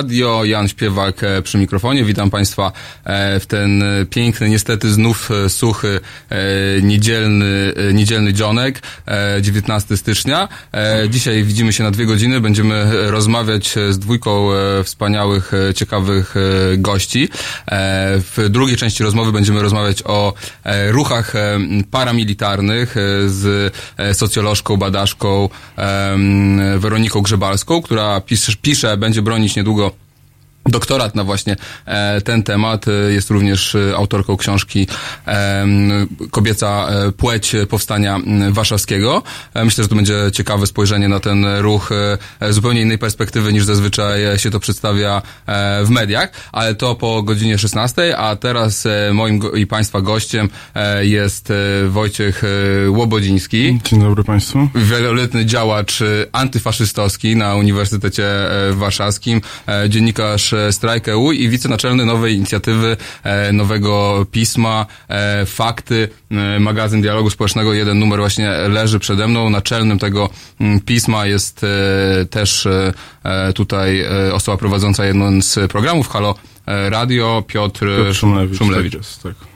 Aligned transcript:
Radio, 0.00 0.44
Jan 0.44 0.68
Śpiewak 0.68 1.24
e, 1.24 1.42
przy 1.42 1.58
mikrofonie. 1.58 2.04
Witam 2.04 2.30
Państwa 2.30 2.72
e, 3.04 3.40
w 3.40 3.46
ten 3.46 3.82
e, 3.82 4.06
piękny, 4.06 4.48
niestety 4.48 4.92
znów 4.92 5.30
suchy, 5.48 6.00
niedzielny, 6.82 7.72
niedzielny 7.92 8.32
dzionek, 8.32 8.82
19 9.40 9.96
stycznia. 9.96 10.48
Dzisiaj 11.08 11.44
widzimy 11.44 11.72
się 11.72 11.84
na 11.84 11.90
dwie 11.90 12.06
godziny, 12.06 12.40
będziemy 12.40 13.10
rozmawiać 13.10 13.74
z 13.90 13.98
dwójką 13.98 14.48
wspaniałych, 14.84 15.52
ciekawych 15.74 16.34
gości. 16.78 17.28
W 18.16 18.46
drugiej 18.50 18.76
części 18.76 19.02
rozmowy 19.02 19.32
będziemy 19.32 19.62
rozmawiać 19.62 20.02
o 20.04 20.34
ruchach 20.88 21.32
paramilitarnych 21.90 22.94
z 23.26 23.74
socjolożką, 24.12 24.76
badaczką 24.76 25.48
Weroniką 26.78 27.20
Grzebalską, 27.20 27.82
która 27.82 28.20
pisze, 28.20 28.52
pisze 28.62 28.96
będzie 28.96 29.22
bronić 29.22 29.56
niedługo 29.56 29.89
doktorat 30.66 31.14
na 31.14 31.24
właśnie 31.24 31.56
e, 31.86 32.20
ten 32.20 32.42
temat. 32.42 32.88
E, 32.88 32.92
jest 33.12 33.30
również 33.30 33.74
e, 33.74 33.96
autorką 33.96 34.36
książki 34.36 34.86
Kobieca 36.30 36.88
płeć 37.16 37.52
powstania 37.68 38.20
warszawskiego. 38.50 39.22
Myślę, 39.54 39.84
że 39.84 39.88
to 39.88 39.94
będzie 39.94 40.14
ciekawe 40.32 40.66
spojrzenie 40.66 41.08
na 41.08 41.20
ten 41.20 41.46
ruch 41.58 41.90
zupełnie 42.50 42.80
innej 42.80 42.98
perspektywy 42.98 43.52
niż 43.52 43.64
zazwyczaj 43.64 44.38
się 44.38 44.50
to 44.50 44.60
przedstawia 44.60 45.22
w 45.84 45.86
mediach, 45.90 46.30
ale 46.52 46.74
to 46.74 46.94
po 46.94 47.22
godzinie 47.22 47.58
16, 47.58 48.18
a 48.18 48.36
teraz 48.36 48.84
moim 49.12 49.40
i 49.56 49.66
Państwa 49.66 50.00
gościem 50.00 50.48
jest 51.00 51.52
Wojciech 51.88 52.42
Łobodziński. 52.88 53.78
Dzień 53.84 54.00
dobry 54.00 54.24
Państwu. 54.24 54.68
Wieloletny 54.74 55.46
działacz 55.46 55.98
antyfaszystowski 56.32 57.36
na 57.36 57.54
Uniwersytecie 57.54 58.24
Warszawskim, 58.72 59.40
e, 59.66 59.88
dziennikarz 60.50 60.74
Strajk 60.74 61.08
EU 61.08 61.32
i 61.32 61.48
wicenaczelny 61.48 62.06
nowej 62.06 62.34
inicjatywy, 62.34 62.96
e, 63.22 63.52
nowego 63.52 64.26
pisma, 64.30 64.86
e, 65.08 65.46
Fakty, 65.46 66.08
e, 66.30 66.60
magazyn 66.60 67.02
dialogu 67.02 67.30
społecznego, 67.30 67.74
jeden 67.74 67.98
numer 67.98 68.18
właśnie 68.18 68.50
leży 68.50 68.98
przede 68.98 69.28
mną. 69.28 69.50
Naczelnym 69.50 69.98
tego 69.98 70.28
mm, 70.60 70.80
pisma 70.80 71.26
jest 71.26 71.66
też 72.30 72.68
tutaj 73.54 74.06
osoba 74.32 74.56
prowadząca 74.56 75.04
jeden 75.04 75.42
z 75.42 75.70
programów 75.72 76.08
Halo 76.08 76.34
Radio, 76.66 77.42
Piotr, 77.46 77.80
Piotr 77.80 78.14
Szumlewicz. 78.14 78.58
Szumlewicz. 78.58 78.92
Tak 78.92 79.00
jest, 79.00 79.22
tak. 79.22 79.49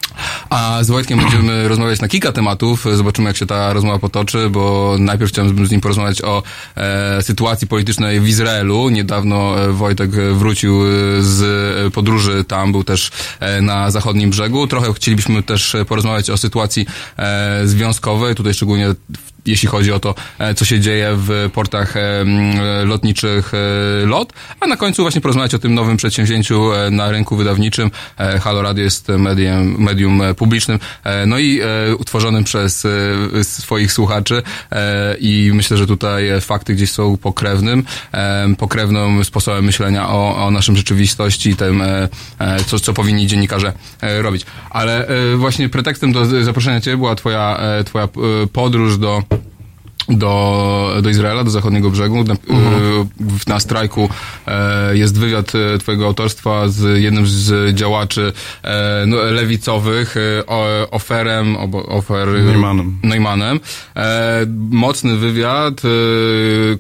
A 0.51 0.79
z 0.83 0.91
Wojtkiem 0.91 1.19
będziemy 1.19 1.69
rozmawiać 1.69 2.01
na 2.01 2.09
kilka 2.09 2.33
tematów. 2.33 2.85
Zobaczymy, 2.95 3.29
jak 3.29 3.37
się 3.37 3.47
ta 3.47 3.73
rozmowa 3.73 3.99
potoczy, 3.99 4.51
bo 4.51 4.97
najpierw 4.99 5.31
chciałem 5.31 5.67
z 5.67 5.71
nim 5.71 5.81
porozmawiać 5.81 6.23
o 6.23 6.43
e, 6.77 7.23
sytuacji 7.23 7.69
politycznej 7.69 8.21
w 8.21 8.29
Izraelu. 8.29 8.89
Niedawno 8.89 9.65
e, 9.65 9.73
Wojtek 9.73 10.11
wrócił 10.11 10.81
z 11.21 11.95
podróży 11.95 12.45
tam, 12.49 12.73
był 12.73 12.85
też 12.85 13.11
e, 13.41 13.61
na 13.61 13.91
zachodnim 13.91 14.31
brzegu. 14.31 14.67
Trochę 14.67 14.95
chcielibyśmy 14.95 15.43
też 15.43 15.77
porozmawiać 15.89 16.31
o 16.31 16.37
sytuacji 16.37 16.87
e, 17.17 17.61
związkowej, 17.65 18.35
tutaj 18.35 18.55
szczególnie 18.55 18.95
w 19.29 19.34
jeśli 19.47 19.69
chodzi 19.69 19.93
o 19.93 20.01
to, 20.01 20.15
e, 20.39 20.55
co 20.55 20.65
się 20.65 20.81
dzieje 20.81 21.11
w 21.17 21.51
portach 21.53 21.97
e, 21.97 22.25
lotniczych 22.85 23.53
e, 23.55 24.07
LOT, 24.07 24.33
a 24.61 24.67
na 24.67 24.77
końcu 24.77 25.03
właśnie 25.03 25.21
porozmawiać 25.21 25.55
o 25.55 25.59
tym 25.59 25.75
nowym 25.75 25.97
przedsięwzięciu 25.97 26.71
na 26.91 27.11
rynku 27.11 27.37
wydawniczym. 27.37 27.91
Halo 28.41 28.63
Radio 28.63 28.85
jest 28.85 29.09
medium, 29.09 29.83
medium 29.83 30.23
publicznym, 30.37 30.79
no 31.27 31.39
i 31.39 31.61
utworzonym 31.99 32.45
przez 32.45 32.87
swoich 33.43 33.93
słuchaczy 33.93 34.43
i 35.21 35.51
myślę, 35.55 35.77
że 35.77 35.87
tutaj 35.87 36.41
fakty 36.41 36.75
gdzieś 36.75 36.91
są 36.91 37.17
pokrewnym, 37.17 37.85
pokrewnym 38.59 39.25
sposobem 39.25 39.65
myślenia 39.65 40.09
o, 40.09 40.47
o 40.47 40.51
naszym 40.51 40.77
rzeczywistości 40.77 41.51
i 41.51 41.57
tym, 41.57 41.83
co, 42.67 42.81
co 42.81 42.93
powinni 42.93 43.27
dziennikarze 43.27 43.73
robić. 44.03 44.47
Ale 44.71 45.09
właśnie 45.37 45.69
pretekstem 45.69 46.13
do 46.13 46.45
zaproszenia 46.45 46.81
Ciebie 46.81 46.97
była 46.97 47.15
twoja, 47.15 47.61
twoja 47.85 48.09
podróż 48.53 48.99
do 48.99 49.23
do, 50.09 50.97
do 51.03 51.11
Izraela, 51.11 51.45
do 51.45 51.51
zachodniego 51.51 51.91
brzegu. 51.91 52.25
Na, 52.25 52.35
uh-huh. 52.35 53.07
na 53.47 53.61
strajku 53.61 54.09
e, 54.47 54.97
jest 54.97 55.19
wywiad 55.19 55.53
e, 55.55 55.79
twojego 55.79 56.07
autorstwa 56.07 56.69
z 56.69 57.03
jednym 57.03 57.27
z 57.27 57.75
działaczy 57.75 58.33
e, 58.63 59.05
no, 59.07 59.17
lewicowych, 59.17 60.17
e, 60.17 60.47
Oferem, 60.91 61.57
Ofer 61.89 62.29
Neumannem. 62.29 62.99
Neumannem. 63.03 63.61
E, 63.97 64.47
mocny 64.71 65.17
wywiad, 65.17 65.83
e, 65.85 65.89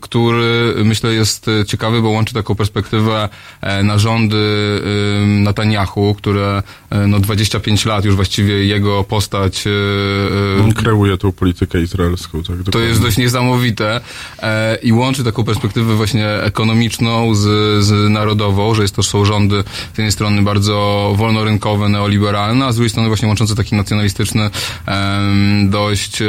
który 0.01 0.75
myślę 0.85 1.15
jest 1.15 1.47
ciekawy, 1.67 2.03
bo 2.03 2.09
łączy 2.09 2.35
taką 2.35 2.55
perspektywę 2.55 3.29
e, 3.61 3.83
na 3.83 3.99
rządy 3.99 4.37
e, 4.37 5.27
Netanyahu, 5.27 6.15
które 6.15 6.63
e, 6.91 7.07
no 7.07 7.21
25 7.21 7.87
lat 7.87 8.05
już 8.05 8.15
właściwie 8.15 8.65
jego 8.65 9.05
postać 9.05 9.65
e, 9.67 10.65
On 10.65 10.73
kreuje 10.73 11.17
tą 11.17 11.33
politykę 11.33 11.81
izraelską. 11.83 12.43
Tak, 12.43 12.57
to 12.73 12.79
jest 12.79 13.03
dość 13.03 13.14
niesamowite 13.19 14.01
e, 14.43 14.77
i 14.83 14.93
łączy 14.93 15.25
taką 15.25 15.45
perspektywę 15.45 15.95
właśnie 15.95 16.29
ekonomiczną 16.29 17.35
z, 17.35 17.41
z 17.85 18.11
narodową, 18.11 18.75
że 18.75 18.83
jest 18.83 18.97
to 18.97 19.03
są 19.03 19.25
rządy 19.25 19.65
z 19.95 19.99
jednej 19.99 20.13
strony 20.13 20.43
bardzo 20.43 21.13
wolnorynkowe, 21.17 21.89
neoliberalne, 21.89 22.67
a 22.67 22.73
z 22.73 22.77
drugiej 22.77 22.91
strony 22.91 23.09
właśnie 23.09 23.29
łączące 23.29 23.55
taki 23.55 23.77
nacjonalistyczny, 23.77 24.51
e, 24.89 25.23
dość 25.65 26.23
e, 26.23 26.27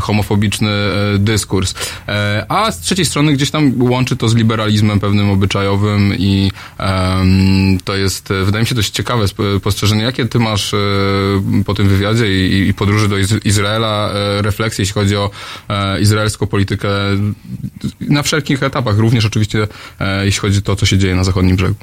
homofobiczny 0.00 0.70
e, 0.70 1.18
dyskurs. 1.18 1.74
E, 2.08 2.46
a 2.48 2.72
z 2.72 2.80
trzeciej 2.80 3.04
strony 3.04 3.32
gdzieś 3.32 3.50
tam 3.50 3.82
łączy 3.82 4.16
to 4.16 4.28
z 4.28 4.34
liberalizmem 4.34 5.00
pewnym 5.00 5.30
obyczajowym 5.30 6.14
i 6.18 6.50
to 7.84 7.96
jest, 7.96 8.28
wydaje 8.44 8.62
mi 8.62 8.66
się, 8.66 8.74
dość 8.74 8.90
ciekawe 8.90 9.24
spostrzeżenie. 9.58 10.02
Jakie 10.02 10.26
ty 10.26 10.38
masz 10.38 10.74
e, 10.74 10.78
po 11.66 11.74
tym 11.74 11.88
wywiadzie 11.88 12.48
i, 12.48 12.68
i 12.68 12.74
podróży 12.74 13.08
do 13.08 13.16
Izraela 13.44 14.10
refleksje, 14.40 14.82
jeśli 14.82 14.94
chodzi 14.94 15.16
o 15.16 15.30
izraelską 16.08 16.46
politykę 16.46 16.88
na 18.00 18.22
wszelkich 18.22 18.62
etapach, 18.62 18.98
również 18.98 19.24
oczywiście 19.24 19.68
e, 20.00 20.24
jeśli 20.24 20.40
chodzi 20.40 20.58
o 20.58 20.62
to, 20.62 20.76
co 20.76 20.86
się 20.86 20.98
dzieje 20.98 21.16
na 21.16 21.24
zachodnim 21.24 21.56
brzegu. 21.56 21.74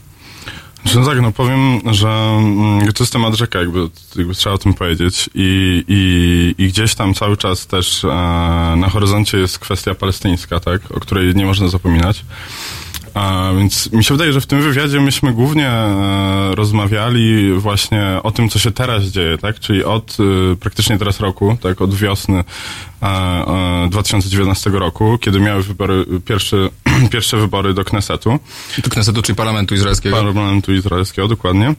No 0.96 1.06
tak, 1.06 1.22
no 1.22 1.32
powiem, 1.32 1.82
że 1.92 2.08
mm, 2.08 2.94
to 2.94 3.04
jest 3.04 3.14
temat 3.14 3.34
rzeka, 3.34 3.60
jakby, 3.60 3.80
jakby 4.16 4.34
trzeba 4.34 4.56
o 4.56 4.58
tym 4.58 4.74
powiedzieć 4.74 5.30
I, 5.36 5.84
i, 5.88 6.64
i 6.64 6.68
gdzieś 6.68 6.96
tam 6.96 7.14
cały 7.14 7.38
czas 7.38 7.68
też 7.68 8.04
e, 8.04 8.08
na 8.78 8.90
horyzoncie 8.90 9.38
jest 9.38 9.60
kwestia 9.60 9.96
palestyńska, 9.96 10.60
tak, 10.60 10.92
o 10.92 11.00
której 11.00 11.36
nie 11.36 11.46
można 11.46 11.68
zapominać. 11.68 12.26
A, 13.16 13.52
więc 13.58 13.92
mi 13.92 14.04
się 14.04 14.14
wydaje, 14.14 14.34
że 14.34 14.42
w 14.42 14.46
tym 14.46 14.62
wywiadzie 14.62 15.00
myśmy 15.00 15.34
głównie 15.34 15.68
e, 15.68 16.56
rozmawiali 16.56 17.54
właśnie 17.54 18.20
o 18.24 18.32
tym, 18.32 18.50
co 18.50 18.60
się 18.60 18.72
teraz 18.72 19.04
dzieje, 19.04 19.38
tak? 19.38 19.60
Czyli 19.60 19.84
od 19.84 20.18
e, 20.54 20.56
praktycznie 20.56 20.98
teraz 20.98 21.20
roku, 21.20 21.58
tak? 21.62 21.82
Od 21.82 21.96
wiosny 21.96 22.44
e, 23.04 23.88
2019 23.90 24.70
e, 24.70 24.80
roku, 24.80 25.18
kiedy 25.18 25.40
miały 25.40 25.64
wybory, 25.64 26.06
pierwsze, 26.26 26.58
pierwsze 27.12 27.38
wybory 27.38 27.74
do 27.74 27.84
Knesetu. 27.84 28.40
Do 28.84 28.90
Knesetu, 28.90 29.22
czyli 29.22 29.36
Parlamentu 29.36 29.76
Izraelskiego. 29.76 30.16
Parlamentu 30.16 30.74
Izraelskiego, 30.74 31.28
dokładnie 31.28 31.74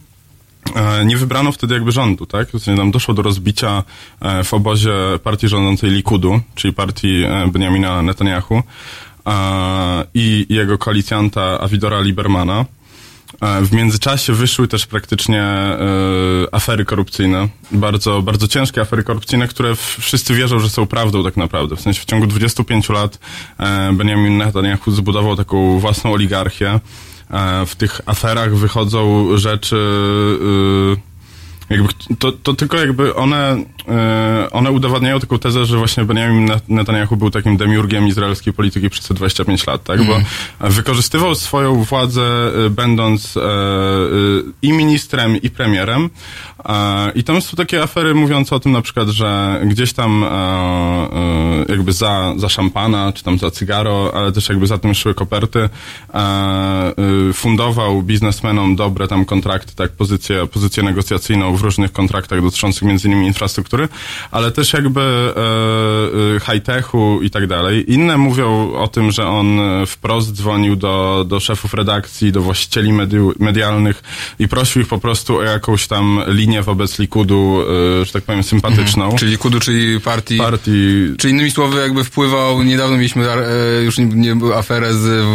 e, 0.74 1.04
nie 1.04 1.16
wybrano 1.16 1.52
wtedy 1.52 1.74
jakby 1.74 1.92
rządu, 1.92 2.26
tak? 2.26 2.48
Nam 2.66 2.90
doszło 2.90 3.14
do 3.14 3.22
rozbicia 3.22 3.82
e, 4.20 4.44
w 4.44 4.54
obozie 4.54 4.94
partii 5.22 5.48
rządzącej 5.48 5.90
Likudu, 5.90 6.40
czyli 6.54 6.74
partii 6.74 7.24
Benjamina 7.52 8.02
Netanyahu 8.02 8.62
i 10.14 10.46
jego 10.48 10.78
koalicjanta 10.78 11.60
Awidora 11.60 12.00
Libermana. 12.00 12.64
E, 13.40 13.62
w 13.62 13.72
międzyczasie 13.72 14.32
wyszły 14.32 14.68
też 14.68 14.86
praktycznie 14.86 15.42
e, 15.42 15.78
afery 16.52 16.84
korupcyjne, 16.84 17.48
bardzo, 17.72 18.22
bardzo 18.22 18.48
ciężkie 18.48 18.80
afery 18.80 19.04
korupcyjne, 19.04 19.48
które 19.48 19.76
wszyscy 19.76 20.34
wierzą, 20.34 20.58
że 20.58 20.70
są 20.70 20.86
prawdą 20.86 21.24
tak 21.24 21.36
naprawdę. 21.36 21.76
W 21.76 21.80
sensie 21.80 22.00
w 22.00 22.04
ciągu 22.04 22.26
25 22.26 22.88
lat 22.88 23.18
e, 23.58 23.92
Benjamin 23.92 24.36
Netanyahu 24.38 24.90
zbudował 24.90 25.36
taką 25.36 25.78
własną 25.78 26.12
oligarchię. 26.12 26.80
W 27.66 27.76
tych 27.76 28.00
aferach 28.06 28.56
wychodzą 28.56 29.28
rzeczy 29.38 29.76
jakby 31.70 31.88
to, 32.18 32.32
to 32.32 32.54
tylko 32.54 32.76
jakby 32.76 33.14
one, 33.14 33.56
e, 33.88 34.48
one 34.50 34.70
udowadniają 34.70 35.20
taką 35.20 35.38
tezę, 35.38 35.66
że 35.66 35.76
właśnie 35.76 36.04
Benjamin 36.04 36.50
Netanyahu 36.68 37.16
był 37.16 37.30
takim 37.30 37.56
demiurgiem 37.56 38.08
izraelskiej 38.08 38.52
polityki 38.52 38.90
przez 38.90 39.06
te 39.06 39.14
25 39.14 39.66
lat, 39.66 39.84
tak? 39.84 40.04
Bo 40.04 40.16
mhm. 40.16 40.72
wykorzystywał 40.72 41.34
swoją 41.34 41.84
władzę 41.84 42.22
e, 42.66 42.70
będąc 42.70 43.36
e, 43.36 43.40
i 44.62 44.72
ministrem, 44.72 45.42
i 45.42 45.50
premierem. 45.50 46.10
I 47.14 47.24
tam 47.24 47.40
są 47.40 47.56
takie 47.56 47.82
afery 47.82 48.14
mówiące 48.14 48.56
o 48.56 48.60
tym 48.60 48.72
na 48.72 48.82
przykład, 48.82 49.08
że 49.08 49.60
gdzieś 49.66 49.92
tam 49.92 50.24
jakby 51.68 51.92
za, 51.92 52.34
za 52.36 52.48
szampana, 52.48 53.12
czy 53.12 53.24
tam 53.24 53.38
za 53.38 53.50
cygaro, 53.50 54.12
ale 54.14 54.32
też 54.32 54.48
jakby 54.48 54.66
za 54.66 54.78
tym 54.78 54.94
szły 54.94 55.14
koperty, 55.14 55.68
fundował 57.34 58.02
biznesmenom 58.02 58.76
dobre 58.76 59.08
tam 59.08 59.24
kontrakty, 59.24 59.74
tak, 59.74 59.92
pozycję, 59.92 60.46
pozycję 60.46 60.82
negocjacyjną 60.82 61.55
w 61.56 61.62
różnych 61.62 61.92
kontraktach 61.92 62.42
dotyczących 62.42 62.82
między 62.82 63.08
innymi 63.08 63.26
infrastruktury, 63.26 63.88
ale 64.30 64.50
też 64.50 64.72
jakby 64.72 65.00
e, 65.00 66.40
high-techu 66.40 67.22
i 67.22 67.30
tak 67.30 67.46
dalej. 67.46 67.92
Inne 67.92 68.18
mówią 68.18 68.72
o 68.72 68.88
tym, 68.88 69.10
że 69.10 69.26
on 69.26 69.60
wprost 69.86 70.32
dzwonił 70.32 70.76
do, 70.76 71.24
do 71.28 71.40
szefów 71.40 71.74
redakcji, 71.74 72.32
do 72.32 72.42
właścicieli 72.42 72.92
medi- 72.92 73.32
medialnych 73.38 74.02
i 74.38 74.48
prosił 74.48 74.82
ich 74.82 74.88
po 74.88 74.98
prostu 74.98 75.36
o 75.36 75.42
jakąś 75.42 75.86
tam 75.86 76.20
linię 76.26 76.62
wobec 76.62 76.98
Likudu, 76.98 77.62
e, 78.00 78.04
że 78.04 78.12
tak 78.12 78.22
powiem, 78.22 78.42
sympatyczną. 78.42 79.04
Mhm. 79.04 79.18
Czyli 79.18 79.30
Likudu, 79.30 79.60
czyli 79.60 80.00
partii. 80.00 80.38
Partii. 80.38 81.14
Czy 81.18 81.30
innymi 81.30 81.50
słowy 81.50 81.80
jakby 81.80 82.04
wpływał, 82.04 82.62
niedawno 82.62 82.96
mieliśmy 82.96 83.30
e, 83.30 83.82
już 83.82 83.98
nie, 83.98 84.36
aferę 84.54 84.94
z 84.94 85.26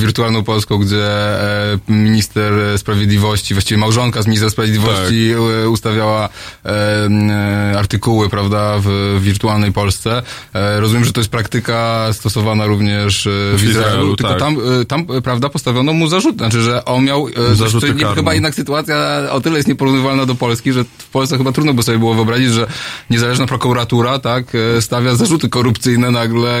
wirtualną 0.00 0.44
Polską, 0.44 0.78
gdzie 0.78 1.06
e, 1.06 1.78
minister 1.88 2.52
sprawiedliwości, 2.78 3.54
właściwie 3.54 3.78
małżonka 3.78 4.22
z 4.22 4.26
ministra 4.26 4.50
sprawiedliwości 4.50 5.30
tak. 5.30 5.65
Ustawiała 5.70 6.28
e, 6.64 7.78
artykuły, 7.78 8.28
prawda, 8.28 8.74
w 8.78 9.18
wirtualnej 9.20 9.72
Polsce. 9.72 10.22
E, 10.54 10.80
rozumiem, 10.80 11.04
że 11.04 11.12
to 11.12 11.20
jest 11.20 11.30
praktyka 11.30 12.08
stosowana 12.12 12.66
również 12.66 13.28
w, 13.30 13.58
w 13.58 13.64
Izraelu, 13.64 13.88
Izraelu, 13.88 14.16
tylko 14.16 14.32
tak. 14.32 14.40
tam, 14.40 14.56
tam, 14.88 15.06
prawda, 15.22 15.48
postawiono 15.48 15.92
mu 15.92 16.08
zarzut, 16.08 16.36
znaczy, 16.36 16.62
że 16.62 16.84
on 16.84 17.04
miał, 17.04 17.26
Zarzuty 17.52 17.94
chyba 18.14 18.34
jednak 18.34 18.54
sytuacja 18.54 18.96
o 19.30 19.40
tyle 19.40 19.56
jest 19.56 19.68
nieporównywalna 19.68 20.26
do 20.26 20.34
Polski, 20.34 20.72
że 20.72 20.84
w 20.84 21.08
Polsce 21.10 21.38
chyba 21.38 21.52
trudno 21.52 21.74
by 21.74 21.82
sobie 21.82 21.98
było 21.98 22.14
wyobrazić, 22.14 22.50
że 22.50 22.66
niezależna 23.10 23.46
prokuratura, 23.46 24.18
tak, 24.18 24.44
stawia 24.80 25.14
zarzuty 25.14 25.48
korupcyjne 25.48 26.10
nagle, 26.10 26.60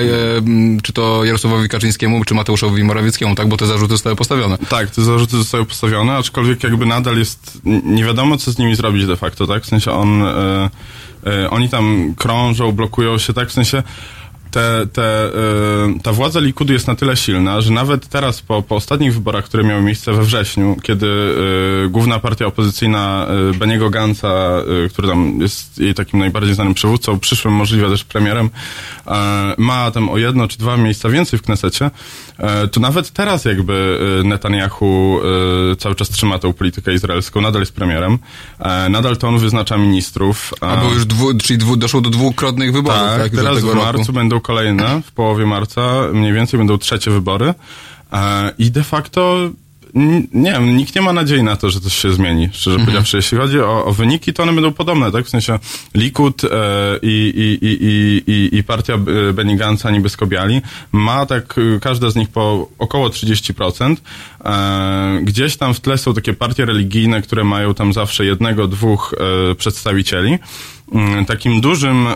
czy 0.82 0.92
to 0.92 1.24
Jarosławowi 1.24 1.68
Kaczyńskiemu, 1.68 2.24
czy 2.24 2.34
Mateuszowi 2.34 2.84
Morawieckiemu, 2.84 3.34
tak, 3.34 3.48
bo 3.48 3.56
te 3.56 3.66
zarzuty 3.66 3.94
zostały 3.94 4.16
postawione. 4.16 4.58
Tak, 4.58 4.90
te 4.90 5.02
zarzuty 5.02 5.36
zostały 5.36 5.64
postawione, 5.64 6.16
aczkolwiek 6.16 6.62
jakby 6.62 6.86
nadal 6.86 7.18
jest, 7.18 7.58
nie 7.84 8.04
wiadomo 8.04 8.36
co 8.36 8.52
z 8.52 8.58
nimi 8.58 8.76
zrobić 8.76 8.95
de 9.04 9.16
facto, 9.16 9.46
tak, 9.46 9.62
w 9.62 9.66
sensie 9.66 9.92
on, 9.92 10.22
e, 10.22 10.70
e, 11.26 11.50
oni 11.50 11.68
tam 11.68 12.14
krążą, 12.18 12.72
blokują 12.72 13.18
się, 13.18 13.32
tak, 13.32 13.48
w 13.48 13.52
sensie 13.52 13.82
te, 14.56 14.86
te, 14.92 15.26
y, 15.26 16.00
ta 16.02 16.12
władza 16.12 16.40
Likudu 16.40 16.72
jest 16.72 16.86
na 16.86 16.94
tyle 16.94 17.16
silna, 17.16 17.60
że 17.60 17.72
nawet 17.72 18.08
teraz 18.08 18.42
po, 18.42 18.62
po 18.62 18.76
ostatnich 18.76 19.14
wyborach, 19.14 19.44
które 19.44 19.64
miały 19.64 19.82
miejsce 19.82 20.12
we 20.12 20.22
wrześniu, 20.22 20.76
kiedy 20.82 21.06
y, 21.06 21.88
główna 21.88 22.18
partia 22.18 22.46
opozycyjna 22.46 23.26
y, 23.54 23.58
Beniego 23.58 23.90
Gansa, 23.90 24.56
który 24.92 25.08
tam 25.08 25.40
jest 25.40 25.78
jej 25.78 25.94
takim 25.94 26.20
najbardziej 26.20 26.54
znanym 26.54 26.74
przywódcą, 26.74 27.18
przyszłym 27.18 27.54
możliwe 27.54 27.88
też 27.88 28.04
premierem, 28.04 28.50
ma 29.58 29.90
tam 29.90 30.08
o 30.08 30.18
jedno 30.18 30.48
czy 30.48 30.58
dwa 30.58 30.76
miejsca 30.76 31.08
więcej 31.08 31.38
w 31.38 31.42
Knesecie, 31.42 31.90
to 32.72 32.80
nawet 32.80 33.10
teraz 33.10 33.44
jakby 33.44 33.98
Netanyahu 34.24 35.20
cały 35.78 35.94
czas 35.94 36.08
trzyma 36.08 36.38
tą 36.38 36.52
politykę 36.52 36.94
izraelską, 36.94 37.40
nadal 37.40 37.62
jest 37.62 37.72
premierem, 37.72 38.18
nadal 38.90 39.16
to 39.16 39.28
on 39.28 39.38
wyznacza 39.38 39.76
ministrów. 39.76 40.54
A 40.60 40.76
było 40.76 40.92
już 40.92 41.06
dwu, 41.06 41.34
czyli 41.34 41.58
dwu, 41.58 41.76
doszło 41.76 42.00
do 42.00 42.10
dwukrotnych 42.10 42.72
wyborów, 42.72 43.00
tak? 43.00 43.22
tak 43.22 43.32
teraz 43.32 43.58
w 43.58 43.74
marcu 43.74 43.98
roku. 43.98 44.12
będą 44.12 44.40
kolejne 44.46 45.02
w 45.02 45.12
połowie 45.12 45.46
marca, 45.46 45.82
mniej 46.12 46.32
więcej 46.32 46.58
będą 46.58 46.78
trzecie 46.78 47.10
wybory 47.10 47.54
e, 48.12 48.52
i 48.58 48.70
de 48.70 48.84
facto 48.84 49.50
nie 50.34 50.52
wiem, 50.52 50.76
nikt 50.76 50.94
nie 50.94 51.02
ma 51.02 51.12
nadziei 51.12 51.42
na 51.42 51.56
to, 51.56 51.70
że 51.70 51.80
coś 51.80 51.94
się 51.94 52.12
zmieni, 52.12 52.48
szczerze 52.52 52.74
mhm. 52.74 52.86
powiedziawszy. 52.86 53.16
Jeśli 53.16 53.38
chodzi 53.38 53.60
o, 53.60 53.84
o, 53.84 53.92
wyniki, 53.92 54.32
to 54.32 54.42
one 54.42 54.52
będą 54.52 54.72
podobne, 54.72 55.12
tak? 55.12 55.26
W 55.26 55.28
sensie 55.28 55.58
Likud 55.94 56.44
e, 56.44 56.48
i, 57.02 57.32
i, 57.36 57.66
i, 57.66 58.32
i, 58.32 58.58
i 58.58 58.64
partia 58.64 58.98
Benny 59.34 59.56
Gantza 59.56 59.90
niebiesko-biali 59.90 60.60
ma 60.92 61.26
tak, 61.26 61.54
e, 61.58 61.80
każda 61.80 62.10
z 62.10 62.16
nich 62.16 62.28
po 62.28 62.68
około 62.78 63.08
30%. 63.08 63.96
E, 64.44 65.20
gdzieś 65.22 65.56
tam 65.56 65.74
w 65.74 65.80
tle 65.80 65.98
są 65.98 66.14
takie 66.14 66.34
partie 66.34 66.64
religijne, 66.64 67.22
które 67.22 67.44
mają 67.44 67.74
tam 67.74 67.92
zawsze 67.92 68.24
jednego, 68.24 68.68
dwóch 68.68 69.14
e, 69.50 69.54
przedstawicieli. 69.54 70.38
Mm, 70.92 71.24
takim 71.24 71.60
dużym, 71.60 72.06
e, 72.06 72.14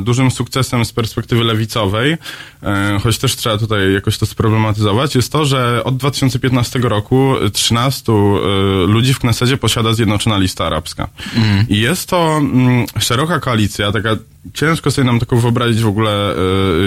dużym 0.00 0.30
sukcesem 0.30 0.84
z 0.84 0.92
perspektywy 0.92 1.44
lewicowej, 1.44 2.16
e, 2.62 2.98
choć 3.02 3.18
też 3.18 3.36
trzeba 3.36 3.58
tutaj 3.58 3.92
jakoś 3.92 4.18
to 4.18 4.26
sproblematyzować, 4.26 5.14
jest 5.14 5.32
to, 5.32 5.44
że 5.44 5.84
od 5.84 5.96
2015 5.96 6.78
roku 6.78 7.34
13 7.52 8.12
e, 8.12 8.86
ludzi 8.86 9.14
w 9.14 9.18
Knesedzie 9.18 9.56
posiada 9.56 9.92
Zjednoczona 9.92 10.38
Lista 10.38 10.66
Arabska. 10.66 11.08
Mhm. 11.36 11.66
I 11.68 11.78
jest 11.78 12.08
to 12.08 12.36
mm, 12.36 12.86
szeroka 12.98 13.40
koalicja, 13.40 13.92
taka 13.92 14.16
ciężko 14.54 14.90
sobie 14.90 15.06
nam 15.06 15.20
taką 15.20 15.36
wyobrazić 15.36 15.82
w 15.82 15.86
ogóle 15.86 16.34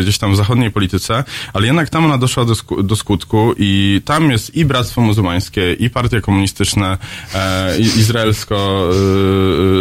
gdzieś 0.01 0.17
tam 0.17 0.33
w 0.33 0.35
zachodniej 0.35 0.71
polityce, 0.71 1.23
ale 1.53 1.65
jednak 1.65 1.89
tam 1.89 2.05
ona 2.05 2.17
doszła 2.17 2.45
do, 2.45 2.55
sku 2.55 2.83
do 2.83 2.95
skutku 2.95 3.53
i 3.57 4.01
tam 4.05 4.31
jest 4.31 4.55
i 4.55 4.65
Bractwo 4.65 5.01
Muzułmańskie, 5.01 5.73
i 5.73 5.89
partie 5.89 6.21
komunistyczne, 6.21 6.97
i 7.79 7.81
izraelsko, 7.81 8.89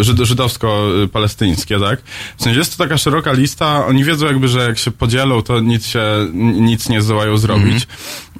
żydowsko-palestyńskie, 0.01 1.32
palestyńskie, 1.33 1.81
tak? 1.81 2.03
W 2.37 2.43
sensie 2.43 2.59
jest 2.59 2.77
to 2.77 2.85
taka 2.85 2.99
szeroka 2.99 3.33
lista, 3.33 3.87
oni 3.87 4.05
wiedzą 4.05 4.27
jakby, 4.27 4.49
że 4.49 4.69
jak 4.69 4.79
się 4.79 4.91
podzielą, 4.91 5.43
to 5.43 5.61
nic 5.61 5.87
się, 5.87 6.03
nic 6.35 6.89
nie 6.89 7.03
zdołają 7.03 7.37
zrobić. 7.37 7.87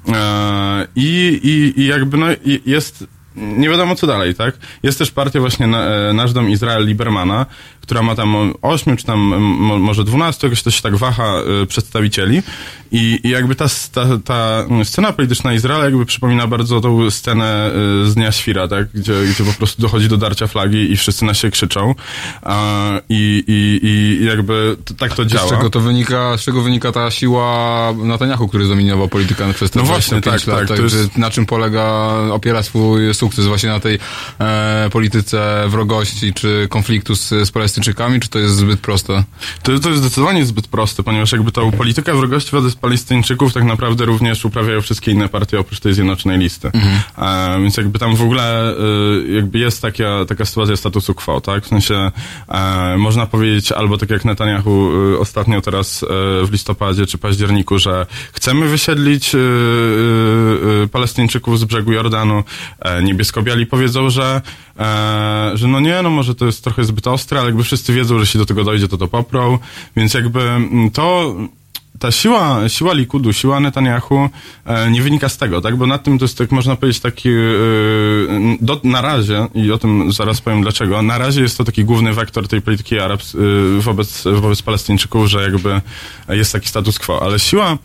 Mm. 0.07 0.19
E, 0.19 0.87
i, 0.95 1.39
i, 1.43 1.81
I 1.81 1.85
jakby 1.85 2.17
no, 2.17 2.25
jest 2.65 3.05
nie 3.35 3.69
wiadomo 3.69 3.95
co 3.95 4.07
dalej, 4.07 4.35
tak? 4.35 4.57
Jest 4.83 4.99
też 4.99 5.11
partia 5.11 5.39
właśnie 5.39 5.67
na, 5.67 5.85
e, 5.85 6.13
Nasz 6.13 6.33
Dom 6.33 6.49
Izrael 6.49 6.85
Libermana, 6.85 7.45
która 7.83 8.01
ma 8.01 8.15
tam 8.15 8.53
8 8.61 8.97
czy 8.97 9.05
tam 9.05 9.19
może 9.79 10.03
12, 10.03 10.47
jakoś 10.47 10.63
to 10.63 10.71
się 10.71 10.81
tak 10.81 10.95
waha 10.95 11.41
y, 11.63 11.65
przedstawicieli. 11.67 12.41
I, 12.91 13.19
i 13.23 13.29
jakby 13.29 13.55
ta, 13.55 13.65
ta, 13.91 14.05
ta 14.25 14.65
scena 14.83 15.13
polityczna 15.13 15.53
Izraela 15.53 15.85
jakby 15.85 16.05
przypomina 16.05 16.47
bardzo 16.47 16.81
tą 16.81 17.11
scenę 17.11 17.71
y, 18.05 18.09
z 18.09 18.15
Dnia 18.15 18.31
Świra, 18.31 18.67
tak? 18.67 18.87
Gdzie, 18.93 19.13
gdzie 19.23 19.43
po 19.43 19.53
prostu 19.53 19.81
dochodzi 19.81 20.07
do 20.07 20.17
darcia 20.17 20.47
flagi 20.47 20.91
i 20.91 20.97
wszyscy 20.97 21.25
na 21.25 21.33
siebie 21.33 21.51
krzyczą. 21.51 21.95
I, 23.09 23.43
i, 23.47 23.87
i 23.87 24.25
jakby 24.25 24.77
tak 24.97 25.15
to 25.15 25.25
działa. 25.25 25.47
Z 25.47 25.49
czego 25.49 25.69
to 25.69 25.79
wynika, 25.79 26.37
z 26.37 26.41
czego 26.41 26.61
wynika 26.61 26.91
ta 26.91 27.11
siła 27.11 27.93
Netanyahu, 27.97 28.47
który 28.47 28.65
zdominował 28.65 29.07
politykę 29.07 29.53
przez 29.53 29.71
te 29.71 29.79
no 29.79 29.85
właśnie, 29.85 30.21
tak, 30.21 30.47
lat, 30.47 30.59
tak, 30.59 30.67
tak 30.67 30.79
jest... 30.79 31.17
na 31.17 31.31
czym 31.31 31.45
polega, 31.45 31.83
opiera 32.31 32.63
swój 32.63 33.13
sukces 33.13 33.45
właśnie 33.45 33.69
na 33.69 33.79
tej 33.79 33.99
e, 34.39 34.89
polityce 34.91 35.65
wrogości 35.67 36.33
czy 36.33 36.67
konfliktu 36.69 37.15
z, 37.15 37.29
z 37.29 37.51
Palestyną 37.51 37.72
Palestyńczykami, 37.73 38.19
czy 38.19 38.29
to 38.29 38.39
jest 38.39 38.55
zbyt 38.55 38.79
proste? 38.79 39.23
To, 39.63 39.79
to 39.79 39.89
jest 39.89 40.01
zdecydowanie 40.01 40.45
zbyt 40.45 40.67
proste, 40.67 41.03
ponieważ 41.03 41.31
jakby 41.31 41.51
tą 41.51 41.71
politykę 41.71 42.13
wrogości 42.13 42.51
wobec 42.51 42.75
Palestyńczyków 42.75 43.53
tak 43.53 43.63
naprawdę 43.63 44.05
również 44.05 44.45
uprawiają 44.45 44.81
wszystkie 44.81 45.11
inne 45.11 45.29
partie 45.29 45.59
oprócz 45.59 45.79
tej 45.79 45.93
Zjednoczonej 45.93 46.39
Listy. 46.39 46.71
Mhm. 46.73 47.57
E, 47.57 47.61
więc 47.61 47.77
jakby 47.77 47.99
tam 47.99 48.15
w 48.15 48.21
ogóle 48.21 48.69
e, 48.69 48.75
jakby 49.35 49.59
jest 49.59 49.81
taka, 49.81 50.25
taka 50.27 50.45
sytuacja 50.45 50.75
statusu 50.75 51.13
quo, 51.13 51.41
tak? 51.41 51.65
W 51.65 51.67
sensie 51.67 52.11
e, 52.49 52.97
można 52.97 53.25
powiedzieć 53.25 53.71
albo 53.71 53.97
tak 53.97 54.09
jak 54.09 54.25
Netanyahu 54.25 54.91
e, 55.13 55.19
ostatnio 55.19 55.61
teraz 55.61 56.03
e, 56.03 56.07
w 56.45 56.49
listopadzie 56.51 57.05
czy 57.05 57.17
październiku, 57.17 57.79
że 57.79 58.05
chcemy 58.33 58.67
wysiedlić 58.67 59.35
e, 59.35 59.37
Palestyńczyków 60.91 61.59
z 61.59 61.63
brzegu 61.63 61.91
Jordanu. 61.91 62.43
Niebiesko-biali 63.03 63.65
powiedzą, 63.65 64.09
że, 64.09 64.41
że 65.53 65.67
no 65.67 65.79
nie, 65.79 66.01
no 66.01 66.09
może 66.09 66.35
to 66.35 66.45
jest 66.45 66.63
trochę 66.63 66.83
zbyt 66.83 67.07
ostre, 67.07 67.39
ale 67.39 67.47
jakby 67.47 67.63
wszyscy 67.63 67.93
wiedzą, 67.93 68.15
że 68.15 68.21
jeśli 68.21 68.37
do 68.37 68.45
tego 68.45 68.63
dojdzie, 68.63 68.87
to 68.87 68.97
to 68.97 69.07
poprą, 69.07 69.59
więc 69.95 70.13
jakby 70.13 70.41
mm, 70.41 70.91
to 70.91 71.35
ta 71.99 72.11
siła, 72.11 72.69
siła 72.69 72.93
Likudu, 72.93 73.33
siła 73.33 73.59
Netanyahu 73.59 74.29
e, 74.65 74.91
nie 74.91 75.01
wynika 75.01 75.29
z 75.29 75.37
tego, 75.37 75.61
tak? 75.61 75.75
Bo 75.75 75.87
na 75.87 75.97
tym 75.97 76.19
to 76.19 76.25
jest, 76.25 76.37
tak 76.37 76.51
można 76.51 76.75
powiedzieć, 76.75 77.01
taki 77.01 77.29
e, 77.29 77.33
do, 78.61 78.81
na 78.83 79.01
razie, 79.01 79.47
i 79.55 79.71
o 79.71 79.77
tym 79.77 80.11
zaraz 80.11 80.41
powiem 80.41 80.61
dlaczego, 80.61 81.01
na 81.01 81.17
razie 81.17 81.41
jest 81.41 81.57
to 81.57 81.63
taki 81.63 81.85
główny 81.85 82.13
wektor 82.13 82.47
tej 82.47 82.61
polityki 82.61 82.99
Arabs 82.99 83.35
e, 83.35 83.37
wobec, 83.81 84.23
wobec 84.23 84.61
Palestyńczyków, 84.61 85.27
że 85.27 85.43
jakby 85.43 85.81
jest 86.29 86.51
taki 86.51 86.67
status 86.67 86.99
quo, 86.99 87.21
ale 87.23 87.39
siła 87.39 87.77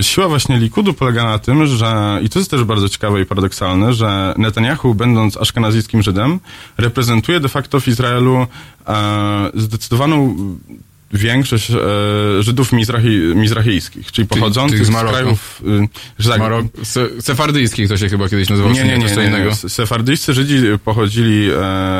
Siła 0.00 0.28
właśnie 0.28 0.58
Likudu 0.58 0.94
polega 0.94 1.24
na 1.24 1.38
tym, 1.38 1.66
że, 1.66 2.20
i 2.22 2.28
to 2.28 2.38
jest 2.38 2.50
też 2.50 2.64
bardzo 2.64 2.88
ciekawe 2.88 3.20
i 3.20 3.26
paradoksalne, 3.26 3.92
że 3.92 4.34
Netanyahu, 4.38 4.94
będąc 4.94 5.36
aszkenazijskim 5.36 6.02
Żydem, 6.02 6.40
reprezentuje 6.78 7.40
de 7.40 7.48
facto 7.48 7.80
w 7.80 7.88
Izraelu 7.88 8.46
e, 8.88 9.50
zdecydowaną 9.54 10.36
większość 11.14 11.70
e, 11.70 11.76
Żydów 12.40 12.72
mizrahi, 12.72 13.08
mizrahijskich, 13.34 14.12
czyli 14.12 14.28
pochodzących 14.28 14.86
z, 14.86 14.88
z 14.88 14.90
krajów... 14.90 15.62
Y, 15.66 15.88
że 16.18 16.30
tak, 16.30 16.38
Marok, 16.38 16.66
se, 16.82 17.22
sefardyjskich 17.22 17.88
to 17.88 17.96
się 17.96 18.08
chyba 18.08 18.28
kiedyś 18.28 18.48
nazywało. 18.48 18.74
Nie, 18.74 18.84
nie, 18.84 18.98
nie. 18.98 19.16
nie, 19.16 19.44
nie. 19.44 19.54
Sefardyjscy 19.54 20.34
Żydzi 20.34 20.56
pochodzili 20.84 21.50
e, 21.50 21.54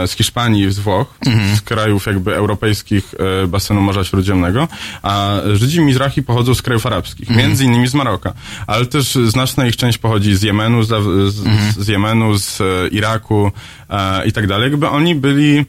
z 0.06 0.12
Hiszpanii, 0.12 0.73
z 0.73 0.78
Włoch, 0.78 1.14
mhm. 1.26 1.56
z 1.56 1.61
krajów 1.61 2.06
jakby 2.06 2.35
europejskich 2.35 3.14
e, 3.42 3.47
basenu 3.47 3.80
Morza 3.80 4.04
Śródziemnego, 4.04 4.68
a 5.02 5.40
Żydzi 5.54 5.80
Mizrahi 5.80 6.23
pochodzą 6.23 6.54
z 6.54 6.62
krajów 6.62 6.87
arabskich, 6.87 7.28
mhm. 7.30 7.49
między 7.49 7.64
innymi 7.64 7.88
z 7.88 7.94
Maroka, 7.94 8.33
ale 8.66 8.87
też 8.87 9.14
znaczna 9.14 9.66
ich 9.66 9.76
część 9.76 9.99
pochodzi 9.99 10.37
z 10.37 10.42
Jemenu, 10.42 10.83
z, 10.83 10.88
z, 10.88 11.47
mhm. 11.47 11.73
z 11.78 11.88
Jemenu, 11.88 12.38
z 12.38 12.61
e, 12.61 12.88
Iraku 12.88 13.52
e, 13.90 14.26
i 14.26 14.33
tak 14.33 14.47
dalej. 14.47 14.71
Jakby 14.71 14.88
oni 14.88 15.14
byli 15.14 15.64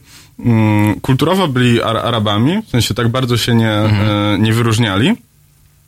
kulturowo 1.01 1.47
byli 1.47 1.81
Arabami, 1.81 2.61
w 2.61 2.69
sensie 2.69 2.93
tak 2.93 3.07
bardzo 3.07 3.37
się 3.37 3.55
nie, 3.55 3.71
mhm. 3.71 4.09
E, 4.09 4.39
nie 4.39 4.53
wyróżniali. 4.53 5.15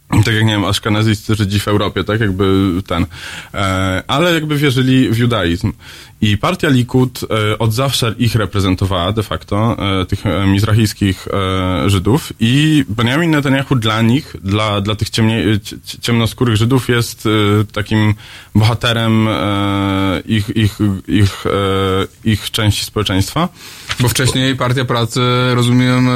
Tak 0.09 0.33
jak 0.35 0.45
nie 0.45 0.51
wiem, 0.51 0.65
aszkenazijscy 0.65 1.35
Żydzi 1.35 1.59
w 1.59 1.67
Europie, 1.67 2.03
tak 2.03 2.19
jakby 2.19 2.69
ten, 2.87 3.05
e, 3.53 4.03
ale 4.07 4.33
jakby 4.33 4.57
wierzyli 4.57 5.09
w 5.09 5.17
judaizm. 5.17 5.73
I 6.21 6.37
partia 6.37 6.69
Likud 6.69 7.19
e, 7.23 7.57
od 7.57 7.73
zawsze 7.73 8.15
ich 8.17 8.35
reprezentowała 8.35 9.11
de 9.11 9.23
facto, 9.23 9.77
e, 10.01 10.05
tych 10.05 10.25
e, 10.25 10.47
mizrachijskich 10.47 11.27
e, 11.27 11.89
Żydów 11.89 12.33
i 12.39 12.85
Benjamin 12.89 13.31
Netanyahu 13.31 13.75
dla 13.75 14.01
nich, 14.01 14.35
dla, 14.43 14.81
dla 14.81 14.95
tych 14.95 15.09
ciemnie, 15.09 15.43
cie- 15.63 15.77
ciemnoskórych 16.01 16.55
Żydów 16.55 16.89
jest 16.89 17.25
e, 17.25 17.29
takim 17.73 18.13
bohaterem 18.55 19.27
e, 19.27 20.21
ich, 20.25 20.49
ich, 20.55 20.77
ich, 21.07 21.45
e, 21.45 21.49
ich 22.23 22.51
części 22.51 22.85
społeczeństwa. 22.85 23.49
Bo 23.99 24.09
wcześniej 24.09 24.55
Partia 24.55 24.85
Pracy, 24.85 25.21
rozumiem, 25.53 26.09
e, 26.09 26.11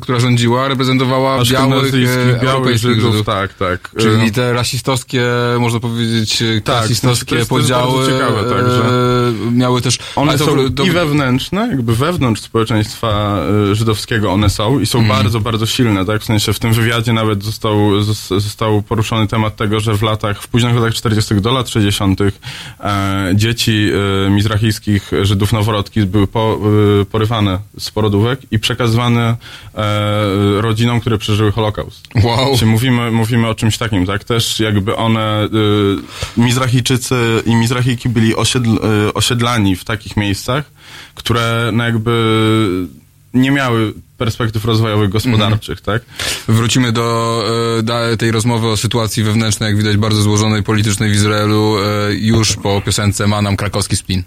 która 0.00 0.20
rządziła, 0.20 0.68
reprezentowała 0.68 1.38
białych, 1.44 1.94
e, 1.94 2.44
białych 2.44 2.85
Żydów, 2.86 3.12
Żydów. 3.12 3.26
tak, 3.26 3.54
tak. 3.54 3.90
Czyli 3.98 4.32
te 4.32 4.52
rasistowskie, 4.52 5.22
można 5.58 5.80
powiedzieć, 5.80 6.38
Tak, 6.38 6.64
klasistowskie 6.64 7.26
to 7.26 7.34
jest 7.34 7.50
też 7.50 7.58
podziały 7.58 7.92
bardzo 7.98 8.12
ciekawe, 8.12 8.44
tak, 8.50 8.70
że 8.70 8.82
e, 9.48 9.50
miały 9.50 9.82
też... 9.82 9.98
One 10.16 10.38
to- 10.38 10.44
są 10.44 10.70
to- 10.74 10.84
i 10.84 10.90
wewnętrzne, 10.90 11.68
jakby 11.70 11.96
wewnątrz 11.96 12.40
społeczeństwa 12.40 13.38
y, 13.70 13.74
żydowskiego 13.74 14.32
one 14.32 14.50
są 14.50 14.78
i 14.80 14.86
są 14.86 14.98
Mhm. 14.98 15.18
bardzo, 15.22 15.40
bardzo 15.40 15.66
silne, 15.66 16.04
tak? 16.04 16.22
W 16.22 16.24
sensie 16.24 16.52
w 16.52 16.58
tym 16.58 16.72
wywiadzie 16.72 17.12
nawet 17.12 17.44
został, 17.44 17.76
zos- 18.00 18.40
został 18.40 18.82
poruszony 18.82 19.26
temat 19.26 19.56
tego, 19.56 19.80
że 19.80 19.94
w 19.94 20.02
latach, 20.02 20.42
w 20.42 20.48
późnych 20.48 20.74
latach 20.74 20.94
40. 20.94 21.34
do 21.40 21.52
lat 21.52 21.68
60. 21.68 22.20
E, 22.80 23.32
dzieci 23.34 23.88
e, 24.26 24.30
mizrachijskich 24.30 25.10
Żydów 25.22 25.52
noworodki 25.52 26.06
były 26.06 26.26
po, 26.26 26.58
e, 27.00 27.04
porywane 27.04 27.58
z 27.78 27.90
porodówek 27.90 28.40
i 28.50 28.58
przekazywane 28.58 29.36
e, 29.74 30.60
rodzinom, 30.60 31.00
które 31.00 31.18
przeżyły 31.18 31.52
Holokaust. 31.52 32.08
Wow. 32.22 32.58
Czyli 32.58 32.70
mówimy, 32.76 33.10
mówimy 33.10 33.48
o 33.48 33.54
czymś 33.54 33.78
takim, 33.78 34.06
tak? 34.06 34.24
Też 34.24 34.60
jakby 34.60 34.96
one, 34.96 35.44
y, 35.44 36.40
Mizrachijczycy 36.40 37.16
i 37.46 37.54
Mizrachijki 37.54 38.08
byli 38.08 38.36
osiedl, 38.36 38.76
y, 39.08 39.14
osiedlani 39.14 39.76
w 39.76 39.84
takich 39.84 40.16
miejscach, 40.16 40.64
które 41.14 41.70
no 41.72 41.84
jakby 41.84 42.12
nie 43.34 43.50
miały 43.50 43.92
perspektyw 44.18 44.64
rozwojowych 44.64 45.10
gospodarczych, 45.10 45.80
tak? 45.80 46.02
Wrócimy 46.48 46.92
do, 46.92 47.42
e, 47.78 47.82
do 47.82 48.16
tej 48.16 48.30
rozmowy 48.30 48.66
o 48.66 48.76
sytuacji 48.76 49.22
wewnętrznej, 49.22 49.66
jak 49.66 49.76
widać, 49.76 49.96
bardzo 49.96 50.22
złożonej 50.22 50.62
politycznej 50.62 51.10
w 51.10 51.14
Izraelu, 51.14 51.76
e, 51.78 52.14
już 52.14 52.56
po 52.56 52.80
piosence 52.80 53.26
ma 53.26 53.42
nam 53.42 53.56
krakowski 53.56 53.96
spin. 53.96 54.22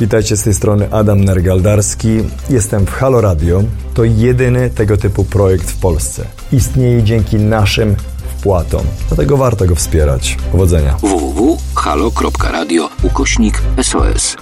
Witajcie 0.00 0.36
z 0.36 0.42
tej 0.42 0.54
strony 0.54 0.88
Adam 0.90 1.24
Nergaldarski. 1.24 2.08
Jestem 2.50 2.86
w 2.86 2.90
Halo 2.90 3.20
Radio. 3.20 3.62
To 3.94 4.04
jedyny 4.04 4.70
tego 4.70 4.96
typu 4.96 5.24
projekt 5.24 5.70
w 5.70 5.76
Polsce. 5.80 6.24
Istnieje 6.52 7.02
dzięki 7.02 7.36
naszym 7.36 7.96
wpłatom. 8.38 8.86
Dlatego 9.08 9.36
warto 9.36 9.66
go 9.66 9.74
wspierać. 9.74 10.36
Powodzenia. 10.52 10.96
www.halo.radio 11.02 12.88
ukośnik 13.02 13.62
SOS. 13.82 14.36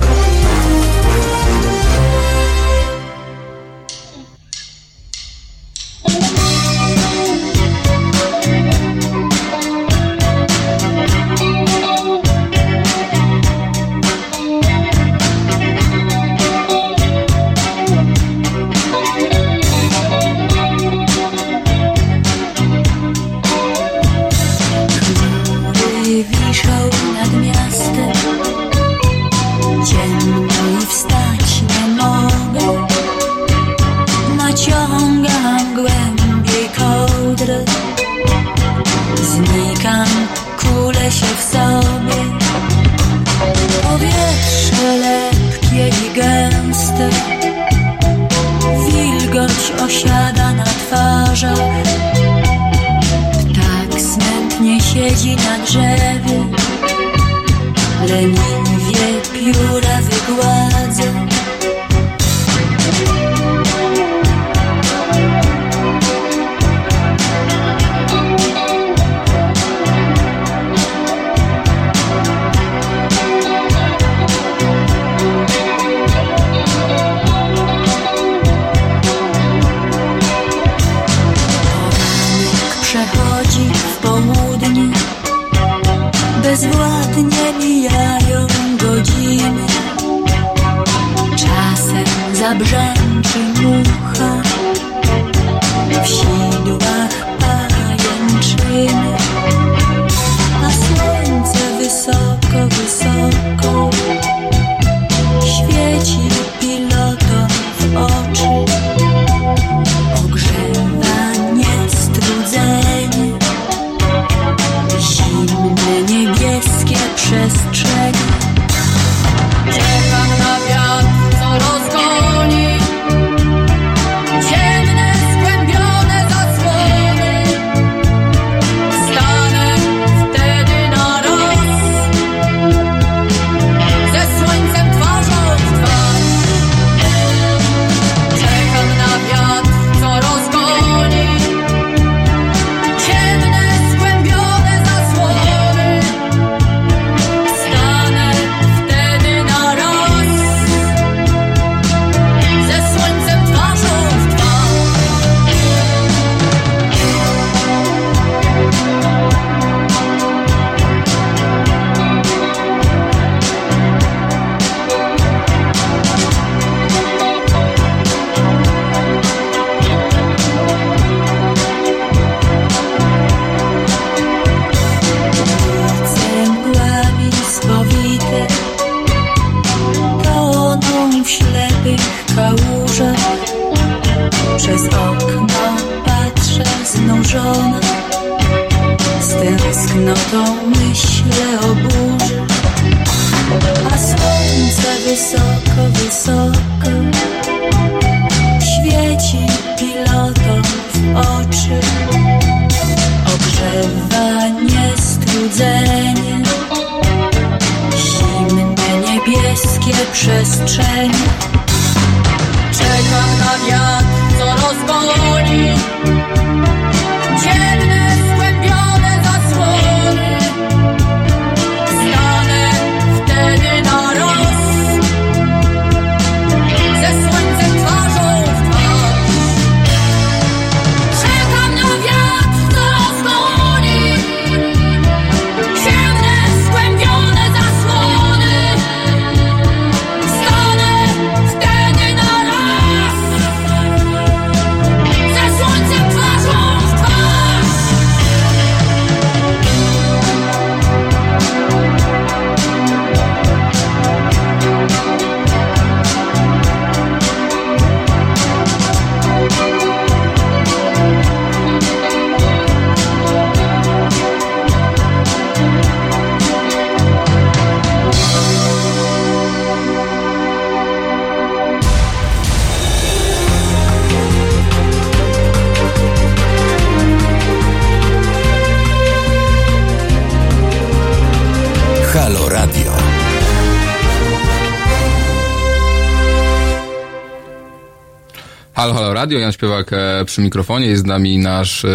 Śpiewak 289.61 289.91
przy 290.27 290.41
mikrofonie. 290.41 290.87
Jest 290.87 291.03
z 291.03 291.07
nami 291.07 291.39
nasz, 291.39 291.85
e, 291.85 291.89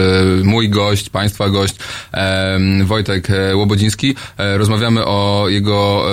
mój 0.44 0.70
gość, 0.70 1.10
państwa 1.10 1.50
gość, 1.50 1.76
Wojtek 2.84 3.30
e, 3.30 3.56
Łobodziński. 3.56 4.16
E, 4.38 4.58
rozmawiamy 4.58 5.06
o 5.06 5.46
jego 5.50 6.06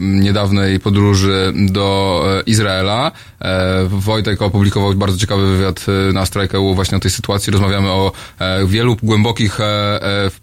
niedawnej 0.00 0.80
podróży 0.80 1.52
do 1.54 2.24
Izraela. 2.46 3.12
E, 3.50 3.88
Wojtek 3.88 4.42
opublikował 4.42 4.94
bardzo 4.94 5.18
ciekawy 5.18 5.56
wywiad 5.56 5.86
e, 5.88 6.12
na 6.12 6.24
Strajke'u 6.24 6.74
właśnie 6.74 6.96
o 6.96 7.00
tej 7.00 7.10
sytuacji. 7.10 7.52
Rozmawiamy 7.52 7.88
o 7.88 8.12
e, 8.38 8.66
wielu 8.66 8.96
głębokich 9.02 9.58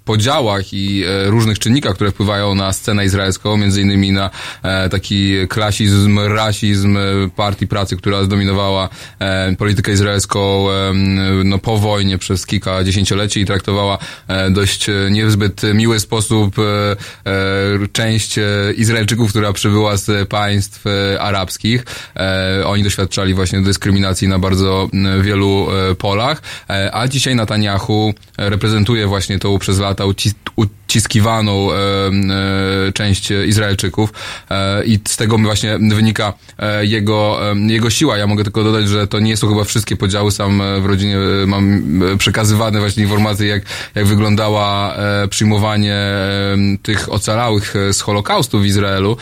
podziałach 0.05 0.73
i 0.73 1.03
różnych 1.25 1.59
czynnikach, 1.59 1.95
które 1.95 2.11
wpływają 2.11 2.55
na 2.55 2.73
scenę 2.73 3.05
izraelską, 3.05 3.57
między 3.57 3.81
innymi 3.81 4.11
na 4.11 4.29
taki 4.91 5.47
klasizm, 5.47 6.19
rasizm 6.19 6.97
partii 7.35 7.67
pracy, 7.67 7.97
która 7.97 8.23
zdominowała 8.23 8.89
politykę 9.57 9.91
izraelską 9.91 10.65
no, 11.43 11.57
po 11.57 11.77
wojnie 11.77 12.17
przez 12.17 12.45
kilka 12.45 12.83
dziesięcioleci 12.83 13.39
i 13.39 13.45
traktowała 13.45 13.97
dość 14.49 14.87
niezbyt 15.11 15.61
miły 15.73 15.99
sposób 15.99 16.55
część 17.91 18.35
Izraelczyków, 18.75 19.29
która 19.29 19.53
przybyła 19.53 19.97
z 19.97 20.29
państw 20.29 20.83
arabskich. 21.19 21.85
Oni 22.65 22.83
doświadczali 22.97 23.33
właśnie 23.33 23.61
dyskryminacji 23.61 24.27
na 24.27 24.39
bardzo 24.39 24.89
wielu 25.21 25.67
e, 25.91 25.95
polach, 25.95 26.41
e, 26.69 26.95
a 26.95 27.07
dzisiaj 27.07 27.35
Netanyahu 27.35 28.13
reprezentuje 28.37 29.07
właśnie 29.07 29.39
tą 29.39 29.59
przez 29.59 29.79
lata 29.79 30.03
uci- 30.03 30.33
uciskiwaną 30.87 31.71
e, 31.71 31.75
e, 31.75 32.91
część 32.91 33.31
Izraelczyków 33.31 34.13
e, 34.49 34.85
i 34.85 34.99
z 35.07 35.17
tego 35.17 35.37
właśnie 35.37 35.79
wynika 35.79 36.33
jego, 36.81 37.39
jego 37.67 37.89
siła. 37.89 38.17
Ja 38.17 38.27
mogę 38.27 38.43
tylko 38.43 38.63
dodać, 38.63 38.89
że 38.89 39.07
to 39.07 39.19
nie 39.19 39.37
są 39.37 39.49
chyba 39.49 39.63
wszystkie 39.63 39.95
podziały. 39.95 40.31
Sam 40.31 40.61
w 40.81 40.85
rodzinie 40.85 41.17
mam 41.47 41.81
przekazywane 42.17 42.79
właśnie 42.79 43.03
informacje, 43.03 43.47
jak, 43.47 43.63
jak 43.95 44.05
wyglądała 44.05 44.97
przyjmowanie 45.29 45.97
tych 46.81 47.11
ocalałych 47.11 47.73
z 47.91 48.01
Holokaustu 48.01 48.59
w 48.59 48.65
Izraelu 48.65 49.17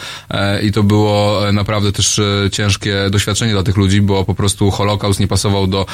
i 0.64 0.72
to 0.72 0.84
było 0.84 1.42
naprawdę 1.54 1.92
też 1.92 2.22
ciężkie 2.52 2.96
doświadczenie 3.10 3.52
dla 3.52 3.64
tych 3.64 3.78
ludzi, 3.78 4.02
bo 4.02 4.26
po 4.26 4.36
prostu 4.36 4.72
Holokaust 4.72 5.20
nie 5.20 5.28
pasował 5.28 5.68
do 5.68 5.86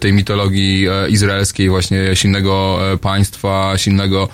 tej 0.00 0.12
mitologii 0.12 0.86
izraelskiej, 1.08 1.68
właśnie 1.68 2.16
silnego 2.16 2.78
państwa, 3.00 3.72
silnego 3.76 4.28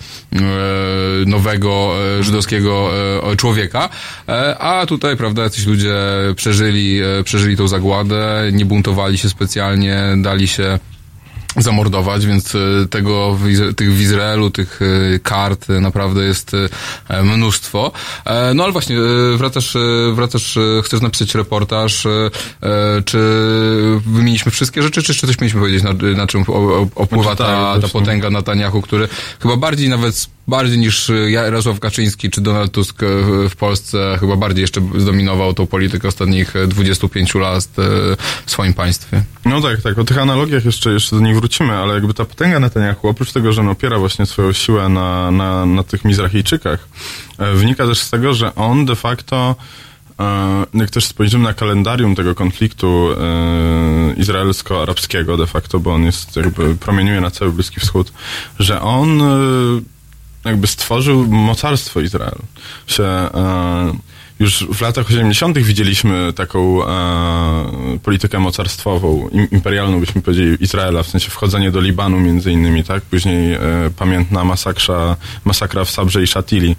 nowego 1.26 1.92
e, 2.18 2.22
żydowskiego 2.22 2.90
e, 3.32 3.36
człowieka, 3.36 3.88
E, 4.28 4.58
a 4.58 4.86
tutaj, 4.86 5.16
prawda, 5.16 5.42
jacyś 5.42 5.66
ludzie 5.66 5.94
przeżyli, 6.36 7.00
e, 7.02 7.22
przeżyli 7.24 7.56
tą 7.56 7.68
zagładę, 7.68 8.50
nie 8.52 8.64
buntowali 8.64 9.18
się 9.18 9.28
specjalnie, 9.28 10.02
dali 10.16 10.48
się 10.48 10.78
zamordować, 11.56 12.26
więc 12.26 12.54
e, 12.54 12.58
tego 12.90 13.38
tych 13.76 13.92
w 13.92 14.00
Izraelu, 14.00 14.50
tych 14.50 14.80
e, 15.14 15.18
kart 15.18 15.70
e, 15.70 15.80
naprawdę 15.80 16.24
jest 16.24 16.52
e, 17.08 17.22
mnóstwo. 17.22 17.92
E, 18.24 18.54
No 18.54 18.64
ale 18.64 18.72
właśnie, 18.72 18.96
e, 18.96 19.36
wracasz, 19.36 19.76
e, 19.76 20.12
wracasz, 20.14 20.56
e, 20.56 20.60
chcesz 20.84 21.00
napisać 21.00 21.34
reportaż, 21.34 22.06
e, 22.06 22.10
e, 22.62 23.02
czy 23.02 23.18
wymieniliśmy 24.06 24.52
wszystkie 24.52 24.82
rzeczy, 24.82 25.02
czy 25.02 25.12
jeszcze 25.12 25.26
coś 25.26 25.40
mieliśmy 25.40 25.60
powiedzieć, 25.60 25.82
na, 25.82 25.92
na 26.16 26.26
czym 26.26 26.44
opływa 26.94 27.36
ta, 27.36 27.80
ta 27.80 27.88
potęga 27.88 28.30
Netanyahu, 28.30 28.82
który 28.82 29.08
chyba 29.42 29.56
bardziej 29.56 29.88
nawet 29.88 30.26
bardziej 30.48 30.78
niż 30.78 31.10
e, 31.10 31.30
Jarosław 31.30 31.80
Kaczyński 31.80 32.30
czy 32.30 32.40
Donald 32.40 32.72
Tusk 32.72 33.02
e, 33.02 33.06
w- 33.48 33.56
Polsce 33.56 34.16
chyba 34.20 34.36
bardziej 34.36 34.60
jeszcze 34.62 34.80
zdominował 34.98 35.54
tą 35.54 35.66
politykę 35.66 36.08
ostatnich 36.08 36.56
e, 36.56 36.66
25 36.66 37.34
lat 37.34 37.64
e, 37.64 37.82
w 38.46 38.50
swoim 38.50 38.74
państwie. 38.74 39.22
No 39.44 39.60
tak, 39.60 39.82
tak. 39.82 39.98
O 39.98 40.04
tych 40.04 40.18
analogiach 40.18 40.64
jeszcze, 40.64 40.92
jeszcze 40.92 41.16
do 41.16 41.22
nich 41.22 41.36
wrócimy, 41.36 41.72
ale 41.72 41.94
jakby 41.94 42.14
ta 42.14 42.24
potęga 42.24 42.60
Netanyahu, 42.60 43.08
oprócz 43.08 43.32
tego, 43.32 43.52
że 43.52 43.60
on 43.60 43.68
opiera 43.68 43.98
właśnie 43.98 44.26
swoją 44.26 44.52
siłę 44.52 44.88
na, 44.88 45.30
na, 45.30 45.66
na 45.66 45.82
tych 45.82 46.04
Mizrachijczykach, 46.04 46.88
e, 47.38 47.54
wynika 47.54 47.86
też 47.86 47.98
z 47.98 48.10
tego, 48.10 48.34
że 48.34 48.54
on 48.54 48.86
de 48.86 48.96
facto, 48.96 49.56
e, 50.20 50.66
jak 50.74 50.90
też 50.90 51.04
spojrzymy 51.06 51.44
na 51.44 51.54
kalendarium 51.54 52.14
tego 52.14 52.34
konfliktu 52.34 53.08
e, 53.12 54.14
izraelsko-arabskiego 54.16 55.36
de 55.36 55.46
facto, 55.46 55.80
bo 55.80 55.94
on 55.94 56.04
jest 56.04 56.36
jakby 56.36 56.76
promieniuje 56.76 57.20
na 57.20 57.30
cały 57.30 57.52
Bliski 57.52 57.80
Wschód, 57.80 58.12
że 58.58 58.80
on 58.82 59.22
jakby 60.44 60.66
stworzył 60.66 61.26
mocarstwo 61.26 62.00
Izrael. 62.00 62.38
Się, 62.86 63.04
e, 63.04 63.92
już 64.42 64.66
w 64.72 64.80
latach 64.80 65.06
80. 65.06 65.58
widzieliśmy 65.58 66.32
taką 66.32 66.86
e, 66.86 67.98
politykę 68.02 68.38
mocarstwową, 68.38 69.28
im, 69.28 69.50
imperialną 69.50 70.00
byśmy 70.00 70.22
powiedzieli 70.22 70.56
Izraela, 70.60 71.02
w 71.02 71.08
sensie 71.08 71.30
wchodzenie 71.30 71.70
do 71.70 71.80
Libanu 71.80 72.20
między 72.20 72.52
innymi, 72.52 72.84
tak? 72.84 73.02
Później 73.02 73.54
e, 73.54 73.60
pamiętna 73.96 74.44
masakra, 74.44 75.16
masakra 75.44 75.84
w 75.84 75.90
Sabrze 75.90 76.22
i 76.22 76.26
Shatili. 76.26 76.76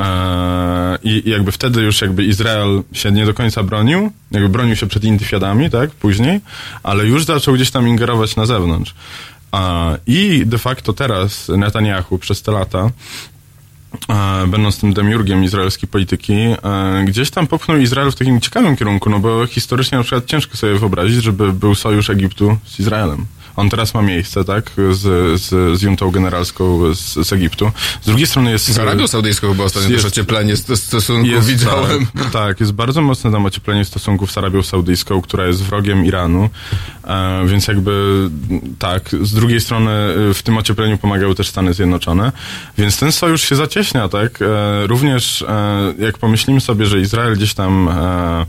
E, 0.00 0.98
I 1.02 1.30
jakby 1.30 1.52
wtedy 1.52 1.80
już 1.80 2.00
jakby 2.00 2.24
Izrael 2.24 2.82
się 2.92 3.12
nie 3.12 3.26
do 3.26 3.34
końca 3.34 3.62
bronił, 3.62 4.12
jakby 4.30 4.48
bronił 4.48 4.76
się 4.76 4.86
przed 4.86 5.04
intyfiadami, 5.04 5.70
tak? 5.70 5.90
Później, 5.90 6.40
ale 6.82 7.06
już 7.06 7.24
zaczął 7.24 7.54
gdzieś 7.54 7.70
tam 7.70 7.88
ingerować 7.88 8.36
na 8.36 8.46
zewnątrz. 8.46 8.94
I 10.06 10.42
de 10.46 10.58
facto 10.58 10.92
teraz 10.92 11.48
Netanyahu 11.48 12.18
przez 12.18 12.42
te 12.42 12.52
lata 12.52 12.90
będąc 14.46 14.80
tym 14.80 14.92
demiurgiem 14.92 15.44
izraelskiej 15.44 15.88
polityki, 15.88 16.34
gdzieś 17.04 17.30
tam 17.30 17.46
popchnął 17.46 17.78
Izrael 17.78 18.10
w 18.10 18.14
takim 18.14 18.40
ciekawym 18.40 18.76
kierunku, 18.76 19.10
no 19.10 19.18
bo 19.18 19.46
historycznie 19.46 19.98
na 19.98 20.04
przykład 20.04 20.26
ciężko 20.26 20.56
sobie 20.56 20.78
wyobrazić, 20.78 21.22
żeby 21.22 21.52
był 21.52 21.74
sojusz 21.74 22.10
Egiptu 22.10 22.56
z 22.66 22.80
Izraelem. 22.80 23.26
On 23.56 23.70
teraz 23.70 23.94
ma 23.94 24.02
miejsce, 24.02 24.44
tak, 24.44 24.70
z, 24.90 25.00
z, 25.40 25.78
z 25.78 25.82
juntą 25.82 26.10
generalską 26.10 26.94
z, 26.94 27.26
z 27.28 27.32
Egiptu. 27.32 27.70
Z 28.02 28.06
drugiej 28.06 28.26
strony 28.26 28.50
jest... 28.50 28.68
Z 28.72 28.78
Arabią 28.78 29.08
Saudyjską 29.08 29.48
chyba 29.48 29.64
ostatnio 29.64 29.90
jest- 29.90 30.04
też 30.04 30.12
ocieplenie 30.12 30.56
st- 30.56 30.76
stosunków 30.76 31.32
jest, 31.32 31.48
widziałem. 31.48 32.06
Tak, 32.06 32.30
tak, 32.30 32.60
jest 32.60 32.72
bardzo 32.72 33.02
mocne 33.02 33.32
tam 33.32 33.46
ocieplenie 33.46 33.84
stosunków 33.84 34.32
z 34.32 34.38
Arabią 34.38 34.62
Saudyjską, 34.62 35.20
która 35.22 35.46
jest 35.46 35.62
wrogiem 35.62 36.04
Iranu, 36.06 36.50
e, 37.04 37.46
więc 37.46 37.68
jakby 37.68 38.28
tak, 38.78 39.10
z 39.22 39.34
drugiej 39.34 39.60
strony 39.60 39.90
e, 40.30 40.34
w 40.34 40.42
tym 40.42 40.58
ociepleniu 40.58 40.98
pomagały 40.98 41.34
też 41.34 41.48
Stany 41.48 41.74
Zjednoczone, 41.74 42.32
więc 42.78 42.98
ten 42.98 43.12
sojusz 43.12 43.42
się 43.42 43.56
zacieśnia, 43.56 44.08
tak, 44.08 44.42
e, 44.42 44.86
również 44.86 45.42
e, 45.42 45.94
jak 45.98 46.18
pomyślimy 46.18 46.60
sobie, 46.60 46.86
że 46.86 47.00
Izrael 47.00 47.34
gdzieś 47.36 47.54
tam 47.54 47.88
e, 47.88 48.46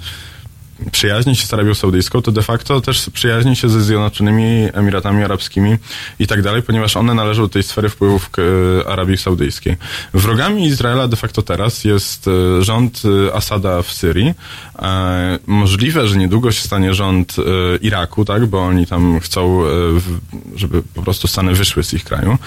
przyjaźni 0.91 1.35
się 1.35 1.47
z 1.47 1.53
Arabią 1.53 1.73
Saudyjską, 1.73 2.21
to 2.21 2.31
de 2.31 2.41
facto 2.41 2.81
też 2.81 3.09
przyjaźni 3.13 3.55
się 3.55 3.69
ze 3.69 3.81
Zjednoczonymi 3.83 4.67
Emiratami 4.73 5.23
Arabskimi 5.23 5.77
i 6.19 6.27
tak 6.27 6.41
dalej, 6.41 6.61
ponieważ 6.63 6.97
one 6.97 7.13
należą 7.13 7.41
do 7.43 7.49
tej 7.49 7.63
sfery 7.63 7.89
wpływów 7.89 8.29
k- 8.29 8.41
Arabii 8.87 9.17
Saudyjskiej. 9.17 9.77
Wrogami 10.13 10.65
Izraela 10.65 11.07
de 11.07 11.15
facto 11.15 11.41
teraz 11.41 11.83
jest 11.83 12.27
e, 12.27 12.63
rząd 12.63 13.01
e, 13.29 13.35
Asada 13.35 13.81
w 13.81 13.91
Syrii. 13.91 14.33
E, 14.79 15.39
Możliwe, 15.47 16.07
że 16.07 16.17
niedługo 16.17 16.51
się 16.51 16.61
stanie 16.61 16.93
rząd 16.93 17.35
e, 17.39 17.41
Iraku, 17.77 18.25
tak, 18.25 18.45
bo 18.45 18.65
oni 18.65 18.87
tam 18.87 19.19
chcą, 19.19 19.65
e, 19.65 19.69
żeby 20.55 20.83
po 20.93 21.01
prostu 21.01 21.27
Stany 21.27 21.53
wyszły 21.53 21.83
z 21.83 21.93
ich 21.93 22.03
kraju, 22.03 22.37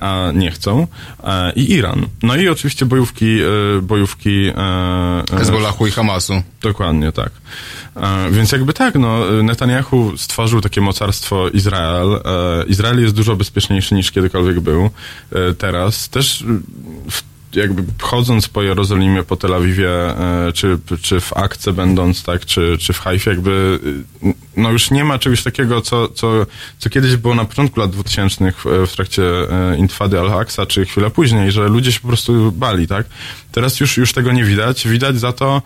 a 0.00 0.30
nie 0.34 0.50
chcą. 0.50 0.86
I 1.56 1.72
Iran. 1.72 2.06
No 2.22 2.36
i 2.36 2.48
oczywiście 2.48 2.86
bojówki, 2.86 3.38
bojówki 3.82 4.52
Hezbollahu 5.38 5.86
i 5.86 5.90
Hamasu. 5.90 6.42
Dokładnie, 6.62 7.12
tak. 7.12 7.30
Więc 8.30 8.52
jakby 8.52 8.72
tak, 8.72 8.94
no, 8.94 9.42
Netanyahu 9.42 10.16
stworzył 10.16 10.60
takie 10.60 10.80
mocarstwo 10.80 11.48
Izrael. 11.48 12.20
Izrael 12.66 13.02
jest 13.02 13.14
dużo 13.14 13.36
bezpieczniejszy 13.36 13.94
niż 13.94 14.10
kiedykolwiek 14.10 14.60
był 14.60 14.90
teraz. 15.58 16.08
Też 16.08 16.44
w, 17.10 17.22
jakby 17.58 17.82
chodząc 18.02 18.48
po 18.48 18.62
Jerozolimie, 18.62 19.22
po 19.22 19.36
Tel 19.36 19.54
Awiwie, 19.54 19.90
e, 19.90 20.52
czy, 20.52 20.78
czy 21.02 21.20
w 21.20 21.36
Akce 21.36 21.72
będąc, 21.72 22.22
tak, 22.22 22.46
czy, 22.46 22.76
czy 22.80 22.92
w 22.92 22.98
Haifie, 22.98 23.30
jakby 23.30 23.78
y, 24.24 24.34
no 24.56 24.70
już 24.70 24.90
nie 24.90 25.04
ma 25.04 25.18
czegoś 25.18 25.42
takiego, 25.42 25.80
co, 25.80 26.08
co, 26.08 26.46
co 26.78 26.90
kiedyś 26.90 27.16
było 27.16 27.34
na 27.34 27.44
początku 27.44 27.80
lat 27.80 27.90
2000 27.90 28.52
w, 28.86 28.92
trakcie 28.92 29.22
e, 29.22 29.76
Intfady 29.78 30.20
Al-Aqsa, 30.20 30.66
czy 30.66 30.84
chwilę 30.84 31.10
później, 31.10 31.52
że 31.52 31.68
ludzie 31.68 31.92
się 31.92 32.00
po 32.00 32.08
prostu 32.08 32.52
bali, 32.52 32.86
tak? 32.86 33.06
Teraz 33.52 33.80
już, 33.80 33.96
już 33.96 34.12
tego 34.12 34.32
nie 34.32 34.44
widać. 34.44 34.88
Widać 34.88 35.20
za 35.20 35.32
to 35.32 35.62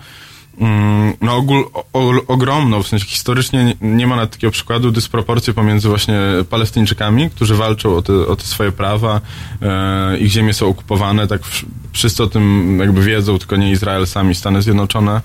no 1.20 1.36
ogól, 1.36 1.70
o, 1.92 2.12
ogromną, 2.26 2.82
w 2.82 2.88
sensie 2.88 3.06
historycznie 3.06 3.64
nie, 3.64 3.74
nie 3.80 4.06
ma 4.06 4.16
nawet 4.16 4.30
takiego 4.30 4.50
przykładu, 4.50 4.90
dysproporcje 4.90 5.54
pomiędzy 5.54 5.88
właśnie 5.88 6.18
Palestyńczykami, 6.50 7.30
którzy 7.30 7.54
walczą 7.54 7.96
o 7.96 8.02
te, 8.02 8.26
o 8.26 8.36
te 8.36 8.44
swoje 8.44 8.72
prawa, 8.72 9.20
e, 9.62 10.18
ich 10.18 10.30
ziemie 10.30 10.54
są 10.54 10.66
okupowane, 10.66 11.26
tak 11.26 11.40
wsz- 11.42 11.64
wszyscy 11.92 12.22
o 12.22 12.26
tym 12.26 12.76
jakby 12.80 13.02
wiedzą, 13.02 13.38
tylko 13.38 13.56
nie 13.56 13.70
Izrael, 13.70 14.06
sami 14.06 14.34
Stany 14.34 14.62
Zjednoczone 14.62 15.20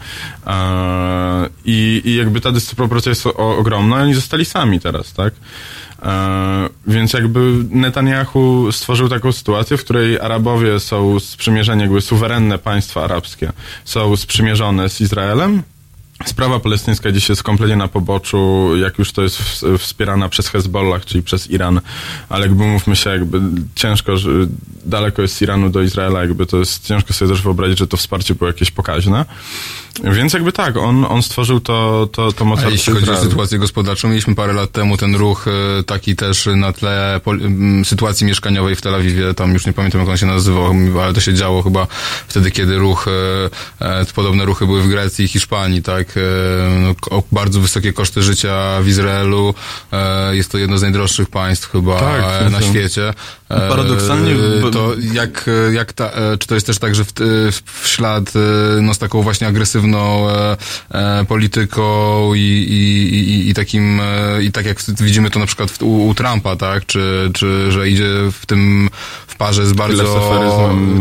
e, 0.48 1.50
i, 1.66 2.02
i 2.06 2.16
jakby 2.16 2.42
ta 2.42 2.52
dysproporcja 2.52 3.10
jest 3.10 3.26
o, 3.26 3.58
ogromna 3.58 4.00
i 4.00 4.04
oni 4.04 4.14
zostali 4.14 4.46
sami 4.46 4.80
teraz, 4.80 5.14
tak? 5.14 5.34
E, 6.04 6.70
więc 6.88 7.14
jakby 7.14 7.54
Netanyahu 7.70 8.72
stworzył 8.72 9.10
taką 9.10 9.32
sytuację, 9.32 9.78
w 9.78 9.84
której 9.84 10.20
Arabowie 10.20 10.80
są 10.80 11.20
sprzymierzeni, 11.20 11.82
jakby 11.82 12.02
suwerenne 12.02 12.58
państwa 12.58 13.04
arabskie 13.04 13.52
są 13.86 14.16
sprzymierzone 14.16 14.90
z 14.90 15.02
Izraelem, 15.02 15.64
Sprawa 16.26 16.60
palestyńska 16.60 17.12
dziś 17.12 17.30
jest 17.30 17.44
kompletnie 17.44 17.76
na 17.76 17.88
poboczu, 17.88 18.70
jak 18.78 19.00
już 19.00 19.12
to 19.12 19.22
jest 19.24 19.66
wspierana 19.78 20.30
przez 20.30 20.48
Hezbollah, 20.48 21.06
czyli 21.06 21.24
przez 21.24 21.52
Iran, 21.52 21.82
ale 22.30 22.46
jakby 22.46 22.64
mówmy 22.64 22.96
się, 22.96 23.10
jakby 23.10 23.42
ciężko, 23.76 24.18
że 24.18 24.30
daleko 24.86 25.22
jest 25.22 25.36
z 25.36 25.42
Iranu 25.42 25.70
do 25.70 25.82
Izraela, 25.82 26.22
jakby 26.22 26.46
to 26.46 26.58
jest 26.58 26.88
ciężko 26.88 27.14
sobie 27.14 27.32
też 27.32 27.42
wyobrazić, 27.42 27.80
że 27.80 27.88
to 27.88 27.98
wsparcie 27.98 28.36
było 28.36 28.48
jakieś 28.48 28.72
pokaźne. 28.72 29.26
Więc 30.04 30.34
jakby 30.34 30.52
tak, 30.52 30.78
on, 30.78 31.06
on 31.06 31.24
stworzył 31.24 31.60
to, 31.60 32.10
to, 32.12 32.32
to 32.32 32.42
A 32.42 32.48
mocarstwo 32.48 32.72
jeśli 32.72 32.94
chodzi 32.94 33.12
o 33.12 33.18
sytuację 33.18 33.60
gospodarczą, 33.60 34.08
mieliśmy 34.08 34.36
parę 34.36 34.54
lat 34.54 34.72
temu 34.72 34.98
ten 34.98 35.16
ruch 35.16 35.48
e, 35.48 35.84
taki 35.84 36.16
też 36.16 36.50
na 36.56 36.74
tle 36.74 37.22
sytuacji 37.84 38.28
mieszkaniowej 38.28 38.76
w 38.76 38.82
Tel 38.82 38.96
Awiwie, 38.96 39.34
tam 39.34 39.54
już 39.54 39.66
nie 39.66 39.74
pamiętam 39.74 40.02
jak 40.02 40.10
on 40.10 40.18
się 40.18 40.26
nazywał, 40.26 40.74
ale 41.04 41.14
to 41.14 41.22
się 41.22 41.34
działo 41.34 41.64
chyba 41.64 41.88
wtedy, 42.28 42.52
kiedy 42.52 42.78
ruch, 42.78 43.08
e, 43.80 44.00
e, 44.02 44.06
podobne 44.16 44.46
ruchy 44.46 44.66
były 44.66 44.82
w 44.82 44.88
Grecji 44.88 45.26
i 45.26 45.28
Hiszpanii, 45.28 45.82
tak, 45.82 46.07
e, 46.18 46.22
no, 47.12 47.24
bardzo 47.32 47.60
wysokie 47.60 47.94
koszty 47.94 48.24
życia 48.24 48.82
w 48.82 48.88
Izraelu, 48.88 49.54
e, 49.94 50.36
jest 50.36 50.52
to 50.52 50.58
jedno 50.58 50.78
z 50.78 50.82
najdroższych 50.82 51.30
państw 51.30 51.72
chyba 51.72 52.00
Tak, 52.00 52.24
e, 52.42 52.50
na 52.50 52.62
świecie. 52.62 53.14
E, 53.50 53.70
Paradoksalnie 53.70 54.36
to 54.72 54.94
jak, 55.14 55.46
jak 55.74 55.94
ta, 55.94 56.12
czy 56.40 56.48
to 56.48 56.56
jest 56.56 56.68
też 56.68 56.80
tak, 56.80 56.96
że 56.96 57.04
w, 57.06 57.12
w 57.82 57.88
ślad 57.88 58.34
no, 58.82 58.94
z 58.94 58.98
taką 58.98 59.22
właśnie 59.22 59.48
agresywną 59.48 60.28
polityką 61.28 62.34
i, 62.34 62.40
i, 62.40 63.16
i, 63.16 63.50
i 63.50 63.54
takim, 63.54 64.02
i 64.42 64.52
tak 64.52 64.66
jak 64.66 64.78
widzimy 65.00 65.30
to 65.30 65.40
na 65.40 65.46
przykład 65.46 65.82
u, 65.82 66.08
u 66.08 66.14
Trumpa, 66.14 66.56
tak, 66.56 66.86
czy, 66.86 67.32
czy 67.34 67.72
że 67.72 67.90
idzie 67.90 68.06
w 68.32 68.46
tym 68.46 68.90
w 69.28 69.36
parze 69.36 69.66
z 69.68 69.74
bardzo, 69.74 70.04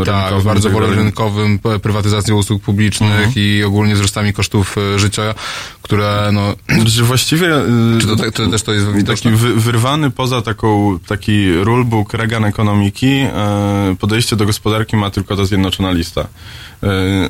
tak, 0.06 0.42
bardzo 0.44 0.68
tak 0.68 0.78
dalej. 0.80 0.96
rynkowym, 0.96 1.58
p- 1.58 1.78
prywatyzacją 1.78 2.36
usług 2.36 2.62
publicznych 2.62 3.36
i 3.36 3.64
ogólnie 3.64 3.94
wzrostami 3.94 4.32
kosztów 4.32 4.76
życia, 4.98 5.34
które 5.82 6.30
no, 6.32 6.54
Że 6.86 7.02
właściwie... 7.02 7.56
y, 7.56 7.98
czy 8.00 8.06
to, 8.06 8.16
tak- 8.16 8.32
to 8.32 8.46
też 8.46 8.62
to 8.62 8.72
jest 8.72 8.86
Taki 8.86 8.96
widoczne? 8.98 9.30
wy, 9.30 9.54
wyrwany 9.54 10.10
poza 10.10 10.42
taką, 10.42 10.98
taki 11.08 11.52
rulebook 11.54 12.14
Reagan 12.14 12.44
ekonomiki, 12.44 13.06
e, 13.06 13.96
podejście 13.98 14.36
do 14.36 14.46
gospodarki 14.46 14.96
ma 14.96 15.10
tylko 15.10 15.36
ta 15.36 15.44
zjednoczona 15.44 15.90
lista 15.92 16.20
e, 16.82 16.86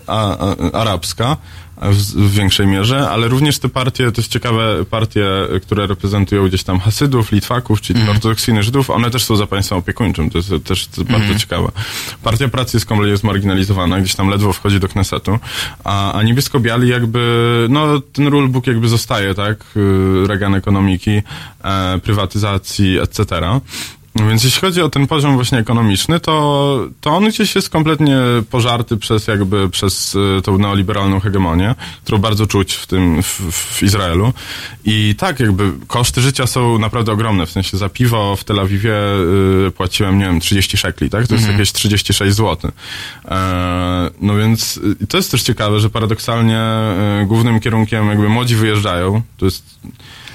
a, 0.07 0.39
a, 0.39 0.57
arabska 0.81 1.37
w, 1.83 1.97
w 1.97 2.33
większej 2.33 2.67
mierze, 2.67 3.11
ale 3.11 3.29
również 3.29 3.59
te 3.59 3.69
partie, 3.69 4.13
to 4.13 4.21
jest 4.21 4.33
ciekawe, 4.33 4.85
partie, 4.91 5.27
które 5.63 5.87
reprezentują 5.87 6.49
gdzieś 6.49 6.63
tam 6.63 6.79
Hasydów, 6.81 7.33
Litwaków, 7.33 7.81
czyli 7.81 7.99
Mhm. 8.01 8.17
ortodoksyjnych 8.17 8.63
Żydów, 8.63 8.91
one 8.91 9.11
też 9.11 9.25
są 9.25 9.37
za 9.37 9.47
państwem 9.47 9.79
opiekuńczym, 9.79 10.31
to 10.31 10.39
jest 10.39 10.51
też 10.65 10.87
to 10.87 11.05
bardzo 11.05 11.17
Mhm. 11.17 11.39
ciekawe. 11.39 11.69
Partia 12.23 12.49
Pracy 12.49 12.77
jest 12.77 12.87
kompletnie 12.87 13.17
zmarginalizowana, 13.17 14.01
gdzieś 14.01 14.15
tam 14.15 14.29
ledwo 14.29 14.53
wchodzi 14.53 14.81
do 14.81 14.89
Knesetu, 14.89 15.39
a, 15.85 16.13
a 16.13 16.23
niebiesko-biali 16.23 16.89
jakby, 16.89 17.67
no 17.71 18.01
ten 18.13 18.27
rulebook 18.29 18.67
jakby 18.67 18.89
zostaje, 18.89 19.35
tak, 19.35 19.65
y, 19.77 20.27
Reagan 20.27 20.55
ekonomiki, 20.55 21.23
e, 21.65 21.99
prywatyzacji, 22.03 22.99
etc. 22.99 23.21
Więc 24.19 24.45
jeśli 24.45 24.61
chodzi 24.61 24.83
o 24.83 24.89
ten 24.89 25.07
poziom 25.07 25.35
właśnie 25.35 25.59
ekonomiczny, 25.59 26.21
to, 26.21 26.87
to 27.01 27.11
on 27.11 27.29
gdzieś 27.29 27.55
jest 27.55 27.71
kompletnie 27.71 28.19
pożarty 28.51 28.97
przez 28.97 29.27
jakby, 29.27 29.71
przez 29.71 30.15
y, 30.15 30.43
tą 30.43 30.59
neoliberalną 30.59 31.21
hegemonię, 31.21 31.75
którą 32.05 32.19
bardzo 32.19 32.47
czuć 32.47 32.75
w 32.75 32.87
tym, 32.87 33.23
w, 33.23 33.41
w 33.53 33.83
Izraelu. 33.83 34.33
I 34.85 35.15
tak 35.19 35.41
jakby 35.41 35.73
koszty 35.87 36.21
życia 36.21 36.47
są 36.47 36.79
naprawdę 36.79 37.13
ogromne, 37.13 37.47
w 37.47 37.51
sensie 37.51 37.77
za 37.77 37.89
piwo 37.89 38.37
w 38.37 38.45
Tel 38.45 38.61
Awiwie 38.61 38.95
y, 39.67 39.71
płaciłem, 39.71 40.19
nie 40.19 40.25
wiem, 40.25 40.41
30 40.41 40.77
szekli, 40.77 41.11
tak? 41.11 41.27
To 41.27 41.35
jest 41.35 41.49
jakieś 41.49 41.73
36 41.73 42.37
zł. 42.37 42.71
E, 43.25 44.11
no 44.21 44.37
więc 44.37 44.77
y, 45.03 45.07
to 45.07 45.17
jest 45.17 45.31
też 45.31 45.43
ciekawe, 45.43 45.81
że 45.81 45.91
paradoksalnie 45.91 46.61
y, 47.23 47.27
głównym 47.27 47.61
kierunkiem 47.61 48.09
jakby 48.09 48.29
młodzi 48.29 48.57
wyjeżdżają, 48.57 49.23
to 49.37 49.45
jest 49.45 49.79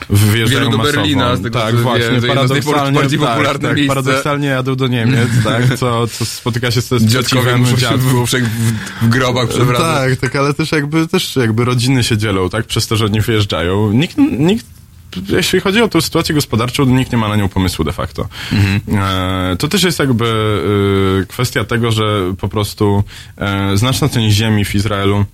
wyjeżdżają 0.10 0.60
Wielu 0.60 0.72
do 0.72 0.78
masowo. 0.78 0.98
Berlina, 0.98 1.36
z 1.36 1.42
tego, 1.42 1.60
tak, 1.60 1.76
właśnie, 1.76 2.22
paradoksalnie, 2.28 2.84
najbardziej 2.84 3.20
tak, 3.20 3.30
popularne 3.30 3.68
tak, 3.68 3.78
miejsce. 3.78 3.96
paradoksalnie 3.96 4.48
jadą 4.48 4.76
do 4.76 4.88
Niemiec, 4.88 5.30
tak, 5.44 5.78
co, 5.80 6.08
co 6.08 6.26
spotyka 6.26 6.72
się 6.72 6.82
z 6.82 6.88
z 6.88 7.06
Dziadkowie 7.06 7.58
muszą 7.58 7.78
się 7.78 7.98
w, 7.98 8.26
w, 9.02 9.10
grobach 9.10 9.50
przewracać. 9.50 10.10
Tak, 10.10 10.20
tak, 10.20 10.36
ale 10.36 10.54
też 10.54 10.72
jakby, 10.72 11.08
też 11.08 11.36
jakby 11.36 11.66
rodziny 11.66 12.04
się 12.04 12.18
dzielą, 12.18 12.50
tak, 12.50 12.66
przez 12.66 12.88
to, 12.88 12.96
że 12.96 13.10
nie 13.10 13.22
wyjeżdżają. 13.22 13.92
Nikt, 13.92 14.18
nikt 14.18 14.66
jeśli 15.30 15.60
chodzi 15.60 15.82
o 15.82 15.88
tę 15.88 16.02
sytuację 16.02 16.36
gospodarczą, 16.36 16.86
nikt 16.86 17.12
nie 17.12 17.18
ma 17.18 17.30
na 17.30 17.36
nią 17.36 17.50
pomysłu 17.50 17.86
de 17.86 17.92
facto. 17.92 18.28
E, 18.88 19.56
to 19.60 19.68
też 19.68 19.84
jest 19.84 20.00
jakby 20.00 20.26
e, 21.22 21.26
kwestia 21.26 21.64
tego, 21.64 21.92
że 21.92 22.34
po 22.40 22.50
prostu 22.50 23.04
e, 23.38 23.78
znaczna 23.78 24.10
część 24.10 24.36
ziemi 24.36 24.66
w 24.66 24.76
Izraelu 24.76 25.26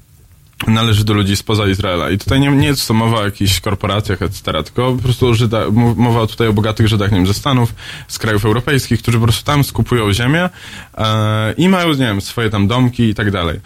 należy 0.68 1.06
do 1.06 1.14
ludzi 1.14 1.36
spoza 1.36 1.68
Izraela. 1.68 2.10
I 2.10 2.18
tutaj 2.18 2.40
nie, 2.40 2.52
nie 2.52 2.68
jest 2.68 2.88
to 2.88 2.94
mowa 2.94 3.18
o 3.18 3.26
jakichś 3.26 3.60
korporacjach, 3.60 4.22
etc., 4.22 4.44
tylko 4.64 4.92
po 4.92 5.04
prostu 5.04 5.34
Żyda, 5.34 5.62
mowa 5.96 6.28
tutaj 6.28 6.48
o 6.48 6.54
bogatych 6.54 6.88
Żydach, 6.88 7.12
nie 7.12 7.18
wiem, 7.18 7.28
ze 7.28 7.34
Stanów, 7.34 7.76
z 8.08 8.20
krajów 8.20 8.46
europejskich, 8.46 9.02
którzy 9.02 9.18
po 9.18 9.24
prostu 9.24 9.46
tam 9.46 9.64
skupują 9.64 10.14
ziemię 10.14 10.50
e, 10.98 11.54
i 11.58 11.70
mają, 11.70 11.90
nie 11.90 11.96
wiem, 11.96 12.22
swoje 12.22 12.50
tam 12.50 12.68
domki 12.68 13.04
i 13.04 13.16
tak 13.16 13.32
dalej. 13.32 13.60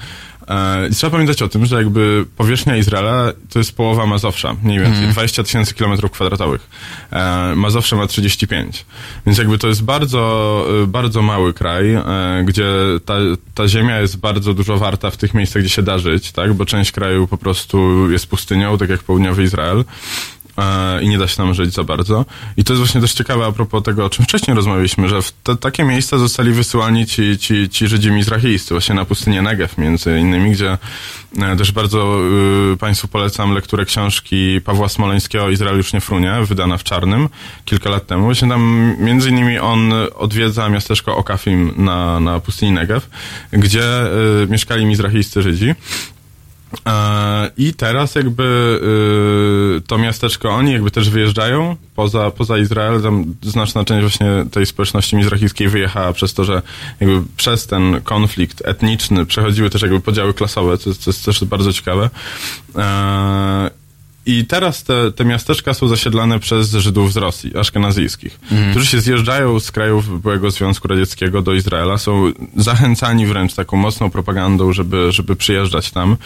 E, 0.48 0.88
I 0.88 0.96
trzeba 0.96 1.12
pamiętać 1.12 1.42
o 1.42 1.50
tym, 1.50 1.66
że 1.66 1.76
jakby 1.76 2.26
powierzchnia 2.38 2.78
Izraela 2.78 3.32
to 3.50 3.60
jest 3.60 3.76
połowa 3.76 4.06
Mazowsza, 4.06 4.56
mniej 4.64 4.80
więcej, 4.80 5.08
20 5.08 5.44
tysięcy 5.44 5.74
kilometrów 5.74 6.12
kwadratowych. 6.12 6.70
E, 7.12 7.54
Mazowsze 7.56 7.96
ma 7.96 8.08
35. 8.08 8.86
Więc 9.26 9.38
jakby 9.38 9.58
to 9.58 9.68
jest 9.68 9.84
bardzo, 9.84 10.66
e, 10.84 10.88
bardzo 10.88 11.22
mały 11.22 11.54
kraj, 11.54 11.98
gdzie 12.46 12.66
ta, 13.06 13.16
ta 13.54 13.68
ziemia 13.68 14.00
jest 14.00 14.18
bardzo 14.18 14.54
dużo 14.54 14.78
warta 14.78 15.12
w 15.12 15.18
tych 15.18 15.34
miejscach, 15.34 15.62
gdzie 15.62 15.70
się 15.70 15.82
da 15.82 15.98
żyć, 15.98 16.32
tak? 16.32 16.54
Bo 16.54 16.66
część 16.66 16.92
kraju 16.92 17.28
po 17.28 17.38
prostu 17.38 18.10
jest 18.12 18.28
pustynią, 18.28 18.78
tak 18.78 18.90
jak 18.90 19.04
południowy 19.04 19.44
Izrael. 19.44 19.84
E, 20.58 21.04
I 21.04 21.10
nie 21.10 21.18
da 21.18 21.28
się 21.28 21.54
żyć 21.54 21.74
za 21.74 21.84
bardzo. 21.84 22.26
I 22.58 22.64
to 22.64 22.74
jest 22.74 22.80
właśnie 22.80 23.02
też 23.02 23.14
ciekawe 23.14 23.46
a 23.46 23.52
propos 23.52 23.84
tego, 23.84 24.06
o 24.06 24.10
czym 24.10 24.26
wcześniej 24.26 24.56
rozmawialiśmy, 24.56 25.10
że 25.10 25.22
w 25.22 25.32
te, 25.32 25.56
takie 25.56 25.84
miejsca 25.84 26.18
zostali 26.18 26.52
wysyłani 26.52 27.06
ci, 27.06 27.38
ci, 27.38 27.70
ci 27.70 27.88
Żydzi 27.88 28.12
mizrahijscy, 28.12 28.74
właśnie 28.74 28.96
na 28.96 29.06
pustynię 29.06 29.42
Negev 29.42 29.74
między 29.78 30.20
innymi, 30.20 30.52
gdzie 30.52 30.78
e, 31.42 31.56
też 31.56 31.72
bardzo 31.72 32.20
y, 32.74 32.78
Państwu 32.78 33.08
polecam 33.08 33.54
lekturę 33.54 33.86
książki 33.86 34.62
Pawła 34.62 34.90
Smoleńskiego 34.90 35.50
Izrael 35.50 35.78
już 35.78 35.94
nie 35.94 36.02
frunie, 36.02 36.34
wydana 36.48 36.78
w 36.78 36.84
Czarnym 36.84 37.30
kilka 37.66 37.90
lat 37.90 38.08
temu. 38.08 38.24
Właśnie 38.24 38.50
tam 38.50 38.96
między 39.00 39.30
innymi 39.30 39.60
on 39.60 39.94
odwiedza 40.16 40.70
miasteczko 40.70 41.18
Okafim 41.18 41.74
na, 41.78 42.20
na 42.20 42.40
pustyni 42.40 42.72
Negev, 42.72 43.08
gdzie 43.52 44.04
y, 44.44 44.48
mieszkali 44.50 44.86
mizrahijscy 44.86 45.42
Żydzi. 45.42 45.76
E, 46.88 47.52
I 47.58 47.74
teraz 47.74 48.16
jakby 48.16 48.80
y, 49.78 49.82
to 49.88 49.98
miasteczko, 49.98 50.50
oni 50.50 50.72
jakby 50.74 50.92
też 50.92 51.10
wyjeżdżają 51.10 51.76
poza, 51.96 52.32
poza 52.32 52.58
Izrael, 52.58 53.02
tam 53.02 53.36
znaczna 53.42 53.86
część 53.86 54.02
właśnie 54.02 54.46
tej 54.52 54.66
społeczności 54.66 55.16
mizrahijskiej 55.16 55.68
wyjechała 55.68 56.14
przez 56.14 56.34
to, 56.34 56.44
że 56.44 56.62
jakby 57.00 57.24
przez 57.38 57.68
ten 57.68 58.02
konflikt 58.04 58.62
etniczny 58.66 59.26
przechodziły 59.26 59.70
też 59.70 59.82
jakby 59.82 60.00
podziały 60.00 60.34
klasowe, 60.34 60.78
co, 60.78 60.94
co 60.94 61.10
jest 61.12 61.26
też 61.26 61.44
bardzo 61.44 61.74
ciekawe. 61.74 62.10
I 64.26 64.46
teraz 64.46 64.84
te, 64.84 65.12
te 65.12 65.26
miasteczka 65.26 65.74
są 65.74 65.88
zasiedlane 65.88 66.40
przez 66.40 66.72
Żydów 66.72 67.14
z 67.14 67.18
Rosji, 67.18 67.58
aszkenazyjskich, 67.58 68.40
którzy 68.72 68.86
się 68.86 69.02
zjeżdżają 69.02 69.60
z 69.60 69.72
krajów 69.72 70.22
byłego 70.22 70.52
Związku 70.52 70.88
Radzieckiego 70.88 71.42
do 71.42 71.54
Izraela, 71.54 71.98
są 71.98 72.32
zachęcani 72.58 73.26
wręcz 73.26 73.54
taką 73.54 73.78
mocną 73.78 74.10
propagandą, 74.10 74.74
żeby, 74.74 75.12
żeby 75.12 75.36
przyjeżdżać 75.36 75.92
tam. 75.92 76.18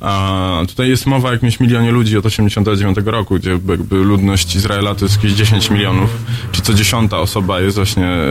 A 0.00 0.62
tutaj 0.68 0.88
jest 0.88 1.06
mowa 1.06 1.28
o 1.28 1.32
jakimś 1.32 1.60
milionie 1.60 1.90
ludzi 1.90 2.18
od 2.18 2.26
89 2.26 2.98
roku, 3.04 3.34
gdzie 3.34 3.50
jakby 3.50 3.96
ludność 3.96 4.54
Izraela 4.54 4.94
to 4.94 5.04
jest 5.04 5.16
jakieś 5.16 5.32
10 5.32 5.70
milionów, 5.70 6.10
czy 6.52 6.62
co 6.62 6.74
dziesiąta 6.74 7.18
osoba 7.18 7.60
jest 7.60 7.76
właśnie 7.76 8.06
e, 8.06 8.26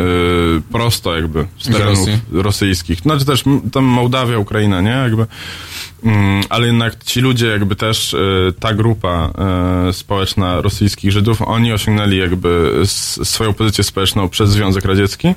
prosto 0.72 1.16
jakby 1.16 1.48
z 1.60 1.66
terenów 1.66 1.98
Rosji. 1.98 2.20
rosyjskich. 2.32 3.00
Znaczy 3.00 3.26
też 3.26 3.44
tam 3.72 3.84
Mołdawia, 3.84 4.38
Ukraina, 4.38 4.82
nie? 4.82 4.90
Jakby 4.90 5.26
Mm, 6.04 6.44
ale 6.50 6.68
jednak 6.68 7.04
ci 7.04 7.22
ludzie, 7.22 7.48
jakby 7.48 7.76
też 7.76 8.14
e, 8.14 8.18
ta 8.60 8.74
grupa 8.74 9.32
e, 9.90 9.94
społeczna 9.94 10.62
rosyjskich 10.62 11.12
Żydów, 11.12 11.42
oni 11.42 11.74
osiągnęli 11.74 12.18
jakby 12.18 12.80
s- 12.82 13.20
swoją 13.30 13.54
pozycję 13.54 13.84
społeczną 13.84 14.30
przez 14.30 14.50
Związek 14.50 14.86
Radziecki. 14.86 15.28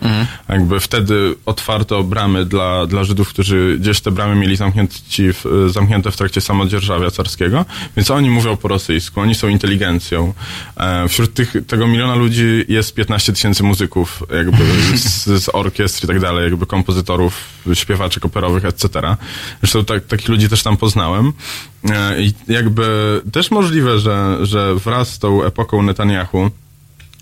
Jakby 0.49 0.81
wtedy 0.81 1.35
otwarto 1.47 2.05
bramy 2.05 2.45
dla, 2.45 2.87
dla 2.87 3.05
Żydów, 3.05 3.29
którzy 3.29 3.77
gdzieś 3.81 4.01
te 4.01 4.11
bramy 4.11 4.35
mieli 4.35 4.57
zamknięci 4.57 5.33
w, 5.33 5.45
zamknięte 5.73 6.11
w 6.11 6.17
trakcie 6.17 6.41
samodzierżawia 6.41 7.11
carskiego, 7.11 7.65
więc 7.97 8.11
oni 8.11 8.31
mówią 8.31 8.57
po 8.57 8.69
rosyjsku, 8.69 9.21
oni 9.21 9.35
są 9.35 9.49
inteligencją. 9.49 10.35
E, 10.77 11.09
wśród 11.09 11.35
tych, 11.35 11.55
tego 11.67 11.87
miliona 11.87 12.15
ludzi 12.15 12.65
jest 12.69 12.95
15 12.95 13.33
tysięcy 13.33 13.63
muzyków, 13.63 14.23
jakby 14.37 14.65
z, 14.99 15.25
z 15.45 15.49
orkiestr 15.53 16.05
i 16.05 16.07
tak 16.07 16.21
dalej, 16.21 16.45
jakby 16.45 16.67
kompozytorów, 16.67 17.35
śpiewaczek 17.75 18.25
operowych, 18.25 18.65
etc. 18.65 18.89
Zresztą 19.61 19.85
tak, 19.85 20.07
takich 20.07 20.29
ludzi 20.29 20.49
też 20.55 20.63
tam 20.63 20.77
poznałem. 20.77 21.33
E, 21.91 22.23
I 22.23 22.33
jakby 22.49 22.85
też 23.33 23.51
możliwe, 23.51 23.99
że, 23.99 24.39
że 24.43 24.75
wraz 24.75 25.09
z 25.09 25.19
tą 25.19 25.45
epoką 25.45 25.83
Netanyahu 25.83 26.51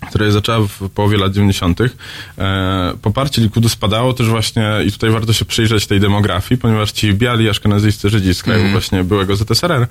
która 0.09 0.31
zaczęła 0.31 0.67
w 0.67 0.89
połowie 0.89 1.17
lat 1.17 1.33
90. 1.33 1.79
E, 1.81 2.93
poparcie 3.01 3.41
Likudu 3.41 3.69
spadało 3.69 4.13
też 4.13 4.29
właśnie, 4.29 4.69
i 4.85 4.91
tutaj 4.91 5.09
warto 5.09 5.33
się 5.33 5.45
przyjrzeć 5.45 5.87
tej 5.87 5.99
demografii, 5.99 6.61
ponieważ 6.61 6.91
ci 6.91 7.13
biali 7.13 7.49
aszkenazyjscy 7.49 8.09
Żydzi 8.09 8.33
z 8.33 8.43
kraju 8.43 8.71
właśnie 8.71 9.03
byłego 9.03 9.35
ZSRR, 9.35 9.87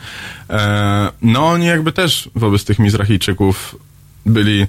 e, 0.50 1.10
no 1.22 1.48
oni 1.48 1.66
jakby 1.66 1.92
też 1.92 2.30
wobec 2.34 2.64
tych 2.64 2.78
Mizrachijczyków 2.78 3.76
byli 4.26 4.66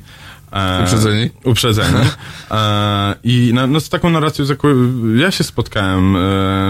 e, 0.54 0.84
Uprzedzeni? 0.84 1.30
uprzedzeni. 1.44 1.98
E, 2.52 3.16
I 3.24 3.52
na, 3.54 3.68
no, 3.68 3.80
z 3.80 3.90
taką 3.90 4.10
narracją, 4.10 4.46
z 4.46 4.50
jaką 4.50 4.68
ja 5.16 5.32
się 5.32 5.44
spotkałem, 5.44 6.16
e, 6.16 6.20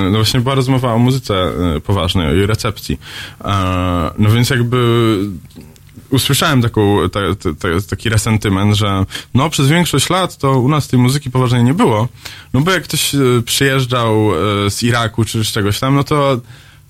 no 0.03 0.11
właśnie 0.11 0.39
była 0.39 0.55
rozmowa 0.55 0.93
o 0.93 0.97
muzyce 0.97 1.51
poważnej, 1.83 2.27
o 2.27 2.31
jej 2.31 2.45
recepcji. 2.45 2.99
E, 3.45 3.49
no 4.17 4.29
więc 4.29 4.49
jakby 4.49 5.17
usłyszałem 6.09 6.61
taką, 6.61 7.09
ta, 7.09 7.19
ta, 7.35 7.49
ta, 7.59 7.67
taki 7.89 8.09
resentyment, 8.09 8.75
że 8.75 9.05
no 9.33 9.49
przez 9.49 9.67
większość 9.67 10.09
lat 10.09 10.37
to 10.37 10.59
u 10.59 10.69
nas 10.69 10.87
tej 10.87 10.99
muzyki 10.99 11.31
poważnej 11.31 11.63
nie 11.63 11.73
było, 11.73 12.07
no 12.53 12.61
bo 12.61 12.71
jak 12.71 12.83
ktoś 12.83 13.11
przyjeżdżał 13.45 14.31
z 14.69 14.83
Iraku 14.83 15.25
czy 15.25 15.43
z 15.43 15.47
czegoś 15.47 15.79
tam, 15.79 15.95
no 15.95 16.03
to 16.03 16.41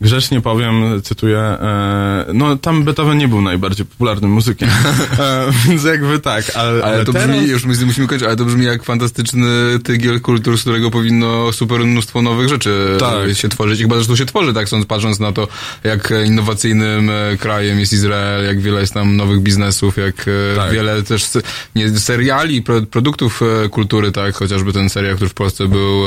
grzecznie 0.03 0.41
powiem, 0.41 1.01
cytuję, 1.01 1.37
e, 1.39 2.25
no 2.33 2.57
tam 2.57 2.83
Beethoven 2.83 3.17
nie 3.17 3.27
był 3.27 3.41
najbardziej 3.41 3.85
popularnym 3.85 4.31
muzykiem. 4.31 4.69
E, 5.19 5.51
więc 5.67 5.83
jakby 5.83 6.19
tak, 6.19 6.51
ale, 6.55 6.83
Ale 6.83 7.05
to 7.05 7.13
teraz... 7.13 7.27
brzmi, 7.27 7.47
już 7.47 7.65
my 7.65 7.85
musimy 7.85 8.07
kończyć, 8.07 8.27
ale 8.27 8.35
to 8.35 8.45
brzmi 8.45 8.65
jak 8.65 8.83
fantastyczny 8.83 9.79
tygiel 9.83 10.21
kultur, 10.21 10.57
z 10.57 10.61
którego 10.61 10.91
powinno 10.91 11.51
super 11.51 11.79
mnóstwo 11.79 12.21
nowych 12.21 12.49
rzeczy 12.49 12.97
Tak. 12.99 13.33
się 13.37 13.49
tworzyć. 13.49 13.79
I 13.79 13.83
chyba 13.83 13.95
zresztą 13.95 14.15
się 14.15 14.25
tworzy, 14.25 14.53
tak 14.53 14.69
sąd, 14.69 14.85
patrząc 14.85 15.19
na 15.19 15.31
to, 15.31 15.47
jak 15.83 16.13
innowacyjnym 16.25 17.09
e, 17.09 17.37
krajem 17.37 17.79
jest 17.79 17.93
Izrael, 17.93 18.45
jak 18.45 18.61
wiele 18.61 18.81
jest 18.81 18.93
tam 18.93 19.15
nowych 19.15 19.39
biznesów, 19.39 19.97
jak 19.97 20.15
e, 20.27 20.55
Tak. 20.55 20.71
wiele 20.71 21.03
też 21.03 21.29
nie, 21.75 21.99
seriali, 21.99 22.61
pro, 22.61 22.81
produktów 22.81 23.41
e, 23.65 23.69
kultury, 23.69 24.11
tak, 24.11 24.35
chociażby 24.35 24.73
ten 24.73 24.89
serial, 24.89 25.15
który 25.15 25.29
w 25.29 25.33
Polsce 25.33 25.67
był 25.67 26.03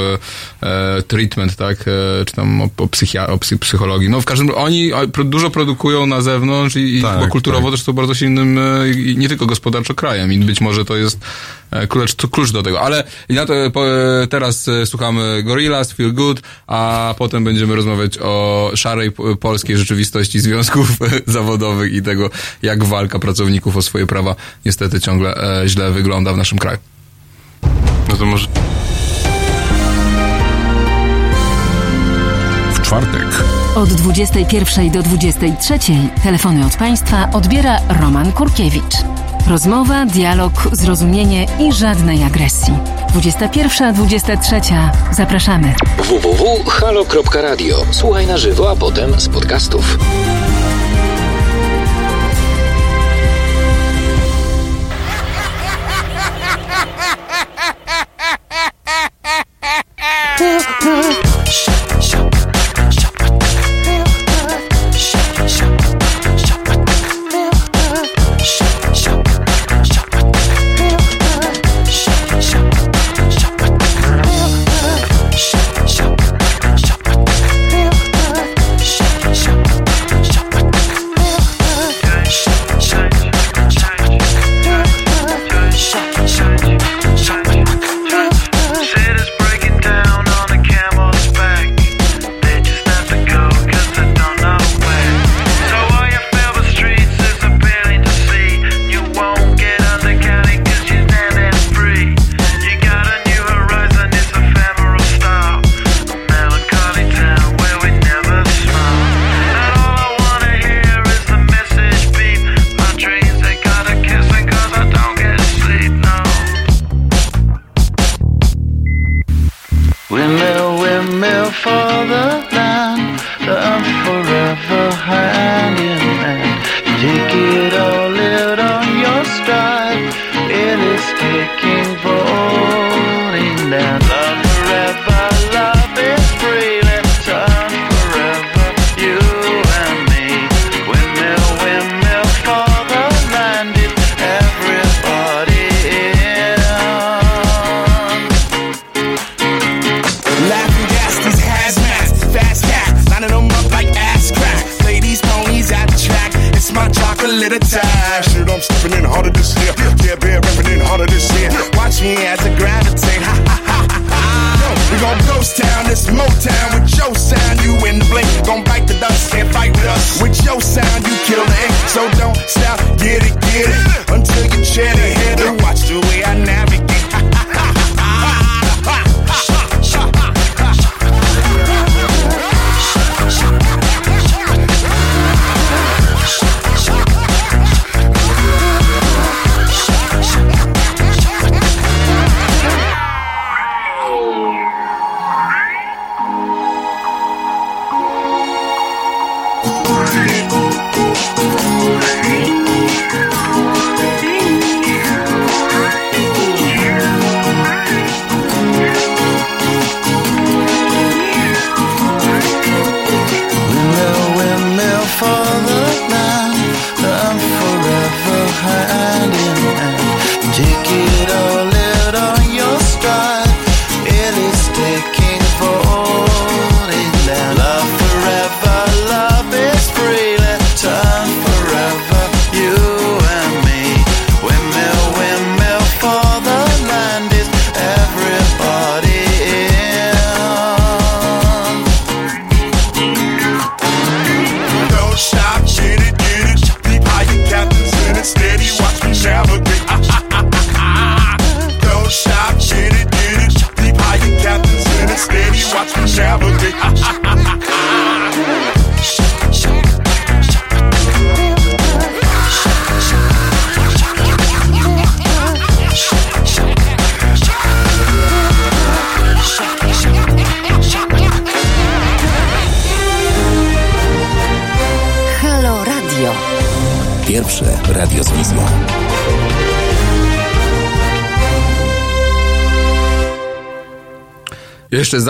e, 0.62 1.02
Treatment, 1.02 1.56
tak, 1.56 1.78
czy 2.26 2.35
tam 2.35 2.62
o, 2.62 2.68
o, 2.76 2.88
psychia, 2.88 3.26
o 3.26 3.38
psy, 3.38 3.59
psychologii. 3.87 4.11
No 4.11 4.20
w 4.20 4.25
każdym 4.25 4.49
razie 4.49 4.61
oni 4.61 4.90
dużo 5.25 5.51
produkują 5.51 6.07
na 6.07 6.20
zewnątrz 6.20 6.77
i, 6.77 6.96
i 6.96 7.03
Tak, 7.03 7.14
chyba 7.14 7.27
kulturowo 7.27 7.62
tak. 7.62 7.70
też 7.70 7.83
są 7.83 7.92
bardzo 7.92 8.14
silnym, 8.14 8.59
e, 8.59 8.90
i 8.90 9.16
nie 9.16 9.29
tylko 9.29 9.46
gospodarczo 9.46 9.94
krajem 9.94 10.33
i 10.33 10.38
być 10.38 10.61
może 10.61 10.85
to 10.85 10.96
jest 10.96 11.20
e, 11.70 11.87
klucz, 11.87 12.16
klucz 12.16 12.53
do 12.53 12.62
tego. 12.62 12.81
Ale 12.81 13.05
i 13.29 13.35
na 13.35 13.46
to 13.46 13.55
po, 13.72 13.88
e, 13.88 14.27
teraz 14.27 14.70
słuchamy 14.85 15.42
Gorillaz, 15.42 15.92
Feel 15.92 16.12
Good, 16.12 16.40
a 16.66 17.14
potem 17.18 17.44
będziemy 17.44 17.77
rozmawiać 17.77 18.18
o 18.18 18.70
szarej 18.75 19.12
polskiej 19.40 19.77
rzeczywistości 19.77 20.40
związków 20.40 20.88
zawodowych 21.27 21.92
i 21.92 22.03
tego, 22.03 22.31
jak 22.62 22.85
walka 22.85 23.18
pracowników 23.18 23.77
o 23.77 23.83
swoje 23.83 24.07
prawa 24.07 24.37
niestety 24.64 25.01
ciągle 25.01 25.35
źle 25.66 25.90
wygląda 25.90 26.33
w 26.33 26.37
naszym 26.37 26.59
kraju. 26.59 26.79
No 28.09 28.16
to 28.16 28.27
może 28.27 28.46
W 32.75 32.81
czwartek 32.81 33.56
Od 33.76 33.88
21 33.88 34.90
do 34.90 35.02
23 35.02 35.78
telefony 36.22 36.66
od 36.66 36.76
Państwa 36.76 37.28
odbiera 37.32 37.78
Roman 38.00 38.32
Kurkiewicz. 38.32 38.94
Rozmowa, 39.48 40.06
dialog, 40.06 40.52
zrozumienie 40.72 41.46
i 41.58 41.72
żadnej 41.72 42.24
agresji. 42.24 42.74
21-23. 43.14 44.90
Zapraszamy. 45.12 45.74
www.halo.radio. 45.98 47.76
Słuchaj 47.90 48.26
na 48.26 48.38
żywo, 48.38 48.70
a 48.70 48.76
potem 48.76 49.20
z 49.20 49.28
podcastów. 49.28 49.98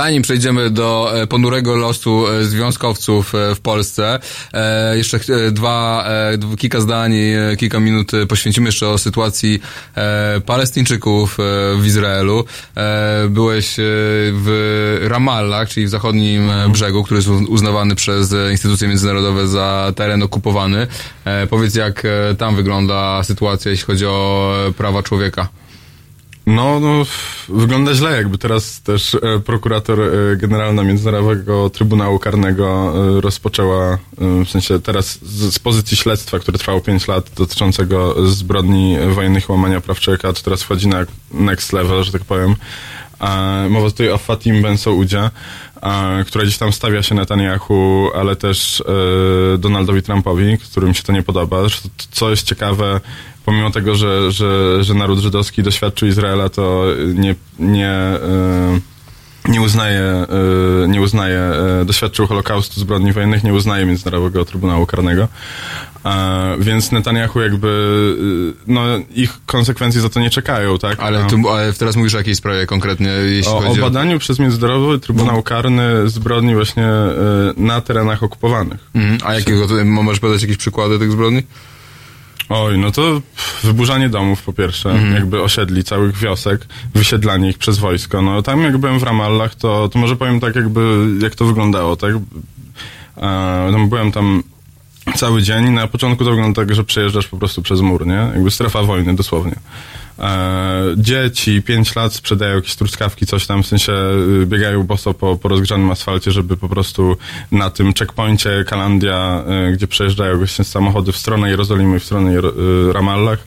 Zanim 0.06 0.22
przejdziemy 0.22 0.70
do 0.70 1.10
e, 1.22 1.26
ponurego 1.26 1.76
losu 1.76 2.28
e, 2.28 2.44
związkowców 2.44 3.34
e, 3.34 3.54
w 3.54 3.60
Polsce, 3.60 4.18
jeszcze 4.94 5.18
dwa, 5.52 6.04
dw- 6.38 6.56
kilka 6.56 6.80
zdań, 6.80 7.12
kilka 7.58 7.80
minut 7.80 8.12
poświęcimy 8.28 8.68
jeszcze 8.68 8.88
o 8.88 8.98
sytuacji 8.98 9.60
Palestyńczyków 10.46 11.36
w 11.76 11.82
Izraelu. 11.86 12.44
Byłeś 13.28 13.74
w 14.32 14.98
Ramallah, 15.08 15.68
czyli 15.68 15.86
w 15.86 15.90
zachodnim 15.90 16.50
e, 16.50 16.68
brzegu, 16.68 17.04
który 17.04 17.18
jest 17.18 17.28
uz- 17.28 17.48
uznawany 17.48 17.94
przez 17.94 18.34
instytucje 18.50 18.88
międzynarodowe 18.88 19.48
za 19.48 19.92
teren 19.96 20.22
okupowany. 20.22 20.86
Powiedz, 21.50 21.74
jak 21.74 22.02
tam 22.38 22.56
wygląda 22.56 23.22
sytuacja, 23.24 23.70
jeśli 23.70 23.86
chodzi 23.86 24.06
o 24.06 24.52
prawa 24.76 25.02
człowieka. 25.02 25.48
No, 26.46 26.80
no, 26.80 27.06
wygląda 27.48 27.94
źle, 27.94 28.16
jakby 28.16 28.38
teraz 28.38 28.82
też 28.82 29.14
e, 29.14 29.40
prokurator 29.40 30.00
e, 30.00 30.36
generalna 30.36 30.82
Międzynarodowego 30.82 31.70
Trybunału 31.70 32.18
Karnego 32.18 32.92
e, 33.16 33.20
rozpoczęła, 33.20 33.98
w 34.46 34.48
sensie 34.48 34.80
teraz 34.80 35.18
z, 35.22 35.58
pozycji 35.58 35.96
śledztwa, 35.96 36.38
które 36.38 36.58
trwało 36.58 36.80
5 36.80 37.08
lat, 37.08 37.30
dotyczącego 37.36 38.28
zbrodni 38.28 38.96
wojennych 39.14 39.50
łamania 39.50 39.80
praw 39.80 40.00
człowieka, 40.00 40.32
to 40.32 40.42
teraz 40.42 40.62
wchodzi 40.62 40.88
na 40.88 41.06
next 41.30 41.72
level, 41.72 42.04
że 42.04 42.12
tak 42.12 42.24
powiem. 42.24 42.54
Mowa 43.68 43.90
tutaj 43.90 44.10
o 44.10 44.18
Fatim 44.18 44.62
Bensoudzie, 44.62 45.30
która 46.26 46.44
gdzieś 46.44 46.58
tam 46.58 46.72
stawia 46.72 47.02
się 47.02 47.14
Netanyahu, 47.14 48.08
ale 48.14 48.36
też 48.36 48.82
Donaldowi 49.58 50.02
Trumpowi, 50.02 50.58
którym 50.58 50.94
się 50.94 51.02
to 51.02 51.12
nie 51.12 51.22
podoba. 51.22 51.56
Co 52.10 52.30
jest 52.30 52.46
ciekawe, 52.46 53.00
pomimo 53.46 53.70
tego, 53.70 53.94
że, 53.94 54.32
że, 54.32 54.84
że 54.84 54.94
naród 54.94 55.18
żydowski 55.18 55.62
doświadczył 55.62 56.08
Izraela, 56.08 56.48
to 56.48 56.84
nie, 57.14 57.34
nie, 57.58 57.90
e, 57.90 58.80
nie 59.48 59.60
uznaje, 59.60 60.00
e, 60.02 60.88
nie 60.88 61.00
uznaje, 61.00 61.38
e, 61.38 61.84
doświadczył 61.84 62.26
Holokaustu, 62.26 62.80
zbrodni 62.80 63.12
wojennych, 63.12 63.44
nie 63.44 63.54
uznaje 63.54 63.86
Międzynarodowego 63.86 64.44
Trybunału 64.44 64.86
Karnego. 64.86 65.28
Więc 66.58 66.92
Netanyahu 66.92 67.40
jakby, 67.40 67.70
no 68.66 68.82
ich 69.14 69.38
konsekwencje 69.46 70.00
za 70.00 70.08
to 70.08 70.20
nie 70.20 70.30
czekają, 70.30 70.78
tak? 70.78 71.00
Ale, 71.00 71.24
A- 71.24 71.28
tu, 71.28 71.48
ale 71.48 71.72
teraz 71.72 71.96
mówisz 71.96 72.14
o 72.14 72.18
jakiej 72.18 72.34
sprawie 72.34 72.66
konkretnie, 72.66 73.08
jeśli 73.08 73.52
o, 73.52 73.58
o 73.58 73.60
chodzi 73.60 73.80
o... 73.80 73.84
badaniu 73.84 74.18
przez 74.18 74.38
Międzynarodowy 74.38 74.98
Trybunał 74.98 75.42
Karny 75.42 76.08
zbrodni 76.08 76.54
właśnie 76.54 76.88
na 77.56 77.80
terenach 77.80 78.22
okupowanych. 78.22 78.90
Mhm. 78.94 79.18
A 79.24 79.34
jakiego, 79.34 79.66
możesz 79.84 80.20
podać 80.20 80.42
jakieś 80.42 80.56
przykłady 80.56 80.98
tych 80.98 81.12
zbrodni? 81.12 81.42
Oj, 82.48 82.78
no 82.78 82.90
to 82.90 83.20
wyburzanie 83.62 84.08
domów 84.08 84.42
po 84.42 84.52
pierwsze, 84.52 84.90
Mhm. 84.90 85.14
jakby 85.14 85.42
osiedli 85.42 85.84
całych 85.84 86.16
wiosek, 86.16 86.66
wysiedlanie 86.94 87.50
ich 87.50 87.58
przez 87.58 87.78
wojsko. 87.78 88.22
No 88.22 88.42
tam 88.42 88.62
jak 88.62 88.78
byłem 88.78 88.98
w 88.98 89.02
Ramallach, 89.02 89.54
to, 89.54 89.88
to 89.88 89.98
może 89.98 90.16
powiem 90.16 90.40
tak 90.40 90.56
jakby, 90.56 91.06
jak 91.22 91.34
to 91.34 91.44
wyglądało, 91.44 91.96
tak? 91.96 92.14
E, 93.16 93.68
no, 93.72 93.86
byłem 93.86 94.12
tam 94.12 94.42
cały 95.16 95.42
dzień 95.42 95.66
i 95.66 95.70
na 95.70 95.86
początku 95.86 96.24
to 96.24 96.30
wygląda 96.30 96.62
tak, 96.62 96.74
że 96.74 96.84
przejeżdżasz 96.84 97.26
po 97.28 97.36
prostu 97.36 97.62
przez 97.62 97.80
mur, 97.80 98.06
nie? 98.06 98.14
Jakby 98.34 98.50
strefa 98.50 98.82
wojny, 98.82 99.16
dosłownie. 99.16 99.54
E, 100.18 100.94
dzieci, 100.96 101.62
5 101.62 101.96
lat 101.96 102.14
sprzedają 102.14 102.54
jakieś 102.54 102.76
truskawki, 102.76 103.26
coś 103.26 103.46
tam, 103.46 103.62
w 103.62 103.66
sensie 103.66 103.92
y, 104.42 104.46
biegają 104.46 104.82
boso 104.82 105.14
po, 105.14 105.36
po 105.36 105.48
rozgrzanym 105.48 105.90
asfalcie, 105.90 106.30
żeby 106.30 106.56
po 106.56 106.68
prostu 106.68 107.16
na 107.52 107.70
tym 107.70 107.94
checkpoincie 107.94 108.64
Kalandia, 108.66 109.44
y, 109.68 109.72
gdzie 109.72 109.86
przejeżdżają 109.86 110.38
właśnie 110.38 110.64
samochody 110.64 111.12
w 111.12 111.16
stronę 111.16 111.50
Jerozolimy, 111.50 112.00
w 112.00 112.04
stronę 112.04 112.30
Jer- 112.32 112.60
y, 112.90 112.92
Ramallach, 112.92 113.38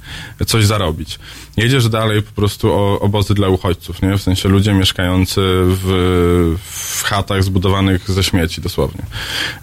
coś 0.46 0.66
zarobić. 0.66 1.20
Jedziesz 1.58 1.90
dalej 1.90 2.22
po 2.22 2.32
prostu 2.32 2.74
o 2.74 3.00
obozy 3.00 3.34
dla 3.34 3.48
uchodźców, 3.48 4.02
nie? 4.02 4.18
W 4.18 4.22
sensie 4.22 4.50
ludzie 4.50 4.74
mieszkający 4.74 5.42
w, 5.66 6.56
w 6.62 7.04
chatach 7.04 7.44
zbudowanych 7.44 8.12
ze 8.12 8.24
śmieci 8.24 8.62
dosłownie, 8.62 9.02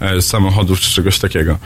e, 0.00 0.22
z 0.22 0.26
samochodów 0.26 0.80
czy 0.80 0.90
czegoś 0.90 1.18
takiego. 1.18 1.58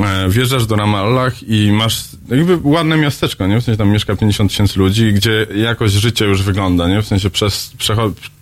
E, 0.00 0.28
Wjeżdżasz 0.28 0.66
do 0.66 0.76
Ramallach 0.76 1.42
i 1.42 1.72
masz 1.72 2.04
jakby 2.28 2.58
ładne 2.62 2.96
miasteczko, 2.96 3.46
nie? 3.46 3.60
W 3.60 3.64
sensie 3.64 3.78
tam 3.78 3.88
mieszka 3.88 4.16
50 4.16 4.50
tysięcy 4.50 4.78
ludzi, 4.78 4.81
gdzie 4.90 5.46
jakość 5.56 5.94
życia 5.94 6.24
już 6.24 6.42
wygląda, 6.42 6.88
nie? 6.88 7.02
W 7.02 7.06
sensie 7.06 7.30
przez, 7.30 7.72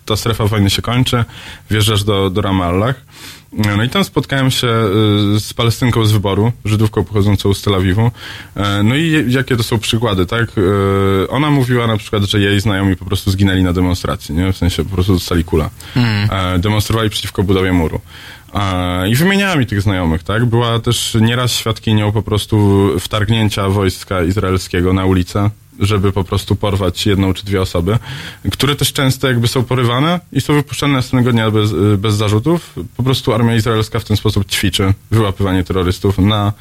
ta 0.05 0.15
strefa 0.15 0.45
wojny 0.47 0.69
się 0.69 0.81
kończy, 0.81 1.23
wjeżdżasz 1.69 2.03
do, 2.03 2.29
do 2.29 2.41
Ramallach. 2.41 3.01
No 3.75 3.83
i 3.83 3.89
tam 3.89 4.03
spotkałem 4.03 4.51
się 4.51 4.67
y, 4.67 5.39
z 5.39 5.53
Palestynką 5.53 6.05
z 6.05 6.11
wyboru, 6.11 6.51
Żydówką 6.65 7.03
pochodzącą 7.03 7.53
z 7.53 7.61
Tel 7.61 7.75
Awiwu. 7.75 8.11
E, 8.55 8.83
No 8.83 8.95
i 8.95 9.25
jakie 9.27 9.57
to 9.57 9.63
są 9.63 9.79
przykłady, 9.79 10.25
tak? 10.25 10.49
E, 11.23 11.27
Ona 11.27 11.49
mówiła 11.49 11.87
na 11.87 11.97
przykład, 11.97 12.23
że 12.23 12.39
jej 12.39 12.59
znajomi 12.59 12.95
po 12.95 13.05
prostu 13.05 13.31
zginęli 13.31 13.63
na 13.63 13.73
demonstracji, 13.73 14.35
nie? 14.35 14.53
W 14.53 14.57
sensie 14.57 14.83
po 14.85 14.89
prostu 14.95 15.13
dostali 15.13 15.43
kula. 15.43 15.69
E, 16.31 16.59
Demonstrowali 16.59 17.09
przeciwko 17.09 17.43
budowie 17.43 17.73
muru. 17.73 18.01
E, 18.53 19.09
I 19.09 19.15
wymieniała 19.15 19.55
mi 19.55 19.65
tych 19.65 19.81
znajomych, 19.81 20.23
tak? 20.23 20.45
Była 20.45 20.79
też 20.79 21.17
nieraz 21.21 21.51
świadkinią 21.51 22.11
po 22.11 22.21
prostu 22.23 22.87
wtargnięcia 22.99 23.69
wojska 23.69 24.23
izraelskiego 24.23 24.93
na 24.93 25.05
ulicę, 25.05 25.49
żeby 25.81 26.11
po 26.11 26.23
prostu 26.23 26.55
porwać 26.55 27.05
jedną 27.05 27.33
czy 27.33 27.45
dwie 27.45 27.61
osoby, 27.61 27.97
które 28.51 28.75
też 28.75 28.93
często 28.93 29.27
jakby 29.27 29.47
są 29.47 29.63
porywane 29.63 30.19
i 30.31 30.41
są 30.41 30.53
wypuszczane 30.53 30.93
następnego 30.93 31.31
dnia 31.31 31.51
bez, 31.51 31.71
bez 31.97 32.15
zarzutów. 32.15 32.75
Po 32.97 33.03
prostu 33.03 33.33
armia 33.33 33.55
izraelska 33.55 33.99
w 33.99 34.05
ten 34.05 34.17
sposób 34.17 34.51
ćwiczy 34.51 34.93
wyłapywanie 35.11 35.63
terrorystów 35.63 36.17
na, 36.17 36.53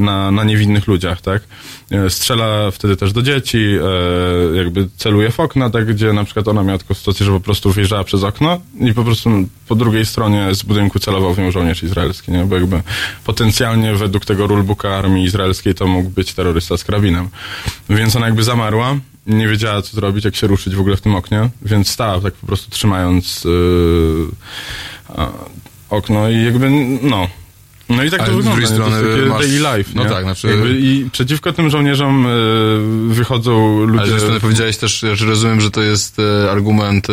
na, 0.00 0.30
na 0.30 0.44
niewinnych 0.44 0.86
ludziach, 0.86 1.20
tak? 1.20 1.42
E, 1.90 2.10
Strzela 2.10 2.70
wtedy 2.70 2.96
też 2.96 3.12
do 3.12 3.22
dzieci, 3.22 3.58
e, 3.58 4.56
jakby 4.56 4.88
celuje 4.96 5.30
w 5.30 5.40
okna, 5.40 5.70
tak, 5.70 5.86
gdzie 5.86 6.12
na 6.12 6.24
przykład 6.24 6.48
ona 6.48 6.62
miała 6.62 6.78
taką 6.78 6.94
sytuację, 6.94 7.26
że 7.26 7.32
po 7.32 7.40
prostu 7.40 7.72
wjeżdżała 7.72 8.04
przez 8.04 8.22
okno 8.22 8.60
i 8.80 8.94
po 8.94 9.04
prostu 9.04 9.30
po 9.68 9.74
drugiej 9.74 10.06
stronie 10.06 10.54
z 10.54 10.62
budynku 10.62 10.98
celował 10.98 11.34
w 11.34 11.38
nią 11.38 11.50
żołnierz 11.50 11.82
izraelski, 11.82 12.32
nie? 12.32 12.44
Bo 12.44 12.54
jakby 12.54 12.82
potencjalnie 13.24 13.94
według 13.94 14.24
tego 14.24 14.46
rulebooka 14.46 14.96
armii 14.96 15.24
izraelskiej 15.24 15.74
to 15.74 15.86
mógł 15.86 16.10
być 16.10 16.34
terrorysta 16.34 16.76
z 16.76 16.84
karabinem. 16.84 17.28
Więc 17.90 18.16
ona 18.16 18.26
jakby 18.26 18.42
zamarła, 18.42 18.96
nie 19.26 19.48
wiedziała 19.48 19.82
co 19.82 19.96
zrobić, 19.96 20.24
jak 20.24 20.36
się 20.36 20.46
ruszyć 20.46 20.74
w 20.76 20.80
ogóle 20.80 20.96
w 20.96 21.00
tym 21.00 21.14
oknie, 21.14 21.48
więc 21.62 21.90
stała 21.90 22.20
tak 22.20 22.34
po 22.34 22.46
prostu 22.46 22.70
trzymając 22.70 23.44
yy, 23.44 24.26
okno 25.90 26.30
i 26.30 26.44
jakby, 26.44 26.70
no... 27.02 27.28
No 27.88 28.02
i 28.04 28.10
tak 28.10 28.20
to 28.20 28.32
z 28.32 28.36
wygląda, 28.36 28.50
drugiej 28.50 28.68
to 28.68 28.84
jest 28.84 28.92
strony 28.92 29.26
masz- 29.28 29.38
daily 29.38 29.76
life, 29.78 29.90
no 29.94 30.02
nie? 30.04 30.08
tak, 30.10 30.24
znaczy- 30.24 30.48
Jakby 30.48 30.70
I 30.80 31.08
przeciwko 31.12 31.52
tym 31.52 31.70
żołnierzom 31.70 32.26
yy, 33.08 33.14
wychodzą 33.14 33.80
ludzie... 33.84 33.98
Ale 33.98 34.06
z 34.06 34.10
drugiej 34.10 34.20
strony 34.20 34.40
powiedziałeś 34.40 34.76
też, 34.76 35.04
że 35.12 35.26
rozumiem, 35.26 35.60
że 35.60 35.70
to 35.70 35.82
jest 35.82 36.18
e, 36.18 36.50
argument, 36.50 37.10
e, 37.10 37.12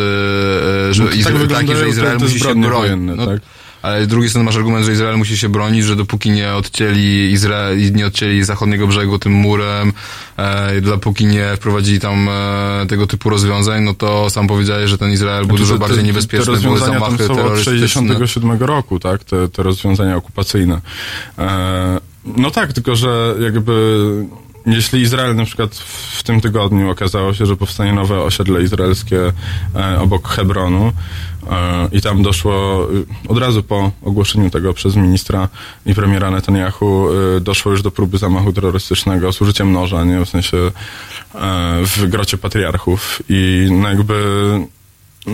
e, 0.90 0.94
że 0.94 1.04
No 1.04 1.10
to 1.10 1.16
tak 1.24 1.34
Izra- 1.34 1.48
taki, 1.48 1.76
że 1.76 1.88
Izrael 1.88 2.18
musi 2.18 2.40
się 2.40 2.54
bronić. 2.54 3.16
no, 3.16 3.26
tak. 3.26 3.40
Ale 3.82 4.04
z 4.04 4.08
drugiej 4.08 4.30
strony 4.30 4.44
masz 4.44 4.56
argument, 4.56 4.86
że 4.86 4.92
Izrael 4.92 5.18
musi 5.18 5.38
się 5.38 5.48
bronić, 5.48 5.84
że 5.84 5.96
dopóki 5.96 6.30
nie 6.30 6.54
odcięli 6.54 7.32
Izrael, 7.32 7.92
nie 7.92 8.06
odcięli 8.06 8.44
zachodniego 8.44 8.86
brzegu 8.86 9.18
tym 9.18 9.32
murem, 9.32 9.92
e, 10.36 10.80
dopóki 10.80 11.26
nie 11.26 11.56
wprowadzili 11.56 12.00
tam 12.00 12.28
e, 12.28 12.86
tego 12.88 13.06
typu 13.06 13.30
rozwiązań, 13.30 13.82
no 13.82 13.94
to 13.94 14.30
sam 14.30 14.46
powiedziałeś, 14.46 14.90
że 14.90 14.98
ten 14.98 15.10
Izrael 15.10 15.46
był 15.46 15.56
Znaczy, 15.56 15.62
dużo 15.62 15.74
te- 15.74 15.80
bardziej 15.80 16.04
niebezpieczny, 16.04 16.54
Te 16.54 16.60
były 16.60 16.74
rozwiązania 16.74 17.00
tam 17.00 17.10
zamachy 17.10 17.26
są 17.26 17.32
od 17.32 17.38
terrorystyczne. 17.38 18.08
67 18.08 18.60
roku, 18.60 18.98
tak? 18.98 19.24
Te, 19.24 19.48
te 19.48 19.62
rozwiązania 19.62 20.16
okupacyjne. 20.16 20.80
E, 21.38 22.00
no 22.24 22.50
tak, 22.50 22.72
tylko 22.72 22.96
że 22.96 23.34
jakby 23.40 23.72
jeśli 24.66 25.00
Izrael 25.00 25.36
na 25.36 25.44
przykład 25.44 25.74
w 26.12 26.22
tym 26.22 26.40
tygodniu 26.40 26.90
okazało 26.90 27.34
się, 27.34 27.46
że 27.46 27.56
powstanie 27.56 27.92
nowe 27.92 28.20
osiedle 28.22 28.62
izraelskie 28.62 29.32
e, 29.74 30.00
obok 30.00 30.28
Hebronu 30.28 30.92
e, 31.50 31.88
i 31.92 32.00
tam 32.00 32.22
doszło 32.22 32.88
y, 32.92 33.04
od 33.28 33.38
razu 33.38 33.62
po 33.62 33.90
ogłoszeniu 34.02 34.50
tego 34.50 34.74
przez 34.74 34.96
ministra 34.96 35.48
i 35.86 35.94
premiera 35.94 36.30
Netanyahu 36.30 37.08
doszło 37.40 37.72
już 37.72 37.82
do 37.82 37.90
próby 37.90 38.18
zamachu 38.18 38.52
terrorystycznego 38.52 39.32
z 39.32 39.40
użyciem 39.40 39.72
noża, 39.72 40.04
nie? 40.04 40.24
W 40.24 40.28
sensie 40.28 40.56
e, 40.56 40.70
w 41.84 42.06
grocie 42.08 42.38
patriarchów 42.38 43.22
i 43.28 43.68
no 43.70 43.88
jakby 43.88 44.22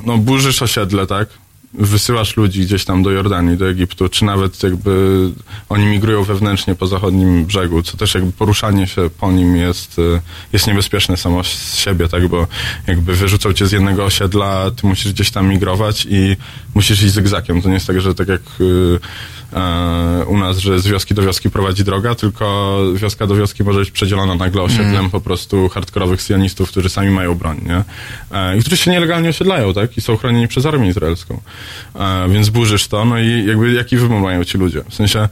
no 0.06 0.18
burzysz 0.18 0.62
osiedle, 0.62 1.06
tak? 1.06 1.28
Wysyłasz 1.74 2.36
ludzi 2.36 2.62
gdzieś 2.62 2.84
tam 2.84 3.02
do 3.02 3.10
Jordanii, 3.10 3.56
do 3.56 3.68
Egiptu, 3.68 4.08
czy 4.08 4.24
nawet 4.24 4.62
jakby 4.62 5.20
oni 5.68 5.86
migrują 5.86 6.24
wewnętrznie 6.24 6.74
po 6.74 6.86
zachodnim 6.86 7.44
brzegu, 7.44 7.82
co 7.82 7.96
też 7.96 8.14
jakby 8.14 8.32
poruszanie 8.32 8.86
się 8.86 9.10
po 9.20 9.32
nim 9.32 9.56
jest, 9.56 9.98
y, 9.98 10.20
jest 10.52 10.66
niebezpieczne 10.66 11.16
samo 11.16 11.44
z 11.44 11.76
siebie, 11.76 12.08
tak? 12.08 12.28
Bo 12.28 12.46
jakby 12.86 13.14
wyrzucą 13.14 13.52
cię 13.52 13.66
z 13.66 13.72
jednego 13.72 14.04
osiedla, 14.04 14.70
ty 14.70 14.86
musisz 14.86 15.12
gdzieś 15.12 15.30
tam 15.30 15.48
migrować 15.48 16.06
i 16.10 16.36
musisz 16.74 17.02
iść 17.02 17.12
zygzakiem. 17.14 17.62
To 17.62 17.68
nie 17.68 17.74
jest 17.74 17.86
tak, 17.86 18.00
że 18.00 18.14
tak 18.14 18.28
jak 18.28 18.40
y, 18.60 18.98
u 20.26 20.38
nas, 20.38 20.58
że 20.58 20.80
z 20.80 20.86
wioski 20.86 21.14
do 21.14 21.22
wioski 21.22 21.50
prowadzi 21.50 21.84
droga, 21.84 22.14
tylko 22.14 22.78
wioska 22.94 23.26
do 23.26 23.34
wioski 23.34 23.64
może 23.64 23.78
być 23.78 23.90
przedzielona 23.90 24.34
nagle 24.34 24.62
osiedlem 24.62 25.10
po 25.10 25.20
prostu 25.20 25.68
hardkorowych 25.68 26.22
sionistów, 26.22 26.70
którzy 26.70 26.88
sami 26.88 27.10
mają 27.10 27.34
broń, 27.34 27.60
nie? 27.66 27.84
E, 28.38 28.56
I 28.56 28.60
którzy 28.60 28.76
się 28.76 28.90
nielegalnie 28.90 29.28
osiedlają, 29.28 29.74
tak? 29.74 29.96
I 29.96 30.00
są 30.00 30.16
chronieni 30.16 30.48
przez 30.48 30.66
armię 30.66 30.88
izraelską. 30.88 31.40
E, 31.94 32.28
więc 32.28 32.48
burzysz 32.48 32.88
to, 32.88 33.04
no 33.04 33.18
i 33.18 33.46
jakby 33.46 33.72
jaki 33.72 33.96
wybór 33.96 34.20
mają 34.20 34.44
ci 34.44 34.58
ludzie? 34.58 34.84
W 34.88 34.94
sensie 34.94 35.28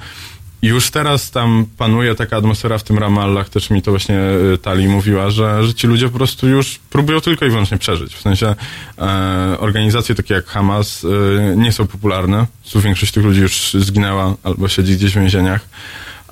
już 0.67 0.91
teraz 0.91 1.31
tam 1.31 1.67
panuje 1.79 2.15
taka 2.15 2.37
atmosfera 2.37 2.79
w 2.79 2.83
tym 2.83 2.99
Ramallah, 2.99 3.49
też 3.49 3.71
mi 3.71 3.83
to 3.83 3.91
właśnie 3.91 4.21
y, 4.55 4.59
Tali 4.59 4.89
mówiła, 4.89 5.31
że, 5.31 5.65
że 5.65 5.75
ci 5.75 5.87
ludzie 5.87 6.09
po 6.09 6.17
prostu 6.17 6.49
już 6.49 6.79
próbują 6.91 7.21
tylko 7.21 7.47
i 7.47 7.51
wyłącznie 7.51 7.79
przeżyć. 7.79 8.15
W 8.15 8.21
sensie 8.21 8.55
e, 8.99 9.57
organizacje 9.59 10.15
takie 10.15 10.35
jak 10.35 10.47
Hamas 10.47 11.05
e, 11.05 11.57
nie 11.57 11.73
są 11.73 11.87
popularne. 11.87 12.47
Większość 12.75 13.13
tych 13.13 13.25
ludzi 13.25 13.41
już 13.41 13.75
zginęła 13.75 14.35
albo 14.43 14.69
siedzi 14.69 14.97
gdzieś 14.97 15.13
w 15.13 15.19
więzieniach. 15.19 15.69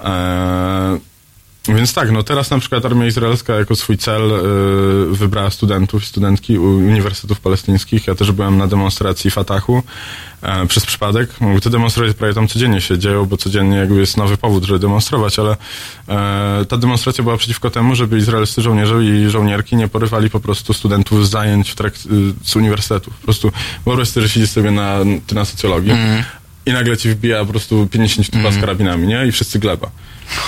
E, 0.04 0.98
więc 1.68 1.94
tak, 1.94 2.10
no 2.10 2.22
teraz 2.22 2.50
na 2.50 2.58
przykład 2.58 2.84
armia 2.84 3.06
izraelska 3.06 3.54
jako 3.54 3.76
swój 3.76 3.98
cel 3.98 4.32
y, 4.32 5.16
wybrała 5.16 5.50
studentów 5.50 6.02
i 6.02 6.06
studentki 6.06 6.58
uniwersytetów 6.58 7.40
palestyńskich. 7.40 8.06
Ja 8.06 8.14
też 8.14 8.32
byłem 8.32 8.58
na 8.58 8.66
demonstracji 8.66 9.30
Fatahu 9.30 9.82
e, 10.42 10.66
przez 10.66 10.86
przypadek. 10.86 11.30
Te 11.62 11.70
demonstracje 11.70 12.14
prawie 12.14 12.34
tam 12.34 12.48
codziennie 12.48 12.80
się 12.80 12.98
dzieją, 12.98 13.26
bo 13.26 13.36
codziennie 13.36 13.76
jakby 13.76 14.00
jest 14.00 14.16
nowy 14.16 14.36
powód, 14.36 14.64
żeby 14.64 14.78
demonstrować, 14.78 15.38
ale 15.38 15.56
e, 16.08 16.64
ta 16.64 16.76
demonstracja 16.76 17.24
była 17.24 17.36
przeciwko 17.36 17.70
temu, 17.70 17.94
żeby 17.94 18.18
izraelscy 18.18 18.62
żołnierze 18.62 19.04
i 19.04 19.30
żołnierki 19.30 19.76
nie 19.76 19.88
porywali 19.88 20.30
po 20.30 20.40
prostu 20.40 20.72
studentów 20.72 21.26
z 21.26 21.30
zajęć 21.30 21.70
w 21.70 21.74
trakt, 21.74 22.06
y, 22.06 22.08
z 22.42 22.56
uniwersytetów. 22.56 23.14
Po 23.14 23.24
prostu 23.24 23.52
wyobraź 23.84 24.08
sobie, 24.08 24.26
że 24.26 24.32
siedzisz 24.32 24.50
sobie 24.50 24.70
na, 24.70 24.98
ty 25.26 25.34
na 25.34 25.44
socjologii 25.44 25.92
i 26.66 26.72
nagle 26.72 26.96
ci 26.96 27.10
wbija 27.10 27.44
po 27.44 27.50
prostu 27.50 27.88
50 27.90 28.30
typa 28.30 28.50
z 28.52 28.60
karabinami, 28.60 29.06
nie? 29.06 29.26
I 29.26 29.32
wszyscy 29.32 29.58
gleba. 29.58 29.90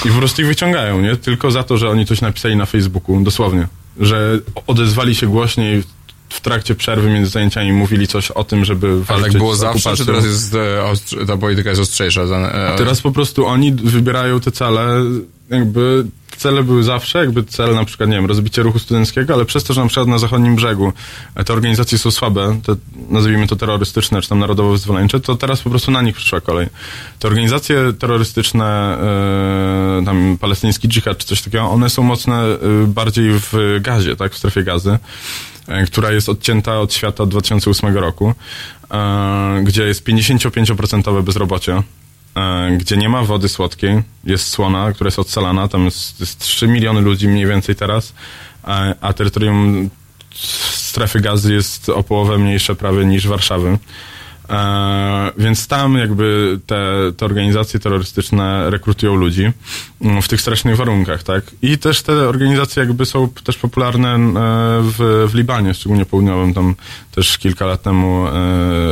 I 0.05 0.09
po 0.09 0.14
prostu 0.14 0.43
ich 0.43 0.49
wyciągają, 0.49 1.01
nie? 1.01 1.16
Tylko 1.16 1.51
za 1.51 1.62
to, 1.62 1.77
że 1.77 1.91
oni 1.91 2.07
coś 2.07 2.20
napisali 2.20 2.57
na 2.57 2.66
Facebooku, 2.66 3.20
dosłownie. 3.20 3.68
Że 4.01 4.39
odezwali 4.66 5.14
się 5.14 5.27
głośniej 5.27 5.83
w 6.29 6.41
trakcie 6.41 6.74
przerwy 6.74 7.11
między 7.11 7.31
zajęciami 7.31 7.72
mówili 7.72 8.09
coś 8.09 8.31
o 8.31 8.45
tym, 8.45 8.64
żeby 8.64 8.87
Ale 8.87 8.97
walczyć 8.99 9.33
tak 9.33 9.39
było 9.39 9.57
zawsze, 9.57 9.97
czy 9.97 10.07
teraz 10.07 10.24
jest 10.24 10.55
e, 10.55 11.27
ta 11.27 11.37
polityka 11.37 11.70
jest 11.70 11.83
ostrzejsza? 11.83 12.27
Za, 12.27 12.37
e, 12.37 12.74
Teraz 12.79 13.01
po 13.01 13.12
prostu 13.12 13.47
oni 13.47 13.72
wybierają 13.72 14.41
te 14.41 14.53
cele, 14.53 15.03
jakby 15.51 16.07
cele 16.37 16.62
były 16.62 16.82
zawsze, 16.82 17.18
jakby 17.18 17.45
cel 17.45 17.74
na 17.74 17.84
przykład, 17.84 18.11
nie 18.11 18.16
wiem, 18.16 18.26
rozbicie 18.26 18.62
ruchu 18.62 18.78
studenckiego, 18.78 19.34
ale 19.34 19.45
przez 19.45 19.64
to, 19.64 19.74
że 19.74 19.80
na 19.80 19.87
przykład 19.87 20.09
na 20.09 20.18
zachodnim 20.18 20.57
brzegu 20.57 20.93
e, 21.34 21.45
te 21.45 21.53
organizacje 21.53 21.99
są 21.99 22.11
słabe, 22.11 22.61
te, 22.66 22.76
nazwijmy 23.09 23.47
to 23.47 23.57
terrorystyczne, 23.57 24.22
czy 24.22 24.28
tam 24.28 24.39
narodowo-wyzwoleńcze, 24.39 25.20
to 25.20 25.37
teraz 25.37 25.62
po 25.62 25.70
prostu 25.70 25.91
na 25.91 26.03
nich 26.03 26.16
przyszła 26.16 26.41
kolej. 26.41 26.66
Te 27.18 27.28
organizacje 27.28 27.93
terrorystyczne, 27.99 28.99
e, 30.01 30.05
tam 30.05 30.39
palestyński 30.41 30.89
dżihad, 30.89 31.18
czy 31.18 31.26
coś 31.26 31.43
takiego, 31.43 31.64
one 31.64 31.91
są 31.91 32.03
mocne 32.03 32.43
e, 32.43 32.59
bardziej 32.87 33.30
w 33.32 33.78
gazie, 33.80 34.16
tak, 34.16 34.32
w 34.32 34.39
strefie 34.39 34.62
gazy 34.62 34.99
która 35.87 36.12
jest 36.12 36.28
odcięta 36.28 36.80
od 36.80 36.95
świata 36.95 37.22
od 37.22 37.30
2008 37.30 37.97
roku, 37.97 38.34
gdzie 39.62 39.84
jest 39.84 40.07
55% 40.07 41.22
bezrobocie, 41.22 41.82
gdzie 42.78 42.97
nie 42.97 43.09
ma 43.09 43.22
wody 43.22 43.49
słodkiej, 43.49 44.03
jest 44.24 44.49
słona, 44.49 44.93
która 44.93 45.09
jest 45.09 45.18
odsalana, 45.18 45.68
tam 45.68 45.84
jest, 45.84 46.20
jest 46.20 46.39
3 46.39 46.68
miliony 46.68 47.01
ludzi 47.01 47.28
mniej 47.28 47.47
więcej 47.47 47.74
teraz, 47.76 48.12
a, 48.62 48.84
a 49.01 49.12
terytorium 49.12 49.91
strefy 50.70 51.20
gazy 51.20 51.55
jest 51.55 51.89
o 51.89 52.03
połowę 52.03 52.39
mniejsze 52.39 52.74
prawie 52.74 53.05
niż 53.05 53.28
Warszawy. 53.28 53.78
E, 54.51 55.33
więc 55.39 55.67
tam 55.67 55.99
jakby 55.99 56.59
te, 56.67 57.13
te 57.17 57.25
organizacje 57.25 57.81
terrorystyczne 57.81 58.71
rekrutują 58.71 59.15
ludzi 59.17 59.53
mm, 60.01 60.23
w 60.23 60.29
tych 60.29 60.41
strasznych 60.41 60.77
warunkach, 60.77 61.23
tak? 61.23 61.45
I 61.63 61.79
też 61.79 62.03
te 62.03 62.13
organizacje 62.13 62.81
jakby 62.81 63.07
są 63.07 63.29
też 63.29 63.57
popularne 63.57 64.15
e, 64.15 64.21
w, 64.83 65.29
w 65.31 65.35
Libanie, 65.35 65.75
szczególnie 65.75 66.07
południowym. 66.07 66.55
Tam 66.55 66.75
też 67.15 67.39
kilka 67.39 67.67
lat 67.67 67.83
temu 67.83 68.27
e, 68.27 68.33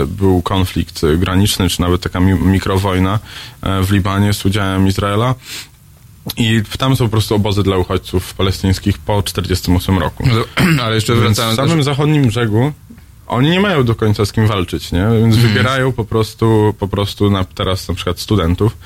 był 0.07 0.43
konflikt 0.43 1.03
graniczny, 1.19 1.69
czy 1.69 1.81
nawet 1.81 2.01
taka 2.01 2.21
mi, 2.21 2.35
mikrowojna 2.35 3.19
e, 3.63 3.83
w 3.83 3.91
Libanie 3.91 4.33
z 4.33 4.45
udziałem 4.45 4.89
Izraela. 4.89 5.35
I 6.37 6.63
tam 6.79 6.97
są 6.97 7.05
po 7.05 7.11
prostu 7.11 7.35
obozy 7.35 7.63
dla 7.63 7.77
uchodźców 7.77 8.35
palestyńskich 8.35 8.99
po 8.99 9.23
1948 9.23 9.99
roku. 9.99 10.25
no 10.27 10.83
ale 10.85 10.95
jeszcze 10.95 11.13
Więc 11.13 11.25
w 11.25 11.27
wracając 11.27 11.57
samym 11.57 11.83
zachodnim 11.83 12.27
brzegu 12.27 12.73
oni 13.27 13.51
nie 13.51 13.61
mają 13.61 13.85
do 13.85 13.95
końca 13.95 14.25
z 14.27 14.33
kim 14.33 14.47
walczyć, 14.47 14.93
nie? 14.93 15.07
Więc 15.21 15.35
Mhm. 15.35 15.49
wybierają 15.53 15.93
po 15.93 16.05
prostu, 16.05 16.75
po 16.79 16.89
prostu 16.89 17.31
na, 17.31 17.45
teraz 17.45 17.89
na 17.89 17.95
przykład 17.95 18.21
studentów. 18.21 18.77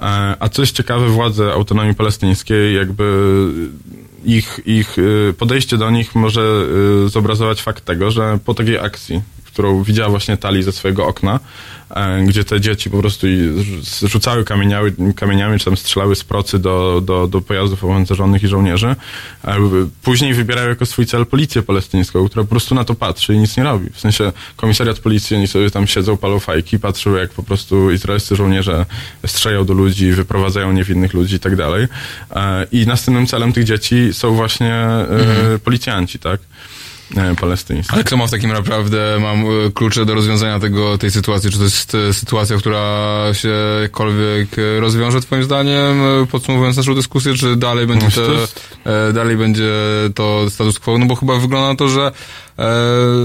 E, 0.00 0.36
A 0.40 0.48
co 0.48 0.62
jest 0.62 0.76
ciekawe, 0.76 1.06
władze 1.08 1.52
autonomii 1.52 1.94
palestyńskiej 1.94 2.74
jakby 2.76 3.12
ich, 4.24 4.60
ich 4.66 4.98
y, 4.98 5.34
podejście 5.38 5.76
do 5.76 5.90
nich 5.90 6.14
może 6.14 6.64
y, 7.06 7.08
zobrazować 7.08 7.62
fakt 7.62 7.84
tego, 7.84 8.10
że 8.10 8.38
po 8.44 8.54
takiej 8.54 8.78
akcji, 8.78 9.22
którą 9.60 9.82
widziała 9.82 10.10
właśnie 10.10 10.36
Tali 10.36 10.62
ze 10.62 10.72
swojego 10.72 11.06
okna, 11.06 11.40
e, 11.90 12.24
gdzie 12.24 12.44
te 12.44 12.60
dzieci 12.60 12.90
po 12.90 12.98
prostu 12.98 13.26
rzucały 14.02 14.44
kamieniami, 14.44 14.92
kamieniami 15.16 15.58
czy 15.58 15.64
tam 15.64 15.76
strzelały 15.76 16.16
z 16.16 16.24
procy 16.24 16.58
do, 16.58 17.00
do, 17.04 17.26
do 17.26 17.40
pojazdów 17.40 17.84
opancerzonych 17.84 18.42
i 18.42 18.48
żołnierzy. 18.48 18.96
E, 19.44 19.56
Później 20.02 20.34
wybierają 20.34 20.68
jako 20.68 20.86
swój 20.86 21.06
cel 21.06 21.26
policję 21.26 21.62
palestyńską, 21.62 22.28
która 22.28 22.44
po 22.44 22.50
prostu 22.50 22.74
na 22.74 22.84
to 22.84 22.94
patrzy 22.94 23.34
i 23.34 23.38
nic 23.38 23.56
nie 23.56 23.64
robi. 23.64 23.90
W 23.92 24.00
sensie 24.00 24.32
komisariat 24.56 24.98
policji, 24.98 25.36
oni 25.36 25.48
sobie 25.48 25.70
tam 25.70 25.86
siedzą, 25.86 26.16
palą 26.16 26.38
fajki, 26.38 26.78
patrzą 26.78 27.16
jak 27.16 27.30
po 27.30 27.42
prostu 27.42 27.90
izraelscy 27.90 28.36
żołnierze 28.36 28.86
strzelają 29.26 29.64
do 29.64 29.74
ludzi, 29.74 30.12
wyprowadzają 30.12 30.72
niewinnych 30.72 31.14
ludzi 31.14 31.36
i 31.36 31.40
tak 31.40 31.56
dalej. 31.56 31.86
E, 32.30 32.66
I 32.72 32.86
następnym 32.86 33.26
celem 33.26 33.52
tych 33.52 33.64
dzieci 33.64 34.08
są 34.12 34.34
właśnie 34.34 34.74
e, 34.74 35.58
policjanci, 35.64 36.18
tak? 36.18 36.40
E, 37.16 37.34
Palestyńscy. 37.34 37.92
ale 37.92 38.04
kto 38.04 38.16
ma 38.16 38.26
w 38.26 38.30
takim 38.30 38.50
naprawdę 38.50 39.18
mam 39.20 39.40
e, 39.40 39.46
klucze 39.74 40.06
do 40.06 40.14
rozwiązania 40.14 40.60
tego, 40.60 40.98
tej 40.98 41.10
sytuacji? 41.10 41.50
Czy 41.50 41.58
to 41.58 41.64
jest 41.64 41.94
e, 41.94 42.12
sytuacja, 42.12 42.56
która 42.56 43.20
się 43.32 43.54
jakkolwiek 43.82 44.48
rozwiąże 44.80 45.20
twoim 45.20 45.44
zdaniem, 45.44 46.00
podsumowując 46.30 46.76
naszą 46.76 46.94
dyskusję, 46.94 47.34
czy 47.34 47.56
dalej 47.56 47.86
będzie 47.86 48.06
Myślę, 48.06 48.24
e, 48.84 49.12
dalej 49.12 49.36
będzie 49.36 49.70
to 50.14 50.50
status 50.50 50.78
quo? 50.78 50.98
No 50.98 51.06
bo 51.06 51.14
chyba 51.14 51.38
wygląda 51.38 51.68
na 51.68 51.74
to, 51.74 51.88
że 51.88 52.12
e, 52.58 52.64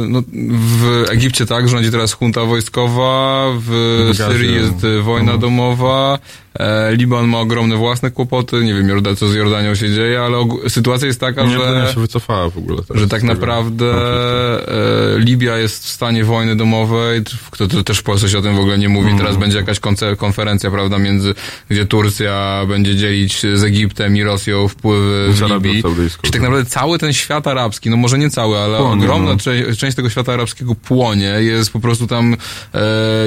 no, 0.08 0.22
w 0.54 1.06
Egipcie 1.10 1.46
tak, 1.46 1.70
rządzi 1.70 1.92
teraz 1.92 2.18
junta 2.22 2.46
wojskowa, 2.46 3.46
w, 3.60 4.04
Gazie. 4.08 4.34
Syrii 4.34 4.56
jest 4.56 4.84
e, 4.84 5.02
wojna 5.02 5.32
Mhm. 5.32 5.40
domowa, 5.40 6.20
e, 6.60 6.96
Liban 6.96 7.28
ma 7.28 7.40
ogromne 7.40 7.76
własne 7.76 8.12
kłopoty, 8.12 8.64
nie 8.64 8.74
wiem 8.74 9.16
co 9.16 9.28
z 9.28 9.36
Jordanią 9.36 9.76
się 9.76 9.90
dzieje, 9.94 10.22
ale 10.22 10.38
sytuacja 10.68 11.08
jest 11.08 11.20
taka, 11.20 11.44
Jordania 11.44 11.88
że... 11.88 11.94
się 11.94 12.00
wycofała 12.00 12.50
w 12.50 12.58
ogóle 12.58 12.82
Że 12.96 13.08
tak 13.08 13.24
naprawdę 13.24 13.86
konfliktu. 13.92 14.76
Libia 15.18 15.58
jest 15.58 15.86
w 15.86 15.90
stanie 15.90 16.24
wojny 16.24 16.56
domowej, 16.56 17.24
to, 17.58 17.68
to 17.68 17.84
też 17.84 18.00
w 18.00 18.04
Polsce 18.04 18.30
się 18.30 18.40
o 18.40 18.42
tym 18.42 18.56
w 18.56 18.60
ogóle 18.60 18.78
nie 18.78 18.90
mówi. 18.90 19.08
Mm. 19.08 19.20
Teraz 19.20 19.38
będzie 19.38 19.58
jakaś 19.58 19.80
konferencja, 20.18 20.72
prawda, 20.72 20.98
między, 20.98 21.34
gdzie 21.70 21.86
Turcja 21.86 22.62
będzie 22.68 22.96
dzielić 22.96 23.42
z 23.54 23.64
Egiptem 23.64 24.18
i 24.18 24.24
Rosją 24.24 24.68
wpływy 24.68 25.34
w 25.34 25.38
Saudyjską. 25.82 26.22
Czyli 26.22 26.34
tak 26.34 26.42
naprawdę 26.42 26.70
cały 26.70 27.00
ten 27.00 27.14
świat 27.14 27.48
arabski, 27.48 27.90
no 27.90 27.98
może 27.98 28.18
nie 28.18 28.30
cały, 28.30 28.58
ale 28.58 28.78
Płonie, 28.78 29.04
ogromna 29.04 29.32
no. 29.32 29.38
część, 29.38 29.80
część 29.80 29.96
tego 29.96 30.10
świata 30.10 30.34
arabskiego 30.34 30.76
płonie. 30.76 31.34
Jest 31.40 31.72
po 31.72 31.80
prostu 31.80 32.08
tam 32.08 32.38
e, 32.74 32.80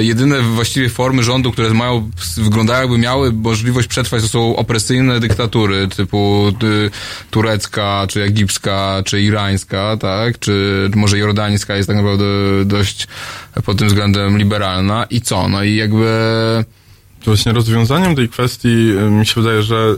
jedyne 0.03 0.41
właściwie 0.41 0.89
formy 0.89 1.23
rządu, 1.23 1.51
które 1.51 1.73
mają, 1.73 2.11
wyglądają 2.37 2.81
jakby 2.81 2.97
miały 2.97 3.33
możliwość 3.33 3.87
przetrwać, 3.87 4.21
to 4.21 4.27
są 4.27 4.55
opresyjne 4.55 5.19
dyktatury 5.19 5.87
typu 5.87 6.47
y, 6.63 6.91
turecka, 7.31 8.05
czy 8.09 8.23
egipska, 8.23 9.01
czy 9.05 9.21
irańska, 9.21 9.97
tak? 9.97 10.39
Czy 10.39 10.89
może 10.95 11.17
jordańska 11.17 11.75
jest 11.75 11.87
tak 11.87 11.97
naprawdę 11.97 12.25
dość 12.65 13.07
pod 13.65 13.77
tym 13.77 13.87
względem 13.87 14.37
liberalna. 14.37 15.05
I 15.09 15.21
co? 15.21 15.47
No 15.47 15.63
i 15.63 15.75
jakby... 15.75 16.05
To 17.19 17.25
właśnie 17.25 17.53
rozwiązaniem 17.53 18.15
tej 18.15 18.29
kwestii 18.29 18.91
y, 18.91 19.11
mi 19.11 19.25
się 19.25 19.41
wydaje, 19.41 19.63
że 19.63 19.95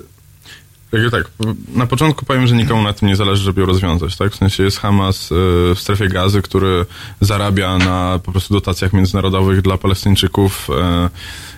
jakby 0.91 1.11
tak, 1.11 1.31
na 1.75 1.87
początku 1.87 2.25
powiem, 2.25 2.47
że 2.47 2.55
nikomu 2.55 2.83
na 2.83 2.93
tym 2.93 3.07
nie 3.07 3.15
zależy, 3.15 3.43
żeby 3.43 3.61
ją 3.61 3.67
rozwiązać, 3.67 4.17
tak? 4.17 4.31
W 4.31 4.35
sensie 4.35 4.63
jest 4.63 4.79
Hamas 4.79 5.31
y, 5.31 5.35
w 5.75 5.79
strefie 5.79 6.07
gazy, 6.07 6.41
który 6.41 6.85
zarabia 7.21 7.77
na 7.77 8.19
po 8.23 8.31
prostu 8.31 8.53
dotacjach 8.53 8.93
międzynarodowych 8.93 9.61
dla 9.61 9.77
Palestyńczyków, 9.77 10.69
y, 10.69 10.73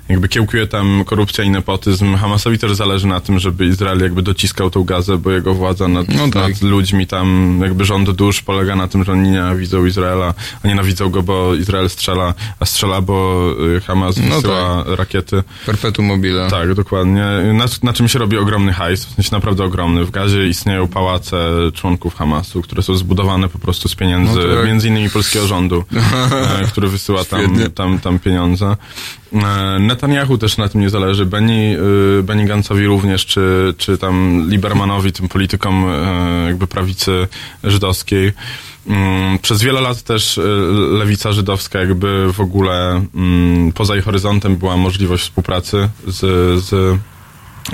jakby 0.09 0.27
kiełkuje 0.29 0.67
tam 0.67 1.03
korupcja 1.05 1.43
i 1.43 1.49
nepotyzm. 1.49 2.15
Hamasowi 2.15 2.57
też 2.57 2.73
zależy 2.75 3.07
na 3.07 3.19
tym, 3.19 3.39
żeby 3.39 3.65
Izrael 3.65 3.99
jakby 4.01 4.21
dociskał 4.21 4.69
tą 4.69 4.83
gazę, 4.83 5.17
bo 5.17 5.31
jego 5.31 5.53
władza 5.53 5.87
nad, 5.87 6.07
No 6.09 6.23
tak. 6.29 6.33
nad 6.51 6.61
ludźmi 6.61 7.07
tam, 7.07 7.59
jakby 7.63 7.85
rząd 7.85 8.11
dusz 8.11 8.41
polega 8.41 8.75
na 8.75 8.87
tym, 8.87 9.03
że 9.03 9.11
oni 9.11 9.29
nienawidzą 9.29 9.85
Izraela, 9.85 10.33
a 10.63 10.67
nienawidzą 10.67 11.09
go, 11.09 11.23
bo 11.23 11.55
Izrael 11.55 11.89
strzela, 11.89 12.33
a 12.59 12.65
strzela, 12.65 13.01
bo 13.01 13.45
y, 13.77 13.81
Hamas 13.81 14.17
No 14.29 14.35
wysyła 14.35 14.83
rakiety. 14.87 15.43
Perpetuum 15.65 16.07
mobile. 16.07 16.47
Tak, 16.49 16.73
dokładnie. 16.73 17.25
Na, 17.53 17.65
na 17.83 17.93
czym 17.93 18.07
się 18.07 18.19
robi 18.19 18.37
ogromny 18.37 18.73
hajs, 18.73 19.05
w 19.05 19.15
sensie 19.15 19.29
naprawdę 19.31 19.63
ogromny. 19.63 20.05
W 20.05 20.11
Gazie 20.11 20.47
istnieją 20.47 20.87
pałace 20.87 21.37
członków 21.73 22.15
Hamasu, 22.15 22.61
które 22.61 22.83
są 22.83 22.95
zbudowane 22.95 23.49
po 23.49 23.59
prostu 23.59 23.89
z 23.89 23.95
pieniędzy, 23.95 24.39
No 24.49 24.55
tak. 24.55 24.65
między 24.65 24.87
innymi 24.87 25.09
polskiego 25.09 25.47
rządu, 25.47 25.83
e, 26.61 26.67
który 26.67 26.87
wysyła 26.87 27.25
tam, 27.25 27.57
tam, 27.75 27.99
tam 27.99 28.19
pieniądze. 28.19 28.75
E, 29.33 29.79
Netanyahu 29.79 30.37
też 30.37 30.57
na 30.57 30.69
tym 30.69 30.81
nie 30.81 30.89
zależy. 30.89 31.25
Benny, 31.25 31.77
y, 32.19 32.23
Benny 32.23 32.45
Gantzowi 32.45 32.85
również, 32.85 33.25
czy, 33.25 33.73
czy 33.77 33.97
tam 33.97 34.45
Libermanowi, 34.49 35.11
tym 35.11 35.29
politykom 35.29 35.85
e, 35.89 36.45
jakby 36.45 36.67
prawicy 36.67 37.27
żydowskiej. 37.63 38.31
Mm, 38.87 39.39
Przez 39.39 39.63
wiele 39.63 39.81
lat 39.81 40.01
też 40.01 40.37
y, 40.37 40.41
lewica 40.91 41.31
żydowska 41.31 41.79
jakby 41.79 42.33
w 42.33 42.39
ogóle 42.41 43.05
mm, 43.15 43.71
poza 43.71 43.93
jej 43.93 44.03
horyzontem 44.03 44.55
była 44.55 44.77
możliwość 44.77 45.23
współpracy 45.23 45.89
z, 46.07 46.19
z 46.63 46.99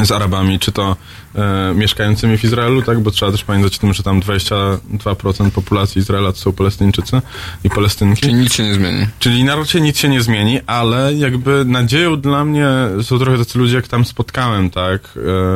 z 0.04 0.12
Arabami, 0.12 0.60
czy 0.60 0.72
to 0.72 0.96
e, 1.36 1.74
mieszkającymi 1.76 2.38
w 2.38 2.44
Izraelu, 2.44 2.82
tak? 2.82 3.00
Bo 3.00 3.12
trzeba 3.12 3.32
też 3.32 3.44
pamiętać 3.44 3.78
o 3.78 3.80
tym, 3.80 3.94
że 3.94 4.04
tam 4.04 4.22
22% 4.22 5.52
populacji 5.52 6.00
Izraela 6.00 6.32
to 6.32 6.38
są 6.38 6.54
Palestyńczycy 6.54 7.22
i 7.64 7.70
Palestynki. 7.70 8.22
Czyli 8.22 8.34
nic 8.34 8.54
się 8.54 8.64
nie 8.64 8.74
zmieni. 8.74 9.08
Czyli 9.20 9.44
na 9.44 9.56
razie 9.56 9.82
nic 9.82 9.98
się 9.98 10.10
nie 10.10 10.22
zmieni, 10.22 10.60
ale 10.68 11.14
jakby 11.14 11.66
nadzieją 11.66 12.22
dla 12.22 12.46
mnie 12.46 12.68
są 13.02 13.20
trochę 13.20 13.38
tacy 13.38 13.60
ludzie, 13.60 13.76
jak 13.76 13.88
tam 13.88 14.06
spotkałem, 14.06 14.70
tak? 14.70 15.02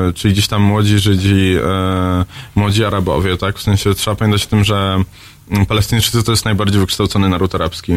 E, 0.09 0.13
czyli 0.13 0.33
gdzieś 0.33 0.47
tam 0.47 0.61
młodzi 0.61 0.99
Żydzi, 0.99 1.55
e, 1.65 2.25
młodzi 2.55 2.85
Arabowie, 2.85 3.37
tak? 3.37 3.57
W 3.57 3.61
sensie 3.61 3.93
trzeba 3.93 4.15
pamiętać 4.15 4.45
o 4.45 4.49
tym, 4.49 4.63
że 4.63 5.03
mm, 5.51 5.65
Palestyńczycy 5.65 6.23
to 6.23 6.31
jest 6.31 6.45
najbardziej 6.45 6.79
wykształcony 6.79 7.29
naród 7.29 7.55
arabski. 7.55 7.93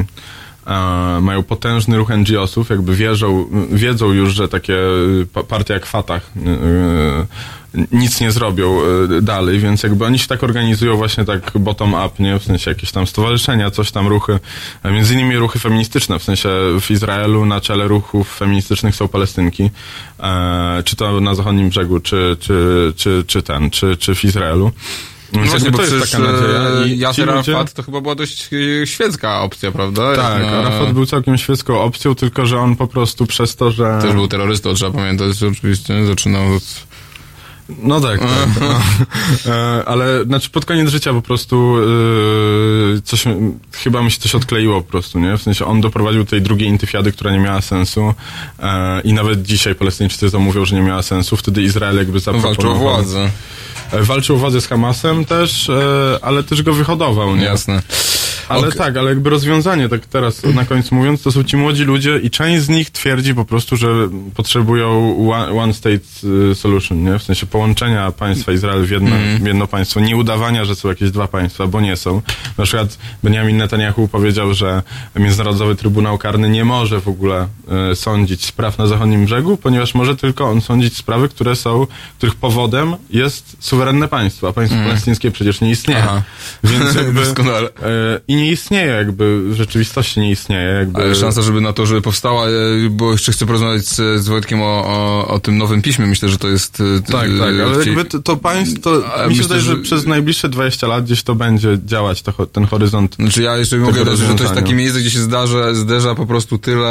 Mają 1.20 1.42
potężny 1.42 1.96
ruch 1.96 2.08
NGO-sów, 2.10 2.70
jakby 2.70 2.94
wierzą, 2.94 3.44
wiedzą 3.70 4.12
już, 4.12 4.34
że 4.34 4.48
takie 4.48 4.74
y, 4.74 5.26
pa- 5.32 5.42
partie 5.42 5.74
jak 5.74 5.86
Fatah 5.86 6.22
y, 6.36 6.40
y, 7.78 7.86
nic 7.92 8.20
nie 8.20 8.32
zrobią 8.32 8.78
dalej, 9.22 9.58
więc 9.58 9.82
jakby 9.82 10.04
oni 10.04 10.18
się 10.18 10.26
tak 10.26 10.44
organizują 10.44 10.96
właśnie 10.96 11.24
tak 11.24 11.52
bottom-up, 11.58 12.22
nie? 12.22 12.38
W 12.38 12.44
sensie 12.44 12.70
jakieś 12.70 12.92
tam 12.92 13.06
stowarzyszenia, 13.06 13.70
coś 13.70 13.90
tam 13.90 14.08
ruchy, 14.08 14.38
między 14.84 15.14
innymi 15.14 15.36
ruchy 15.36 15.58
feministyczne, 15.58 16.18
w 16.18 16.22
sensie 16.22 16.48
w 16.80 16.90
Izraelu 16.90 17.46
na 17.46 17.60
czele 17.60 17.88
ruchów 17.88 18.36
feministycznych 18.36 18.96
są 18.96 19.08
Palestynki, 19.08 19.70
e, 20.20 20.82
czy 20.84 20.96
to 20.96 21.20
na 21.20 21.34
zachodnim 21.34 21.68
brzegu, 21.68 22.00
czy, 22.00 22.36
czy, 22.40 22.92
czy, 22.96 23.24
czy 23.26 23.42
ten, 23.42 23.70
czy, 23.70 23.96
czy 23.96 24.14
w 24.14 24.24
Izraelu. 24.24 24.72
No 25.32 25.42
właśnie, 25.44 25.70
bo 25.70 25.78
to 25.78 25.84
jest 25.84 26.12
taka 26.12 26.24
nadzieja. 26.24 26.84
I 26.86 26.98
Yasser 27.00 27.26
ludzie- 27.34 27.52
Arafat 27.56 27.72
to 27.72 27.82
chyba 27.82 28.00
była 28.00 28.14
dość 28.14 28.48
e, 28.82 28.86
świecka 28.86 29.40
opcja, 29.40 29.72
prawda? 29.72 30.16
Tak, 30.16 30.42
na- 30.42 30.48
Arafat 30.48 30.92
był 30.92 31.06
całkiem 31.06 31.38
świecką 31.38 31.80
opcją, 31.80 32.14
tylko 32.14 32.46
że 32.46 32.58
on 32.58 32.76
po 32.76 32.86
prostu 32.86 33.26
przez 33.26 33.56
to, 33.56 33.70
że... 33.70 33.98
Też 34.02 34.12
był 34.12 34.28
terrorystą, 34.28 34.74
trzeba 34.74 34.90
pamiętać, 34.98 35.36
że 35.38 35.46
oczywiście 35.48 36.06
zaczynał 36.06 36.54
od... 36.54 36.86
No 37.68 38.00
tak, 38.00 38.20
tak. 38.20 38.28
No. 38.60 38.80
E, 39.52 39.84
Ale 39.84 40.24
znaczy 40.24 40.50
pod 40.50 40.64
koniec 40.64 40.90
życia 40.90 41.12
po 41.12 41.22
prostu 41.22 41.76
e, 42.96 43.00
coś, 43.00 43.24
chyba 43.72 44.02
mi 44.02 44.10
się 44.10 44.18
coś 44.18 44.34
odkleiło 44.34 44.82
po 44.82 44.90
prostu, 44.90 45.18
nie? 45.18 45.38
W 45.38 45.42
sensie 45.42 45.64
on 45.64 45.80
doprowadził 45.80 46.24
do 46.24 46.30
tej 46.30 46.42
drugiej 46.42 46.68
intyfiady, 46.68 47.12
która 47.12 47.30
nie 47.32 47.38
miała 47.38 47.60
sensu 47.60 48.14
e, 48.58 49.00
i 49.00 49.12
nawet 49.12 49.42
dzisiaj 49.42 49.74
Palestyńczycy 49.74 50.30
to 50.30 50.38
mówią, 50.38 50.64
że 50.64 50.76
nie 50.76 50.82
miała 50.82 51.02
sensu. 51.02 51.36
Wtedy 51.36 51.62
Izrael 51.62 51.96
jakby 51.96 52.20
zaproponował... 52.20 52.54
Walczył 52.54 52.70
o 52.70 52.74
władzę. 52.74 53.30
Walczył 53.92 54.36
o 54.36 54.38
władzę 54.38 54.60
z 54.60 54.66
Hamasem 54.66 55.24
też, 55.24 55.68
e, 55.68 56.18
ale 56.22 56.42
też 56.42 56.62
go 56.62 56.72
wyhodował, 56.72 57.36
nie? 57.36 57.44
Jasne. 57.44 57.82
Ale 58.48 58.60
Okej. 58.60 58.78
tak, 58.78 58.96
ale 58.96 59.08
jakby 59.08 59.30
rozwiązanie, 59.30 59.88
tak 59.88 60.06
teraz 60.06 60.42
na 60.42 60.64
końcu 60.64 60.94
mówiąc, 60.94 61.22
to 61.22 61.32
są 61.32 61.44
ci 61.44 61.56
młodzi 61.56 61.84
ludzie 61.84 62.18
i 62.18 62.30
część 62.30 62.62
z 62.62 62.68
nich 62.68 62.90
twierdzi 62.90 63.34
po 63.34 63.44
prostu, 63.44 63.76
że 63.76 64.08
potrzebują 64.34 65.16
one, 65.32 65.60
one 65.60 65.74
state 65.74 66.00
solution, 66.54 67.04
nie? 67.04 67.18
W 67.18 67.22
sensie 67.22 67.46
połączenia 67.57 68.12
państwa 68.12 68.52
Izrael 68.52 68.86
w 68.86 68.90
jedno, 68.90 69.16
Mhm. 69.16 69.46
jedno 69.46 69.66
państwo, 69.66 70.00
nie 70.00 70.16
udawania, 70.16 70.64
że 70.64 70.76
są 70.76 70.88
jakieś 70.88 71.11
dwa 71.11 71.28
państwa, 71.28 71.66
bo 71.66 71.80
nie 71.80 71.96
są. 71.96 72.22
Na 72.59 72.64
przykład 72.64 72.98
Benjamin 73.22 73.57
Netanyahu 73.57 74.09
powiedział, 74.09 74.54
że 74.54 74.82
Międzynarodowy 75.16 75.76
Trybunał 75.76 76.18
Karny 76.18 76.48
nie 76.48 76.64
może 76.64 77.00
w 77.00 77.09
ogóle 77.09 77.48
y, 77.92 77.96
sądzić 77.96 78.44
spraw 78.44 78.78
na 78.78 78.86
zachodnim 78.86 79.24
brzegu, 79.24 79.57
ponieważ 79.57 79.94
może 79.94 80.16
tylko 80.16 80.48
on 80.50 80.61
sądzić 80.61 80.96
sprawy, 80.96 81.28
które 81.28 81.57
są, 81.57 81.86
których 82.18 82.34
powodem 82.34 82.96
jest 83.11 83.57
suwerenne 83.61 84.09
państwo, 84.09 84.48
a 84.48 84.52
państwo 84.52 84.78
palestyńskie 84.78 85.30
przecież 85.30 85.61
nie 85.61 85.70
istnieje. 85.70 86.02
Aha. 86.02 86.22
Więc 86.64 86.94
jakby... 87.02 87.20
E, 87.20 87.24
I 88.28 88.36
nie 88.36 88.50
istnieje, 88.50 88.86
jakby 88.86 89.50
w 89.50 89.54
rzeczywistości 89.54 90.20
nie 90.20 90.30
istnieje. 90.30 90.68
Jakby... 90.68 91.02
Ale 91.02 91.14
szansa, 91.14 91.42
żeby 91.42 91.61
na 91.61 91.72
to, 91.72 91.86
żeby 91.86 92.02
powstała, 92.02 92.46
e, 92.46 92.50
bo 92.90 93.12
jeszcze 93.12 93.32
chcę 93.32 93.46
porozmawiać 93.46 93.86
z, 93.86 94.22
z 94.22 94.28
Wojtkiem 94.28 94.62
o, 94.62 94.84
o, 94.86 95.28
o 95.28 95.40
tym 95.40 95.59
nowym 95.59 95.82
piśmie. 95.82 96.07
Myślę, 96.07 96.28
że 96.28 96.38
to 96.38 96.48
jest... 96.48 96.82
Tak, 97.12 97.28
e, 97.28 97.38
tak, 97.47 97.66
ale 97.66 97.84
jakby 97.84 98.05
to, 98.05 98.22
to 98.22 98.36
państwo, 98.36 98.90
mi 98.97 99.03
się 99.03 99.28
myślę, 99.28 99.42
wydaje, 99.42 99.61
że... 99.61 99.76
przez 99.76 100.07
najbliższe 100.07 100.49
20 100.49 100.86
lat 100.86 101.05
gdzieś 101.05 101.22
to 101.22 101.34
będzie 101.34 101.78
działać, 101.84 102.22
to, 102.22 102.47
ten 102.47 102.66
horyzont. 102.66 103.14
Znaczy 103.14 103.42
ja 103.42 103.57
jeszcze 103.57 103.76
mogę 103.76 104.05
dodać, 104.05 104.18
że 104.18 104.34
to 104.34 104.42
jest 104.42 104.55
takie 104.55 104.74
miejsce, 104.74 105.01
gdzie 105.01 105.11
się 105.11 105.18
zdarza, 105.18 105.74
zderza 105.74 106.14
po 106.14 106.26
prostu 106.26 106.59
tyle 106.59 106.88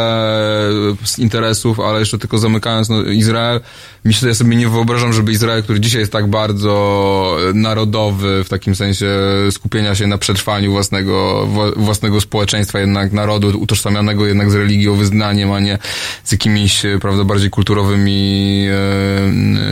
e, 0.70 0.72
z 1.04 1.20
interesów, 1.20 1.80
ale 1.80 2.00
jeszcze 2.00 2.18
tylko 2.18 2.38
zamykając 2.38 2.90
no, 2.90 3.04
Izrael, 3.04 3.62
myślę, 4.04 4.30
ja 4.30 4.36
sobie 4.36 4.56
nie 4.56 4.70
wyobrażam, 4.70 5.14
żeby 5.14 5.32
Izrael, 5.32 5.64
który 5.64 5.80
dzisiaj 5.80 6.00
jest 6.00 6.12
tak 6.12 6.30
bardzo 6.30 7.38
e, 7.50 7.54
narodowy, 7.54 8.44
w 8.44 8.50
takim 8.50 8.76
sensie 8.76 9.08
skupienia 9.52 9.96
się 9.96 10.08
na 10.08 10.18
przetrwaniu 10.18 10.72
własnego, 10.72 11.48
wła- 11.54 11.78
własnego 11.78 12.22
społeczeństwa, 12.22 12.80
jednak 12.80 13.14
narodu, 13.14 13.60
utożsamianego 13.60 14.26
jednak 14.26 14.52
z 14.52 14.56
religią, 14.56 14.96
wyznaniem, 14.96 15.52
a 15.52 15.60
nie 15.60 15.78
z 16.24 16.32
jakimiś, 16.32 16.86
e, 16.86 17.00
prawda, 17.00 17.24
bardziej 17.24 17.50
kulturowymi 17.50 18.68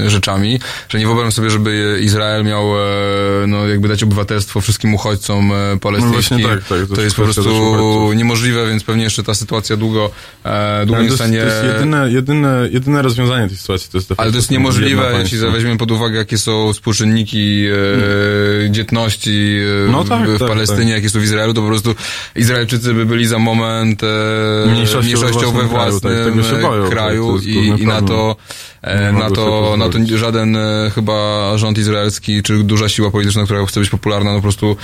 e, 0.06 0.10
rzeczami, 0.10 0.60
że 0.90 1.00
nie 1.00 1.06
wyobrażam 1.06 1.32
sobie, 1.32 1.50
żeby 1.50 2.00
Izrael 2.02 2.44
miał, 2.46 2.78
e, 2.78 3.48
no 3.48 3.68
jakby 3.68 3.88
dać 3.88 4.04
obywatelstwo 4.04 4.62
wszystkim 4.62 4.94
uchodźcom 4.94 5.52
e, 5.52 5.80
palestyńskim. 5.80 6.42
No 6.42 6.48
tak, 6.48 6.64
tak, 6.64 6.88
to 6.90 6.96
to 6.96 7.02
jest 7.02 7.16
po 7.16 7.24
prostu 7.24 8.14
niemożliwe, 8.14 8.68
więc 8.68 8.84
pewnie 8.84 9.04
jeszcze 9.04 9.24
ta 9.24 9.34
sytuacja 9.34 9.78
długo, 9.78 10.12
e, 10.46 10.86
długo 10.86 11.02
nie 11.02 11.08
to, 11.08 11.14
jest, 11.14 11.24
stanie... 11.24 11.40
to 11.40 11.46
jest 11.46 11.64
jedyne, 11.64 12.12
jedyne, 12.12 12.70
jedyne 12.72 13.02
rozwiązanie 13.02 13.48
tej 13.48 13.58
sytuacji. 13.58 13.90
To 13.92 13.98
jest 13.98 14.14
Ale 14.18 14.32
to 14.32 14.38
jest 14.38 14.52
niemożliwe, 14.52 15.20
jeśli 15.20 15.38
weźmiemy 15.38 15.78
pod 15.78 15.92
uwagę, 15.92 16.18
jakie 16.18 16.38
są 16.38 16.74
współczynniki 16.74 17.66
e, 18.68 18.72
dzietności 18.72 19.58
e, 19.88 19.92
No 19.92 20.04
tak, 20.04 20.30
w, 20.30 20.36
w 20.36 20.40
tak, 20.40 20.48
Palestynie, 20.48 20.94
tak. 20.94 20.96
jakie 20.96 21.10
są 21.10 21.20
w 21.20 21.24
Izraelu, 21.24 21.54
to 21.54 21.62
po 21.62 21.68
prostu 21.68 21.96
Izraelczycy 22.36 22.94
by 22.94 23.06
byli 23.06 23.26
za 23.26 23.40
moment 23.40 24.04
e, 24.04 24.08
Mniejszością 24.68 25.00
we 25.00 25.04
mniejszością 25.04 25.52
we 25.52 25.64
własnym 25.64 26.14
kraju, 26.14 26.34
własnym 26.34 26.62
tak, 26.62 26.90
kraju 26.90 27.34
tak, 27.38 27.46
jest 27.46 27.58
i, 27.80 27.84
i 27.84 27.88
na 27.88 28.02
to 28.02 28.36
na 28.84 29.12
mogą 29.12 29.36
sobie 29.36 29.36
to, 29.36 29.78
na 29.78 29.90
to 29.90 30.18
żaden 30.18 30.56
e, 30.56 30.92
chyba 30.96 31.52
rząd 31.58 31.78
izraelski, 31.78 32.44
czy 32.44 32.64
duża 32.64 32.90
siła 32.90 33.12
polityczna, 33.12 33.44
która 33.44 33.66
chce 33.66 33.80
być 33.80 33.90
popularna, 33.90 34.32
no 34.32 34.38
po 34.38 34.42
prostu 34.42 34.78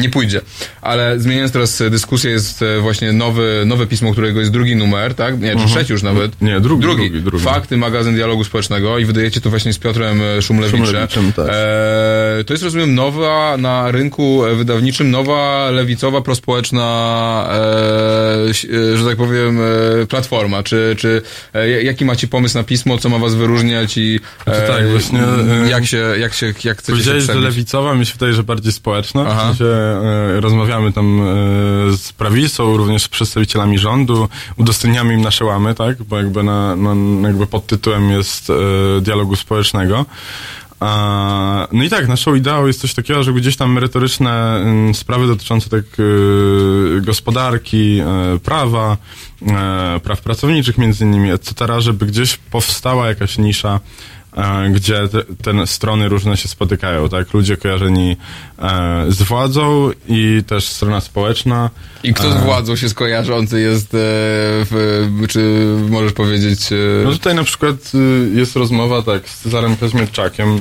nie 0.00 0.10
pójdzie. 0.10 0.40
Ale 0.82 1.20
zmieniając 1.20 1.52
teraz 1.52 1.80
e, 1.80 1.90
dyskusję, 1.90 2.30
jest 2.30 2.62
e, 2.62 2.80
właśnie 2.80 3.12
nowy, 3.12 3.62
nowe 3.66 3.86
pismo, 3.86 4.12
którego 4.12 4.40
jest 4.40 4.52
drugi 4.52 4.76
numer, 4.76 5.14
tak? 5.14 5.40
Nie, 5.40 5.56
czy 5.56 5.66
trzeci 5.66 5.92
już 5.92 6.02
nawet. 6.02 6.32
Mhm. 6.32 6.52
Nie, 6.52 6.60
drugi, 6.60 6.82
drugi, 6.82 7.10
drugi. 7.10 7.44
Fakty, 7.44 7.76
magazyn 7.76 8.14
dialogu 8.14 8.44
społecznego 8.44 8.98
i 8.98 9.04
wydajecie 9.04 9.40
to 9.40 9.50
właśnie 9.50 9.72
z 9.72 9.78
Piotrem 9.78 10.22
e, 10.22 10.42
Szumlewiczem. 10.42 10.86
Szumlewiczem, 10.86 11.32
tak. 11.32 11.46
E, 11.48 12.44
to 12.46 12.54
jest, 12.54 12.64
rozumiem, 12.64 12.94
nowa 12.94 13.56
na 13.56 13.90
rynku 13.90 14.44
e, 14.46 14.54
wydawniczym, 14.54 15.10
nowa 15.10 15.70
lewicowa, 15.70 16.20
prospołeczna, 16.20 17.48
e, 17.50 18.50
e, 18.92 18.96
że 18.96 19.04
tak 19.06 19.16
powiem, 19.16 19.60
e, 20.02 20.06
platforma. 20.06 20.62
Czy, 20.62 20.94
czy 20.98 21.22
e, 21.54 21.82
jaki 21.82 22.04
macie 22.04 22.26
pomysł 22.26 22.58
na 22.58 22.64
pismo, 22.64 22.91
co 22.98 23.08
ma 23.08 23.18
was 23.18 23.34
wyróżniać 23.34 23.96
i 23.96 24.20
e, 24.46 24.68
tak, 24.68 24.90
właśnie, 24.90 25.20
e, 25.20 25.68
jak 25.70 25.86
się, 25.86 25.96
jak 25.96 26.34
się, 26.34 26.46
jak 26.46 26.54
chcecie 26.54 26.78
się 26.78 26.92
Powiedziałeś, 26.92 27.22
że 27.22 27.28
przebić? 27.28 27.44
lewicowa, 27.44 27.94
mi 27.94 28.06
się 28.06 28.12
wydaje, 28.12 28.32
że 28.32 28.42
bardziej 28.42 28.72
społeczna. 28.72 29.24
Aha. 29.28 29.40
W 29.40 29.46
sensie, 29.46 29.64
e, 29.64 30.40
rozmawiamy 30.40 30.92
tam 30.92 31.20
e, 31.20 31.24
z 31.96 32.12
prawicą, 32.12 32.76
również 32.76 33.02
z 33.02 33.08
przedstawicielami 33.08 33.78
rządu, 33.78 34.28
udostępniamy 34.56 35.14
im 35.14 35.20
nasze 35.22 35.44
łamy, 35.44 35.74
tak? 35.74 36.02
Bo 36.02 36.16
jakby, 36.16 36.42
na, 36.42 36.76
na, 36.76 37.28
jakby 37.28 37.46
pod 37.46 37.66
tytułem 37.66 38.10
jest 38.10 38.50
e, 38.50 38.54
dialogu 39.00 39.36
społecznego. 39.36 40.06
No 41.72 41.84
i 41.84 41.90
tak, 41.90 42.08
naszą 42.08 42.34
ideą 42.34 42.66
jest 42.66 42.80
coś 42.80 42.94
takiego, 42.94 43.22
żeby 43.22 43.40
gdzieś 43.40 43.56
tam 43.56 43.72
merytoryczne 43.72 44.56
mm, 44.56 44.94
sprawy 44.94 45.26
dotyczące 45.26 45.70
tak 45.70 45.84
e, 45.98 47.00
gospodarki, 47.00 48.00
e, 48.00 48.38
prawa, 48.38 48.92
e, 48.92 48.96
praw 50.02 50.20
pracowniczych 50.20 50.78
między 50.78 51.04
innymi, 51.04 51.30
etc., 51.30 51.54
żeby 51.80 52.06
gdzieś 52.06 52.36
powstała 52.36 53.08
jakaś 53.08 53.38
nisza 53.38 53.80
e, 54.36 54.70
gdzie 54.70 55.08
te, 55.08 55.22
te 55.52 55.66
strony 55.66 56.08
różne 56.08 56.36
się 56.36 56.48
spotykają, 56.48 57.08
tak? 57.08 57.34
Ludzie 57.34 57.56
kojarzeni 57.56 58.16
e, 58.58 59.04
z 59.08 59.22
władzą 59.22 59.90
i 60.08 60.42
też 60.46 60.68
strona 60.68 61.00
społeczna. 61.00 61.70
I 62.02 62.14
kto 62.14 62.30
z 62.32 62.42
władzą 62.42 62.76
się 62.76 62.88
skojarzący 62.88 63.60
jest, 63.60 63.94
e, 63.94 63.98
w, 64.70 65.08
czy 65.28 65.64
możesz 65.90 66.12
powiedzieć... 66.12 66.72
E, 66.72 66.76
No 67.04 67.10
tutaj 67.12 67.34
na 67.34 67.44
przykład 67.44 67.76
jest 68.34 68.56
rozmowa 68.56 69.02
tak 69.02 69.28
z 69.28 69.40
Cezarem 69.42 69.76
Kaźmierczakiem. 69.76 70.60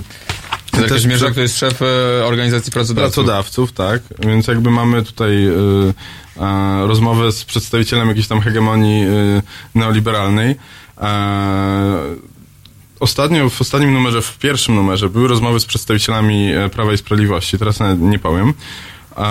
Mierzak 1.08 1.28
przy- 1.30 1.36
to 1.36 1.42
jest 1.42 1.58
szef 1.60 1.82
e, 1.82 1.86
organizacji 2.26 2.72
pracodawców. 2.72 3.14
Pracodawców, 3.16 3.72
tak. 3.72 4.02
Więc 4.20 4.48
jakby 4.48 4.72
mamy 4.72 5.04
tutaj 5.04 5.46
e, 5.48 5.52
rozmowę 6.88 7.32
z 7.32 7.46
przedstawicielem 7.46 8.08
jakiejś 8.08 8.28
tam 8.28 8.42
hegemonii 8.42 9.06
y, 9.06 9.42
neoliberalnej. 9.76 10.56
E, 11.02 12.32
Ostatnio, 13.02 13.50
w 13.50 13.62
ostatnim 13.62 13.94
numerze, 13.94 14.22
w 14.22 14.38
pierwszym 14.38 14.76
numerze 14.76 15.10
były 15.10 15.28
rozmowy 15.28 15.60
z 15.60 15.66
przedstawicielami 15.66 16.52
e, 16.52 16.70
Prawa 16.70 16.94
i 16.94 16.98
Sprawiedliwości, 16.98 17.58
teraz 17.58 17.80
nie 18.00 18.20
powiem. 18.20 18.54
E, 19.18 19.22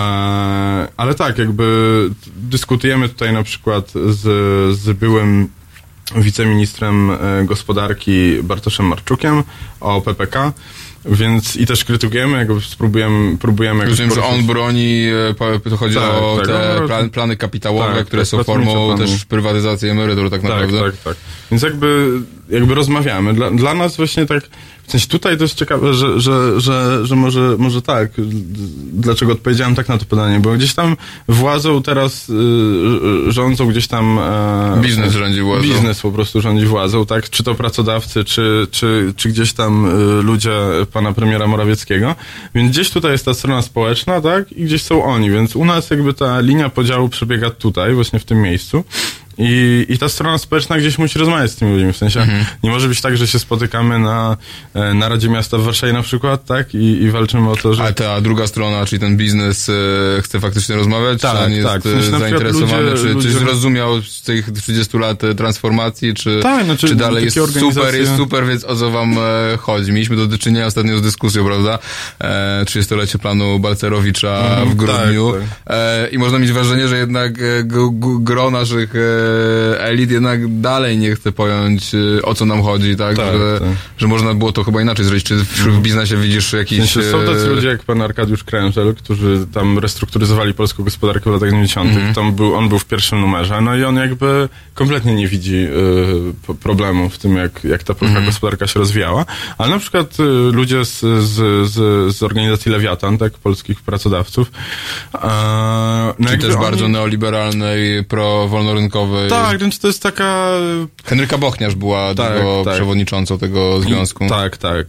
ale 0.97 1.15
tak, 1.15 1.37
jakby 1.37 2.09
dyskutujemy 2.35 3.09
tutaj 3.09 3.33
na 3.33 3.43
przykład 3.43 3.91
z, 3.91 4.19
z 4.77 4.97
byłym 4.97 5.49
wiceministrem 6.15 7.11
e, 7.11 7.45
gospodarki 7.45 8.43
Bartoszem 8.43 8.85
Marczukiem 8.85 9.43
o 9.79 10.01
PPK, 10.01 10.53
więc 11.05 11.55
i 11.55 11.65
też 11.65 11.85
krytykujemy, 11.85 12.37
jakby 12.37 12.61
spróbujemy, 12.61 13.37
próbujemy 13.37 13.85
Rozumiem, 13.85 14.15
że 14.15 14.23
on 14.23 14.43
broni, 14.43 15.05
e, 15.39 15.69
to 15.69 15.77
chodzi 15.77 15.95
Tak, 15.95 16.03
o 16.03 16.35
tak, 16.37 16.47
te 16.47 16.77
no, 16.81 16.87
plan, 16.87 17.09
plany 17.09 17.37
kapitałowe, 17.37 17.95
tak, 17.95 18.05
które 18.05 18.21
tak, 18.21 18.29
są 18.29 18.43
formą 18.43 18.97
też 18.97 19.25
prywatyzacji 19.25 19.89
emerytur 19.89 20.29
tak 20.29 20.41
Tak, 20.41 20.49
naprawdę. 20.49 20.81
tak, 20.81 20.97
tak. 20.97 21.15
Więc 21.51 21.63
jakby 21.63 22.19
jakby 22.51 22.75
rozmawiamy. 22.75 23.33
Dla, 23.33 23.51
dla 23.51 23.73
nas 23.73 23.97
właśnie 23.97 24.25
tak, 24.25 24.43
w 24.87 24.91
sensie 24.91 25.07
tutaj 25.07 25.37
to 25.37 25.43
jest 25.43 25.55
ciekawe, 25.55 25.93
że, 25.93 26.19
że, 26.19 26.61
że, 26.61 27.05
że 27.05 27.15
może, 27.15 27.55
może 27.57 27.81
tak, 27.81 28.11
dlaczego 28.93 29.31
odpowiedziałem 29.31 29.75
tak 29.75 29.89
na 29.89 29.97
to 29.97 30.05
pytanie, 30.05 30.39
bo 30.39 30.53
gdzieś 30.53 30.73
tam 30.73 30.97
władzą 31.27 31.83
teraz 31.83 32.29
y, 32.29 33.31
rządzą 33.31 33.67
gdzieś 33.67 33.87
tam... 33.87 34.19
E, 34.19 34.81
Biznes 34.81 35.13
rządzi 35.13 35.41
władzą. 35.41 35.63
Biznes 35.63 36.01
po 36.01 36.11
prostu 36.11 36.41
rządzi 36.41 36.65
władzą, 36.65 37.05
tak? 37.05 37.29
Czy 37.29 37.43
to 37.43 37.55
pracodawcy, 37.55 38.23
czy, 38.23 38.67
czy, 38.71 39.13
czy 39.15 39.29
gdzieś 39.29 39.53
tam 39.53 39.85
y, 40.19 40.23
ludzie 40.23 40.51
pana 40.93 41.13
premiera 41.13 41.47
Morawieckiego. 41.47 42.15
Więc 42.55 42.71
gdzieś 42.71 42.89
tutaj 42.89 43.11
jest 43.11 43.25
ta 43.25 43.33
strona 43.33 43.61
społeczna, 43.61 44.21
tak? 44.21 44.51
I 44.51 44.63
gdzieś 44.63 44.81
są 44.81 45.03
oni, 45.03 45.31
więc 45.31 45.55
u 45.55 45.65
nas 45.65 45.89
jakby 45.89 46.13
ta 46.13 46.39
linia 46.39 46.69
podziału 46.69 47.09
przebiega 47.09 47.49
tutaj, 47.49 47.93
właśnie 47.93 48.19
w 48.19 48.25
tym 48.25 48.41
miejscu. 48.41 48.83
I, 49.43 49.85
I 49.89 49.97
ta 49.97 50.09
strona 50.09 50.37
społeczna 50.37 50.77
gdzieś 50.77 50.97
musi 50.97 51.19
rozmawiać 51.19 51.51
z 51.51 51.55
tymi 51.55 51.71
ludźmi. 51.73 51.93
W 51.93 51.97
sensie 51.97 52.19
Mhm. 52.21 52.45
nie 52.63 52.69
może 52.69 52.87
być 52.87 53.01
tak, 53.01 53.17
że 53.17 53.27
się 53.27 53.39
spotykamy 53.39 53.99
na, 53.99 54.37
e, 54.73 54.93
na 54.93 55.09
Radzie 55.09 55.29
Miasta 55.29 55.57
w 55.57 55.61
Warszawie 55.63 55.93
na 55.93 56.01
przykład, 56.01 56.45
tak? 56.45 56.75
I, 56.75 57.01
i 57.01 57.11
walczymy 57.11 57.49
o 57.49 57.55
to, 57.55 57.73
że. 57.73 57.83
A 57.83 57.93
ta 57.93 58.21
druga 58.21 58.47
strona, 58.47 58.85
czyli 58.85 58.99
ten 58.99 59.17
biznes 59.17 59.69
e, 59.69 59.73
chce 60.21 60.39
faktycznie 60.39 60.75
rozmawiać? 60.75 61.21
Tak, 61.21 61.37
czy 61.37 61.43
on 61.45 61.51
jest 61.51 61.67
tak. 61.67 61.81
W 61.81 61.85
e, 61.87 61.91
sensie 62.03 62.19
zainteresowany? 62.19 62.83
ludzie- 62.91 62.97
czy, 63.03 63.13
ludzie- 63.13 63.29
czy 63.29 63.35
zrozumiał 63.39 64.01
z 64.01 64.21
tych 64.21 64.51
30 64.51 64.97
lat 64.97 65.23
e, 65.23 65.35
transformacji? 65.35 66.13
Czy, 66.13 66.39
Tak, 66.43 66.65
znaczy, 66.65 66.87
czy 66.87 66.95
dalej 66.95 67.23
jest 67.25 67.37
takie 67.37 67.47
super, 67.47 67.67
organizacje- 67.67 67.97
jest 67.99 68.15
super, 68.17 68.45
więc 68.47 68.63
o 68.65 68.75
co 68.75 68.91
wam 68.91 69.17
e, 69.53 69.57
chodzi? 69.57 69.91
Mieliśmy 69.91 70.27
do 70.27 70.37
czynienia 70.37 70.65
ostatnio 70.65 70.97
z 70.97 71.01
dyskusją, 71.01 71.45
prawda? 71.45 71.79
E, 72.19 72.63
30-lecie 72.65 73.19
planu 73.19 73.59
Balcerowicza 73.59 74.37
Mhm, 74.49 74.69
w 74.69 74.75
grudniu. 74.75 75.31
tak, 75.33 75.75
E, 75.77 76.07
I 76.11 76.17
można 76.17 76.39
mieć 76.39 76.51
wrażenie, 76.51 76.87
że 76.87 76.97
jednak 76.97 77.33
gro 78.19 78.51
naszych 78.51 78.93
elit 79.79 80.11
jednak 80.11 80.59
dalej 80.61 80.97
nie 80.97 81.15
chce 81.15 81.31
pojąć, 81.31 81.91
e, 81.95 82.21
o 82.21 82.33
co 82.35 82.45
nam 82.45 82.61
chodzi, 82.63 82.95
tak? 82.95 83.15
Tak, 83.17 83.33
że, 83.37 83.59
tak. 83.59 83.69
że 83.97 84.07
można 84.07 84.33
było 84.33 84.51
to 84.51 84.63
chyba 84.63 84.81
inaczej 84.81 85.05
zrobić. 85.05 85.23
Czy 85.23 85.35
w, 85.35 85.47
w 85.59 85.81
biznesie 85.81 86.17
widzisz 86.17 86.49
W 86.49 86.53
jakiś... 86.53 86.77
sensie 86.77 87.11
są 87.11 87.19
tacy 87.25 87.45
e, 87.45 87.49
ludzie 87.49 87.67
jak 87.67 87.83
pan 87.83 88.01
Arkadiusz 88.01 88.43
Krężel, 88.43 88.95
którzy 88.95 89.47
tam 89.53 89.79
restrukturyzowali 89.79 90.53
polską 90.53 90.83
gospodarkę 90.83 91.29
w 91.29 91.33
latach 91.33 91.49
90. 91.49 91.89
Mhm. 91.89 92.13
Tam 92.13 92.33
był, 92.33 92.55
on 92.55 92.69
był 92.69 92.79
w 92.79 92.85
pierwszym 92.85 93.21
numerze, 93.21 93.61
no 93.61 93.75
i 93.75 93.83
on 93.83 93.95
jakby 93.95 94.49
kompletnie 94.73 95.15
nie 95.15 95.27
widzi 95.27 95.55
y, 96.49 96.53
problemu 96.63 97.09
w 97.09 97.17
tym, 97.17 97.35
jak, 97.37 97.63
jak 97.63 97.83
ta 97.83 97.93
Mhm. 97.93 98.11
polska 98.11 98.25
gospodarka 98.25 98.67
się 98.67 98.79
rozwijała. 98.79 99.25
Ale 99.57 99.69
na 99.69 99.79
przykład 99.79 100.19
y, 100.19 100.23
ludzie 100.51 100.85
z, 100.85 100.99
z, 100.99 101.67
z, 101.71 102.15
z 102.15 102.23
organizacji 102.23 102.71
Lewiatan, 102.71 103.17
tak, 103.17 103.33
polskich 103.33 103.81
pracodawców, 103.81 104.51
a, 105.13 106.13
no 106.19 106.25
Czy 106.25 106.31
jakby 106.31 106.47
też 106.47 106.55
oni- 106.55 106.63
bardzo 106.65 106.87
neoliberalnej, 106.87 108.03
pro-wolnorynkowej. 108.03 109.10
Tak, 109.29 109.57
więc 109.57 109.79
to 109.79 109.87
jest 109.87 110.03
taka... 110.03 110.47
Henryka 111.05 111.37
Bochniarz 111.37 111.75
była 111.75 112.15
Tak, 112.15 112.33
tego 112.33 112.61
tak. 112.65 112.73
przewodniczącą 112.75 113.37
tego 113.37 113.81
związku. 113.81 114.27
Tak, 114.29 114.57
tak. 114.57 114.87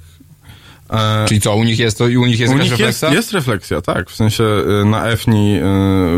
E, 0.90 1.24
Czyli 1.28 1.40
co, 1.40 1.54
u 1.56 1.64
nich 1.64 1.78
jest 1.78 1.98
to 1.98 2.08
i 2.08 2.16
u 2.16 2.26
nich 2.26 2.40
jest 2.40 2.52
U 2.52 2.56
jakaś 2.56 2.70
nich 2.70 2.80
jest, 2.80 3.02
refleksja? 3.02 3.18
jest 3.18 3.32
refleksja, 3.32 3.80
tak. 3.80 4.10
W 4.10 4.16
sensie 4.16 4.44
y, 4.44 4.84
na 4.84 5.06
EFNI 5.06 5.56
y, 5.56 5.60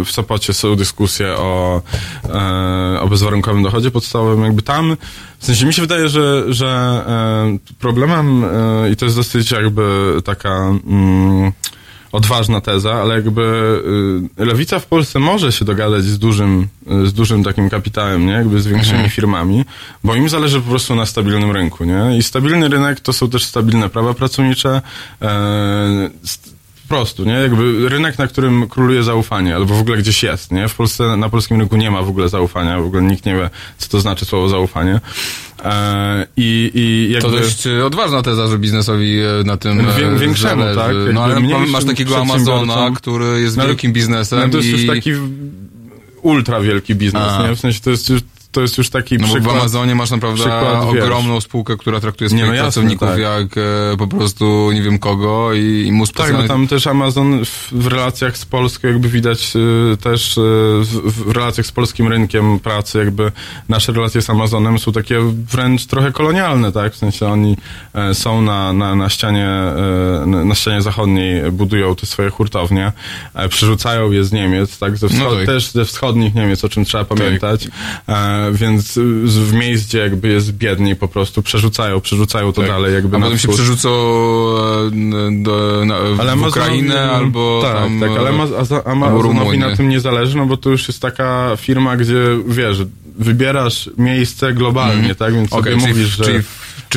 w 0.05 0.11
Sopocie 0.11 0.53
są 0.55 0.77
dyskusje 0.77 1.27
o, 1.33 1.83
e, 2.95 3.01
o 3.01 3.09
bezwarunkowym 3.09 3.63
dochodzie 3.63 3.91
podstawowym. 3.91 4.45
Jakby 4.45 4.63
tam, 4.63 4.97
w 5.39 5.47
sensie 5.47 5.67
mi 5.67 5.75
się 5.75 5.83
wydaje, 5.83 6.09
że, 6.09 6.45
że 6.49 6.67
e, 7.07 7.75
problemem, 7.79 8.45
e, 8.45 8.91
i 8.91 8.97
to 8.97 9.05
jest 9.05 9.17
dosyć 9.17 9.51
jakby 9.51 10.15
taka... 10.25 10.51
Mm, 10.87 11.53
odważna 12.15 12.61
teza, 12.61 12.93
ale 12.95 13.15
jakby 13.15 13.43
y, 14.41 14.45
lewica 14.45 14.79
w 14.79 14.87
Polsce 14.87 15.19
może 15.19 15.53
się 15.53 15.65
dogadać 15.65 16.05
z 16.05 16.19
dużym, 16.19 16.69
y, 17.05 17.07
z 17.07 17.13
dużym 17.13 17.45
takim 17.45 17.71
kapitałem, 17.71 18.27
nie? 18.27 18.33
Jakby 18.33 18.61
z 18.61 18.67
większymi 18.67 19.09
firmami, 19.09 19.65
bo 20.05 20.15
im 20.15 20.29
zależy 20.29 20.61
po 20.61 20.71
prostu 20.71 20.95
na 20.95 21.07
stabilnym 21.07 21.51
rynku, 21.51 21.85
nie? 21.85 22.19
I 22.19 22.23
stabilny 22.23 22.69
rynek 22.69 23.01
to 23.01 23.13
są 23.13 23.31
też 23.31 23.45
stabilne 23.45 23.89
prawa 23.89 24.15
pracownicze, 24.15 24.83
e, 25.23 26.11
st- 26.25 26.54
po 26.89 26.95
prostu, 26.95 27.25
nie? 27.25 27.33
Jakby 27.33 27.89
rynek, 27.89 28.19
na 28.19 28.27
którym 28.27 28.69
króluje 28.69 29.03
zaufanie, 29.03 29.55
albo 29.57 29.75
w 29.75 29.81
ogóle 29.81 29.99
gdzieś 29.99 30.23
jest, 30.23 30.53
nie? 30.53 30.69
W 30.69 30.75
Polsce, 30.75 31.17
na 31.17 31.29
polskim 31.29 31.59
rynku 31.61 31.77
nie 31.77 31.91
ma 31.91 32.03
w 32.03 32.09
ogóle 32.09 32.29
zaufania, 32.29 32.81
w 32.81 32.87
ogóle 32.87 33.03
nikt 33.03 33.27
nie 33.27 33.35
wie, 33.35 33.51
co 33.79 33.89
to 33.89 34.01
znaczy 34.01 34.25
słowo 34.25 34.49
zaufanie. 34.49 35.01
E, 35.65 36.27
I, 36.37 36.71
i 36.75 37.13
jakby... 37.13 37.31
To 37.31 37.37
dość 37.37 37.67
e, 37.67 37.85
odważna 37.87 38.23
teza, 38.23 38.49
że 38.49 38.59
biznesowi 38.59 39.19
e, 39.21 39.45
na 39.45 39.57
tym 39.57 39.79
Wię- 39.79 40.07
e, 40.15 40.19
większemu, 40.19 40.63
zależy. 40.63 40.81
tak? 40.81 40.95
Jakby 40.95 41.13
No 41.13 41.25
ale 41.25 41.41
masz 41.67 41.85
takiego 41.85 42.19
Amazona, 42.21 42.91
który 42.97 43.41
jest 43.41 43.57
No, 43.57 43.67
wielkim 43.67 43.93
biznesem 43.93 44.39
No 44.41 44.49
to 44.49 44.57
jest 44.57 44.69
i... 44.69 44.73
już 44.73 44.87
taki 44.87 45.11
ultra 46.23 46.61
wielki 46.61 46.95
biznes, 46.95 47.23
A. 47.23 47.49
nie? 47.49 47.57
W 47.57 47.61
sensie 47.61 47.81
to 47.81 47.91
jest 47.91 48.09
już, 48.09 48.21
to 48.55 48.61
jest 48.61 48.79
już 48.79 48.91
taki 48.91 49.17
No 49.17 49.27
bo 49.27 49.33
w 49.33 49.37
przykład... 49.37 49.57
Amazonie 49.57 49.95
masz 49.95 50.11
naprawdę 50.11 50.41
przykład, 50.41 50.93
wiesz. 50.93 51.03
ogromną 51.03 51.41
spółkę, 51.41 51.77
która 51.77 52.01
traktuje 52.01 52.31
Nie, 52.31 52.37
swoich 52.37 52.47
no 52.47 52.55
jasne, 52.55 52.65
pracowników 52.65 53.09
tak. 53.09 53.19
jak 53.19 53.59
e, 53.93 53.97
po 53.99 54.07
prostu 54.07 54.71
nie 54.73 54.83
wiem 54.83 54.99
kogo 54.99 55.55
i, 55.55 55.85
i 55.87 55.93
mu 55.93 56.07
Tak, 56.07 56.33
no 56.33 56.49
tam 56.49 56.67
też 56.67 56.87
Amazon 56.87 57.45
w, 57.45 57.69
w 57.73 57.87
relacjach 57.87 58.37
z 58.39 58.45
Polską 58.45 58.89
jakby 58.89 59.09
widać 59.09 59.53
y, 59.57 59.97
też 59.97 60.37
y, 60.39 60.41
w, 60.81 61.25
w 61.25 61.31
relacjach 61.31 61.67
z 61.67 61.73
polskim 61.73 62.09
rynkiem 62.09 62.61
pracy 62.61 62.99
jakby 62.99 63.33
nasze 63.69 63.93
relacje 63.93 64.23
z 64.23 64.31
Amazonem 64.31 64.79
są 64.79 64.93
takie 64.93 65.21
wręcz 65.53 65.87
trochę 65.87 66.13
kolonialne, 66.13 66.73
tak? 66.73 66.93
W 66.93 66.97
sensie 66.97 67.27
oni 67.27 67.57
e, 67.95 68.15
są 68.15 68.43
na, 68.43 68.73
na, 68.73 68.95
na 68.95 69.09
ścianie 69.09 69.47
e, 69.47 70.27
na, 70.27 70.55
ścianie 70.55 70.83
zachodniej 70.83 71.53
budują 71.53 71.97
te 71.97 72.07
swoje 72.07 72.31
hurtownie, 72.31 72.93
e, 73.35 73.49
przerzucają 73.49 74.11
je 74.11 74.25
z 74.25 74.33
Niemiec, 74.33 74.79
tak? 74.79 74.97
Ze 74.97 75.07
wschod- 75.07 75.19
No 75.19 75.37
tak. 75.37 75.47
Też 75.47 75.71
ze 75.71 75.85
wschodnich 75.85 76.35
Niemiec, 76.35 76.65
o 76.65 76.69
czym 76.69 76.85
trzeba 76.85 77.05
pamiętać. 77.05 77.69
E, 78.09 78.44
więc 78.53 78.99
w 79.25 79.53
miejsc, 79.53 79.87
gdzie 79.87 79.99
jakby 79.99 80.29
jest 80.29 80.53
biedniej 80.53 80.97
po 80.97 81.09
prostu 81.09 81.43
przerzucają, 81.43 82.01
przerzucają 82.01 82.53
to 82.53 82.61
Tak. 82.61 82.71
dalej 82.71 82.95
jakby 82.95 83.17
A 83.17 83.19
na 83.19 83.27
potem 83.27 83.39
się 83.39 83.49
przerzucą 83.49 83.89
e, 83.91 85.43
do, 85.43 85.83
na, 85.87 85.99
w 85.99 86.21
Ale 86.21 86.37
Ukrainę 86.37 86.95
Amazonowi- 86.95 87.15
albo 87.15 87.61
tak, 87.63 87.75
tam... 87.77 88.01
tak, 88.01 88.11
ale 88.19 88.33
Amazonowi 88.85 89.59
na 89.59 89.77
tym 89.77 89.89
nie 89.89 90.01
zależy, 90.01 90.37
no 90.37 90.47
bo 90.47 90.57
to 90.57 90.71
już 90.71 90.89
jest 90.89 91.01
taka 91.03 91.51
firma, 91.57 91.97
gdzie 91.97 92.15
wiesz, 92.49 92.79
wybierasz 93.19 93.91
miejsce 93.99 94.53
globalnie, 94.53 95.15
tak, 95.15 95.35
więc 95.35 95.53
czyli- 95.83 95.87
mówisz, 95.89 96.17
że... 96.17 96.25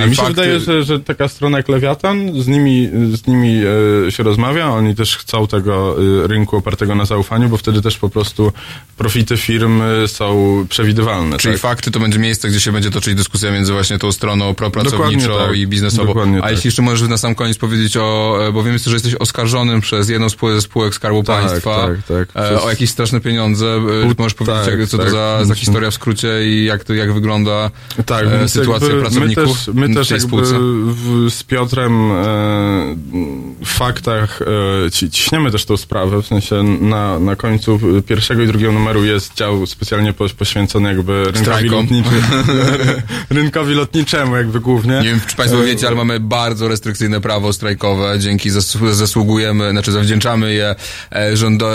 czyli- 0.01 0.09
mi 0.09 0.15
się 0.15 0.21
fakty- 0.21 0.27
wydaje, 0.35 0.59
że, 0.59 0.83
że 0.83 0.99
taka 0.99 1.27
strona 1.27 1.57
jak 1.57 1.69
Lewiatan, 1.69 2.41
z 2.41 2.47
nimi, 2.47 2.89
z 3.13 3.27
nimi 3.27 3.61
e, 4.07 4.11
się 4.11 4.23
rozmawia, 4.23 4.67
oni 4.67 4.95
też 4.95 5.17
chcą 5.17 5.47
tego 5.47 5.95
e, 6.23 6.27
rynku 6.27 6.57
opartego 6.57 6.95
na 6.95 7.05
zaufaniu, 7.05 7.49
bo 7.49 7.57
wtedy 7.57 7.81
też 7.81 7.97
po 7.97 8.09
prostu 8.09 8.51
profity 8.97 9.37
firm 9.37 9.81
e, 9.81 10.07
są 10.07 10.65
przewidywalne. 10.69 11.37
Czyli 11.37 11.53
tak? 11.53 11.61
fakty 11.61 11.91
to 11.91 11.99
będzie 11.99 12.19
miejsce, 12.19 12.49
gdzie 12.49 12.59
się 12.59 12.71
będzie 12.71 12.91
toczyć 12.91 13.15
dyskusja 13.15 13.51
między 13.51 13.73
właśnie 13.73 13.97
tą 13.97 14.11
stroną 14.11 14.53
propracowniczą 14.53 15.37
tak. 15.47 15.57
i 15.57 15.67
biznesową. 15.67 16.07
Dokładnie 16.07 16.37
A 16.37 16.41
tak. 16.41 16.51
jeśli 16.51 16.67
jeszcze 16.67 16.81
możesz 16.81 17.09
na 17.09 17.17
sam 17.17 17.35
koniec 17.35 17.57
powiedzieć 17.57 17.97
o, 17.97 18.37
bo 18.53 18.63
wiem, 18.63 18.77
że 18.77 18.93
jesteś 18.93 19.15
oskarżonym 19.15 19.81
przez 19.81 20.09
jedną 20.09 20.29
z 20.29 20.35
spółek, 20.59 20.95
Skarbu 20.95 21.23
Tak, 21.23 21.45
Państwa 21.45 21.87
tak, 21.87 22.27
tak. 22.33 22.45
Przez- 22.45 22.63
o 22.63 22.69
jakieś 22.69 22.89
straszne 22.89 23.21
pieniądze. 23.21 23.65
E, 23.65 24.15
Możesz 24.17 24.33
powiedzieć, 24.33 24.89
co 24.89 24.97
to 24.97 25.09
za, 25.09 25.45
za 25.45 25.55
historia 25.55 25.91
w 25.91 25.93
skrócie 25.93 26.47
i 26.47 26.65
jak 26.65 26.83
to 26.83 26.93
jak 26.93 27.13
wygląda 27.13 27.71
tak, 28.05 28.25
sytuacja 28.47 28.89
pracowników 28.89 29.47
My 29.47 29.53
też, 29.53 29.67
my 29.73 29.86
w 29.93 29.95
też 29.95 30.09
jakby 30.09 30.27
spółce? 30.27 30.55
w, 30.85 31.27
z 31.29 31.43
Piotrem 31.43 32.11
e, 32.11 32.15
w 33.65 33.67
faktach 33.67 34.39
e, 34.41 34.91
ci, 34.91 35.11
ciśniemy 35.11 35.51
też 35.51 35.65
tą 35.65 35.77
sprawę, 35.77 36.21
w 36.21 36.27
sensie 36.27 36.63
na, 36.63 37.19
na 37.19 37.35
końcu 37.35 37.79
pierwszego 38.07 38.43
i 38.43 38.47
drugiego 38.47 38.71
numeru 38.71 39.05
jest 39.05 39.33
dział 39.33 39.65
specjalnie 39.65 40.13
po, 40.13 40.29
poświęcony 40.29 40.89
jakby 40.89 41.23
rynkowi, 41.31 41.69
lotniczy, 41.69 42.09
rynkowi 43.29 43.73
lotniczemu 43.73 44.35
jakby 44.35 44.59
głównie. 44.59 44.93
Nie 44.93 45.03
wiem, 45.03 45.19
czy 45.27 45.35
Państwo 45.35 45.63
wiecie, 45.63 45.87
ale 45.87 45.95
mamy 45.95 46.19
bardzo 46.19 46.67
restrykcyjne 46.67 47.21
prawo 47.21 47.53
strajkowe. 47.53 48.19
Dzięki 48.19 48.51
zas- 48.51 48.93
zasługujemy, 48.93 49.71
znaczy 49.71 49.91
zawdzięczamy 49.91 50.53
je 50.53 50.75
e, 51.15 51.37
rząd, 51.37 51.63
e, 51.63 51.67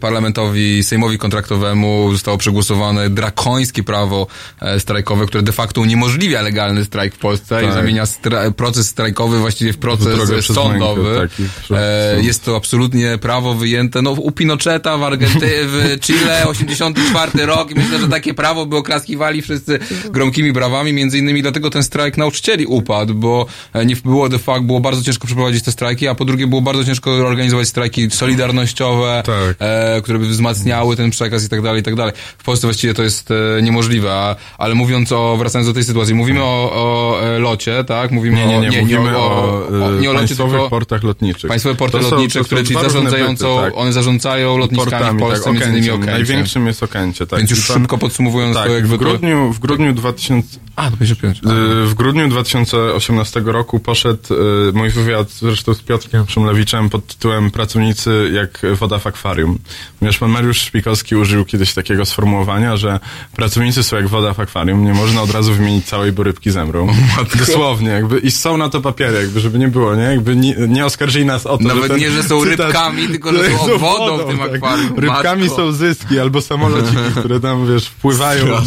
parlamentowi, 0.00 0.84
sejmowi 0.84 1.18
kontraktowemu. 1.18 2.08
Zostało 2.12 2.38
przegłosowane 2.38 3.10
drakońskie 3.10 3.82
prawo 3.82 4.26
e, 4.60 4.80
strajkowe, 4.80 5.26
które 5.26 5.42
de 5.42 5.52
facto 5.52 5.80
uniemożliwia 5.80 6.42
legalny 6.42 6.84
strajk 6.84 7.14
w 7.20 7.22
Polsce 7.22 7.62
i 7.62 7.64
Tak. 7.64 7.74
zamienia 7.74 8.04
stra- 8.04 8.50
proces 8.52 8.86
strajkowy 8.88 9.38
właściwie 9.38 9.72
w 9.72 9.78
proces 9.78 10.46
sądowy. 10.46 11.16
tak, 11.20 11.40
i 11.40 11.42
przez- 11.62 11.78
e, 11.80 12.20
jest 12.22 12.44
to 12.44 12.56
absolutnie 12.56 13.18
prawo 13.18 13.54
wyjęte 13.54 14.02
no, 14.02 14.10
u 14.10 14.30
Pinocheta 14.32 14.98
w 14.98 15.02
Argentynie, 15.02 15.52
w 15.64 15.82
Chile, 16.04 16.46
84 16.48 17.46
rok 17.46 17.70
i 17.70 17.74
myślę, 17.74 17.98
że 18.00 18.08
takie 18.08 18.34
prawo 18.34 18.66
by 18.66 18.76
oklaskiwali 18.76 19.42
wszyscy 19.42 19.78
gromkimi 20.10 20.52
brawami, 20.52 20.92
między 20.92 21.18
innymi 21.18 21.42
dlatego 21.42 21.70
ten 21.70 21.82
strajk 21.82 22.16
nauczycieli 22.16 22.66
upadł, 22.66 23.14
bo 23.14 23.46
e, 23.72 23.86
nie 23.86 23.96
było 23.96 24.28
de 24.28 24.38
facto, 24.38 24.62
było 24.62 24.80
bardzo 24.80 25.02
ciężko 25.02 25.26
przeprowadzić 25.26 25.64
te 25.64 25.72
strajki, 25.72 26.08
a 26.08 26.14
po 26.14 26.24
drugie 26.24 26.46
było 26.46 26.60
bardzo 26.60 26.84
ciężko 26.84 27.10
organizować 27.10 27.68
strajki 27.68 28.10
solidarnościowe, 28.10 29.22
Tak. 29.26 29.56
e, 29.58 30.00
które 30.02 30.18
by 30.18 30.26
wzmacniały 30.26 30.96
ten 30.96 31.10
przekaz 31.10 31.44
i 31.44 31.48
tak 31.48 31.62
dalej, 31.62 31.80
i 31.80 31.84
tak 31.84 31.94
dalej. 31.94 32.12
W 32.38 32.44
Polsce 32.44 32.66
właściwie 32.66 32.94
to 32.94 33.02
jest 33.02 33.30
e, 33.30 33.62
niemożliwe, 33.62 34.12
a, 34.12 34.36
ale 34.58 34.74
mówiąc 34.74 35.12
o, 35.12 35.36
wracając 35.36 35.68
do 35.68 35.74
tej 35.74 35.84
sytuacji, 35.84 36.14
mówimy 36.14 36.42
o, 36.42 36.72
o 36.72 36.99
e, 37.22 37.38
locie, 37.38 37.84
tak? 37.84 38.10
Mówimy 38.10 38.36
Nie, 38.36 38.46
nie, 38.46 38.60
nie, 38.70 38.78
o, 38.78 38.82
mówimy 38.82 39.16
o, 39.18 39.20
o, 39.20 39.86
o, 39.86 39.92
nie 40.00 40.10
o 40.10 40.12
locie, 40.12 40.36
tylko 40.36 40.68
portach 40.70 41.02
lotniczych. 41.02 41.48
państwowe 41.48 41.74
porty 41.76 41.98
To 41.98 42.04
są- 42.04 42.10
lotnicze, 42.10 42.38
to 42.38 42.44
które 42.44 42.62
czyli 42.64 42.80
zarządzającą, 42.82 43.56
byty, 43.56 43.70
tak. 43.70 43.76
one 43.80 43.92
zarządzają 43.92 44.56
lotniskami 44.58 44.90
portami, 44.90 45.18
w 45.18 45.22
Polsce, 45.22 45.44
tak, 45.44 45.52
między 45.54 45.68
innymi 45.68 45.90
Okęciem. 45.90 46.12
Największym 46.14 46.66
jest 46.66 46.82
Okęcie, 46.82 47.26
tak. 47.26 47.38
Więc 47.38 47.50
już 47.50 47.66
pan- 47.68 47.76
szybko 47.76 47.98
podsumowując 47.98 48.56
tak, 48.56 48.66
to 48.66 48.72
jakby 48.74 48.96
w 48.96 48.98
grudniu, 48.98 49.52
w 49.52 49.58
grudniu 49.58 49.92
2000, 49.92 50.58
A, 50.76 50.90
to 50.90 50.96
55. 50.96 51.38
y, 51.38 51.86
w 51.86 51.94
grudniu 51.94 52.28
2018 52.28 53.40
roku 53.52 53.80
poszedł 53.80 54.34
y, 54.68 54.72
mój 54.72 54.90
wywiad 54.90 55.30
zresztą 55.30 55.74
z 55.74 55.82
Piotrkiem 55.82 56.24
Szumlewiczem 56.28 56.90
pod 56.90 57.06
tytułem 57.06 57.50
Pracownicy 57.50 58.30
jak 58.32 58.76
woda 58.76 58.98
w 58.98 59.06
akwarium. 59.06 59.58
Ponieważ 59.98 60.18
pan 60.18 60.30
Mariusz 60.30 60.58
Szpikowski 60.60 61.16
użył 61.16 61.44
kiedyś 61.44 61.74
takiego 61.74 62.04
sformułowania, 62.06 62.76
że 62.76 63.00
pracownicy 63.36 63.82
są 63.82 63.96
jak 63.96 64.08
woda 64.08 64.34
w 64.34 64.40
akwarium, 64.40 64.84
nie 64.84 64.94
można 64.94 65.22
od 65.22 65.30
razu 65.30 65.52
wymienić 65.54 65.86
całej, 65.86 66.12
bo 66.12 66.22
rybki 66.22 66.50
zemrą. 66.50 66.89
Dosłownie, 67.38 67.88
jakby 67.88 68.18
i 68.18 68.30
są 68.30 68.56
na 68.56 68.68
to 68.68 68.80
papiery, 68.80 69.18
jakby 69.18 69.40
żeby 69.40 69.58
nie 69.58 69.68
było, 69.68 69.96
nie? 69.96 70.02
Jakby 70.02 70.36
nie, 70.36 70.54
nie 70.68 70.86
oskarżyli 70.86 71.24
nas 71.24 71.46
o 71.46 71.58
to, 71.58 71.64
Nawet 71.64 71.82
że 71.82 71.88
ten 71.88 71.98
nie, 72.00 72.10
że 72.10 72.22
są 72.22 72.40
cytat- 72.40 72.66
rybkami, 72.66 73.08
tylko 73.08 73.32
że 73.32 73.38
są 73.66 73.78
wodą 73.78 74.18
w 74.18 74.26
tym 74.26 74.40
akwarium. 74.42 74.98
Rybkami 74.98 75.42
Matko. 75.42 75.56
są 75.56 75.72
zyski 75.72 76.20
albo 76.20 76.42
samolociki, 76.42 76.96
które 77.20 77.40
tam, 77.40 77.74
wiesz, 77.74 77.86
wpływają 77.86 78.46
na, 78.46 78.60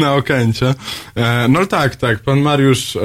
na 0.00 0.14
okęcie. 0.14 0.74
E, 1.14 1.46
no 1.48 1.66
tak, 1.66 1.96
tak. 1.96 2.18
Pan 2.20 2.40
Mariusz 2.40 2.96
e, 2.96 3.00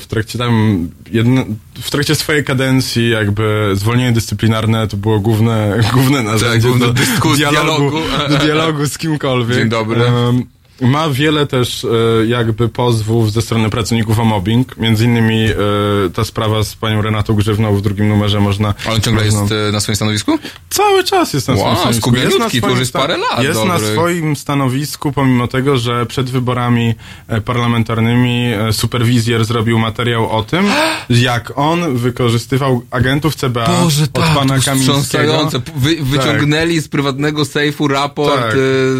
w 0.00 0.04
trakcie 0.08 0.38
tam, 0.38 0.88
jedno, 1.10 1.44
w 1.82 1.90
trakcie 1.90 2.14
swojej 2.14 2.44
kadencji 2.44 3.10
jakby 3.10 3.70
zwolnienie 3.74 4.12
dyscyplinarne 4.12 4.88
to 4.88 4.96
było 4.96 5.20
główne, 5.20 5.80
główne 5.92 6.22
narzędzie 6.22 6.68
główny 6.68 6.86
do, 6.86 6.92
dyskus, 6.92 7.36
dialogu, 7.36 7.90
dialogu. 7.90 8.00
do 8.28 8.38
dialogu 8.38 8.86
z 8.86 8.98
kimkolwiek. 8.98 9.58
Dzień 9.58 9.68
dobry. 9.68 10.04
Em, 10.04 10.44
ma 10.80 11.10
wiele 11.10 11.46
też 11.46 11.84
e, 11.84 11.88
jakby 12.26 12.68
pozwów 12.68 13.32
ze 13.32 13.42
strony 13.42 13.70
pracowników 13.70 14.18
o 14.18 14.24
mobbing. 14.24 14.76
Między 14.76 15.04
innymi 15.04 15.44
e, 15.44 15.54
ta 16.14 16.24
sprawa 16.24 16.64
z 16.64 16.74
panią 16.76 17.02
Renatą 17.02 17.34
Grzywną 17.34 17.76
w 17.76 17.82
drugim 17.82 18.08
numerze 18.08 18.40
można... 18.40 18.74
Ale 18.86 19.00
ciągle 19.00 19.24
można- 19.24 19.40
jest 19.40 19.52
e, 19.52 19.72
na 19.72 19.80
swoim 19.80 19.96
stanowisku? 19.96 20.38
Cały 20.70 21.04
czas 21.04 21.32
jest 21.32 21.48
na 21.48 21.54
Wow, 21.54 21.62
swoim 21.62 21.76
stanowisku. 21.76 22.14
Jest 22.16 22.38
na 22.38 22.44
to 22.44 22.50
swoim 22.50 22.70
już 22.70 22.78
jest 22.80 22.92
parę 22.92 23.16
lat 23.16 23.42
Jest 23.42 23.64
na 23.64 23.72
dobrych. 23.74 23.92
swoim 23.92 24.36
stanowisku, 24.36 25.12
pomimo 25.12 25.48
tego, 25.48 25.78
że 25.78 26.06
przed 26.06 26.30
wyborami 26.30 26.94
parlamentarnymi 27.44 28.50
superwizjer 28.72 29.44
zrobił 29.44 29.78
materiał 29.78 30.30
o 30.30 30.42
tym, 30.42 30.66
jak 31.10 31.52
on 31.58 31.96
wykorzystywał 31.96 32.82
agentów 32.90 33.34
CBA 33.36 33.66
Boże, 33.66 34.04
od 34.04 34.12
tak, 34.12 34.34
pana 34.34 34.58
to 34.58 34.64
Kamińskiego. 34.64 35.50
Wy, 35.76 35.96
wyciągnęli 36.02 36.80
z 36.80 36.88
prywatnego 36.88 37.44
sejfu 37.44 37.88
raport 37.88 38.34
Tak. 38.40 38.52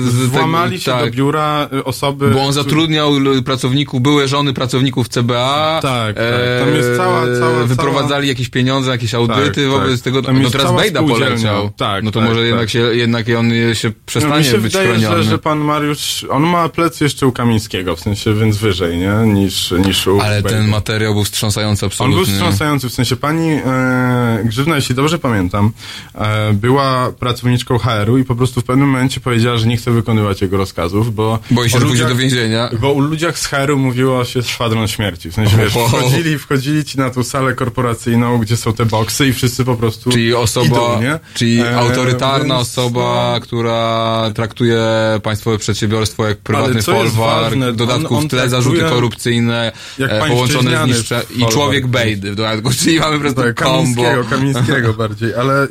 z 0.09 0.27
Włamali 0.27 0.81
się 0.81 0.91
tak. 0.93 1.05
do 1.05 1.17
biura 1.17 1.68
osoby... 1.85 2.31
Bo 2.31 2.45
on 2.45 2.53
zatrudniał 2.53 3.13
pracowników, 3.45 4.01
były 4.03 4.29
żony 4.29 4.53
pracowników 4.53 5.09
CBA. 5.09 5.79
Tak, 5.83 6.17
tak. 6.17 6.27
Tam 6.65 6.75
jest 6.75 6.97
cała- 6.97 7.39
cała- 7.41 7.65
Wyprowadzali 7.65 8.29
jakieś 8.29 8.49
pieniądze, 8.49 8.91
jakieś 8.91 9.15
audyty 9.15 9.63
Tak, 9.63 9.71
wobec 9.71 9.95
tak. 9.95 10.05
tego. 10.05 10.23
Tam 10.23 10.43
no 10.43 10.51
teraz 10.51 10.67
cała 10.67 10.81
Bejda 10.81 11.03
poleciał. 11.03 11.71
Tak, 11.77 12.05
no 12.05 12.11
to 12.11 12.21
tak, 12.21 12.29
może 12.29 12.41
tak. 12.41 12.49
jednak 12.49 12.71
się, 12.71 12.79
jednak 12.79 13.27
on 13.39 13.51
się 13.75 13.89
No, 13.89 13.95
przestanie 14.07 14.39
mi 14.39 14.45
się 14.45 14.59
być 14.59 14.73
wydaje, 14.73 14.89
chroniony. 14.89 15.23
że, 15.23 15.31
że 15.31 15.39
pan 15.39 15.59
Mariusz, 15.59 16.27
on 16.31 16.43
ma 16.43 16.69
plec 16.69 17.01
jeszcze 17.01 17.27
u 17.27 17.33
Kamińskiego, 17.33 17.97
w 17.97 18.01
sensie 18.01 18.35
więc 18.35 18.57
wyżej, 18.57 18.99
nie? 18.99 19.13
Niż, 19.35 19.75
niż 19.87 20.07
u 20.07 20.21
Ale 20.21 20.43
Bejdy. 20.43 20.49
ten 20.59 20.69
materiał 20.69 21.15
był 21.15 21.25
wstrząsający 21.25 21.87
On 21.87 21.91
absolutnie. 21.93 22.17
był 22.17 22.27
wstrząsający, 22.27 22.89
w 22.89 22.93
sensie 22.93 23.17
pani 23.17 23.49
e, 23.51 24.43
Grzywna, 24.45 24.77
jeśli 24.77 24.95
dobrze 24.95 25.19
pamiętam, 25.19 25.71
e, 26.15 26.53
była 26.53 27.13
pracowniczką 27.19 27.79
HR-u 27.79 28.19
i 28.19 28.25
po 28.25 28.35
prostu 28.35 28.61
w 28.61 28.65
pewnym 28.65 28.89
momencie 28.89 29.21
powiedziała, 29.21 29.57
że 29.57 29.67
nie 29.67 29.77
chce 29.77 29.91
wykonywać 29.91 30.43
jego 30.43 30.57
rozkazów, 30.57 31.15
bo... 31.15 31.39
Boi 31.59 31.71
się, 31.71 31.81
że 31.81 31.87
pójdzie 31.87 32.05
do 32.09 32.15
więzienia. 32.15 32.71
Bo 32.81 32.93
u 32.93 33.01
ludziach 33.01 33.39
z 33.39 33.47
HR-u 33.47 33.77
mówiło 33.79 34.25
się 34.25 34.43
szwadron 34.43 34.89
śmierci. 34.89 35.31
W 35.31 35.35
sensie, 35.35 35.57
wiesz, 35.57 35.73
wchodzili, 35.73 36.39
wchodzili 36.39 36.85
ci 36.85 36.99
na 36.99 37.11
tą 37.11 37.25
salę 37.25 37.55
korporacyjną, 37.55 38.39
gdzie 38.39 38.57
są 38.57 38.73
te 38.73 38.87
boksy 38.87 39.27
i 39.27 39.33
wszyscy 39.33 39.65
po 39.65 39.75
prostu 39.77 40.11
Czyli 40.11 40.35
osoba, 40.35 40.67
idą, 40.67 41.03
nie? 41.03 41.19
czyli 41.35 41.61
E, 41.61 41.77
autorytarna 41.79 42.55
więc, 42.57 42.69
osoba, 42.69 43.31
no, 43.35 43.41
która 43.41 44.31
traktuje 44.35 44.81
państwowe 45.23 45.59
przedsiębiorstwo 45.59 46.27
jak 46.29 46.39
prywatny 46.39 46.83
folwark, 46.83 47.55
w 47.57 47.77
dodatku 47.77 48.15
on- 48.15 48.23
on 48.23 48.29
w 48.29 48.31
tle 48.31 48.49
zarzuty 48.49 48.81
korupcyjne, 48.81 49.73
jak 49.99 50.11
e, 50.11 50.29
połączone 50.29 50.85
z 50.85 50.87
niszcze 50.87 51.23
i 51.37 51.47
człowiek 51.47 51.87
bejdy 51.87 52.33
w 52.33 52.35
dodatku, 52.35 52.71
czyli 52.81 53.01
mamy 53.01 53.15
po 53.17 53.21
prostu 53.21 53.43
Tak, 53.43 53.55
kombo. 53.55 54.03
Kamińskiego, 54.03 54.25
Kamińskiego 54.31 54.95
bardziej, 55.03 55.35
ale 55.35 55.65
y, 55.65 55.69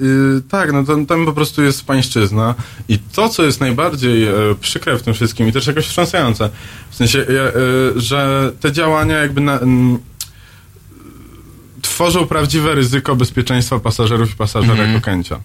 tak, 0.49 0.73
no 0.73 0.83
tam, 0.83 1.05
tam 1.05 1.25
po 1.25 1.33
prostu 1.33 1.63
jest 1.63 1.85
pańszczyzna 1.85 2.55
i 2.89 2.99
to, 2.99 3.29
co 3.29 3.43
jest 3.43 3.59
najbardziej 3.59 4.23
e, 4.27 4.31
przykre 4.61 4.97
w 4.97 5.03
tym 5.03 5.13
wszystkim 5.13 5.47
i 5.47 5.51
też 5.51 5.67
jakoś 5.77 5.87
wstrząsające, 5.87 6.49
w 6.89 6.95
sensie, 6.95 7.19
e, 7.19 7.25
że 7.99 8.51
te 8.59 8.71
działania 8.71 9.17
jakby 9.17 9.41
na, 9.41 9.59
tworzą 11.81 12.27
prawdziwe 12.27 12.75
ryzyko 12.75 13.15
bezpieczeństwa 13.15 13.79
pasażerów 13.79 14.31
i 14.31 14.35
pasażerek 14.35 14.97
Okęcia. 14.97 15.39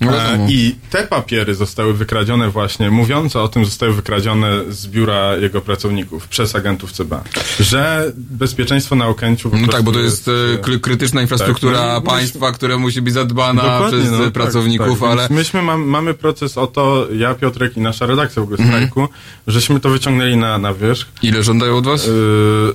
No 0.00 0.12
E. 0.22 0.46
I 0.50 0.74
te 0.90 1.06
papiery 1.06 1.54
zostały 1.54 1.94
wykradzione 1.94 2.50
właśnie, 2.50 2.90
mówiące 2.90 3.40
o 3.40 3.48
tym, 3.48 3.64
zostały 3.64 3.92
wykradzione 3.92 4.48
z 4.68 4.86
biura 4.86 5.36
jego 5.36 5.60
pracowników 5.60 6.28
przez 6.28 6.54
agentów 6.54 6.92
CBA. 6.92 7.24
Że 7.60 8.12
bezpieczeństwo 8.16 8.96
na 8.96 9.06
Okęciu 9.06 9.50
No 9.60 9.68
tak, 9.72 9.82
bo 9.82 9.92
to 9.92 9.98
jest 10.00 10.28
e, 10.28 10.30
kry- 10.58 10.80
krytyczna 10.80 11.22
infrastruktura 11.22 11.78
Tak, 11.78 12.04
no 12.04 12.10
państwa, 12.10 12.52
która 12.52 12.78
musi 12.78 13.02
być 13.02 13.14
zadbana 13.14 13.80
przez 13.88 14.10
no, 14.10 14.20
e, 14.20 14.24
tak, 14.24 14.32
pracowników, 14.32 15.00
tak. 15.00 15.10
ale 15.10 15.20
Więc 15.22 15.30
myśmy 15.30 15.62
mam, 15.62 15.82
mamy 15.82 16.14
proces 16.14 16.58
o 16.58 16.66
to, 16.66 17.06
ja, 17.16 17.34
Piotrek 17.34 17.76
i 17.76 17.80
nasza 17.80 18.06
redakcja 18.06 18.42
w 18.42 18.44
ogóle 18.44 18.58
Mhm. 18.58 18.76
strajku, 18.76 19.08
żeśmy 19.46 19.80
to 19.80 19.88
wyciągnęli 19.90 20.36
na, 20.36 20.58
na 20.58 20.74
wierzch. 20.74 21.08
ile 21.22 21.42
żądają 21.42 21.76
od 21.76 21.84
was? 21.84 22.06
Yy, 22.06 22.12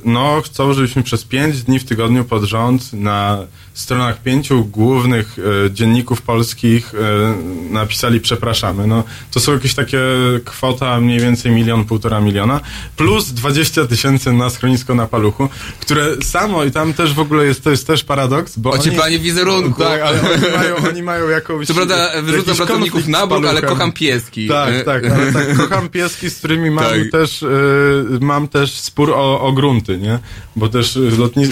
no, 0.05 0.41
chcą, 0.45 0.73
żebyśmy 0.73 1.03
przez 1.03 1.23
pięć 1.23 1.63
dni 1.63 1.79
w 1.79 1.85
tygodniu 1.85 2.25
pod 2.25 2.43
rząd 2.43 2.93
na 2.93 3.37
stronach 3.79 4.21
pięciu 4.21 4.65
głównych 4.65 5.35
e, 5.65 5.71
dzienników 5.71 6.21
polskich 6.21 6.93
e, 6.95 7.73
napisali 7.73 8.21
przepraszamy. 8.21 8.87
No, 8.87 9.03
to 9.31 9.39
są 9.39 9.53
jakieś 9.53 9.73
takie 9.75 9.99
kwota 10.45 10.99
mniej 10.99 11.19
więcej 11.19 11.51
milion, 11.51 11.85
półtora 11.85 12.21
miliona, 12.21 12.59
plus 12.95 13.31
20 13.33 13.85
tysięcy 13.85 14.33
na 14.33 14.49
schronisko 14.49 14.95
na 14.95 15.07
paluchu, 15.07 15.49
które 15.81 16.21
samo 16.23 16.63
i 16.63 16.71
tam 16.71 16.93
też 16.93 17.13
w 17.13 17.19
ogóle 17.19 17.45
jest, 17.45 17.63
to 17.63 17.71
jest 17.71 17.87
też 17.87 18.03
paradoks, 18.03 18.57
bo 18.57 18.71
oni, 18.71 18.79
Ocieplanie 18.79 19.19
wizerunku. 19.19 19.83
tak, 19.83 20.01
ale 20.01 20.19
oni 20.21 20.51
mają, 20.57 20.75
oni 20.89 21.03
mają 21.03 21.29
jakąś... 21.29 21.67
Co 21.67 21.73
prawda 21.73 22.21
wyrzucam 22.21 22.55
pracowników 22.55 23.07
na 23.07 23.27
bok, 23.27 23.45
ale 23.45 23.61
kocham 23.61 23.91
pieski. 23.91 24.45
E, 24.45 24.47
Tak, 24.47 24.85
tak, 24.85 25.05
ale 25.05 25.33
tak, 25.33 25.57
kocham 25.57 25.89
pieski, 25.89 26.29
z 26.29 26.37
którymi 26.37 26.71
mam 26.71 26.85
Tak. 26.85 27.11
też, 27.11 27.45
mam 28.21 28.47
też 28.47 28.71
spór 28.71 29.11
o, 29.11 29.41
o 29.41 29.51
grunty, 29.51 29.97
nie? 29.97 30.19
Bo 30.55 30.69
też 30.69 30.99
lotni, 31.17 31.45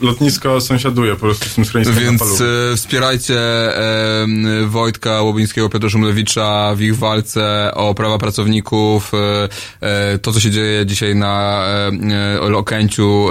lotnisko 0.00 0.60
sąsiaduje 0.60 1.12
po 1.12 1.20
prostu 1.20 1.48
z 1.48 1.54
tym 1.54 1.64
Więc 1.74 2.22
e, 2.40 2.76
wspierajcie 2.76 3.38
e, 3.38 4.26
Wojtka 4.66 5.22
Łobińskiego, 5.22 5.68
Piotra 5.68 5.88
Szumlewicza 5.88 6.74
w 6.76 6.80
ich 6.80 6.96
walce 6.96 7.70
o 7.74 7.94
prawa 7.94 8.18
pracowników. 8.18 9.12
E, 9.14 9.48
e, 9.80 10.18
to, 10.18 10.32
co 10.32 10.40
się 10.40 10.50
dzieje 10.50 10.86
dzisiaj 10.86 11.16
na 11.16 11.64
e, 12.36 12.46
e, 12.48 12.56
Okęciu 12.56 13.28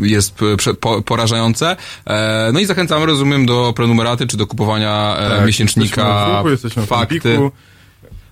e, 0.00 0.06
jest 0.06 0.34
prze, 0.56 0.74
po, 0.74 1.02
porażające. 1.02 1.76
E, 2.06 2.50
no 2.52 2.60
i 2.60 2.66
zachęcamy, 2.66 3.06
rozumiem, 3.06 3.46
do 3.46 3.72
prenumeraty 3.76 4.26
czy 4.26 4.36
do 4.36 4.46
kupowania 4.46 5.16
Tak, 5.28 5.46
miesięcznika 5.46 6.02
Jesteśmy 6.02 6.32
w 6.32 6.36
ruchu, 6.36 6.48
jesteśmy 6.48 6.82
w 6.82 6.86
Fakty. 6.86 7.14
Empiku. 7.14 7.50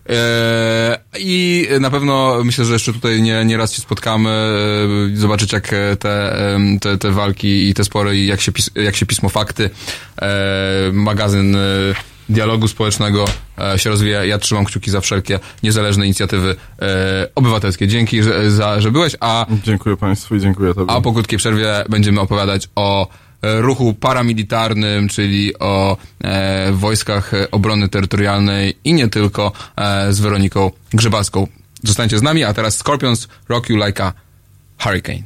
E, 0.09 0.99
I 1.19 1.69
na 1.81 1.91
pewno 1.91 2.45
myślę, 2.45 2.65
że 2.65 2.73
jeszcze 2.73 2.93
tutaj 2.93 3.23
nie, 3.23 3.45
nie 3.45 3.57
raz 3.57 3.73
się 3.73 3.83
spotkamy, 3.83 4.31
e, 5.15 5.17
zobaczyć 5.17 5.53
jak 5.53 5.69
te, 5.99 6.39
te, 6.81 6.99
te 6.99 7.11
walki 7.11 7.69
i 7.69 7.75
te 7.75 7.85
spory 7.85 8.17
i 8.19 8.27
jak 8.27 8.41
się, 8.41 8.53
pis, 8.53 8.71
jak 8.75 8.97
się 8.97 9.07
pismo 9.07 9.29
fakty, 9.29 9.71
e, 10.23 10.91
magazyn 10.93 11.57
dialogu 12.29 12.69
społecznego 12.69 13.25
się 13.77 13.91
rozwija. 13.91 14.25
Ja 14.25 14.39
trzymam 14.39 14.65
kciuki 14.65 14.91
za 14.91 15.01
wszelkie 15.01 15.41
niezależne 15.63 16.05
inicjatywy 16.05 16.57
obywatelskie. 17.35 17.89
Dzięki, 17.89 18.23
że, 18.23 18.51
za, 18.51 18.81
że 18.81 18.91
byłeś, 18.91 19.17
a 19.21 19.47
Dziękuję 19.65 19.97
Państwu 19.97 20.37
i 20.37 20.41
dziękuję 20.41 20.75
Tobie. 20.75 20.93
a 20.93 21.01
po 21.01 21.13
krótkiej 21.13 21.39
przerwie 21.39 21.85
będziemy 21.89 22.21
opowiadać 22.21 22.69
o 22.75 23.09
ruchu 23.43 23.95
paramilitarnym, 23.95 25.09
czyli 25.09 25.59
o 25.59 25.97
e, 26.25 26.73
wojskach 26.73 27.35
e, 27.35 27.51
obrony 27.51 27.89
terytorialnej 27.89 28.79
i 28.85 28.95
nie 28.95 29.09
tylko 29.09 29.53
e, 29.77 30.13
z 30.13 30.21
Weroniką 30.21 30.71
Grzybacką. 30.93 31.47
Zostańcie 31.83 32.19
z 32.19 32.23
nami, 32.23 32.45
a 32.45 32.55
teraz 32.55 32.77
Scorpions 32.77 33.29
Rock 33.49 33.69
You 33.69 33.77
Like 33.77 34.05
a 34.05 34.13
Hurricane. 34.79 35.23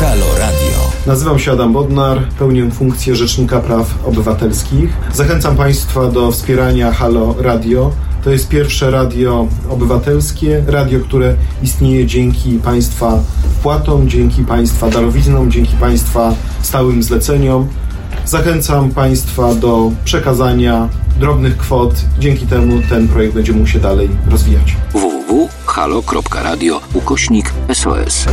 Halo 0.00 0.38
Radio. 0.38 0.92
Nazywam 1.06 1.38
się 1.38 1.52
Adam 1.52 1.72
Bodnar, 1.72 2.28
pełnię 2.28 2.70
funkcję 2.70 3.16
Rzecznika 3.16 3.60
Praw 3.60 4.06
Obywatelskich. 4.06 4.90
Zachęcam 5.12 5.56
Państwa 5.56 6.08
do 6.08 6.32
wspierania 6.32 6.92
Halo 6.92 7.34
Radio. 7.38 7.92
To 8.24 8.30
jest 8.30 8.48
pierwsze 8.48 8.90
radio 8.90 9.46
obywatelskie, 9.70 10.64
radio, 10.66 11.00
które 11.00 11.34
istnieje 11.62 12.06
dzięki 12.06 12.58
Państwa 12.58 13.18
wpłatom, 13.58 14.08
dzięki 14.08 14.44
Państwa 14.44 14.90
darowiznom, 14.90 15.50
dzięki 15.50 15.76
Państwa 15.76 16.34
stałym 16.62 17.02
zleceniom. 17.02 17.68
Zachęcam 18.24 18.90
Państwa 18.90 19.54
do 19.54 19.90
przekazania 20.04 20.88
drobnych 21.20 21.56
kwot. 21.56 21.94
Dzięki 22.18 22.46
temu 22.46 22.82
ten 22.88 23.08
projekt 23.08 23.34
będzie 23.34 23.52
mógł 23.52 23.66
się 23.66 23.80
dalej 23.80 24.08
rozwijać. 24.30 24.76
www 24.92 25.48
halo.radio 25.66 26.80
ukośnik 26.94 27.52
SOS. 27.72 28.26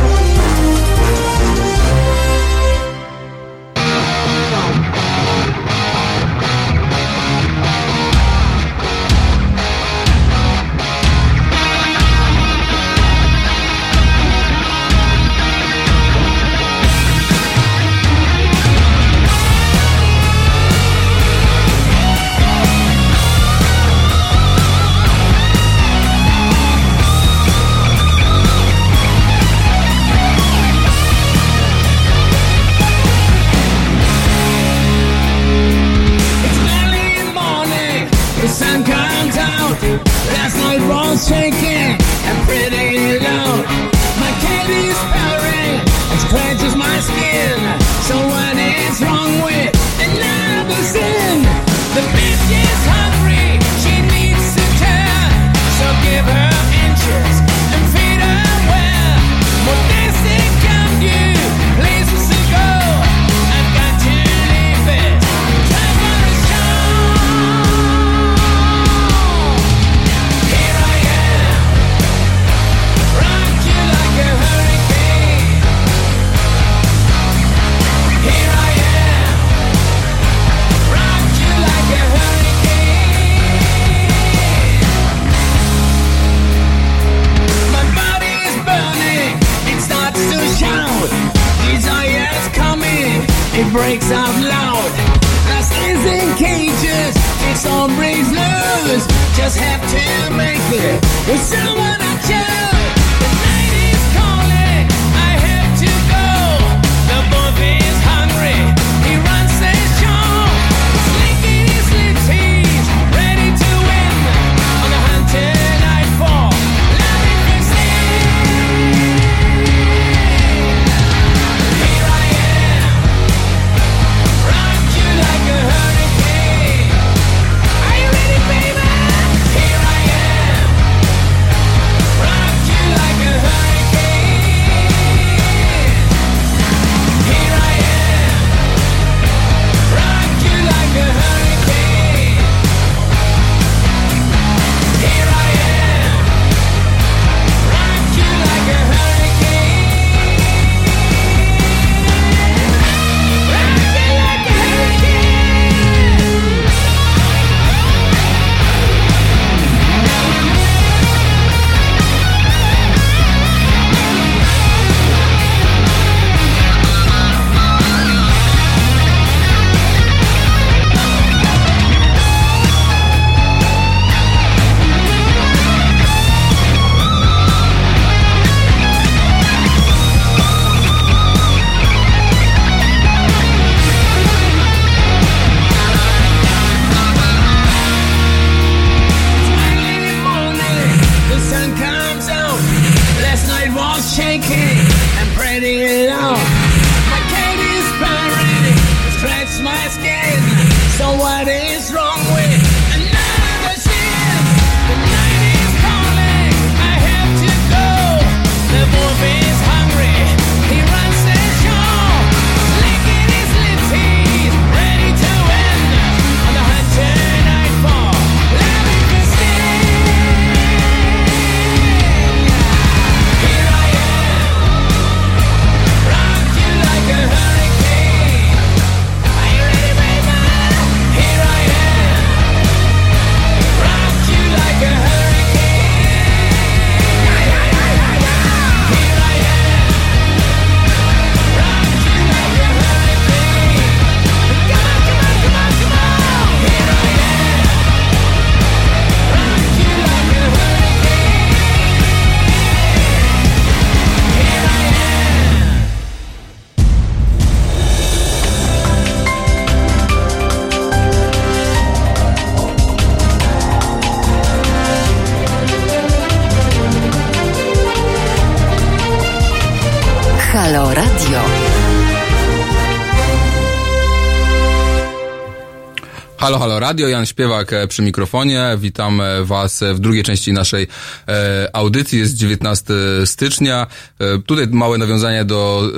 Radio, 276.90 277.08
Jan 277.08 277.26
Śpiewak 277.26 277.72
e, 277.72 277.88
przy 277.88 278.02
mikrofonie. 278.02 278.64
Witam 278.78 279.20
e, 279.20 279.44
Was 279.44 279.84
w 279.94 279.98
drugiej 279.98 280.22
części 280.22 280.52
naszej 280.52 280.86
e, 281.28 281.70
audycji. 281.72 282.18
Jest 282.18 282.34
19 282.34 282.94
stycznia. 283.24 283.86
E, 284.18 284.38
tutaj 284.38 284.66
małe 284.70 284.98
nawiązanie 284.98 285.44
do 285.44 285.90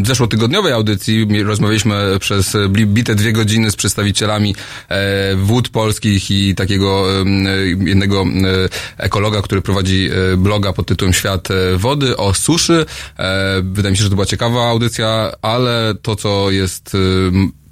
e, 0.00 0.04
zeszłotygodniowej 0.06 0.72
audycji. 0.72 1.42
Rozmawialiśmy 1.42 2.18
przez 2.20 2.54
e, 2.54 2.68
bite 2.68 3.14
dwie 3.14 3.32
godziny 3.32 3.70
z 3.70 3.76
przedstawicielami 3.76 4.54
e, 4.88 5.36
wód 5.36 5.68
polskich 5.68 6.30
i 6.30 6.54
takiego 6.54 7.06
e, 7.20 7.24
jednego 7.88 8.22
e, 8.22 9.04
ekologa, 9.04 9.42
który 9.42 9.62
prowadzi 9.62 10.08
e, 10.32 10.36
bloga 10.36 10.72
pod 10.72 10.86
tytułem 10.86 11.12
Świat 11.14 11.50
e, 11.50 11.76
Wody 11.76 12.16
o 12.16 12.34
suszy. 12.34 12.86
E, 13.18 13.62
wydaje 13.64 13.90
mi 13.90 13.96
się, 13.96 14.02
że 14.02 14.10
to 14.10 14.16
była 14.16 14.26
ciekawa 14.26 14.68
audycja, 14.68 15.32
ale 15.42 15.94
to, 16.02 16.16
co 16.16 16.50
jest... 16.50 16.96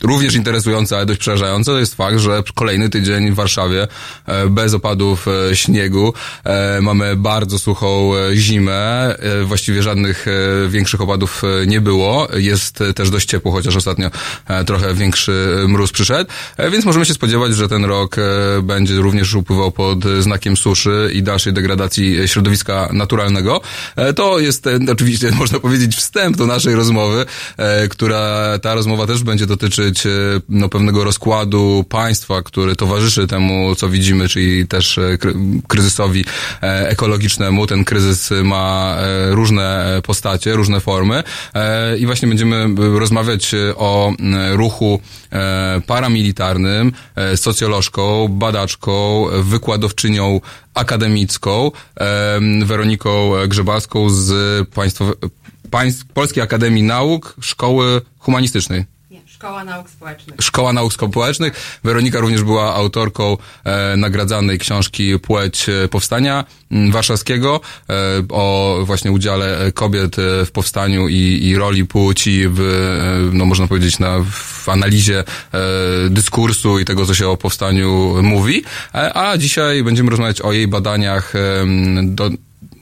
Również 0.03 0.35
interesujące, 0.35 0.97
ale 0.97 1.07
dość 1.07 1.21
przerażające 1.21 1.73
to 1.73 1.79
jest 1.79 1.95
fakt, 1.95 2.19
że 2.19 2.43
kolejny 2.55 2.89
tydzień 2.89 3.31
w 3.31 3.35
Warszawie 3.35 3.89
e, 4.27 4.49
bez 4.49 4.75
opadów 4.75 5.27
e, 5.29 5.57
śniegu. 5.57 6.15
E, 6.45 6.81
Mamy 6.81 7.17
bardzo 7.17 7.59
suchą 7.59 8.13
zimę. 8.35 9.15
Właściwie 9.45 9.83
żadnych 9.83 10.27
większych 10.69 11.01
opadów 11.01 11.43
nie 11.67 11.81
było. 11.81 12.29
Jest 12.35 12.79
też 12.97 13.11
dość 13.11 13.29
ciepło, 13.29 13.53
chociaż 13.53 13.77
ostatnio 13.77 14.11
trochę 14.67 14.95
większy 14.95 15.65
mróz 15.69 15.93
przyszedł. 15.93 16.31
Więc 16.73 16.85
możemy 16.85 17.07
się 17.07 17.15
spodziewać, 17.15 17.55
że 17.55 17.69
ten 17.69 17.85
rok 17.85 18.17
będzie 18.63 18.97
również 18.97 19.35
upływał 19.35 19.73
pod 19.73 20.05
znakiem 20.21 20.57
suszy 20.57 21.11
i 21.15 21.23
dalszej 21.23 21.53
degradacji 21.53 22.29
środowiska 22.29 22.89
naturalnego. 22.93 23.61
To 24.17 24.39
jest 24.39 24.65
oczywiście, 24.93 25.31
można 25.39 25.61
powiedzieć, 25.61 25.97
wstęp 25.97 26.37
do 26.37 26.47
naszej 26.47 26.75
rozmowy, 26.75 27.27
która 27.91 28.59
ta 28.59 28.75
rozmowa 28.75 29.07
też 29.07 29.23
będzie 29.23 29.47
dotyczyć 29.47 29.90
e, 30.07 30.11
no, 30.49 30.69
pewnego 30.69 31.05
rozkładu 31.05 31.85
państwa, 31.89 32.43
który 32.43 32.77
towarzyszy 32.77 33.27
temu, 33.27 33.75
co 33.75 33.89
widzimy, 33.89 34.29
czyli 34.29 34.67
też 34.69 34.99
e, 34.99 35.01
kry- 35.01 35.61
kryzysowi 35.69 36.25
e, 36.63 36.89
ekologicznemu. 36.89 37.67
Ten 37.67 37.85
kryzys 37.85 38.31
ma 38.45 38.97
różne 39.31 40.01
postacie, 40.05 40.57
różne 40.57 40.81
formy 40.81 41.23
i 41.99 42.07
właśnie 42.07 42.29
będziemy 42.29 42.67
rozmawiać 42.99 43.55
o 43.77 44.13
ruchu 44.51 45.01
paramilitarnym, 45.87 46.93
socjolożką, 47.37 48.29
badaczką, 48.29 49.27
wykładowczynią 49.43 50.41
akademicką, 50.75 51.71
em, 51.97 52.67
Weroniką 52.67 53.33
Grzebalską 53.49 54.11
z 54.11 54.69
państwowe, 54.69 55.13
państw, 55.71 56.05
Polskiej 56.05 56.43
Akademii 56.43 56.83
Nauk 56.83 57.37
Szkoły 57.41 58.01
Humanistycznej. 58.19 58.85
Szkoła 59.41 59.65
Nauk 59.65 59.91
Społecznych. 59.91 60.37
Szkoła 60.41 60.73
Nauk 60.73 60.93
Społecznych. 60.93 61.81
Weronika 61.85 62.21
również 62.21 62.43
była 62.43 62.75
autorką 62.75 63.37
e, 63.65 63.97
nagradzanej 63.97 64.59
książki 64.59 65.19
Płeć 65.19 65.69
e, 65.69 65.89
Powstania 65.89 66.45
m, 66.71 66.93
Warszawskiego 66.93 67.61
e, 67.91 67.95
o 68.29 68.77
właśnie 68.85 69.13
udziale 69.13 69.59
e, 69.59 69.73
kobiet 69.73 70.19
e, 70.19 70.47
w 70.47 70.51
powstaniu 70.53 71.09
i, 71.09 71.41
i 71.43 71.57
roli 71.57 71.87
płci 71.87 72.49
w, 72.49 72.61
e, 72.61 73.37
no 73.37 73.45
można 73.45 73.67
powiedzieć, 73.67 73.99
na, 73.99 74.25
w 74.31 74.69
analizie 74.69 75.19
e, 75.19 75.25
dyskursu 76.11 76.79
i 76.79 76.85
tego, 76.85 77.07
co 77.07 77.15
się 77.15 77.29
o 77.29 77.37
powstaniu 77.37 78.23
mówi. 78.23 78.65
E, 78.95 79.17
a 79.17 79.39
dzisiaj 79.39 79.85
będziemy 79.85 80.11
rozmawiać 80.11 80.41
o 80.41 80.53
jej 80.53 80.69
badaniach 80.69 81.33
em, 81.37 82.15
do, 82.15 82.31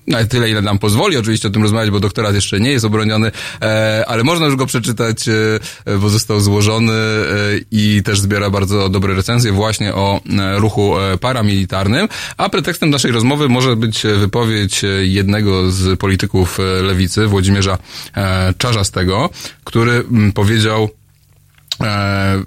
na 0.09 0.25
tyle, 0.25 0.51
ile 0.51 0.63
nam 0.63 0.79
pozwoli. 0.79 1.17
Oczywiście 1.17 1.49
o 1.49 1.51
tym 1.51 1.63
rozmawiać, 1.63 1.91
bo 1.91 2.01
doktorat 2.01 2.35
jeszcze 2.35 2.61
nie 2.61 2.71
jest 2.71 2.85
obroniony, 2.85 3.31
e, 3.63 4.05
ale 4.09 4.25
można 4.25 4.47
już 4.47 4.57
go 4.57 4.67
przeczytać, 4.67 5.29
e, 5.29 5.99
bo 5.99 6.09
został 6.09 6.41
złożony 6.41 6.93
e, 6.93 7.27
i 7.71 8.03
też 8.05 8.21
zbiera 8.21 8.51
bardzo 8.51 8.89
dobre 8.89 9.15
recenzje 9.15 9.53
właśnie 9.53 9.95
o 9.95 10.21
ruchu 10.57 10.95
paramilitarnym, 11.21 12.09
a 12.37 12.49
pretekstem 12.49 12.91
naszej 12.91 13.13
rozmowy 13.13 13.49
może 13.49 13.77
być 13.77 14.03
wypowiedź 14.03 14.83
jednego 15.03 15.71
z 15.71 16.01
polityków 16.01 16.59
lewicy, 16.83 17.27
Włodzimierza 17.27 17.79
Czarzastego, 18.59 19.31
który 19.65 20.05
powiedział, 20.35 20.91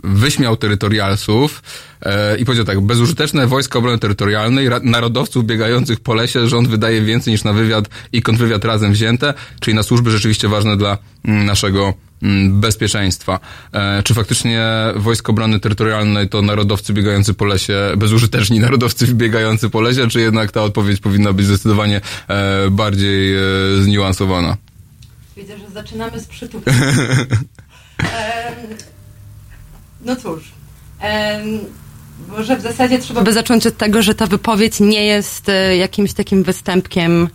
wyśmiał 0.03 0.57
terytorialsów 0.57 1.63
e, 2.01 2.37
i 2.37 2.45
powiedział 2.45 2.65
tak, 2.65 2.81
bezużyteczne 2.81 3.47
wojska 3.47 3.79
obrony 3.79 3.99
terytorialnej, 3.99 4.69
narodowców 4.83 5.45
biegających 5.45 5.99
po 5.99 6.13
lesie 6.13 6.47
rząd 6.47 6.67
wydaje 6.67 7.01
więcej 7.01 7.33
niż 7.33 7.43
na 7.43 7.53
wywiad 7.53 7.85
i 8.13 8.21
kontrwywiad 8.21 8.65
razem 8.65 8.91
wzięte, 8.91 9.33
czyli 9.59 9.75
na 9.75 9.83
służby 9.83 10.11
rzeczywiście 10.11 10.47
ważne 10.47 10.77
dla 10.77 10.97
mm, 11.25 11.45
naszego 11.45 11.93
mm, 12.23 12.61
bezpieczeństwa. 12.61 13.39
E, 13.73 14.03
czy 14.03 14.13
faktycznie 14.13 14.67
Wojsko 14.95 15.31
Obrony 15.31 15.59
Terytorialnej 15.59 16.29
to 16.29 16.41
narodowcy 16.41 16.93
biegający 16.93 17.33
po 17.33 17.45
lesie, 17.45 17.91
bezużyteczni 17.97 18.59
narodowcy 18.59 19.07
biegający 19.13 19.69
po 19.69 19.81
lesie, 19.81 20.07
czy 20.07 20.21
jednak 20.21 20.51
ta 20.51 20.63
odpowiedź 20.63 20.99
powinna 20.99 21.33
być 21.33 21.45
zdecydowanie 21.45 22.01
e, 22.27 22.69
bardziej 22.69 23.35
e, 23.35 23.39
zniuansowana? 23.81 24.57
Widzę, 25.37 25.57
że 25.57 25.69
zaczynamy 25.69 26.19
z 26.19 26.25
przytupem. 26.25 26.73
No 30.05 30.15
cóż. 30.15 30.51
em, 30.99 31.59
może 32.27 32.57
w 32.57 32.61
zasadzie 32.61 32.99
trzeba 32.99 33.21
by 33.21 33.33
zacząć 33.33 33.67
od 33.67 33.77
tego, 33.77 34.01
że 34.01 34.15
ta 34.15 34.27
wypowiedź 34.27 34.79
nie 34.79 35.05
jest 35.05 35.49
e, 35.49 35.77
jakimś 35.77 36.13
takim 36.13 36.43
występkiem 36.43 37.29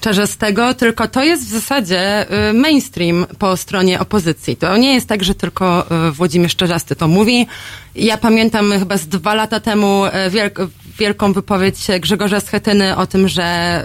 czarzastego, 0.00 0.74
tylko 0.74 1.08
to 1.08 1.24
jest 1.24 1.46
w 1.46 1.48
zasadzie 1.50 2.30
e, 2.30 2.52
mainstream 2.52 3.26
po 3.38 3.56
stronie 3.56 4.00
opozycji. 4.00 4.56
To 4.56 4.76
nie 4.76 4.94
jest 4.94 5.08
tak, 5.08 5.24
że 5.24 5.34
tylko 5.34 5.90
e, 5.90 6.10
Włodzimierz 6.10 6.56
Czarzasty 6.56 6.96
to 6.96 7.08
mówi. 7.08 7.46
Ja 7.94 8.18
pamiętam 8.18 8.72
chyba 8.78 8.96
z 8.96 9.06
dwa 9.06 9.34
lata 9.34 9.60
temu 9.60 10.02
wielk, 10.30 10.58
wielką 10.98 11.32
wypowiedź 11.32 11.86
Grzegorza 12.00 12.40
Schetyny 12.40 12.96
o 12.96 13.06
tym, 13.06 13.28
że 13.28 13.82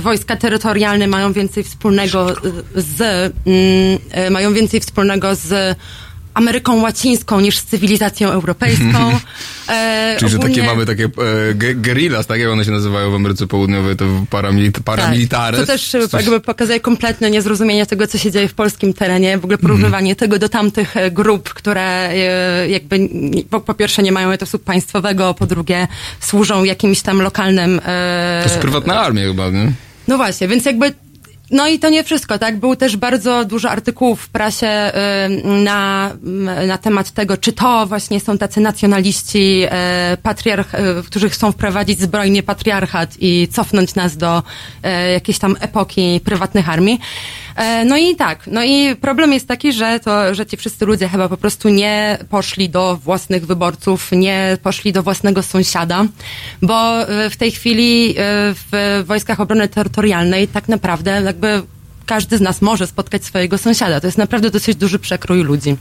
wojska 0.00 0.36
terytorialne 0.36 1.06
mają 1.06 1.32
więcej 1.32 1.64
wspólnego 1.64 2.26
z, 2.74 3.00
mm, 3.46 4.32
mają 4.32 4.54
więcej 4.54 4.80
wspólnego 4.80 5.34
z 5.34 5.76
Ameryką 6.34 6.80
Łacińską 6.82 7.40
niż 7.40 7.58
z 7.58 7.64
cywilizacją 7.64 8.30
europejską. 8.30 9.12
E, 9.68 10.16
Czyli, 10.18 10.30
że 10.30 10.38
takie 10.38 10.50
ogólnie- 10.52 10.68
mamy 10.68 10.86
takie 10.86 11.04
e, 11.04 11.08
ge- 11.54 11.74
guerrillas, 11.74 12.26
tak 12.26 12.40
jak 12.40 12.50
one 12.50 12.64
się 12.64 12.70
nazywają 12.70 13.10
w 13.10 13.14
Ameryce 13.14 13.46
Południowej, 13.46 13.96
to 13.96 14.04
paramilit- 14.30 14.80
paramilitares. 14.84 15.60
Tak. 15.60 15.66
To 15.66 15.72
też 15.72 15.94
e, 15.94 16.08
Coś- 16.08 16.20
jakby 16.22 16.40
pokazuje 16.40 16.80
kompletne 16.80 17.30
niezrozumienie 17.30 17.86
tego, 17.86 18.06
co 18.06 18.18
się 18.18 18.30
dzieje 18.30 18.48
w 18.48 18.54
polskim 18.54 18.94
terenie, 18.94 19.38
w 19.38 19.44
ogóle 19.44 19.58
porównywanie 19.58 20.16
tego 20.16 20.38
do 20.38 20.48
tamtych 20.48 20.96
e, 20.96 21.10
grup, 21.10 21.48
które 21.48 22.08
e, 22.10 22.68
jakby 22.68 23.08
po, 23.50 23.60
po 23.60 23.74
pierwsze 23.74 24.02
nie 24.02 24.12
mają 24.12 24.30
etosu 24.30 24.58
państwowego, 24.58 25.34
po 25.34 25.46
drugie 25.46 25.88
służą 26.20 26.64
jakimś 26.64 27.00
tam 27.02 27.22
lokalnym... 27.22 27.80
e, 27.86 28.40
To 28.44 28.48
jest 28.48 28.60
prywatna 28.60 29.00
armia 29.00 29.22
chyba, 29.22 29.50
nie? 29.50 29.72
No 30.08 30.16
właśnie, 30.16 30.48
więc 30.48 30.64
jakby. 30.64 30.92
No 31.52 31.68
i 31.68 31.78
to 31.78 31.88
nie 31.88 32.04
wszystko, 32.04 32.38
tak? 32.38 32.56
Było 32.58 32.76
też 32.76 32.96
bardzo 32.96 33.44
dużo 33.44 33.70
artykułów 33.70 34.20
w 34.20 34.28
prasie 34.28 34.92
na, 35.44 36.10
na 36.66 36.78
temat 36.78 37.10
tego, 37.10 37.36
czy 37.36 37.52
to 37.52 37.86
właśnie 37.86 38.20
są 38.20 38.38
tacy 38.38 38.60
nacjonaliści, 38.60 39.64
y, 39.64 40.16
patriarch, 40.16 40.74
y, 40.74 40.78
którzy 41.06 41.30
chcą 41.30 41.52
wprowadzić 41.52 42.00
zbrojnie 42.00 42.42
patriarchat 42.42 43.16
i 43.20 43.48
cofnąć 43.48 43.94
nas 43.94 44.16
do 44.16 44.38
y, 44.38 45.12
jakiejś 45.12 45.38
tam 45.38 45.56
epoki 45.60 46.20
prywatnych 46.24 46.68
armii. 46.68 47.00
E, 47.56 47.84
No 47.84 47.96
i 47.96 48.16
tak, 48.16 48.46
no 48.46 48.64
i 48.64 48.96
problem 48.96 49.32
jest 49.32 49.48
taki, 49.48 49.72
że 49.72 50.00
to, 50.00 50.34
że 50.34 50.46
ci 50.46 50.56
wszyscy 50.56 50.86
ludzie 50.86 51.08
chyba 51.08 51.28
po 51.28 51.36
prostu 51.36 51.68
nie 51.68 52.18
poszli 52.30 52.68
do 52.68 52.96
własnych 52.96 53.46
wyborców, 53.46 54.12
nie 54.12 54.58
poszli 54.62 54.92
do 54.92 55.02
własnego 55.02 55.42
sąsiada, 55.42 56.04
bo 56.62 57.08
e, 57.08 57.30
w 57.30 57.36
tej 57.36 57.50
chwili 57.50 58.10
e, 58.10 58.14
w 58.54 59.02
Wojskach 59.06 59.40
Obrony 59.40 59.68
Terytorialnej 59.68 60.48
tak 60.48 60.68
naprawdę 60.68 61.22
jakby 61.24 61.62
każdy 62.06 62.38
z 62.38 62.40
nas 62.40 62.62
może 62.62 62.86
spotkać 62.86 63.24
swojego 63.24 63.58
sąsiada. 63.58 64.00
To 64.00 64.06
jest 64.06 64.18
naprawdę 64.18 64.50
dosyć 64.50 64.76
duży 64.76 64.98
przekrój 64.98 65.42
ludzi. 65.44 65.76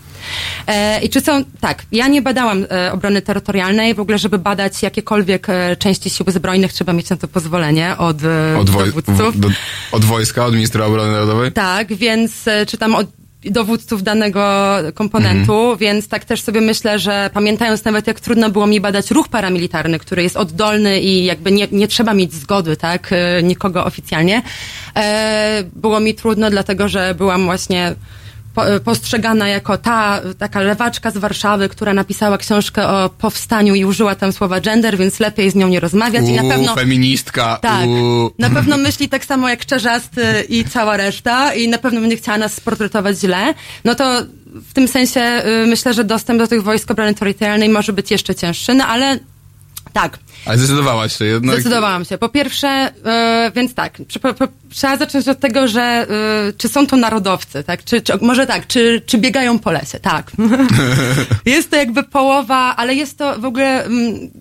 E, 0.67 1.01
I 1.01 1.09
czy 1.09 1.21
są, 1.21 1.43
tak, 1.59 1.83
ja 1.91 2.07
nie 2.07 2.21
badałam 2.21 2.65
e, 2.71 2.91
obrony 2.93 3.21
terytorialnej, 3.21 3.93
w 3.95 3.99
ogóle, 3.99 4.17
żeby 4.19 4.39
badać 4.39 4.83
jakiekolwiek 4.83 5.49
e, 5.49 5.75
części 5.75 6.09
sił 6.09 6.25
zbrojnych, 6.27 6.73
trzeba 6.73 6.93
mieć 6.93 7.09
na 7.09 7.17
to 7.17 7.27
pozwolenie 7.27 7.97
od, 7.97 8.17
e, 8.23 8.57
Od, 8.59 8.69
woj- 8.69 8.85
dowódców. 8.85 9.35
w- 9.35 9.39
do, 9.39 9.49
od 9.91 10.05
wojska, 10.05 10.45
od 10.45 10.53
ministra 10.53 10.85
obrony 10.85 11.11
narodowej? 11.11 11.51
Tak, 11.51 11.93
więc 11.93 12.47
e, 12.47 12.65
czytam 12.65 12.95
od 12.95 13.07
dowódców 13.43 14.03
danego 14.03 14.75
komponentu, 14.93 15.77
więc 15.77 16.07
tak 16.07 16.25
też 16.25 16.41
sobie 16.41 16.61
myślę, 16.61 16.99
że 16.99 17.29
pamiętając 17.33 17.85
nawet 17.85 18.07
jak 18.07 18.19
trudno 18.19 18.49
było 18.49 18.67
mi 18.67 18.81
badać 18.81 19.11
ruch 19.11 19.27
paramilitarny, 19.27 19.99
który 19.99 20.23
jest 20.23 20.37
oddolny 20.37 21.01
i 21.01 21.25
jakby 21.25 21.51
nie, 21.51 21.67
nie 21.71 21.87
trzeba 21.87 22.13
mieć 22.13 22.33
zgody, 22.33 22.77
tak, 22.77 23.13
e, 23.13 23.43
nikogo 23.43 23.85
oficjalnie, 23.85 24.41
e, 24.95 25.63
było 25.75 25.99
mi 25.99 26.15
trudno 26.15 26.49
dlatego, 26.49 26.89
że 26.89 27.15
byłam 27.15 27.45
właśnie 27.45 27.95
postrzegana 28.83 29.47
jako 29.47 29.77
ta 29.77 30.21
taka 30.39 30.61
lewaczka 30.61 31.11
z 31.11 31.17
Warszawy, 31.17 31.69
która 31.69 31.93
napisała 31.93 32.37
książkę 32.37 32.87
o 32.87 33.09
powstaniu 33.09 33.75
i 33.75 33.85
użyła 33.85 34.15
tam 34.15 34.33
słowa 34.33 34.61
gender, 34.61 34.97
więc 34.97 35.19
lepiej 35.19 35.51
z 35.51 35.55
nią 35.55 35.67
nie 35.67 35.79
rozmawiać 35.79 36.29
i 36.29 36.33
na 36.33 36.41
Uuu, 36.41 36.51
pewno 36.51 36.75
feministka. 36.75 37.59
tak. 37.61 37.87
uuu. 37.87 38.31
Na 38.39 38.49
pewno 38.49 38.77
myśli 38.77 39.09
tak 39.09 39.25
samo 39.25 39.49
jak 39.49 39.65
Czerzasty 39.65 40.45
i 40.49 40.65
cała 40.65 40.97
reszta 40.97 41.53
i 41.53 41.67
na 41.67 41.77
pewno 41.77 42.01
będzie 42.01 42.17
chciała 42.17 42.37
nas 42.37 42.53
sportretować 42.53 43.17
źle. 43.19 43.53
No 43.85 43.95
to 43.95 44.21
w 44.69 44.73
tym 44.73 44.87
sensie 44.87 45.21
y, 45.63 45.67
myślę, 45.67 45.93
że 45.93 46.03
dostęp 46.03 46.39
do 46.39 46.47
tych 46.47 46.63
wojsk 46.63 46.91
obrony 46.91 47.13
terytorialnej 47.13 47.69
może 47.69 47.93
być 47.93 48.11
jeszcze 48.11 48.35
cięższy, 48.35 48.73
no 48.73 48.85
ale 48.87 49.19
tak. 49.93 50.19
Ale 50.45 50.57
zdecydowałaś 50.57 51.17
się 51.17 51.25
jednak. 51.25 51.55
Zdecydowałam 51.55 52.05
się. 52.05 52.17
Po 52.17 52.29
pierwsze, 52.29 52.67
e, 53.05 53.51
więc 53.55 53.73
tak, 53.73 53.97
po, 54.21 54.33
po, 54.33 54.47
trzeba 54.69 54.97
zacząć 54.97 55.27
od 55.27 55.39
tego, 55.39 55.67
że 55.67 55.81
e, 55.81 56.07
czy 56.57 56.69
są 56.69 56.87
to 56.87 56.97
narodowcy, 56.97 57.63
tak? 57.63 57.83
Czy, 57.83 58.01
czy, 58.01 58.13
może 58.21 58.47
tak, 58.47 58.67
czy, 58.67 59.01
czy 59.05 59.17
biegają 59.17 59.59
po 59.59 59.71
lesie, 59.71 59.99
tak. 59.99 60.31
jest 61.45 61.69
to 61.69 61.75
jakby 61.75 62.03
połowa, 62.03 62.75
ale 62.77 62.95
jest 62.95 63.17
to 63.17 63.39
w 63.39 63.45
ogóle 63.45 63.85
mm, 63.85 64.31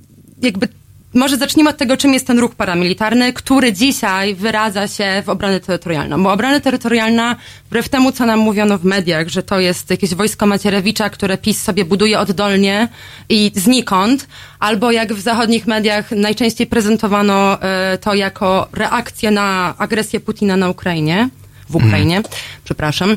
jakby 0.42 0.68
może 1.14 1.36
zacznijmy 1.36 1.70
od 1.70 1.76
tego, 1.76 1.96
czym 1.96 2.14
jest 2.14 2.26
ten 2.26 2.38
ruch 2.38 2.54
paramilitarny, 2.54 3.32
który 3.32 3.72
dzisiaj 3.72 4.34
wyradza 4.34 4.88
się 4.88 5.22
w 5.26 5.28
obronę 5.28 5.60
terytorialną. 5.60 6.22
Bo 6.22 6.32
obrona 6.32 6.60
terytorialna, 6.60 7.36
wbrew 7.66 7.88
temu, 7.88 8.12
co 8.12 8.26
nam 8.26 8.38
mówiono 8.38 8.78
w 8.78 8.84
mediach, 8.84 9.28
że 9.28 9.42
to 9.42 9.60
jest 9.60 9.90
jakieś 9.90 10.14
wojsko 10.14 10.46
Macierewicza, 10.46 11.10
które 11.10 11.38
PiS 11.38 11.62
sobie 11.62 11.84
buduje 11.84 12.18
oddolnie 12.18 12.88
i 13.28 13.52
znikąd, 13.54 14.26
albo 14.58 14.92
jak 14.92 15.14
w 15.14 15.20
zachodnich 15.20 15.66
mediach 15.66 16.10
najczęściej 16.10 16.66
prezentowano 16.66 17.62
e, 17.62 17.98
to 17.98 18.14
jako 18.14 18.68
reakcję 18.72 19.30
na 19.30 19.74
agresję 19.78 20.20
Putina 20.20 20.56
na 20.56 20.68
Ukrainie, 20.68 21.28
w 21.68 21.76
Ukrainie, 21.76 22.22
przepraszam. 22.64 23.16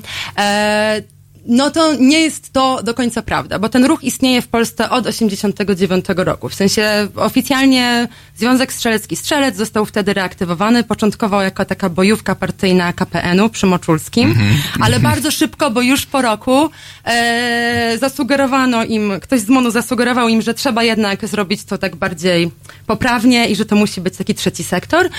No 1.45 1.71
to 1.71 1.95
nie 1.95 2.21
jest 2.21 2.53
to 2.53 2.83
do 2.83 2.93
końca 2.93 3.21
prawda, 3.21 3.59
bo 3.59 3.69
ten 3.69 3.85
ruch 3.85 4.03
istnieje 4.03 4.41
w 4.41 4.47
Polsce 4.47 4.89
od 4.89 5.07
89 5.07 6.05
roku. 6.15 6.49
W 6.49 6.53
sensie 6.53 7.07
oficjalnie 7.15 8.07
Związek 8.35 8.73
Strzelecki 8.73 9.15
Strzelec 9.15 9.55
został 9.55 9.85
wtedy 9.85 10.13
reaktywowany, 10.13 10.83
początkowo 10.83 11.41
jako 11.41 11.65
taka 11.65 11.89
bojówka 11.89 12.35
partyjna 12.35 12.93
KPN-u 12.93 13.49
przy 13.49 13.65
Moczulskim, 13.65 14.35
ale 14.79 14.99
bardzo 14.99 15.31
szybko, 15.31 15.71
bo 15.71 15.81
już 15.81 16.05
po 16.05 16.21
roku 16.21 16.69
e, 17.05 17.97
zasugerowano 17.99 18.83
im, 18.83 19.13
ktoś 19.21 19.39
z 19.39 19.49
MONU 19.49 19.71
zasugerował 19.71 20.27
im, 20.27 20.41
że 20.41 20.53
trzeba 20.53 20.83
jednak 20.83 21.27
zrobić 21.27 21.63
to 21.63 21.77
tak 21.77 21.95
bardziej 21.95 22.51
poprawnie 22.87 23.47
i 23.47 23.55
że 23.55 23.65
to 23.65 23.75
musi 23.75 24.01
być 24.01 24.17
taki 24.17 24.35
trzeci 24.35 24.63
sektor. 24.63 25.09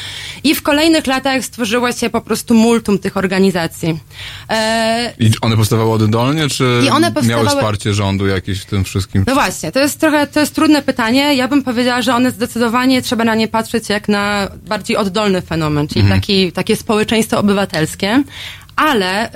I 0.44 0.54
w 0.54 0.62
kolejnych 0.62 1.06
latach 1.06 1.44
stworzyło 1.44 1.92
się 1.92 2.10
po 2.10 2.20
prostu 2.20 2.54
multum 2.54 2.98
tych 2.98 3.16
organizacji. 3.16 3.98
E, 4.50 5.12
I 5.18 5.30
one 5.40 5.56
powstawały 5.56 5.90
oddolnie, 6.18 6.48
czy 6.48 6.80
I 6.86 6.88
one 6.88 7.00
miały 7.00 7.14
powstawały- 7.14 7.48
wsparcie 7.48 7.94
rządu 7.94 8.26
jakieś 8.26 8.60
w 8.60 8.64
tym 8.66 8.84
wszystkim? 8.84 9.24
No 9.26 9.34
właśnie, 9.34 9.72
to 9.72 9.80
jest 9.80 10.00
trochę, 10.00 10.26
to 10.26 10.40
jest 10.40 10.54
trudne 10.54 10.82
pytanie. 10.82 11.34
Ja 11.34 11.48
bym 11.48 11.62
powiedziała, 11.62 12.02
że 12.02 12.14
one 12.14 12.30
zdecydowanie 12.30 13.02
trzeba 13.02 13.24
na 13.24 13.34
nie 13.34 13.48
patrzeć 13.48 13.88
jak 13.88 14.08
na 14.08 14.48
bardziej 14.66 14.96
oddolny 14.96 15.42
fenomen, 15.42 15.88
czyli 15.88 16.00
Mhm. 16.00 16.20
taki, 16.20 16.52
takie 16.52 16.76
społeczeństwo 16.76 17.38
obywatelskie. 17.38 18.22
Ale 18.76 19.28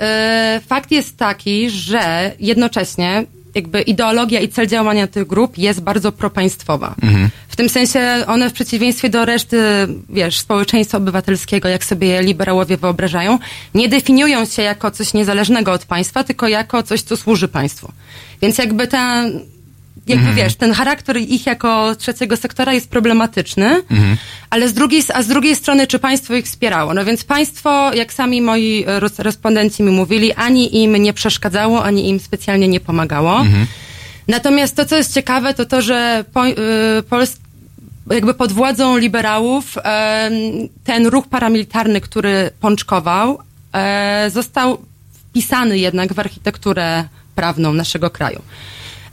y, 0.57 0.61
fakt 0.61 0.91
jest 0.91 1.17
taki, 1.17 1.69
że 1.69 2.31
jednocześnie 2.39 3.25
jakby 3.55 3.81
ideologia 3.81 4.39
i 4.39 4.47
cel 4.47 4.67
działania 4.67 5.07
tych 5.07 5.27
grup 5.27 5.57
jest 5.57 5.81
bardzo 5.81 6.11
propaństwowa. 6.11 6.95
W 7.47 7.55
tym 7.55 7.69
sensie 7.69 8.23
one 8.27 8.49
w 8.49 8.53
przeciwieństwie 8.53 9.09
do 9.09 9.25
reszty, 9.25 9.57
wiesz, 10.09 10.39
społeczeństwa 10.39 10.97
obywatelskiego, 10.97 11.69
jak 11.69 11.85
sobie 11.85 12.07
je 12.07 12.23
liberałowie 12.23 12.77
wyobrażają, 12.77 13.39
nie 13.73 13.89
definiują 13.89 14.45
się 14.45 14.61
jako 14.61 14.91
coś 14.91 15.13
niezależnego 15.13 15.71
od 15.71 15.85
państwa, 15.85 16.23
tylko 16.23 16.47
jako 16.47 16.83
coś, 16.83 17.01
co 17.01 17.17
służy 17.17 17.47
państwu. 17.47 17.91
Więc 18.41 18.57
jakby 18.57 18.87
ta, 18.87 19.23
jakby 20.07 20.33
wiesz, 20.33 20.55
ten 20.55 20.73
charakter 20.73 21.17
ich 21.17 21.45
jako 21.45 21.95
trzeciego 21.95 22.37
sektora 22.37 22.73
jest 22.73 22.89
problematyczny, 22.89 23.81
ale 24.49 24.69
z 24.69 24.73
drugiej, 24.73 25.03
a 25.13 25.21
z 25.23 25.27
drugiej 25.27 25.55
strony, 25.55 25.87
czy 25.87 25.99
państwo 25.99 26.35
ich 26.35 26.45
wspierało? 26.45 26.93
No 26.93 27.05
więc 27.05 27.23
państwo, 27.23 27.93
jak 27.93 28.13
sami 28.13 28.41
moi 28.41 28.85
respondenci 29.17 29.83
mi 29.83 29.91
mówili, 29.91 30.33
ani 30.33 30.83
im 30.83 30.95
nie 30.95 31.13
przeszkadzało, 31.13 31.83
ani 31.83 32.09
im 32.09 32.19
specjalnie 32.19 32.67
nie 32.67 32.79
pomagało. 32.79 33.41
Natomiast 34.27 34.75
to, 34.75 34.85
co 34.85 34.95
jest 34.97 35.13
ciekawe, 35.13 35.53
to 35.53 35.65
to, 35.65 35.81
że 35.81 36.25
po, 36.33 36.47
y, 36.47 36.53
Pols- 37.09 37.37
jakby 38.11 38.33
pod 38.33 38.51
władzą 38.51 38.97
liberałów 38.97 39.77
ten 40.83 41.07
ruch 41.07 41.27
paramilitarny, 41.27 42.01
który 42.01 42.49
pączkował, 42.59 43.39
e, 43.73 44.29
został 44.33 44.77
wpisany 45.29 45.77
jednak 45.77 46.13
w 46.13 46.19
architekturę 46.19 47.03
prawną 47.35 47.73
naszego 47.73 48.09
kraju. 48.09 48.41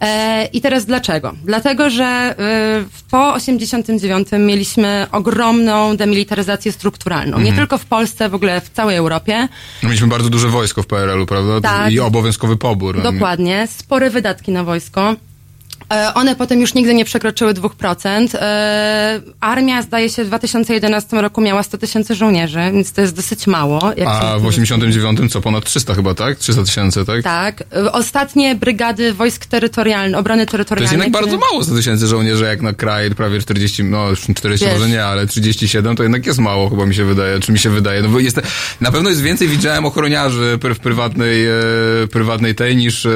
E, 0.01 0.44
I 0.52 0.60
teraz 0.60 0.85
dlaczego? 0.86 1.32
Dlatego, 1.44 1.90
że 1.90 2.35
y, 2.81 3.09
po 3.10 3.35
89 3.35 4.28
mieliśmy 4.39 5.06
ogromną 5.12 5.97
demilitaryzację 5.97 6.73
strukturalną. 6.73 7.36
Nie 7.39 7.43
Mhm. 7.51 7.56
tylko 7.56 7.78
w 7.78 7.85
Polsce, 7.86 8.28
w 8.28 8.35
ogóle 8.35 8.60
w 8.60 8.70
całej 8.70 8.97
Europie. 8.97 9.48
Mieliśmy 9.82 10.06
bardzo 10.06 10.31
duże 10.31 10.48
wojsko 10.48 10.82
w 10.82 10.86
PRL-u, 10.86 11.27
prawda? 11.27 11.60
Tak. 11.60 11.93
I 11.93 12.01
obowiązkowy 12.01 12.56
pobór. 12.56 13.02
Dokładnie. 13.02 13.68
Spore 13.70 14.10
wydatki 14.10 14.52
na 14.52 14.64
wojsko. 14.64 15.14
E, 15.92 16.14
One 16.14 16.36
potem 16.36 16.60
już 16.60 16.74
nigdy 16.74 16.94
nie 16.94 17.04
przekroczyły 17.04 17.54
2%. 17.54 18.28
E, 18.34 19.20
Armia, 19.40 19.82
zdaje 19.82 20.08
się, 20.10 20.24
w 20.24 20.26
2011 20.26 21.20
roku 21.20 21.40
miała 21.40 21.62
100 21.62 21.78
tysięcy 21.78 22.14
żołnierzy, 22.14 22.58
więc 22.72 22.92
to 22.92 23.00
jest 23.00 23.16
dosyć 23.16 23.46
mało. 23.46 23.92
A 24.06 24.38
w 24.38 24.46
89 24.46 25.32
co? 25.32 25.40
Ponad 25.40 25.64
300 25.64 25.94
chyba, 25.94 26.14
tak? 26.14 26.38
300 26.38 26.64
tysięcy, 26.64 27.04
tak? 27.04 27.22
Tak. 27.22 27.64
Ostatnie 27.92 28.54
brygady 28.54 29.12
wojsk 29.12 29.46
terytorialnych, 29.46 30.18
obrony 30.20 30.46
To 30.46 30.52
terytorialnej. 30.52 30.84
jest 30.98 31.04
jednak 31.06 31.22
bardzo 31.22 31.38
mało 31.52 31.64
100 31.64 31.74
tysięcy 31.74 32.06
żołnierzy, 32.06 32.44
jak 32.44 32.62
na 32.62 32.72
kraj 32.72 33.10
prawie 33.10 33.40
40, 33.40 33.84
no 33.84 34.10
już 34.10 34.20
40 34.34 34.66
Wiesz. 34.66 34.74
może 34.74 34.88
nie, 34.88 35.04
ale 35.04 35.26
37 35.26 35.96
to 35.96 36.02
jednak 36.02 36.26
jest 36.26 36.38
mało, 36.38 36.70
chyba 36.70 36.86
mi 36.86 36.94
się 36.94 37.04
wydaje, 37.04 37.40
czy 37.40 37.52
mi 37.52 37.58
się 37.58 37.70
wydaje. 37.70 38.02
No 38.02 38.08
bo 38.08 38.20
jest, 38.20 38.40
na 38.80 38.92
pewno 38.92 39.10
jest 39.10 39.22
więcej, 39.22 39.48
widziałem 39.48 39.84
ochroniarzy 39.84 40.58
w 40.62 40.78
prywatnej, 40.78 41.46
e, 41.46 41.52
prywatnej 42.12 42.54
tej 42.54 42.76
niż 42.76 43.06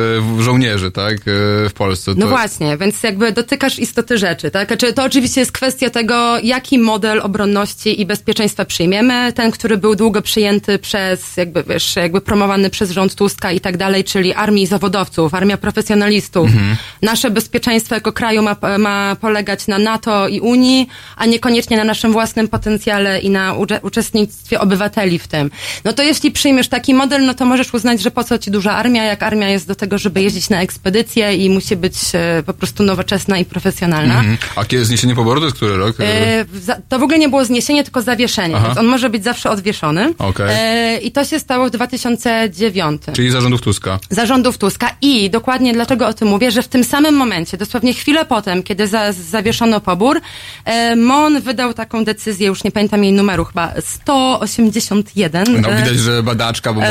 żołnierzy, 0.40 0.90
tak? 0.90 1.16
W 1.26 1.70
Polsce. 1.74 2.10
No 2.16 2.26
To- 2.26 2.32
właśnie, 2.60 2.78
więc 2.78 3.02
jakby 3.02 3.32
dotykasz 3.32 3.78
istoty 3.78 4.18
rzeczy, 4.18 4.50
tak? 4.50 4.68
Znaczy, 4.68 4.92
to 4.92 5.04
oczywiście 5.04 5.40
jest 5.40 5.52
kwestia 5.52 5.90
tego, 5.90 6.38
jaki 6.42 6.78
model 6.78 7.20
obronności 7.20 8.00
i 8.00 8.06
bezpieczeństwa 8.06 8.64
przyjmiemy. 8.64 9.32
Ten, 9.32 9.50
który 9.50 9.76
był 9.76 9.96
długo 9.96 10.22
przyjęty 10.22 10.78
przez, 10.78 11.36
jakby 11.36 11.62
wiesz, 11.62 11.96
jakby 11.96 12.20
promowany 12.20 12.70
przez 12.70 12.90
rząd 12.90 13.14
Tuska 13.14 13.52
i 13.52 13.60
tak 13.60 13.76
dalej, 13.76 14.04
czyli 14.04 14.34
armii 14.34 14.66
zawodowców, 14.66 15.34
armia 15.34 15.56
profesjonalistów. 15.56 16.46
Mhm. 16.46 16.76
Nasze 17.02 17.30
bezpieczeństwo 17.30 17.94
jako 17.94 18.12
kraju 18.12 18.42
ma, 18.42 18.56
ma 18.78 19.16
polegać 19.20 19.66
na 19.66 19.78
NATO 19.78 20.28
i 20.28 20.40
Unii, 20.40 20.88
a 21.16 21.26
niekoniecznie 21.26 21.76
na 21.76 21.84
naszym 21.84 22.12
własnym 22.12 22.48
potencjale 22.48 23.20
i 23.20 23.30
na 23.30 23.54
ucze- 23.54 23.80
uczestnictwie 23.82 24.60
obywateli 24.60 25.18
w 25.18 25.28
tym. 25.28 25.50
No 25.84 25.92
to 25.92 26.02
jeśli 26.02 26.30
przyjmiesz 26.30 26.68
taki 26.68 26.94
model, 26.94 27.24
no 27.24 27.34
to 27.34 27.44
możesz 27.44 27.74
uznać, 27.74 28.02
że 28.02 28.10
po 28.10 28.24
co 28.24 28.38
ci 28.38 28.50
duża 28.50 28.72
armia, 28.72 29.04
jak 29.04 29.22
armia 29.22 29.48
jest 29.48 29.66
do 29.66 29.74
tego, 29.74 29.98
żeby 29.98 30.22
jeździć 30.22 30.50
na 30.50 30.62
ekspedycje 30.62 31.36
i 31.36 31.50
musi 31.50 31.76
być 31.76 31.94
e, 32.14 32.42
po 32.52 32.58
prostu 32.58 32.82
nowoczesna 32.82 33.38
i 33.38 33.44
profesjonalna. 33.44 34.14
Mhm. 34.18 34.36
A 34.56 34.64
kiedy 34.64 34.84
zniesienie 34.84 35.14
poboru 35.14 35.40
to 35.40 35.46
jest 35.46 35.56
który 35.56 35.76
rok? 35.76 35.96
E, 36.00 36.44
to 36.88 36.98
w 36.98 37.02
ogóle 37.02 37.18
nie 37.18 37.28
było 37.28 37.44
zniesienie, 37.44 37.84
tylko 37.84 38.02
zawieszenie, 38.02 38.56
Aha. 38.56 38.66
więc 38.66 38.78
on 38.78 38.86
może 38.86 39.10
być 39.10 39.24
zawsze 39.24 39.50
odwieszony. 39.50 40.14
Okej. 40.18 40.46
E, 40.50 40.98
I 40.98 41.12
to 41.12 41.24
się 41.24 41.38
stało 41.38 41.66
w 41.66 41.70
2009 41.70 43.02
Czyli 43.12 43.30
zarządów 43.30 43.60
Tuska. 43.60 43.98
zarządów 44.10 44.58
Tuska 44.58 44.90
i 45.02 45.30
dokładnie 45.30 45.72
dlaczego 45.72 46.06
o 46.08 46.12
tym 46.14 46.28
mówię, 46.28 46.50
że 46.50 46.62
w 46.62 46.68
tym 46.68 46.84
samym 46.84 47.14
momencie, 47.14 47.56
dosłownie 47.56 47.94
chwilę 47.94 48.24
potem, 48.24 48.62
kiedy 48.62 48.86
za, 48.86 49.12
zawieszono 49.12 49.80
pobór, 49.80 50.20
e, 50.64 50.96
MON 50.96 51.40
wydał 51.40 51.74
taką 51.74 52.04
decyzję, 52.04 52.46
już 52.46 52.64
nie 52.64 52.70
pamiętam 52.70 53.04
jej 53.04 53.12
numeru, 53.12 53.44
chyba 53.44 53.72
181. 53.80 55.60
No 55.60 55.68
widać, 55.76 55.98
że 55.98 56.22
badaczka, 56.22 56.72
bo 56.72 56.80
ma 56.80 56.86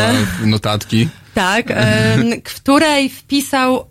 notatki. 0.46 1.10
tak, 1.34 1.74
w 2.48 2.54
której 2.56 3.10
wpisał 3.10 3.86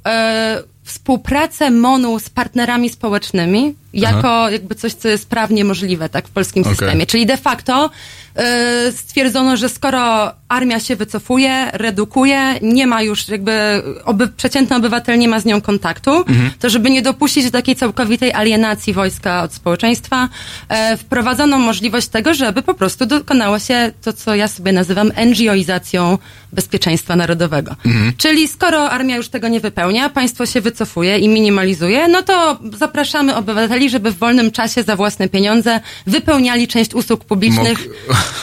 współpracę 0.89 1.71
MONU 1.71 2.19
z 2.19 2.31
partnerami 2.31 2.89
społecznymi 2.91 3.75
jako 3.93 4.51
jakby 4.51 4.75
coś, 4.75 4.93
co 4.95 5.09
jest 5.09 5.29
prawnie 5.29 5.65
możliwe 5.65 6.09
tak 6.09 6.29
w 6.29 6.31
polskim 6.31 6.63
Okej. 6.63 6.77
systemie. 6.77 7.07
Czyli 7.07 7.27
de 7.27 7.37
facto 7.37 7.91
e, 8.37 8.93
stwierdzono, 8.93 9.57
że 9.57 9.69
skoro 9.69 10.33
armia 10.49 10.81
się 10.81 10.97
wycofuje, 10.97 11.71
redukuje, 11.73 12.55
nie 12.63 12.87
ma 12.87 13.03
już 13.03 13.29
jakby 13.29 13.83
oby, 14.05 14.29
przeciętny 14.29 14.77
obywatel 14.77 15.19
nie 15.19 15.29
ma 15.29 15.41
z 15.41 15.45
nią 15.45 15.61
kontaktu, 15.61 16.11
Mhm. 16.17 16.51
to 16.61 16.71
żeby 16.71 16.91
nie 16.91 17.03
dopuścić 17.03 17.45
do 17.45 17.51
takiej 17.51 17.77
całkowitej 17.77 18.33
alienacji 18.33 18.93
wojska 18.93 19.43
od 19.43 19.55
społeczeństwa, 19.55 20.29
e, 20.69 20.97
wprowadzono 20.97 21.59
możliwość 21.59 22.09
tego, 22.09 22.35
żeby 22.35 22.63
po 22.63 22.75
prostu 22.75 23.07
dokonało 23.07 23.59
się 23.59 23.93
to, 24.03 24.13
co 24.13 24.35
ja 24.35 24.49
sobie 24.49 24.73
nazywam 24.73 25.13
NGOizacją 25.27 26.19
bezpieczeństwa 26.53 27.17
narodowego. 27.17 27.77
Mhm. 27.87 28.13
Czyli 28.17 28.49
skoro 28.49 28.91
armia 28.91 29.17
już 29.17 29.29
tego 29.29 29.49
nie 29.49 29.61
wypełnia, 29.61 30.09
państwo 30.09 30.47
się 30.47 30.61
wycofuje 30.61 31.19
i 31.19 31.29
minimalizuje, 31.29 32.09
no 32.09 32.23
to 32.23 32.59
zapraszamy 32.79 33.37
obywateli, 33.37 33.78
żeby 33.91 34.11
w 34.13 34.19
wolnym 34.19 34.51
czasie 34.51 34.83
za 34.83 34.97
własne 34.97 35.29
pieniądze 35.29 35.81
wypełniali 36.07 36.69
część 36.69 36.95
usług 36.95 37.25
publicznych. 37.25 37.79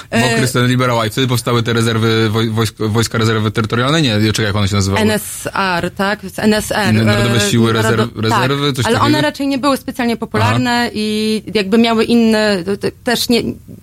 E, 0.09 0.31
Mokry 0.31 0.47
ten 0.47 0.67
liberał. 0.67 1.03
I 1.05 1.09
wtedy 1.09 1.27
powstały 1.27 1.63
te 1.63 1.73
rezerwy, 1.73 2.29
woj, 2.29 2.49
wojsk, 2.49 2.75
Wojska 2.79 3.17
Rezerwy 3.17 3.51
Terytorialnej? 3.51 4.03
Nie, 4.03 4.33
czekaj, 4.33 4.45
jak 4.45 4.55
one 4.55 4.67
się 4.67 4.75
nazywały? 4.75 5.01
NSR, 5.01 5.91
tak? 5.95 6.19
NSR. 6.37 6.93
Narodowe 6.93 7.35
e, 7.35 7.49
Siły 7.51 7.73
Narodo- 7.73 7.81
Rezerw- 7.89 8.21
Rezerwy, 8.21 8.67
tak, 8.67 8.75
coś 8.75 8.85
ale 8.85 8.95
takiego? 8.95 9.05
one 9.05 9.21
raczej 9.21 9.47
nie 9.47 9.57
były 9.57 9.77
specjalnie 9.77 10.17
popularne 10.17 10.89
i 10.93 11.41
jakby 11.53 11.77
miały 11.77 12.03
inne, 12.03 12.63
też 13.03 13.29
nie, 13.29 13.41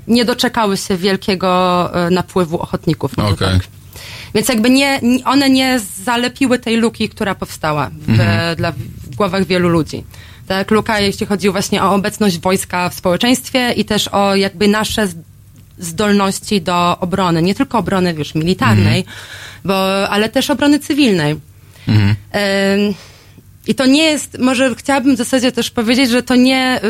nie 0.08 0.24
doczekały 0.24 0.76
się 0.76 0.96
wielkiego 0.96 1.90
e, 2.06 2.10
napływu 2.10 2.58
ochotników. 2.60 3.16
może 3.16 3.34
Okej. 3.34 3.48
tak. 3.48 3.62
Więc 4.34 4.48
jakby 4.48 4.70
nie- 4.70 5.00
one 5.24 5.50
nie 5.50 5.80
zalepiły 6.04 6.58
tej 6.58 6.76
luki, 6.76 7.08
która 7.08 7.34
powstała 7.34 7.90
w, 8.06 8.10
Mhm. 8.10 8.56
dla, 8.56 8.72
w 8.72 9.14
głowach 9.16 9.46
wielu 9.46 9.68
ludzi. 9.68 10.04
Tak, 10.48 10.70
luka, 10.70 11.00
jeśli 11.00 11.26
chodzi 11.26 11.50
właśnie 11.50 11.82
o 11.82 11.94
obecność 11.94 12.38
wojska 12.38 12.88
w 12.88 12.94
społeczeństwie 12.94 13.72
i 13.72 13.84
też 13.84 14.08
o 14.08 14.34
jakby 14.34 14.68
nasze 14.68 15.08
zdolności 15.78 16.60
do 16.60 16.98
obrony. 16.98 17.42
Nie 17.42 17.54
tylko 17.54 17.78
obrony, 17.78 18.14
wiesz, 18.14 18.34
militarnej, 18.34 19.00
Mhm. 19.00 19.16
bo, 19.64 20.08
ale 20.08 20.28
też 20.28 20.50
obrony 20.50 20.78
cywilnej. 20.78 21.32
Ym, 21.88 22.94
I 23.66 23.74
to 23.74 23.86
nie 23.86 24.02
jest, 24.02 24.38
może 24.38 24.74
chciałabym 24.74 25.14
w 25.14 25.18
zasadzie 25.18 25.52
też 25.52 25.70
powiedzieć, 25.70 26.10
że 26.10 26.22
to 26.22 26.34
nie, 26.34 26.80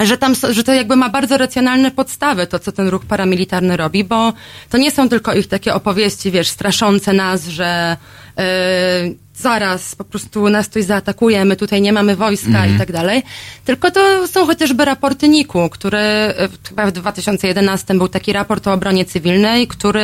y, 0.00 0.06
że 0.06 0.18
tam, 0.18 0.34
że 0.50 0.64
to 0.64 0.72
jakby 0.72 0.96
ma 0.96 1.08
bardzo 1.08 1.36
racjonalne 1.36 1.90
podstawy, 1.90 2.46
to 2.46 2.58
co 2.58 2.72
ten 2.72 2.88
ruch 2.88 3.04
paramilitarny 3.04 3.76
robi, 3.76 4.04
bo 4.04 4.32
to 4.70 4.78
nie 4.78 4.90
są 4.90 5.08
tylko 5.08 5.34
ich 5.34 5.46
takie 5.48 5.74
opowieści, 5.74 6.30
wiesz, 6.30 6.48
straszące 6.48 7.12
nas, 7.12 7.46
że 7.46 7.96
y, 8.38 9.16
zaraz 9.36 9.94
po 9.94 10.04
prostu 10.04 10.48
nas 10.48 10.68
ktoś 10.68 10.84
zaatakuje, 10.84 11.44
my 11.44 11.56
tutaj 11.56 11.80
nie 11.82 11.92
mamy 11.92 12.16
wojska 12.16 12.48
Mhm. 12.48 12.74
i 12.74 12.78
tak 12.78 12.92
dalej, 12.92 13.22
tylko 13.64 13.90
to 13.90 14.28
są 14.28 14.46
chociażby 14.46 14.84
raporty 14.84 15.28
NIK-u, 15.28 15.68
który 15.68 15.98
y, 15.98 16.68
chyba 16.68 16.86
w 16.86 16.92
2011 16.92 17.94
był 17.94 18.08
taki 18.08 18.32
raport 18.32 18.66
o 18.66 18.72
obronie 18.72 19.04
cywilnej, 19.04 19.66
który 19.68 20.02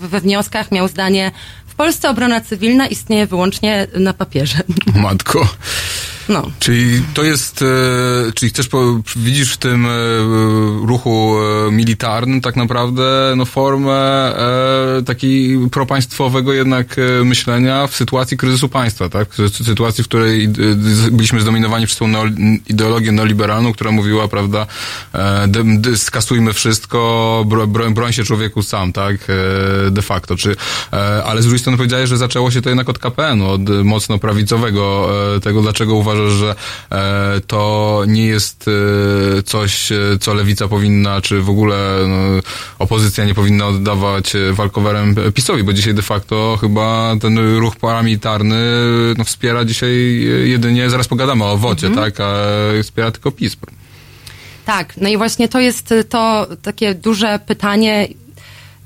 we 0.00 0.20
wnioskach 0.20 0.72
miał 0.72 0.88
zdanie 0.88 1.32
w 1.66 1.74
Polsce 1.74 2.10
obrona 2.10 2.40
cywilna 2.40 2.86
istnieje 2.86 3.26
wyłącznie 3.26 3.86
na 3.98 4.12
papierze. 4.14 4.58
Matko. 4.94 5.48
No. 6.28 6.50
Czyli 6.58 7.02
to 7.14 7.22
jest, 7.22 7.62
e, 7.62 8.32
czyli 8.34 8.50
chcesz, 8.50 8.68
po, 8.68 9.00
widzisz 9.16 9.52
w 9.52 9.56
tym 9.56 9.86
e, 9.86 9.90
ruchu 10.86 11.36
e, 11.38 11.72
militarnym 11.72 12.40
tak 12.40 12.56
naprawdę 12.56 13.34
no, 13.36 13.44
formę 13.44 13.92
e, 14.98 15.02
takiej 15.02 15.58
propaństwowego 15.70 16.52
jednak 16.52 16.96
e, 16.98 17.24
myślenia 17.24 17.86
w 17.86 17.96
sytuacji 17.96 18.36
kryzysu 18.36 18.68
państwa, 18.68 19.08
tak? 19.08 19.28
W 19.34 19.64
sytuacji, 19.64 20.04
w 20.04 20.08
której 20.08 20.44
e, 20.44 20.48
byliśmy 21.10 21.40
zdominowani 21.40 21.86
przez 21.86 21.98
tą 21.98 22.08
neo, 22.08 22.24
ideologię 22.68 23.12
neoliberalną, 23.12 23.72
która 23.72 23.90
mówiła, 23.90 24.28
prawda, 24.28 24.66
e, 25.14 25.96
skasujmy 25.96 26.52
wszystko, 26.52 27.44
bro, 27.46 27.66
broń, 27.66 27.94
broń 27.94 28.12
się 28.12 28.24
człowieku 28.24 28.62
sam, 28.62 28.92
tak? 28.92 29.16
E, 29.28 29.90
de 29.90 30.02
facto. 30.02 30.36
Czy, 30.36 30.56
e, 30.92 31.24
ale 31.24 31.42
z 31.42 31.44
drugiej 31.44 31.58
strony 31.58 31.76
powiedziałeś, 31.76 32.08
że 32.08 32.16
zaczęło 32.16 32.50
się 32.50 32.62
to 32.62 32.68
jednak 32.68 32.88
od 32.88 32.98
KPN-u, 32.98 33.46
od 33.46 33.70
e, 33.70 33.72
mocno 33.84 34.18
prawicowego 34.18 35.10
e, 35.36 35.40
tego, 35.40 35.62
dlaczego 35.62 35.94
uważasz, 35.94 36.13
że 36.14 36.54
e, 36.92 37.40
to 37.46 38.02
nie 38.06 38.26
jest 38.26 38.66
e, 38.68 39.42
coś, 39.42 39.92
e, 39.92 39.96
co 40.20 40.34
lewica 40.34 40.68
powinna, 40.68 41.20
czy 41.20 41.40
w 41.42 41.50
ogóle 41.50 41.76
no, 42.08 42.40
opozycja 42.78 43.24
nie 43.24 43.34
powinna 43.34 43.66
oddawać 43.66 44.32
walkowerem 44.52 45.14
PiSowi, 45.34 45.62
bo 45.62 45.72
dzisiaj 45.72 45.94
de 45.94 46.02
facto 46.02 46.58
chyba 46.60 47.16
ten 47.20 47.58
ruch 47.58 47.76
paramilitarny 47.76 48.64
no, 49.18 49.24
wspiera 49.24 49.64
dzisiaj 49.64 50.20
jedynie, 50.44 50.90
zaraz 50.90 51.08
pogadamy 51.08 51.44
o 51.44 51.56
wodzie, 51.56 51.90
tak, 51.90 52.20
a 52.20 52.34
wspiera 52.82 53.10
tylko 53.10 53.30
PiS. 53.30 53.56
Tak, 54.64 54.96
no 54.96 55.08
i 55.08 55.16
właśnie 55.16 55.48
to 55.48 55.60
jest 55.60 55.94
to 56.08 56.46
takie 56.62 56.94
duże 56.94 57.38
pytanie, 57.46 58.08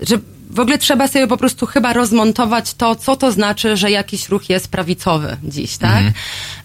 że 0.00 0.18
w 0.50 0.60
ogóle 0.60 0.78
trzeba 0.78 1.08
sobie 1.08 1.26
po 1.26 1.36
prostu 1.36 1.66
chyba 1.66 1.92
rozmontować 1.92 2.74
to, 2.74 2.96
co 2.96 3.16
to 3.16 3.32
znaczy, 3.32 3.76
że 3.76 3.90
jakiś 3.90 4.28
ruch 4.28 4.50
jest 4.50 4.68
prawicowy 4.68 5.36
dziś, 5.44 5.76
tak? 5.76 5.90
Mhm. 5.90 6.12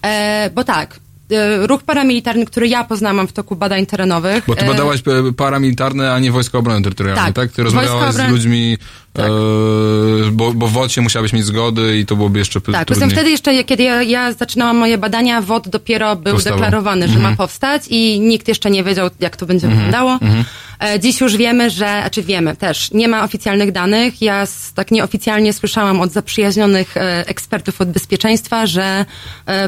E, 0.01 0.49
bo 0.55 0.63
tak, 0.63 0.99
e, 1.31 1.67
ruch 1.67 1.83
paramilitarny, 1.83 2.45
który 2.45 2.67
ja 2.67 2.83
poznałam 2.83 3.27
w 3.27 3.33
toku 3.33 3.55
badań 3.55 3.85
terenowych. 3.85 4.43
Bo 4.47 4.55
ty 4.55 4.65
e, 4.65 4.67
badałaś 4.67 4.99
e, 4.99 5.33
paramilitarne, 5.33 6.13
a 6.13 6.19
nie 6.19 6.31
Wojsko 6.31 6.57
Obrony 6.59 6.81
Terytorialnej, 6.83 7.25
Tak. 7.25 7.35
tak? 7.35 7.51
Ty 7.51 7.63
rozmawiałaś 7.63 8.15
z 8.15 8.19
Obrony- 8.19 8.77
ludźmi, 9.17 10.27
e, 10.27 10.31
bo, 10.31 10.53
bo 10.53 10.67
w 10.67 10.71
WOcie 10.71 11.01
musiałabyś 11.01 11.33
mieć 11.33 11.45
zgody 11.45 11.97
i 11.97 12.05
to 12.05 12.15
byłoby 12.15 12.39
jeszcze 12.39 12.61
Tak, 12.61 12.85
poza 12.87 12.99
tym 12.99 13.09
wtedy 13.09 13.29
jeszcze, 13.29 13.63
kiedy 13.63 13.83
ja, 13.83 14.03
ja 14.03 14.33
zaczynałam 14.33 14.77
moje 14.77 14.97
badania, 14.97 15.41
WOD 15.41 15.69
dopiero 15.69 16.15
był 16.15 16.33
Powstawał. 16.33 16.59
deklarowany, 16.59 17.07
że 17.07 17.13
Mhm. 17.15 17.31
ma 17.31 17.37
powstać 17.37 17.83
i 17.89 18.19
nikt 18.19 18.47
jeszcze 18.47 18.71
nie 18.71 18.83
wiedział, 18.83 19.09
jak 19.19 19.37
to 19.37 19.45
będzie 19.45 19.67
Mhm. 19.67 19.85
wyglądało. 19.85 20.11
Mhm. 20.21 20.43
E, 20.79 20.99
Dziś 20.99 21.21
już 21.21 21.37
wiemy, 21.37 21.69
że, 21.69 21.75
znaczy 22.01 22.23
wiemy 22.23 22.55
też, 22.55 22.91
nie 22.91 23.07
ma 23.07 23.23
oficjalnych 23.23 23.71
danych. 23.71 24.21
Ja 24.21 24.45
tak 24.75 24.91
nieoficjalnie 24.91 25.53
słyszałam 25.53 26.01
od 26.01 26.11
zaprzyjaźnionych 26.11 26.97
e, 26.97 27.27
ekspertów 27.27 27.81
od 27.81 27.89
bezpieczeństwa, 27.91 28.67
że 28.67 29.05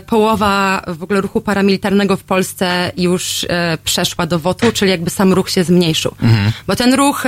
połowa 0.07 0.81
w 0.87 1.03
ogóle 1.03 1.21
ruchu 1.21 1.41
paramilitarnego 1.41 2.17
w 2.17 2.23
Polsce 2.23 2.91
już 2.97 3.45
przeszła 3.83 4.25
do 4.25 4.39
WOT-u, 4.39 4.71
czyli 4.71 4.91
jakby 4.91 5.09
sam 5.09 5.33
ruch 5.33 5.49
się 5.49 5.63
zmniejszył. 5.63 6.15
Mhm. 6.23 6.51
Bo 6.67 6.75
ten 6.75 6.93
ruch 6.93 7.23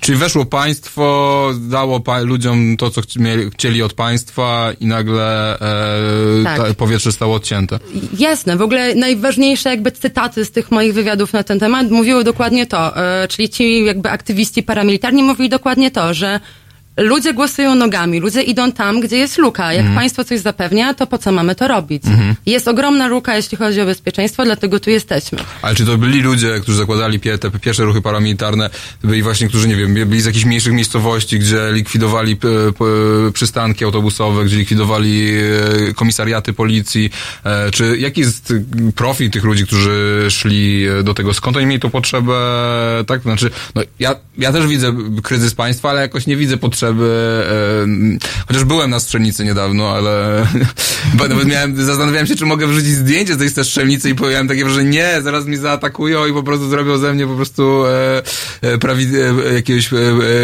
Czyli 0.00 0.18
weszło 0.18 0.46
państwo, 0.46 1.50
dało 1.58 2.00
ludziom 2.22 2.76
to, 2.76 2.90
co 2.90 3.00
chci- 3.00 3.20
mieli- 3.20 3.50
chcieli 3.50 3.82
od 3.82 3.92
państwa 3.92 4.72
i 4.80 4.86
nagle 4.86 5.54
e, 5.60 6.44
Tak. 6.44 6.56
ta, 6.68 6.74
powietrze 6.74 7.12
stało 7.12 7.34
odcięte. 7.34 7.78
Jasne, 8.18 8.56
w 8.56 8.62
ogóle 8.62 8.94
najważniejsze 8.94 9.68
jakby 9.70 9.92
cytaty 9.92 10.44
z 10.44 10.50
tych 10.50 10.70
moich 10.70 10.94
wywiadów 10.94 11.32
na 11.32 11.42
ten 11.42 11.58
temat 11.58 11.90
mówiły 11.90 12.24
dokładnie 12.24 12.66
to, 12.66 12.96
e, 12.96 13.28
czyli 13.28 13.48
ci 13.48 13.84
jakby 13.84 14.10
aktywiści 14.10 14.62
paramilitarni 14.62 15.22
mówili 15.22 15.48
dokładnie 15.48 15.90
to, 15.90 16.14
że 16.14 16.40
ludzie 16.98 17.34
głosują 17.34 17.74
nogami, 17.74 18.20
ludzie 18.20 18.42
idą 18.42 18.72
tam, 18.72 19.00
gdzie 19.00 19.16
jest 19.16 19.38
luka. 19.38 19.72
Jak 19.72 19.80
Mhm. 19.80 19.96
państwo 19.96 20.24
coś 20.24 20.40
zapewnia, 20.40 20.94
to 20.94 21.06
po 21.06 21.18
co 21.18 21.32
mamy 21.32 21.54
to 21.54 21.68
robić? 21.68 22.02
Mhm. 22.06 22.34
Jest 22.46 22.68
ogromna 22.68 23.06
luka, 23.06 23.36
jeśli 23.36 23.58
chodzi 23.58 23.80
o 23.80 23.84
bezpieczeństwo, 23.86 24.44
dlatego 24.44 24.80
tu 24.80 24.90
jesteśmy. 24.90 25.38
Ale 25.62 25.74
czy 25.74 25.86
to 25.86 25.98
byli 25.98 26.20
ludzie, 26.20 26.60
którzy 26.62 26.78
zakładali 26.78 27.20
te 27.20 27.50
pierwsze 27.60 27.84
ruchy 27.84 28.02
paramilitarne, 28.02 28.70
byli 29.04 29.22
właśnie, 29.22 29.48
którzy, 29.48 29.68
nie 29.68 29.76
wiem, 29.76 29.94
byli 29.94 30.20
z 30.20 30.24
jakichś 30.24 30.44
mniejszych 30.44 30.72
miejscowości, 30.72 31.38
gdzie 31.38 31.58
likwidowali 31.72 32.36
p, 32.36 32.48
p, 32.78 32.84
przystanki 33.32 33.84
autobusowe, 33.84 34.44
gdzie 34.44 34.56
likwidowali 34.56 35.32
e, 35.90 35.94
komisariaty 35.94 36.52
policji, 36.52 37.10
e, 37.44 37.70
czy 37.70 37.98
jaki 37.98 38.20
jest 38.20 38.52
profil 38.96 39.30
tych 39.30 39.44
ludzi, 39.44 39.66
którzy 39.66 40.26
szli 40.30 40.86
e, 41.00 41.02
do 41.02 41.14
tego? 41.14 41.34
Skąd 41.34 41.56
oni 41.56 41.66
mieli 41.66 41.80
tą 41.80 41.90
potrzebę, 41.90 42.34
tak? 43.06 43.22
Znaczy, 43.22 43.50
no, 43.74 43.82
ja, 43.98 44.14
ja 44.38 44.52
też 44.52 44.66
widzę 44.66 44.96
kryzys 45.22 45.54
państwa, 45.54 45.90
ale 45.90 46.00
jakoś 46.00 46.26
nie 46.26 46.36
widzę 46.36 46.56
potrzeby, 46.56 46.87
e, 46.90 46.96
chociaż 48.48 48.64
byłem 48.64 48.90
na 48.90 49.00
strzelnicy 49.00 49.44
niedawno, 49.44 49.90
ale 49.90 50.46
nawet 51.28 51.48
miałem, 51.48 51.84
zastanawiałem 51.84 52.26
się, 52.26 52.36
czy 52.36 52.46
mogę 52.46 52.66
wrzucić 52.66 52.94
zdjęcie 52.94 53.34
z 53.34 53.54
tej 53.54 53.64
strzelnicy 53.64 54.10
i 54.10 54.14
powiedziałem 54.14 54.48
takie, 54.48 54.70
że 54.70 54.84
nie, 54.84 55.22
zaraz 55.22 55.46
mi 55.46 55.56
zaatakują 55.56 56.26
i 56.26 56.32
po 56.32 56.42
prostu 56.42 56.68
zrobią 56.68 56.98
ze 56.98 57.14
mnie 57.14 57.26
po 57.26 57.34
prostu 57.34 57.86
e, 57.86 58.22
e, 58.60 58.78
prawi, 58.78 59.06
e, 59.50 59.54
jakiegoś 59.54 59.92
e, 59.92 59.96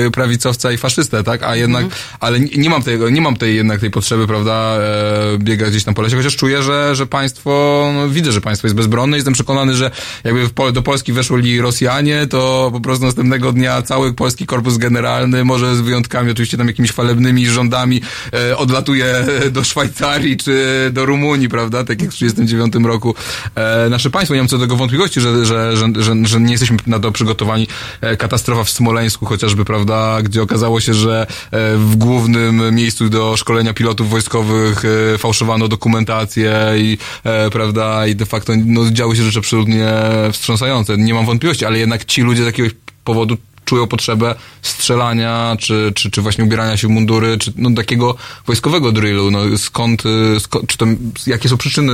e, 0.06 0.10
prawicowca 0.10 0.72
i 0.72 0.76
faszystę, 0.76 1.24
tak? 1.24 1.42
A 1.42 1.56
jednak, 1.56 1.86
ale 2.20 2.40
nie, 2.40 2.56
nie 2.56 2.70
mam 2.70 2.82
tego, 2.82 3.10
nie 3.10 3.20
mam 3.20 3.36
tej 3.36 3.56
jednak 3.56 3.80
tej 3.80 3.90
potrzeby, 3.90 4.26
prawda, 4.26 4.76
e, 4.78 5.38
biegać 5.38 5.70
gdzieś 5.70 5.84
tam 5.84 5.94
po 5.94 6.02
lesie, 6.02 6.16
chociaż 6.16 6.36
czuję, 6.36 6.62
że, 6.62 6.94
że 6.94 7.06
państwo, 7.06 7.90
no, 7.94 8.08
widzę, 8.08 8.32
że 8.32 8.40
państwo 8.40 8.66
jest 8.66 8.76
bezbronne 8.76 9.16
i 9.16 9.18
jestem 9.18 9.34
przekonany, 9.34 9.74
że 9.74 9.90
jakby 10.24 10.46
w, 10.46 10.72
do 10.72 10.82
Polski 10.82 11.12
weszli 11.12 11.60
Rosjanie, 11.60 12.26
to 12.26 12.70
po 12.72 12.80
prostu 12.80 13.04
następnego 13.04 13.52
dnia 13.52 13.82
cały 13.82 14.14
polski 14.14 14.46
korpus 14.46 14.78
generalny, 14.78 15.44
może 15.44 15.76
z 15.76 15.80
wyjątkami 15.80 16.33
oczywiście 16.34 16.56
tam 16.56 16.66
jakimiś 16.66 16.92
chwalebnymi 16.92 17.46
rządami, 17.46 18.00
e, 18.32 18.56
odlatuje 18.56 19.26
do 19.50 19.64
Szwajcarii 19.64 20.36
czy 20.36 20.90
do 20.92 21.06
Rumunii, 21.06 21.48
prawda, 21.48 21.84
tak 21.84 22.02
jak 22.02 22.10
w 22.10 22.14
1939 22.14 22.86
roku 22.86 23.14
e, 23.54 23.88
nasze 23.90 24.10
państwo. 24.10 24.34
Nie 24.34 24.40
mam 24.40 24.48
co 24.48 24.58
do 24.58 24.64
tego 24.64 24.76
wątpliwości, 24.76 25.20
że, 25.20 25.46
że, 25.46 25.76
że, 25.76 25.86
że, 25.98 26.14
że 26.24 26.40
nie 26.40 26.52
jesteśmy 26.52 26.76
na 26.86 27.00
to 27.00 27.12
przygotowani. 27.12 27.68
E, 28.00 28.16
katastrofa 28.16 28.64
w 28.64 28.70
Smoleńsku 28.70 29.26
chociażby, 29.26 29.64
prawda, 29.64 30.22
gdzie 30.22 30.42
okazało 30.42 30.80
się, 30.80 30.94
że 30.94 31.26
e, 31.50 31.76
w 31.76 31.96
głównym 31.96 32.74
miejscu 32.74 33.08
do 33.08 33.36
szkolenia 33.36 33.74
pilotów 33.74 34.10
wojskowych 34.10 34.82
e, 35.14 35.18
fałszowano 35.18 35.68
dokumentację 35.68 36.54
i, 36.76 36.98
e, 37.24 37.50
prawda, 37.50 38.06
i 38.06 38.16
de 38.16 38.26
facto 38.26 38.52
no, 38.66 38.90
działy 38.90 39.16
się 39.16 39.22
rzeczy 39.22 39.38
absolutnie 39.38 39.88
wstrząsające. 40.32 40.98
Nie 40.98 41.14
mam 41.14 41.26
wątpliwości, 41.26 41.64
ale 41.64 41.78
jednak 41.78 42.04
ci 42.04 42.22
ludzie 42.22 42.42
z 42.42 42.46
jakiegoś 42.46 42.72
powodu 43.04 43.36
czują 43.64 43.86
potrzebę 43.86 44.34
strzelania, 44.62 45.56
czy, 45.60 45.92
czy, 45.94 46.10
czy 46.10 46.22
właśnie 46.22 46.44
ubierania 46.44 46.76
się 46.76 46.88
w 46.88 46.90
mundury, 46.90 47.38
czy 47.38 47.52
no, 47.56 47.70
takiego 47.70 48.16
wojskowego 48.46 48.92
drillu. 48.92 49.30
No, 49.30 49.58
skąd, 49.58 50.02
y, 50.06 50.40
skąd 50.40 50.66
czy 50.66 50.78
to, 50.78 50.86
jakie 51.26 51.48
są 51.48 51.56
przyczyny 51.56 51.92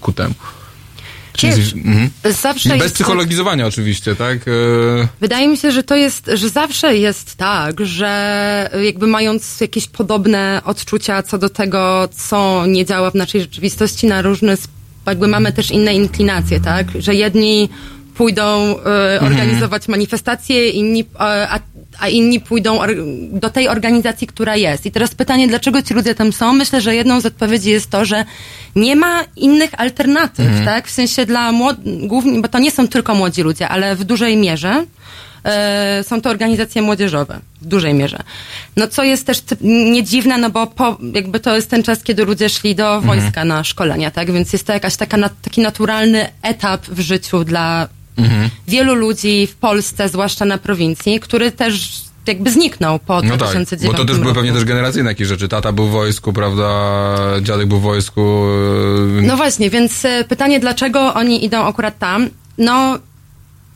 ku 0.00 0.12
temu? 0.12 0.34
Wiesz, 1.42 1.72
mhm. 1.72 2.10
zawsze 2.42 2.68
Bez 2.68 2.82
jest 2.82 2.94
psychologizowania 2.94 3.66
oczywiście, 3.66 4.16
tak? 4.16 4.38
E, 4.48 5.08
Wydaje 5.20 5.48
mi 5.48 5.56
się, 5.56 5.72
że 5.72 5.82
to 5.82 5.96
jest, 5.96 6.30
że 6.34 6.48
zawsze 6.48 6.96
jest 6.96 7.36
tak, 7.36 7.86
że 7.86 8.70
jakby 8.82 9.06
mając 9.06 9.60
jakieś 9.60 9.86
podobne 9.86 10.60
odczucia 10.64 11.22
co 11.22 11.38
do 11.38 11.48
tego, 11.48 12.08
co 12.16 12.66
nie 12.66 12.84
działa 12.84 13.10
w 13.10 13.14
naszej 13.14 13.40
rzeczywistości 13.40 14.06
na 14.06 14.22
różne, 14.22 14.56
jakby 15.06 15.28
mamy 15.28 15.52
też 15.52 15.70
inne 15.70 15.94
inklinacje, 15.94 16.60
tak? 16.60 16.86
Że 16.98 17.14
jedni 17.14 17.68
pójdą 18.16 18.76
e, 19.16 19.20
organizować 19.20 19.88
manifestacje, 19.88 20.68
inni, 20.70 21.00
e, 21.00 21.48
a 21.50 21.58
a 21.98 22.08
inni 22.08 22.40
pójdą 22.40 22.78
do 23.32 23.50
tej 23.50 23.68
organizacji, 23.68 24.26
która 24.26 24.56
jest. 24.56 24.86
I 24.86 24.90
teraz 24.90 25.14
pytanie, 25.14 25.48
dlaczego 25.48 25.82
ci 25.82 25.94
ludzie 25.94 26.14
tam 26.14 26.32
są? 26.32 26.52
Myślę, 26.52 26.80
że 26.80 26.94
jedną 26.94 27.20
z 27.20 27.26
odpowiedzi 27.26 27.70
jest 27.70 27.90
to, 27.90 28.04
że 28.04 28.24
nie 28.76 28.96
ma 28.96 29.24
innych 29.36 29.70
alternatyw, 29.80 30.46
Mhm. 30.46 30.64
tak? 30.64 30.88
W 30.88 30.90
sensie 30.90 31.26
dla 31.26 31.52
młodych, 31.52 32.06
głównie, 32.06 32.40
bo 32.40 32.48
to 32.48 32.58
nie 32.58 32.70
są 32.70 32.88
tylko 32.88 33.14
młodzi 33.14 33.42
ludzie, 33.42 33.68
ale 33.68 33.96
w 33.96 34.04
dużej 34.04 34.36
mierze 34.36 34.84
e, 35.44 36.04
są 36.06 36.20
to 36.20 36.30
organizacje 36.30 36.82
młodzieżowe. 36.82 37.40
W 37.62 37.66
dużej 37.66 37.94
mierze. 37.94 38.18
No 38.76 38.88
co 38.88 39.02
jest 39.04 39.26
też 39.26 39.42
nie 39.60 40.02
dziwne, 40.04 40.38
no 40.38 40.50
bo 40.50 40.66
po, 40.66 40.98
jakby 41.14 41.40
to 41.40 41.54
jest 41.56 41.70
ten 41.70 41.82
czas, 41.82 42.02
kiedy 42.02 42.24
ludzie 42.24 42.48
szli 42.48 42.74
do 42.74 42.94
Mhm. 42.96 43.20
wojska 43.20 43.44
na 43.44 43.64
szkolenia, 43.64 44.10
tak? 44.10 44.32
Więc 44.32 44.52
jest 44.52 44.66
to 44.66 44.72
jakaś 44.72 44.96
taka, 44.96 45.16
taki 45.42 45.60
naturalny 45.60 46.26
etap 46.42 46.86
w 46.86 47.00
życiu 47.00 47.44
dla 47.44 47.88
Mhm. 48.18 48.50
wielu 48.68 48.94
ludzi 48.94 49.46
w 49.46 49.54
Polsce, 49.54 50.08
zwłaszcza 50.08 50.44
na 50.44 50.58
prowincji, 50.58 51.20
który 51.20 51.52
też 51.52 52.04
jakby 52.26 52.50
zniknął 52.50 52.98
po 52.98 53.14
No 53.14 53.28
tak, 53.30 53.38
2009 53.38 53.92
bo 53.92 53.98
to 53.98 54.04
też 54.04 54.16
były 54.16 54.24
roku. 54.28 54.34
pewnie 54.34 54.52
też 54.52 54.64
generacyjne 54.64 55.10
jakieś 55.10 55.28
rzeczy. 55.28 55.48
Tata 55.48 55.72
był 55.72 55.86
w 55.86 55.90
wojsku, 55.90 56.32
prawda, 56.32 56.70
dziadek 57.42 57.66
był 57.68 57.78
w 57.78 57.82
wojsku. 57.82 58.20
yy, 59.16 59.22
No 59.22 59.36
właśnie, 59.36 59.70
więc 59.70 60.04
e, 60.04 60.24
pytanie, 60.24 60.60
dlaczego 60.60 61.14
oni 61.14 61.44
idą 61.44 61.64
akurat 61.64 61.98
tam? 61.98 62.28
No, 62.58 62.98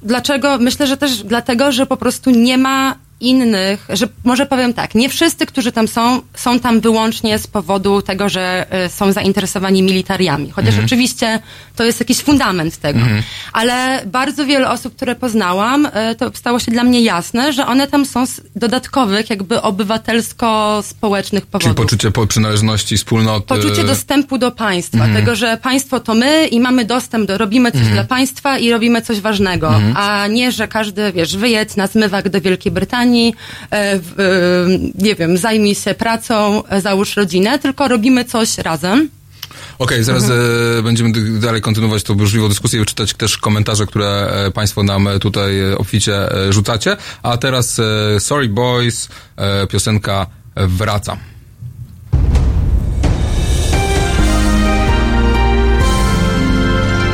dlaczego? 0.02 0.58
Myślę, 0.58 0.86
że 0.86 0.96
też 0.96 1.22
dlatego, 1.22 1.72
że 1.72 1.86
po 1.86 1.96
prostu 1.96 2.30
nie 2.30 2.58
ma 2.58 2.94
innych, 3.20 3.86
że 3.88 4.08
może 4.24 4.46
powiem 4.46 4.74
tak, 4.74 4.94
nie 4.94 5.08
wszyscy, 5.08 5.46
którzy 5.46 5.72
tam 5.72 5.88
są, 5.88 6.20
są 6.34 6.60
tam 6.60 6.80
wyłącznie 6.80 7.38
z 7.38 7.46
powodu 7.46 8.02
tego, 8.02 8.28
że 8.28 8.66
e, 8.72 8.88
są 8.88 9.12
zainteresowani 9.12 9.82
militariami. 9.82 10.50
Chociaż 10.50 10.68
Mhm. 10.68 10.84
oczywiście 10.84 11.38
to 11.76 11.84
jest 11.84 12.00
jakiś 12.00 12.18
fundament 12.22 12.76
tego. 12.76 12.98
Mhm. 13.00 13.22
Ale 13.52 14.02
bardzo 14.06 14.46
wiele 14.46 14.70
osób, 14.70 14.96
które 14.96 15.14
poznałam, 15.14 15.88
e, 15.92 16.14
to 16.14 16.30
stało 16.34 16.58
się 16.60 16.72
dla 16.72 16.84
mnie 16.84 17.00
jasne, 17.02 17.52
że 17.52 17.66
one 17.66 17.86
tam 17.86 18.06
są 18.06 18.26
z 18.26 18.40
dodatkowych, 18.56 19.30
jakby 19.30 19.62
obywatelsko-społecznych 19.62 21.42
Czyli 21.42 21.50
powodów. 21.52 21.76
poczucie 21.76 22.10
po 22.10 22.26
przynależności, 22.26 22.96
wspólnoty. 22.96 23.46
Poczucie 23.46 23.84
dostępu 23.84 24.38
do 24.38 24.50
państwa, 24.50 24.98
Mhm. 25.04 25.14
tego, 25.16 25.36
że 25.36 25.56
państwo 25.56 26.00
to 26.00 26.14
my 26.14 26.46
i 26.46 26.60
mamy 26.60 26.84
dostęp 26.84 27.26
do, 27.28 27.38
robimy 27.38 27.70
coś 27.72 27.80
Mhm. 27.80 27.94
dla 27.96 28.04
państwa 28.04 28.58
i 28.58 28.70
robimy 28.70 29.02
coś 29.02 29.20
ważnego, 29.20 29.68
Mhm. 29.74 29.96
a 29.96 30.26
nie, 30.26 30.52
że 30.52 30.68
każdy, 30.68 31.12
wiesz, 31.12 31.36
wyjedź 31.36 31.76
na 31.76 31.86
zmywak 31.86 32.28
do 32.28 32.40
Wielkiej 32.40 32.72
Brytanii, 32.72 33.07
e, 33.16 33.98
w, 33.98 34.20
e, 34.20 35.02
nie 35.04 35.14
wiem, 35.14 35.36
zajmij 35.36 35.74
się 35.74 35.94
pracą, 35.94 36.62
e, 36.68 36.80
załóż 36.80 37.16
rodzinę, 37.16 37.58
tylko 37.58 37.88
robimy 37.88 38.24
coś 38.24 38.58
razem. 38.58 39.08
Okej, 39.78 40.04
zaraz 40.04 40.22
Mhm. 40.22 40.40
e, 40.78 40.82
będziemy 40.82 41.40
dalej 41.40 41.60
kontynuować 41.60 42.02
tą 42.02 42.14
burzliwą 42.14 42.48
dyskusję 42.48 42.82
i 42.82 42.84
czytać 42.86 43.14
też 43.14 43.38
komentarze, 43.38 43.86
które 43.86 44.30
e, 44.46 44.50
Państwo 44.50 44.82
nam 44.82 45.08
e, 45.08 45.18
tutaj 45.18 45.60
e, 45.60 45.78
obficie 45.78 46.32
e, 46.32 46.52
rzucacie. 46.52 46.96
A 47.22 47.36
teraz 47.36 47.78
e, 47.78 48.20
Sorry 48.20 48.48
Boys, 48.48 49.08
e, 49.36 49.66
piosenka 49.66 50.26
e, 50.54 50.66
Wraca. 50.66 51.16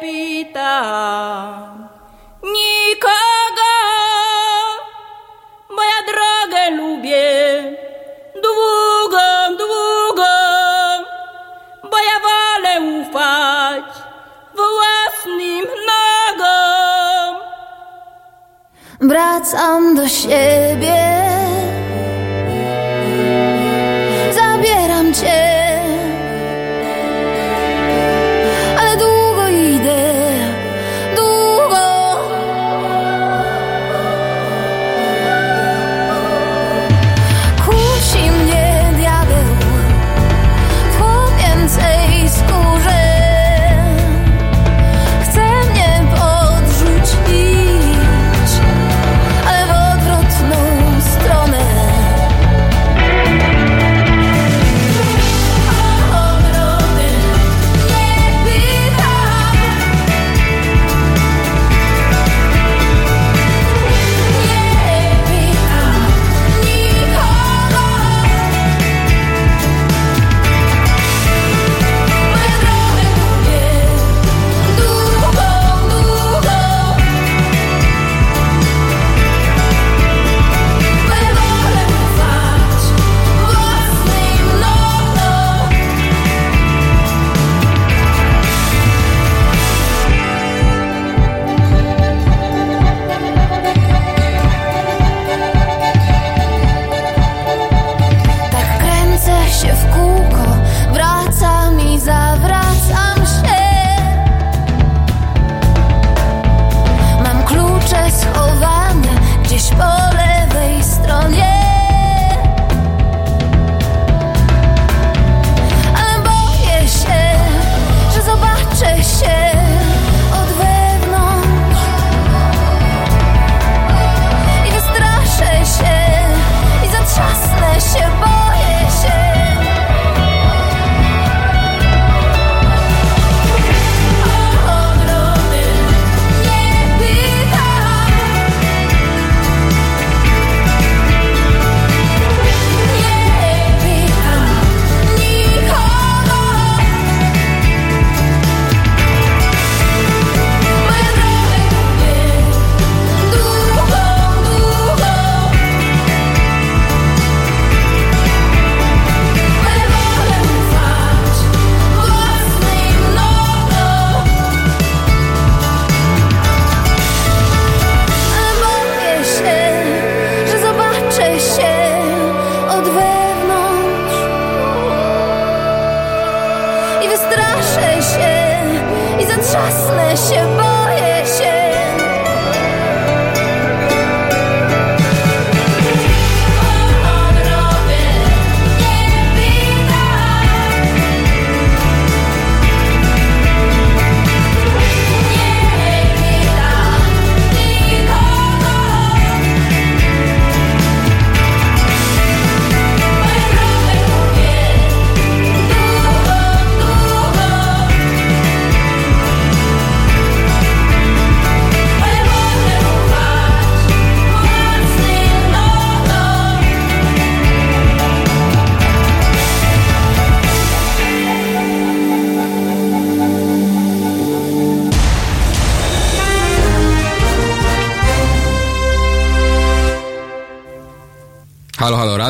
pytam 0.00 1.88
nikogo, 2.42 3.74
bo 5.76 5.82
ja 5.82 6.00
drogę 6.10 6.70
lubię 6.70 7.62
długą, 8.34 9.56
długą, 9.58 10.34
bo 11.90 11.96
ja 11.98 12.16
wolę 12.26 12.80
ufać 13.00 13.84
własnym 14.54 15.66
nogom. 15.90 17.32
Wracam 19.00 19.94
do 19.94 20.08
siebie. 20.08 21.29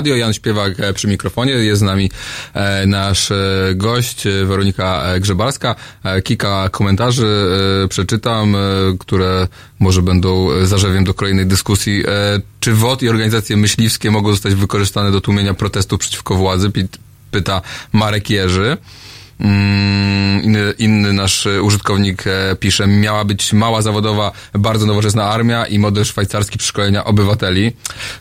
Radio, 0.01 0.17
Jan 0.17 0.33
Śpiewak 0.33 0.81
e, 0.81 0.93
przy 0.93 1.09
mikrofonie, 1.09 1.53
jest 1.53 1.81
z 1.81 1.83
nami 1.83 2.11
e, 2.55 2.87
nasz 2.87 3.31
e, 3.31 3.37
gość, 3.75 4.25
Weronika 4.45 5.03
Grzebalska. 5.21 5.75
E, 6.05 6.23
kilka 6.23 6.69
komentarzy 6.69 7.47
przeczytam, 7.89 8.57
które 8.99 9.49
może 9.79 10.03
będą 10.03 10.49
zarzewiem 10.67 11.05
do 11.05 11.15
kolejnej 11.15 11.47
dyskusji. 11.47 12.05
Czy 12.61 12.75
WOT 12.75 13.03
i 13.03 13.09
organizacje 13.09 13.57
myśliwskie 13.57 14.11
mogą 14.11 14.31
zostać 14.31 14.55
wykorzystane 14.55 15.13
do 15.13 15.21
tłumienia 15.21 15.55
protestów 15.55 16.01
przeciwko 16.01 16.35
władzy? 16.35 16.71
Pyta 17.31 17.63
Marek 17.93 18.31
Jerzy. 18.31 18.77
Mm, 19.41 19.81
Inny, 20.43 20.75
inny 20.79 21.13
nasz 21.13 21.49
użytkownik 21.63 22.27
e, 22.27 22.57
pisze, 22.61 22.87
miała 22.87 23.25
być 23.25 23.53
mała 23.53 23.83
zawodowa, 23.83 24.33
bardzo 24.53 24.87
nowoczesna 24.87 25.25
armia 25.25 25.67
i 25.67 25.79
model 25.79 26.05
szwajcarski 26.05 26.59
przeszkolenia 26.59 27.05
obywateli. 27.05 27.73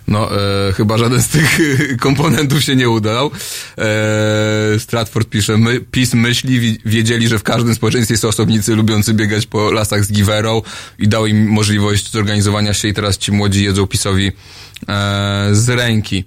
No, 0.07 0.29
e, 0.69 0.73
chyba 0.73 0.97
żaden 0.97 1.21
z 1.21 1.27
tych 1.27 1.59
komponentów 1.99 2.63
się 2.63 2.75
nie 2.75 2.89
udał. 2.89 3.31
E, 3.77 4.79
Stratford 4.79 5.29
pisze, 5.29 5.57
my, 5.57 5.79
PiS 5.79 6.13
myśli, 6.13 6.59
wi- 6.59 6.79
wiedzieli, 6.85 7.27
że 7.27 7.39
w 7.39 7.43
każdym 7.43 7.75
społeczeństwie 7.75 8.17
są 8.17 8.27
osobnicy 8.27 8.75
lubiący 8.75 9.13
biegać 9.13 9.45
po 9.45 9.71
lasach 9.71 10.05
z 10.05 10.11
giwerą 10.11 10.61
i 10.99 11.07
dał 11.07 11.25
im 11.25 11.47
możliwość 11.47 12.11
zorganizowania 12.11 12.73
się 12.73 12.87
i 12.87 12.93
teraz 12.93 13.17
ci 13.17 13.31
młodzi 13.31 13.63
jedzą 13.63 13.87
PiSowi 13.87 14.27
e, 14.27 15.49
z 15.51 15.69
ręki. 15.69 16.23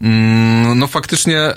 Mm, 0.00 0.78
no 0.78 0.86
faktycznie 0.86 1.38
e, 1.38 1.54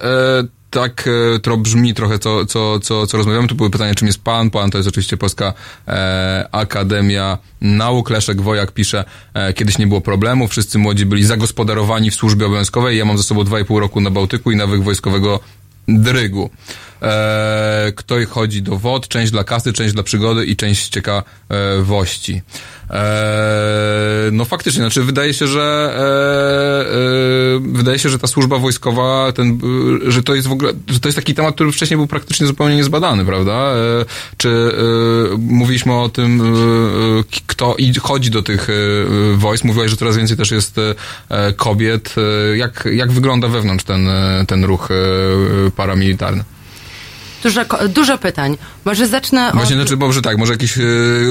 tak 0.75 1.07
e, 1.35 1.39
to 1.39 1.57
brzmi 1.57 1.93
trochę, 1.93 2.19
co, 2.19 2.45
co, 2.45 2.79
co, 2.79 3.07
co 3.07 3.17
rozmawiamy. 3.17 3.47
Tu 3.47 3.55
były 3.55 3.69
pytania, 3.69 3.95
czym 3.95 4.07
jest 4.07 4.23
PAN. 4.23 4.49
PAN 4.49 4.71
to 4.71 4.77
jest 4.77 4.89
oczywiście 4.89 5.17
Polska 5.17 5.53
e, 5.87 6.47
Akademia 6.51 7.37
Nauk. 7.61 8.09
Leszek 8.09 8.41
Wojak 8.41 8.71
pisze, 8.71 9.05
e, 9.33 9.53
kiedyś 9.53 9.77
nie 9.77 9.87
było 9.87 10.01
problemu, 10.01 10.47
wszyscy 10.47 10.77
młodzi 10.77 11.05
byli 11.05 11.25
zagospodarowani 11.25 12.11
w 12.11 12.15
służbie 12.15 12.45
obowiązkowej. 12.45 12.97
Ja 12.97 13.05
mam 13.05 13.17
za 13.17 13.23
sobą 13.23 13.43
2,5 13.43 13.79
roku 13.79 14.01
na 14.01 14.11
Bałtyku 14.11 14.51
i 14.51 14.55
nawyk 14.55 14.83
wojskowego 14.83 15.39
drygu. 15.87 16.49
E, 17.01 17.91
kto 17.95 18.15
chodzi 18.29 18.61
do 18.61 18.77
wod, 18.77 19.07
część 19.07 19.31
dla 19.31 19.43
kasy, 19.43 19.73
część 19.73 19.93
dla 19.93 20.03
przygody 20.03 20.45
i 20.45 20.55
część 20.55 20.89
ciekawości. 20.89 22.41
E, 22.89 24.29
no 24.31 24.45
faktycznie, 24.45 24.81
znaczy 24.81 25.03
wydaje 25.03 25.33
się, 25.33 25.47
że 25.47 25.93
e, 25.95 26.95
e, 27.55 27.77
wydaje 27.77 27.99
się, 27.99 28.09
że 28.09 28.19
ta 28.19 28.27
służba 28.27 28.57
wojskowa, 28.59 29.31
ten, 29.31 29.59
e, 30.07 30.11
że 30.11 30.23
to 30.23 30.35
jest 30.35 30.47
w 30.47 30.51
ogóle, 30.51 30.73
że 30.87 30.99
to 30.99 31.07
jest 31.07 31.15
taki 31.15 31.33
temat, 31.33 31.55
który 31.55 31.71
wcześniej 31.71 31.97
był 31.97 32.07
praktycznie 32.07 32.47
zupełnie 32.47 32.75
niezbadany, 32.75 33.25
prawda? 33.25 33.53
E, 33.53 33.75
czy 34.37 34.49
e, 34.49 35.37
mówiliśmy 35.37 35.93
o 35.93 36.09
tym, 36.09 36.41
e, 36.41 36.45
e, 37.19 37.23
kto 37.47 37.75
chodzi 38.01 38.31
do 38.31 38.43
tych 38.43 38.69
e, 38.69 38.73
wojsk, 39.37 39.63
mówiłaś, 39.63 39.89
że 39.89 39.97
coraz 39.97 40.17
więcej 40.17 40.37
też 40.37 40.51
jest 40.51 40.77
e, 41.29 41.53
kobiet. 41.53 42.15
E, 42.17 42.57
Jak, 42.57 42.87
jak 42.91 43.11
wygląda 43.11 43.47
wewnątrz 43.47 43.83
ten, 43.85 44.07
e, 44.07 44.45
ten 44.47 44.65
ruch 44.65 44.91
e, 44.91 44.95
paramilitarny? 45.71 46.43
Dużo, 47.45 47.61
dużo 47.89 48.17
pytań. 48.17 48.57
Może 48.85 49.07
zacznę 49.07 49.47
od... 49.47 49.55
Właśnie, 49.55 49.75
znaczy, 49.75 49.97
może 49.97 50.21
tak, 50.21 50.37
może 50.37 50.53
jakieś 50.53 50.77
e, 50.77 50.81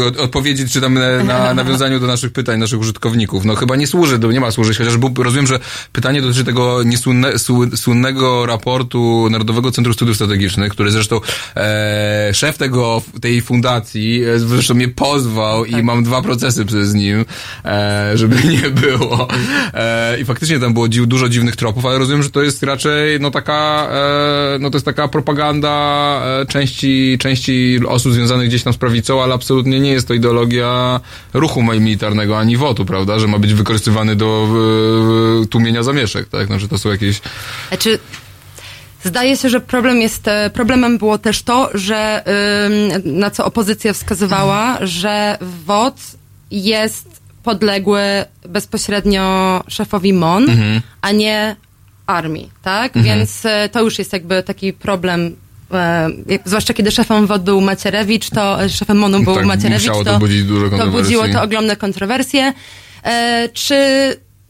od, 0.07 0.17
odpowiedzi 0.17 0.69
czy 0.69 0.81
tam 0.81 0.95
na, 0.95 1.25
na 1.25 1.55
nawiązaniu 1.55 2.01
do 2.01 2.07
naszych 2.07 2.33
pytań, 2.33 2.61
naszych 2.61 2.81
użytkowników. 2.81 3.45
No 3.45 3.55
chyba 3.55 3.77
nie 3.77 3.87
służy, 3.87 4.19
do, 4.19 4.33
nie 4.33 4.41
ma 4.41 4.51
służyć, 4.51 4.79
chociaż 4.79 4.97
był, 4.97 5.25
rozumiem, 5.25 5.47
że 5.47 5.59
pytanie 5.93 6.23
dotyczy 6.23 6.45
tego 6.45 6.83
niesłynne, 6.83 7.33
sły- 7.33 7.77
słynnego 7.77 8.47
raportu 8.47 9.29
Narodowego 9.31 9.71
Centrum 9.71 9.95
Studiów 9.95 10.17
Strategicznych, 10.17 10.73
który 10.73 10.91
zresztą 10.91 11.21
e, 11.57 12.31
szef 12.35 12.59
tego, 12.59 13.03
tej 13.21 13.43
fundacji 13.43 14.25
e, 14.25 14.39
zresztą 14.39 14.75
mnie 14.75 14.89
pozwał 14.89 15.65
i 15.65 15.83
mam 15.83 16.05
dwa 16.05 16.23
procesy 16.23 16.65
przez 16.65 16.95
nim, 16.95 17.25
e, 17.65 18.13
żeby 18.15 18.37
nie 18.63 18.71
było. 18.71 19.29
E, 19.75 20.21
I 20.21 20.25
faktycznie 20.25 20.61
tam 20.61 20.75
było 20.75 20.89
dziw, 20.89 21.07
dużo 21.07 21.29
dziwnych 21.29 21.57
tropów, 21.57 21.87
ale 21.87 21.99
rozumiem, 21.99 22.23
że 22.23 22.31
to 22.31 22.43
jest 22.43 22.63
raczej 22.63 23.21
no 23.21 23.31
taka, 23.31 23.89
e, 23.93 24.59
no 24.61 24.71
to 24.71 24.77
jest 24.77 24.87
taka 24.87 25.09
propaganda 25.09 25.75
e, 26.43 26.47
części, 26.47 27.17
części 27.21 27.44
osób 27.89 28.13
związanych 28.13 28.49
gdzieś 28.49 28.63
tam 28.63 28.73
z 28.73 28.77
prawicą, 28.77 29.23
ale 29.23 29.35
absolutnie 29.35 29.81
nie 29.81 29.91
jest 29.91 30.09
to 30.09 30.15
ideologia 30.15 31.01
ruchu 31.33 31.63
militarnego 31.63 32.39
ani 32.39 32.57
wotu, 32.57 32.85
prawda, 32.85 33.19
że 33.19 33.27
ma 33.27 33.39
być 33.39 33.55
wykorzystywany 33.55 34.17
do 34.17 34.49
e, 35.43 35.47
tłumienia 35.47 35.83
zamieszek, 35.83 36.29
tak? 36.29 36.47
Znaczy 36.47 36.69
to 36.69 36.79
są 36.79 36.91
jakieś... 36.91 37.21
Znaczy, 37.69 37.99
zdaje 39.05 39.37
się, 39.37 39.49
że 39.49 39.61
problem 39.61 40.01
jest, 40.01 40.29
e, 40.29 40.51
problemem 40.51 40.99
było 40.99 41.19
też 41.19 41.43
to, 41.43 41.71
że 41.75 42.25
na 43.05 43.31
co 43.31 43.45
opozycja 43.45 43.93
wskazywała, 43.93 44.79
że 44.81 45.39
WOT 45.67 46.01
jest 46.51 47.15
podległy 47.43 48.01
bezpośrednio 48.49 49.61
szefowi 49.69 50.13
MON, 50.13 50.51
Mhm. 50.51 50.81
a 51.01 51.13
nie 51.13 51.57
armii, 52.07 52.51
tak? 52.63 52.97
Mhm. 52.97 53.19
Więc 53.19 53.47
e, 53.47 53.69
to 53.69 53.83
już 53.83 53.99
jest 53.99 54.13
jakby 54.13 54.43
taki 54.43 54.73
problem 54.73 55.37
zwłaszcza 56.45 56.75
kiedy 56.75 56.91
szefem 56.91 57.27
WOT 57.27 57.43
był 57.43 57.61
Macierewicz, 57.61 58.31
to 58.31 58.63
e, 58.63 58.69
szefem 58.69 58.99
MONu 58.99 59.23
był 59.23 59.35
Tak, 59.35 59.47
Macierewicz, 59.47 59.87
to 59.87 60.05
to, 60.05 60.19
budzić 60.19 60.45
to 60.79 60.87
budziło 60.87 61.29
to 61.29 61.43
ogromne 61.43 61.77
kontrowersje. 61.77 62.53
E, 63.05 63.49
czy, 63.49 63.77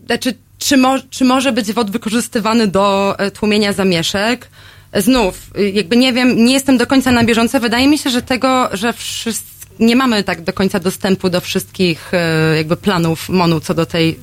znaczy, 0.06 0.34
czy, 0.58 0.76
mo, 0.76 0.96
czy 1.10 1.24
może 1.24 1.52
być 1.52 1.72
WOT 1.72 1.90
wykorzystywany 1.90 2.66
do 2.66 3.14
e, 3.18 3.30
tłumienia 3.30 3.72
zamieszek? 3.72 4.48
Znów, 4.96 5.50
y, 5.58 5.70
jakby 5.70 5.96
nie 5.96 6.12
wiem, 6.12 6.44
nie 6.44 6.52
jestem 6.52 6.76
do 6.76 6.86
końca 6.86 7.12
na 7.12 7.24
bieżąco. 7.24 7.60
Wydaje 7.60 7.88
mi 7.88 7.98
się, 7.98 8.10
że 8.10 8.22
tego, 8.22 8.68
że 8.72 8.92
wszyscy, 8.92 9.54
nie 9.80 9.96
mamy 9.96 10.24
tak 10.24 10.42
do 10.42 10.52
końca 10.52 10.80
dostępu 10.80 11.30
do 11.30 11.40
wszystkich 11.40 12.14
e, 12.14 12.56
jakby 12.56 12.76
planów 12.76 13.28
MONU 13.28 13.60
co 13.60 13.74
do 13.74 13.86
tej 13.86 14.18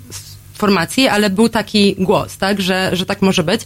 formacji, 0.54 1.08
ale 1.08 1.30
był 1.30 1.50
taki 1.50 1.96
głos, 2.00 2.38
tak, 2.38 2.62
że, 2.62 2.90
że 2.94 3.06
tak 3.06 3.22
może 3.22 3.44
być. 3.44 3.62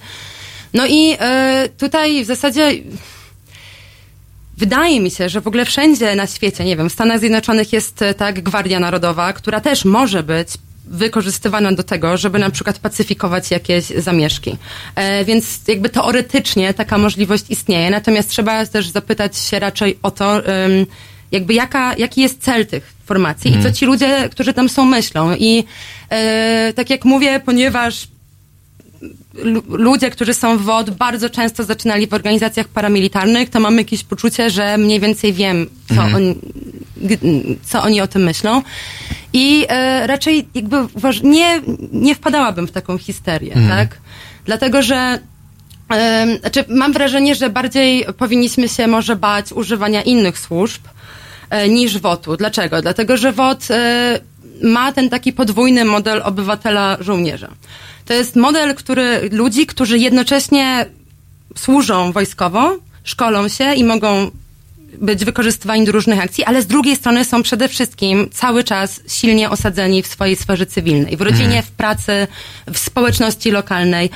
No 0.73 0.85
i 0.85 1.15
e, 1.19 1.69
tutaj 1.77 2.23
w 2.23 2.27
zasadzie 2.27 2.71
Wydaje 4.57 4.99
mi 5.01 5.11
się, 5.11 5.29
że 5.29 5.41
w 5.41 5.47
ogóle 5.47 5.65
wszędzie 5.65 6.15
na 6.15 6.27
świecie, 6.27 6.65
nie 6.65 6.75
wiem, 6.77 6.89
w 6.89 6.93
Stanach 6.93 7.19
Zjednoczonych 7.19 7.73
jest 7.73 8.01
e, 8.01 8.13
tak 8.13 8.41
Gwardia 8.43 8.79
Narodowa, 8.79 9.33
która 9.33 9.61
też 9.61 9.85
może 9.85 10.23
być 10.23 10.47
wykorzystywana 10.87 11.71
do 11.71 11.83
tego, 11.83 12.17
żeby 12.17 12.39
na 12.39 12.49
przykład 12.49 12.79
pacyfikować 12.79 13.51
jakieś 13.51 13.85
zamieszki. 13.85 14.57
E, 14.95 15.25
więc 15.25 15.59
jakby 15.67 15.89
teoretycznie 15.89 16.73
taka 16.73 16.97
możliwość 16.97 17.45
istnieje, 17.49 17.89
natomiast 17.89 18.29
trzeba 18.29 18.65
też 18.65 18.89
zapytać 18.89 19.37
się 19.37 19.59
raczej 19.59 19.99
o 20.01 20.11
to, 20.11 20.37
ym, 20.37 20.85
jakby 21.31 21.53
jaka, 21.53 21.95
jaki 21.97 22.21
jest 22.21 22.41
cel 22.43 22.65
tych 22.65 22.93
formacji 23.05 23.51
i 23.51 23.53
Mhm. 23.55 23.73
co 23.73 23.79
ci 23.79 23.85
ludzie, 23.85 24.29
którzy 24.31 24.53
tam 24.53 24.69
są, 24.69 24.85
myślą. 24.85 25.35
I 25.39 25.63
e, 26.09 26.73
tak 26.75 26.89
jak 26.89 27.05
mówię, 27.05 27.41
ponieważ 27.45 28.07
ludzie, 29.69 30.09
którzy 30.09 30.33
są 30.33 30.57
w 30.57 30.61
WOD, 30.63 30.89
bardzo 30.89 31.29
często 31.29 31.63
zaczynali 31.63 32.07
w 32.07 32.13
organizacjach 32.13 32.67
paramilitarnych, 32.67 33.49
to 33.49 33.59
mam 33.59 33.77
jakieś 33.77 34.03
poczucie, 34.03 34.49
że 34.49 34.77
mniej 34.77 34.99
więcej 34.99 35.33
wiem, 35.33 35.67
co, 35.87 35.93
Mhm. 36.03 36.15
oni, 36.15 36.35
co 37.65 37.81
oni 37.83 38.01
o 38.01 38.07
tym 38.07 38.23
myślą. 38.23 38.61
I 39.33 39.65
e, 39.69 40.07
raczej 40.07 40.47
jakby 40.55 40.77
nie, 41.23 41.61
nie 41.91 42.15
wpadałabym 42.15 42.67
w 42.67 42.71
taką 42.71 42.97
histerię, 42.97 43.53
Mhm. 43.55 43.77
tak? 43.87 43.97
Dlatego, 44.45 44.81
że 44.81 45.19
em, 45.89 46.37
znaczy 46.39 46.65
mam 46.69 46.93
wrażenie, 46.93 47.35
że 47.35 47.49
bardziej 47.49 48.05
powinniśmy 48.17 48.69
się 48.69 48.87
może 48.87 49.15
bać 49.15 49.51
używania 49.51 50.01
innych 50.01 50.39
służb 50.39 50.81
e, 51.49 51.69
niż 51.69 51.97
WOT-u. 51.97 52.37
Dlaczego? 52.37 52.81
Dlatego, 52.81 53.17
że 53.17 53.31
WOT 53.31 53.67
ma 54.63 54.91
ten 54.91 55.09
taki 55.09 55.33
podwójny 55.33 55.85
model 55.85 56.21
obywatela 56.25 56.97
żołnierza. 56.99 57.49
To 58.05 58.13
jest 58.13 58.35
model, 58.35 58.75
który 58.75 59.29
ludzi, 59.31 59.65
którzy 59.65 59.97
jednocześnie 59.97 60.85
służą 61.57 62.11
wojskowo, 62.11 62.77
szkolą 63.03 63.47
się 63.47 63.73
i 63.73 63.83
mogą 63.83 64.31
być 65.01 65.25
wykorzystywani 65.25 65.85
do 65.85 65.91
różnych 65.91 66.19
akcji, 66.23 66.43
ale 66.43 66.61
z 66.61 66.67
drugiej 66.67 66.95
strony 66.95 67.25
są 67.25 67.43
przede 67.43 67.67
wszystkim 67.67 68.29
cały 68.33 68.63
czas 68.63 69.01
silnie 69.07 69.49
osadzeni 69.49 70.03
w 70.03 70.07
swojej 70.07 70.35
sferze 70.35 70.65
cywilnej, 70.65 71.17
w 71.17 71.21
rodzinie, 71.21 71.45
Mhm. 71.45 71.63
w 71.63 71.71
pracy, 71.71 72.27
w 72.67 72.77
społeczności 72.77 73.51
lokalnej. 73.51 74.09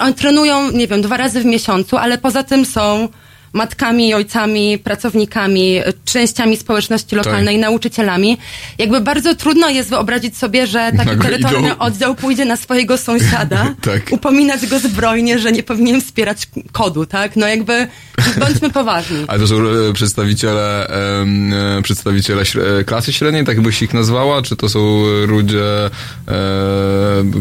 Oni 0.00 0.14
trenują, 0.14 0.70
nie 0.70 0.86
wiem, 0.86 1.02
dwa 1.02 1.16
razy 1.16 1.40
w 1.40 1.44
miesiącu, 1.44 1.96
ale 1.96 2.18
poza 2.18 2.42
tym 2.42 2.64
są 2.64 3.08
matkami, 3.54 4.14
ojcami, 4.14 4.78
pracownikami, 4.78 5.80
częściami 6.04 6.56
społeczności 6.56 7.16
lokalnej, 7.16 7.58
nauczycielami. 7.58 8.38
Jakby 8.78 9.00
bardzo 9.00 9.34
trudno 9.34 9.68
jest 9.68 9.90
wyobrazić 9.90 10.36
sobie, 10.36 10.66
że 10.66 10.92
taki 10.96 11.10
Nagle 11.10 11.30
terytorialny 11.30 11.68
idą. 11.68 11.78
oddział 11.78 12.14
pójdzie 12.14 12.44
na 12.44 12.56
swojego 12.56 12.98
sąsiada, 12.98 13.74
Tak. 13.80 14.02
upominać 14.10 14.66
go 14.66 14.78
zbrojnie, 14.78 15.38
że 15.38 15.52
nie 15.52 15.62
powinien 15.62 16.00
wspierać 16.00 16.48
kodu, 16.72 17.06
tak? 17.06 17.36
No 17.36 17.48
jakby 17.48 17.86
bądźmy 18.38 18.70
poważni. 18.70 19.24
Ale 19.28 19.38
to 19.40 19.46
są 19.46 19.56
e, 19.56 19.92
przedstawiciele, 19.92 20.88
e, 21.78 21.82
przedstawiciele 21.82 22.42
e, 22.42 22.84
klasy 22.84 23.12
średniej, 23.12 23.44
tak 23.44 23.60
byś 23.60 23.82
ich 23.82 23.94
nazwała? 23.94 24.42
Czy 24.42 24.56
to 24.56 24.68
są 24.68 25.02
ludzie 25.26 25.64
e, 25.86 25.90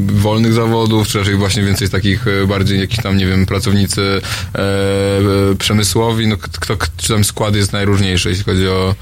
wolnych 0.07 0.53
zawodów, 0.53 1.07
czy 1.07 1.19
raczej 1.19 1.35
właśnie 1.35 1.63
więcej 1.63 1.89
takich 1.89 2.25
bardziej 2.47 2.79
jakichś 2.79 3.03
tam, 3.03 3.17
nie 3.17 3.25
wiem, 3.25 3.45
pracownicy 3.45 4.01
e, 4.55 4.59
e, 4.59 5.55
przemysłowi? 6.03 6.27
No, 6.27 6.37
kto, 6.37 6.77
kto, 6.77 7.07
tam 7.07 7.23
skład 7.23 7.55
jest 7.55 7.73
najróżniejszy, 7.73 8.29
jeśli 8.29 8.43
chodzi 8.43 8.67
o... 8.67 8.95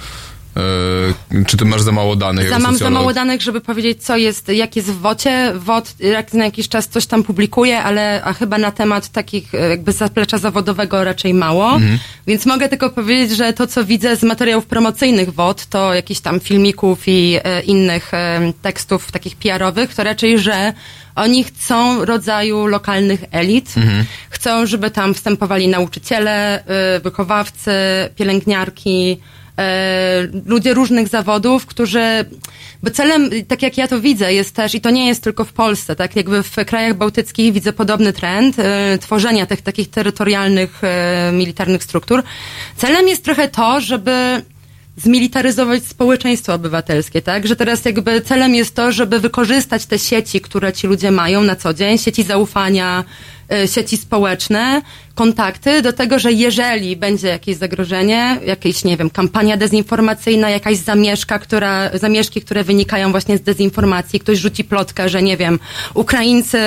E, 0.57 1.45
czy 1.45 1.57
ty 1.57 1.65
masz 1.65 1.81
za 1.81 1.91
mało 1.91 2.15
danych? 2.15 2.49
Za, 2.49 2.59
mam 2.59 2.77
za 2.77 2.89
mało 2.89 3.13
danych, 3.13 3.41
żeby 3.41 3.61
powiedzieć, 3.61 4.03
co 4.03 4.17
jest, 4.17 4.49
jak 4.49 4.75
jest 4.75 4.91
w 4.91 4.99
WOcie. 4.99 5.53
WOT 5.55 5.95
jak 5.99 6.33
na 6.33 6.45
jakiś 6.45 6.69
czas 6.69 6.87
coś 6.87 7.05
tam 7.05 7.23
publikuje, 7.23 7.79
ale 7.79 8.21
a 8.23 8.33
chyba 8.33 8.57
na 8.57 8.71
temat 8.71 9.09
takich 9.09 9.55
e, 9.55 9.69
jakby 9.69 9.91
zaplecza 9.91 10.37
zawodowego 10.37 11.03
raczej 11.03 11.33
mało. 11.33 11.73
Mhm. 11.73 11.99
Więc 12.27 12.45
mogę 12.45 12.69
tylko 12.69 12.89
powiedzieć, 12.89 13.37
że 13.37 13.53
to, 13.53 13.67
co 13.67 13.85
widzę 13.85 14.15
z 14.15 14.23
materiałów 14.23 14.65
promocyjnych 14.65 15.33
WOT, 15.33 15.65
to 15.65 15.93
jakichś 15.93 16.19
tam 16.19 16.39
filmików 16.39 17.07
i 17.07 17.37
e, 17.43 17.61
innych 17.61 18.13
e, 18.13 18.53
tekstów 18.61 19.11
takich 19.11 19.35
PR-owych, 19.35 19.95
to 19.95 20.03
raczej, 20.03 20.39
że 20.39 20.73
oni 21.15 21.43
chcą 21.43 22.05
rodzaju 22.05 22.65
lokalnych 22.65 23.23
elit. 23.31 23.73
Mhm. 23.77 24.05
Chcą, 24.29 24.65
żeby 24.65 24.91
tam 24.91 25.13
wstępowali 25.13 25.67
nauczyciele, 25.67 26.63
y, 26.97 26.99
wychowawcy, 26.99 27.71
pielęgniarki, 28.15 29.17
ludzie 30.45 30.73
różnych 30.73 31.07
zawodów, 31.07 31.65
którzy, 31.65 32.25
bo 32.83 32.91
celem, 32.91 33.29
tak 33.47 33.61
jak 33.61 33.77
ja 33.77 33.87
to 33.87 34.01
widzę, 34.01 34.33
jest 34.33 34.55
też, 34.55 34.75
i 34.75 34.81
to 34.81 34.89
nie 34.89 35.07
jest 35.07 35.23
tylko 35.23 35.45
w 35.45 35.53
Polsce, 35.53 35.95
tak 35.95 36.15
jakby 36.15 36.43
w 36.43 36.55
krajach 36.55 36.97
bałtyckich 36.97 37.53
widzę 37.53 37.73
podobny 37.73 38.13
trend, 38.13 38.59
e, 38.59 38.97
tworzenia 38.97 39.45
tych 39.45 39.61
takich 39.61 39.89
terytorialnych, 39.89 40.83
e, 40.83 41.31
militarnych 41.33 41.83
struktur. 41.83 42.23
Celem 42.77 43.07
jest 43.07 43.23
trochę 43.23 43.47
to, 43.47 43.81
żeby 43.81 44.41
zmilitaryzować 44.97 45.83
społeczeństwo 45.83 46.53
obywatelskie, 46.53 47.21
tak? 47.21 47.47
Że 47.47 47.55
teraz 47.55 47.85
jakby 47.85 48.21
celem 48.21 48.55
jest 48.55 48.75
to, 48.75 48.91
żeby 48.91 49.19
wykorzystać 49.19 49.85
te 49.85 49.99
sieci, 49.99 50.41
które 50.41 50.73
ci 50.73 50.87
ludzie 50.87 51.11
mają 51.11 51.43
na 51.43 51.55
co 51.55 51.73
dzień, 51.73 51.97
sieci 51.97 52.23
zaufania, 52.23 53.03
e, 53.51 53.67
sieci 53.67 53.97
społeczne, 53.97 54.81
kontakty 55.15 55.81
do 55.81 55.93
tego, 55.93 56.19
że 56.19 56.31
jeżeli 56.31 56.95
będzie 56.95 57.27
jakieś 57.27 57.55
zagrożenie, 57.57 58.37
jakieś, 58.45 58.83
nie 58.83 58.97
wiem, 58.97 59.09
kampania 59.09 59.57
dezinformacyjna, 59.57 60.49
jakaś 60.49 60.77
zamieszka, 60.77 61.39
która, 61.39 61.97
zamieszki, 61.97 62.41
które 62.41 62.63
wynikają 62.63 63.11
właśnie 63.11 63.37
z 63.37 63.41
dezinformacji, 63.41 64.19
ktoś 64.19 64.37
rzuci 64.37 64.63
plotkę, 64.63 65.09
że 65.09 65.21
nie 65.21 65.37
wiem, 65.37 65.59
Ukraińcy 65.93 66.57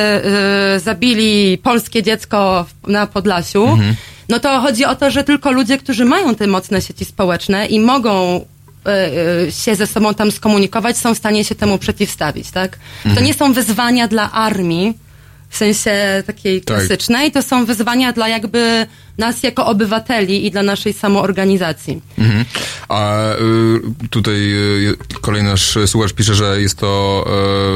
y, 0.77 0.81
zabili 0.81 1.59
polskie 1.59 2.03
dziecko 2.03 2.67
na 2.87 3.07
Podlasiu, 3.07 3.65
Mhm. 3.65 3.95
No 4.29 4.41
to 4.41 4.61
chodzi 4.61 4.85
o 4.85 4.95
to, 4.97 5.11
że 5.11 5.25
tylko 5.25 5.53
ludzie, 5.53 5.79
którzy 5.79 6.05
mają 6.05 6.35
te 6.35 6.47
mocne 6.47 6.83
sieci 6.83 7.05
społeczne 7.05 7.67
i 7.67 7.81
mogą 7.81 8.37
y, 8.37 8.91
y, 9.49 9.53
się 9.53 9.75
ze 9.75 9.87
sobą 9.87 10.15
tam 10.15 10.31
skomunikować, 10.33 10.97
są 10.99 11.15
w 11.15 11.19
stanie 11.19 11.45
się 11.45 11.55
temu 11.55 11.79
przeciwstawić, 11.79 12.51
tak? 12.51 12.77
To 13.03 13.09
Mhm. 13.09 13.27
nie 13.27 13.35
są 13.35 13.53
wyzwania 13.53 14.09
dla 14.09 14.33
armii, 14.33 14.99
w 15.49 15.57
sensie 15.57 16.23
takiej 16.27 16.61
Tak. 16.63 16.77
klasycznej, 16.77 17.33
to 17.33 17.43
są 17.43 17.65
wyzwania 17.65 18.13
dla 18.13 18.29
jakby 18.29 18.87
nas 19.19 19.43
jako 19.43 19.67
obywateli 19.67 20.47
i 20.47 20.51
dla 20.51 20.63
naszej 20.63 20.93
samoorganizacji. 20.93 22.03
Mhm. 22.19 22.45
A 22.89 23.33
y, 23.33 24.09
tutaj 24.11 24.35
y, 24.35 24.97
kolejny 25.21 25.49
nasz 25.49 25.79
słuchacz 25.87 26.13
pisze, 26.13 26.35
że 26.35 26.61
jest 26.61 26.79
to 26.79 27.25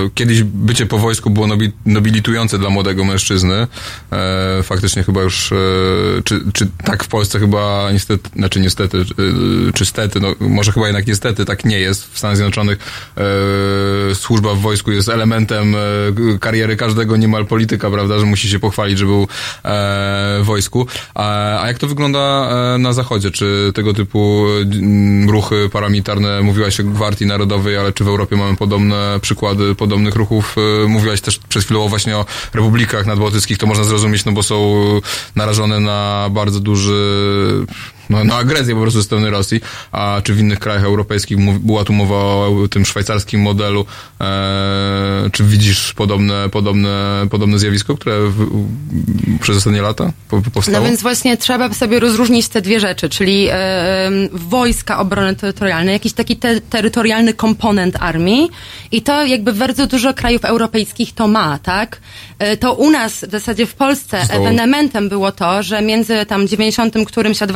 y, 0.07 0.11
kiedyś 0.15 0.43
bycie 0.43 0.87
po 0.87 0.99
wojsku 0.99 1.31
było 1.31 1.47
nobi, 1.47 1.73
nobilitujące 1.87 2.59
dla 2.59 2.71
młodego 2.71 3.05
mężczyzny. 3.05 3.67
E, 4.13 4.63
faktycznie 4.63 5.03
chyba 5.03 5.23
już, 5.23 5.53
e, 5.53 5.57
czy, 6.25 6.41
czy 6.53 6.69
tak 6.85 7.05
w 7.05 7.09
Polsce 7.09 7.41
chyba 7.41 7.93
niestety, 7.93 8.31
znaczy 8.37 8.61
niestety, 8.61 8.99
y, 8.99 9.73
czy 9.75 9.87
stety, 9.87 10.21
no 10.21 10.35
może 10.41 10.73
chyba 10.73 10.87
jednak 10.87 11.07
niestety 11.07 11.45
tak 11.45 11.65
nie 11.65 11.79
jest. 11.79 12.13
W 12.13 12.19
Stanach 12.19 12.37
Zjednoczonych 12.37 12.79
e, 14.11 14.15
służba 14.15 14.55
w 14.55 14.59
wojsku 14.59 14.93
jest 14.93 15.09
elementem 15.09 15.75
e, 15.75 15.79
kariery 16.41 16.77
każdego 16.77 17.17
niemal 17.17 17.47
polityka, 17.47 17.91
prawda, 17.91 18.19
że 18.19 18.27
musi 18.27 18.49
się 18.49 18.59
pochwalić, 18.59 18.99
że 18.99 19.05
był 19.05 19.29
w 20.41 20.45
wojsku. 20.45 20.87
A, 21.15 21.28
a 21.61 21.67
jak 21.67 21.79
to 21.79 21.87
wygląda 21.87 22.51
e, 22.75 22.79
na 22.79 22.93
zachodzie? 22.93 23.31
Czy 23.31 23.73
tego 23.75 23.95
typu 23.95 24.47
mm, 24.63 25.31
ruchy 25.31 25.69
paramilitarne, 25.73 26.43
mówiłaś 26.43 26.81
o 26.81 26.85
Gwardii 26.85 27.27
Narodowej, 27.27 27.77
ale 27.77 27.93
czy 27.93 28.05
w 28.05 28.09
Europie 28.09 28.37
mamy 28.37 28.57
podobne 28.57 29.19
przykłady 29.23 29.75
podobnych 29.75 30.17
ruchów? 30.17 30.57
E, 30.85 30.89
Mówiłaś 30.89 31.21
też 31.21 31.39
przed 31.39 31.65
chwilą 31.65 31.89
właśnie 31.89 32.17
o 32.17 32.27
republikach 32.55 33.07
nadbałtyckich, 33.07 33.59
to 33.59 33.67
można 33.67 33.85
zrozumieć, 33.85 34.25
no 34.25 34.33
bo 34.33 34.43
są 34.43 34.75
narażone 35.37 35.81
na 35.81 36.29
bardzo 36.31 36.61
duży 36.61 37.67
no, 38.11 38.25
na 38.25 38.37
agresję 38.37 38.75
po 38.75 38.81
prostu 38.81 38.99
ze 38.99 39.05
strony 39.05 39.31
Rosji, 39.31 39.61
a 39.93 40.21
czy 40.25 40.35
w 40.35 40.41
innych 40.41 40.59
krajach 40.59 40.85
europejskich 40.85 41.39
mów, 41.39 41.61
była 41.61 41.85
tu 41.85 41.93
mowa 41.93 42.17
o 42.17 42.69
tym 42.71 42.85
szwajcarskim 42.85 43.41
modelu, 43.41 43.87
e, 44.21 45.31
czy 45.33 45.45
widzisz 45.45 45.93
podobne, 45.93 46.49
podobne, 46.49 47.27
podobne 47.31 47.59
zjawisko, 47.59 47.95
które 47.97 48.21
w, 48.21 48.35
w, 48.35 49.39
przez 49.41 49.57
ostatnie 49.57 49.83
lata 49.83 50.13
po, 50.29 50.43
powstało? 50.55 50.79
No 50.79 50.85
więc 50.85 51.03
właśnie 51.03 51.37
trzeba 51.37 51.75
sobie 51.75 52.01
rozróżnić 52.01 52.49
te 52.49 52.61
dwie 52.61 52.81
rzeczy, 52.81 53.09
czyli 53.09 53.49
e, 53.51 54.11
wojska 54.33 54.99
obrony 54.99 55.37
terytorialnej, 55.37 55.93
jakiś 55.93 56.13
taki 56.13 56.37
te, 56.37 56.61
terytorialny 56.61 57.35
komponent 57.35 57.97
armii 58.01 58.51
i 58.93 59.03
to 59.03 59.25
jakby 59.27 59.53
bardzo 59.53 59.87
dużo 59.87 60.15
krajów 60.15 60.45
europejskich 60.45 61.15
to 61.15 61.29
ma, 61.29 61.59
tak? 61.59 62.01
E, 62.39 62.57
to 62.57 62.75
u 62.75 62.91
nas 62.91 63.25
w 63.25 63.31
zasadzie 63.31 63.67
w 63.67 63.75
Polsce 63.75 64.21
Zostało- 64.21 64.47
ewenementem 64.47 65.09
było 65.09 65.33
to, 65.33 65.63
że 65.63 65.83
między 65.83 66.27
tam 66.27 66.49
90 66.49 66.95
którymś 67.07 67.43
a 67.43 67.47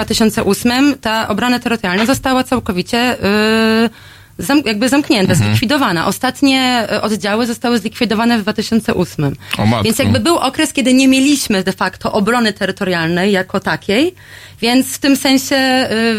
2008 0.45 0.99
ta 1.01 1.29
obrona 1.29 1.59
terytorialna 1.59 2.07
została 2.07 2.45
całkowicie 2.45 3.15
y, 3.15 3.91
zam, 4.39 4.63
jakby 4.67 4.89
zamknięta, 4.89 5.33
Mhm. 5.33 5.51
zlikwidowana. 5.51 6.07
Ostatnie 6.07 6.89
y, 6.93 7.01
oddziały 7.01 7.47
zostały 7.47 7.79
zlikwidowane 7.79 8.39
w 8.39 8.43
2008. 8.43 9.37
O 9.59 9.67
matko. 9.67 9.85
Więc 9.85 9.99
jakby 9.99 10.21
był 10.21 10.37
okres, 10.37 10.73
kiedy 10.73 10.95
nie 10.95 11.09
mieliśmy 11.09 11.63
de 11.65 11.73
facto 11.73 12.13
obrony 12.13 12.53
terytorialnej 12.53 13.33
jako 13.33 13.61
takiej, 13.61 14.15
więc 14.61 14.87
w 14.87 14.99
tym 14.99 15.17
sensie, 15.17 15.57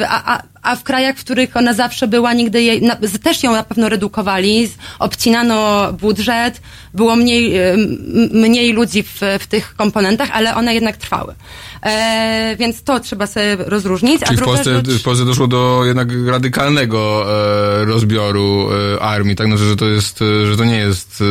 y, 0.02 0.08
a, 0.08 0.36
a, 0.36 0.42
a 0.64 0.76
w 0.76 0.84
krajach, 0.84 1.18
w 1.18 1.24
których 1.24 1.58
ona 1.58 1.74
zawsze 1.74 2.08
była, 2.08 2.34
nigdy 2.34 2.62
jej, 2.62 2.82
na, 2.82 2.96
też 3.24 3.44
ją 3.44 3.52
na 3.52 3.64
pewno 3.64 3.90
redukowali, 3.90 4.70
obcinano 5.00 5.94
budżet, 5.94 6.62
było 6.94 7.16
mniej, 7.16 7.58
y, 7.58 7.78
mniej 8.32 8.74
ludzi 8.74 9.04
w, 9.04 9.22
w 9.40 9.48
tych 9.48 9.76
komponentach, 9.76 10.30
ale 10.34 10.56
one 10.56 10.74
jednak 10.74 10.98
trwały. 10.98 11.34
E, 11.84 12.56
więc 12.60 12.84
to 12.84 13.00
trzeba 13.00 13.28
sobie 13.28 13.56
rozróżnić. 13.60 14.22
Czyli 14.22 14.36
w 14.36 14.40
druga 14.40 14.54
Polsce, 14.54 14.76
rzecz- 14.76 15.00
w 15.00 15.04
Polsce 15.04 15.26
doszło 15.26 15.48
do 15.48 15.82
jednak 15.86 16.08
radykalnego 16.28 17.26
e, 17.82 17.86
rozbioru 17.86 18.70
e, 18.96 19.02
armii, 19.02 19.36
tak? 19.36 19.48
Znaczy, 19.48 19.64
że 19.64 19.76
to 19.76 19.86
jest, 19.86 20.22
e, 20.22 20.48
że 20.48 20.58
to 20.58 20.66
nie 20.66 20.78
jest, 20.78 21.24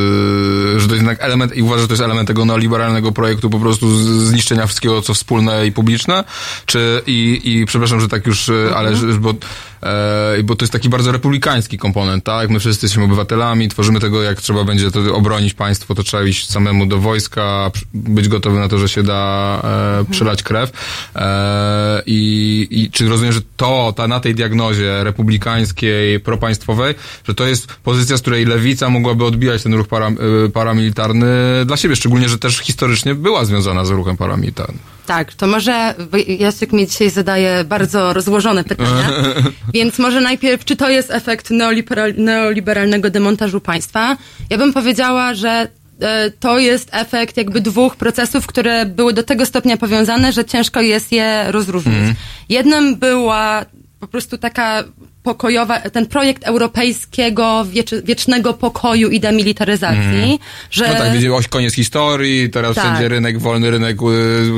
e, 0.77 0.81
że 0.81 0.89
to 0.89 0.95
jest 0.95 1.03
jednak 1.03 1.23
element, 1.23 1.57
i 1.57 1.63
uważasz, 1.63 1.81
że 1.83 1.89
to 1.89 1.93
jest 1.93 2.03
element 2.03 2.29
tego 2.29 2.45
neoliberalnego 2.45 3.13
projektu 3.13 3.51
po 3.51 3.59
prostu 3.59 3.97
zniszczenia 4.21 4.67
wszystkiego, 4.67 5.03
co 5.03 5.15
wspólne 5.15 5.67
i 5.67 5.73
publiczne? 5.73 6.25
Czy, 6.67 7.03
i, 7.07 7.41
i 7.45 7.67
przepraszam, 7.67 8.01
że 8.01 8.09
tak 8.09 8.27
już, 8.27 8.49
e, 8.49 8.77
ale, 8.77 8.97
że, 8.97 9.13
bo, 9.23 9.35
e, 9.82 10.43
bo 10.44 10.57
to 10.57 10.65
jest 10.65 10.73
taki 10.73 10.89
bardzo 10.89 11.12
republikański 11.12 11.78
komponent, 11.78 12.24
tak? 12.24 12.51
My 12.51 12.61
wszyscy 12.61 12.86
jesteśmy 12.86 13.05
obywatelami, 13.05 13.69
tworzymy 13.69 14.01
tego, 14.01 14.23
jak 14.23 14.40
trzeba 14.40 14.65
będzie 14.65 14.90
to 14.90 15.15
obronić 15.15 15.55
państwo, 15.55 15.94
to 15.94 16.03
trzeba 16.03 16.23
iść 16.23 16.51
samemu 16.51 16.86
do 16.86 16.99
wojska, 16.99 17.70
być 17.94 18.28
gotowy 18.28 18.59
na 18.59 18.69
to, 18.69 18.78
że 18.78 18.89
się 18.89 19.03
da 19.03 19.62
e, 20.01 20.05
przelać 20.11 20.43
krew. 20.43 20.73
E, 21.16 22.03
i, 22.07 22.69
I 22.70 22.90
czy 22.90 23.09
rozumiem, 23.09 23.32
że 23.32 23.40
to, 23.57 23.93
ta, 23.97 24.09
na 24.09 24.20
tej 24.20 24.35
diagnozie 24.35 25.05
republikańskiej, 25.05 26.20
propaństwowej, 26.20 26.94
że 27.28 27.35
to 27.35 27.47
jest 27.47 27.66
pozycja, 27.66 28.16
z 28.16 28.20
której 28.20 28.44
lewica 28.44 28.89
mogłaby 28.90 29.24
odbijać 29.24 29.62
ten 29.62 29.74
ruch 29.74 29.89
para, 29.89 30.09
e, 30.09 30.15
paramilitarny 30.53 31.27
dla 31.66 31.77
siebie, 31.77 31.97
szczególnie, 31.97 32.28
że 32.28 32.39
też 32.39 32.59
historycznie 32.59 33.15
była 33.15 33.44
związana 33.44 33.85
z 33.85 33.90
ruchem 33.90 34.16
paramilitarnym. 34.16 34.91
Tak, 35.07 35.35
to 35.35 35.47
może 35.47 35.95
Jacek 36.39 36.73
mi 36.73 36.87
dzisiaj 36.87 37.11
zadaje 37.11 37.65
bardzo 37.65 38.12
rozłożone 38.12 38.65
pytania, 38.65 39.11
więc 39.74 39.99
może 39.99 40.20
najpierw, 40.20 40.65
czy 40.65 40.77
to 40.77 40.89
jest 40.89 41.11
efekt 41.11 41.51
neoliberal, 41.51 42.15
neoliberalnego 42.16 43.11
demontażu 43.11 43.61
państwa? 43.61 44.16
Ja 44.51 44.59
bym 44.59 44.73
powiedziała, 44.73 45.35
że 45.35 45.69
e, 46.01 46.31
to 46.31 46.59
jest 46.59 46.89
efekt 46.93 47.37
jakby 47.37 47.61
dwóch 47.61 47.97
procesów, 47.97 48.47
które 48.47 48.87
były 48.87 49.12
do 49.12 49.23
tego 49.23 49.47
stopnia 49.47 49.77
powiązane, 49.77 50.33
że 50.33 50.45
ciężko 50.45 50.81
jest 50.81 51.12
je 51.12 51.45
rozróżnić. 51.49 51.95
Mhm. 51.95 52.15
Jednym 52.49 52.97
była 52.97 53.65
po 54.01 54.09
prostu 54.09 54.39
taka 54.39 54.85
pokojowa, 55.23 55.81
ten 55.81 56.07
projekt 56.07 56.44
europejskiego 56.44 57.65
wieczy, 57.70 58.03
wiecznego 58.05 58.53
pokoju 58.55 59.11
i 59.11 59.20
demilitaryzacji, 59.20 59.99
Mhm. 60.03 60.39
że... 60.70 60.89
No 60.89 60.94
tak, 60.94 61.12
wiedziałeś 61.12 61.49
koniec 61.49 61.74
historii, 61.74 62.51
teraz 62.51 62.74
Tak. 62.74 62.85
wszędzie 62.85 63.09
rynek, 63.09 63.39
wolny 63.39 63.70
rynek 63.70 63.97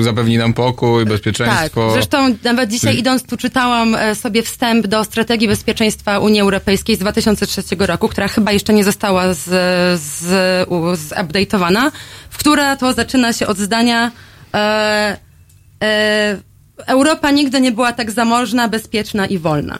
y, 0.01 0.05
zapewni 0.05 0.39
nam 0.39 0.55
pokój, 0.55 1.05
bezpieczeństwo. 1.05 1.85
Tak, 1.87 1.93
zresztą 1.93 2.35
nawet 2.45 2.71
dzisiaj 2.71 2.99
idąc 2.99 3.23
tu 3.23 3.37
czytałam 3.37 3.95
e, 3.95 4.15
sobie 4.15 4.43
wstęp 4.43 4.87
do 4.87 5.05
strategii 5.05 5.49
bezpieczeństwa 5.49 6.19
Unii 6.19 6.41
Europejskiej 6.41 6.97
z 6.97 6.99
2003 6.99 7.63
roku, 7.79 8.09
która 8.09 8.29
chyba 8.29 8.53
jeszcze 8.53 8.73
nie 8.73 8.85
została 8.85 9.35
z, 9.35 9.41
z, 10.01 10.23
zupdate'owana, 10.99 11.91
w 12.31 12.39
która 12.39 12.77
to 12.77 12.93
zaczyna 12.93 13.33
się 13.33 13.47
od 13.47 13.59
zdania 13.59 14.11
e, 14.55 15.17
e, 15.83 16.37
Europa 16.87 17.31
nigdy 17.31 17.61
nie 17.61 17.73
była 17.73 17.93
tak 17.93 18.11
zamożna, 18.11 18.69
bezpieczna 18.69 19.27
i 19.27 19.39
wolna. 19.39 19.79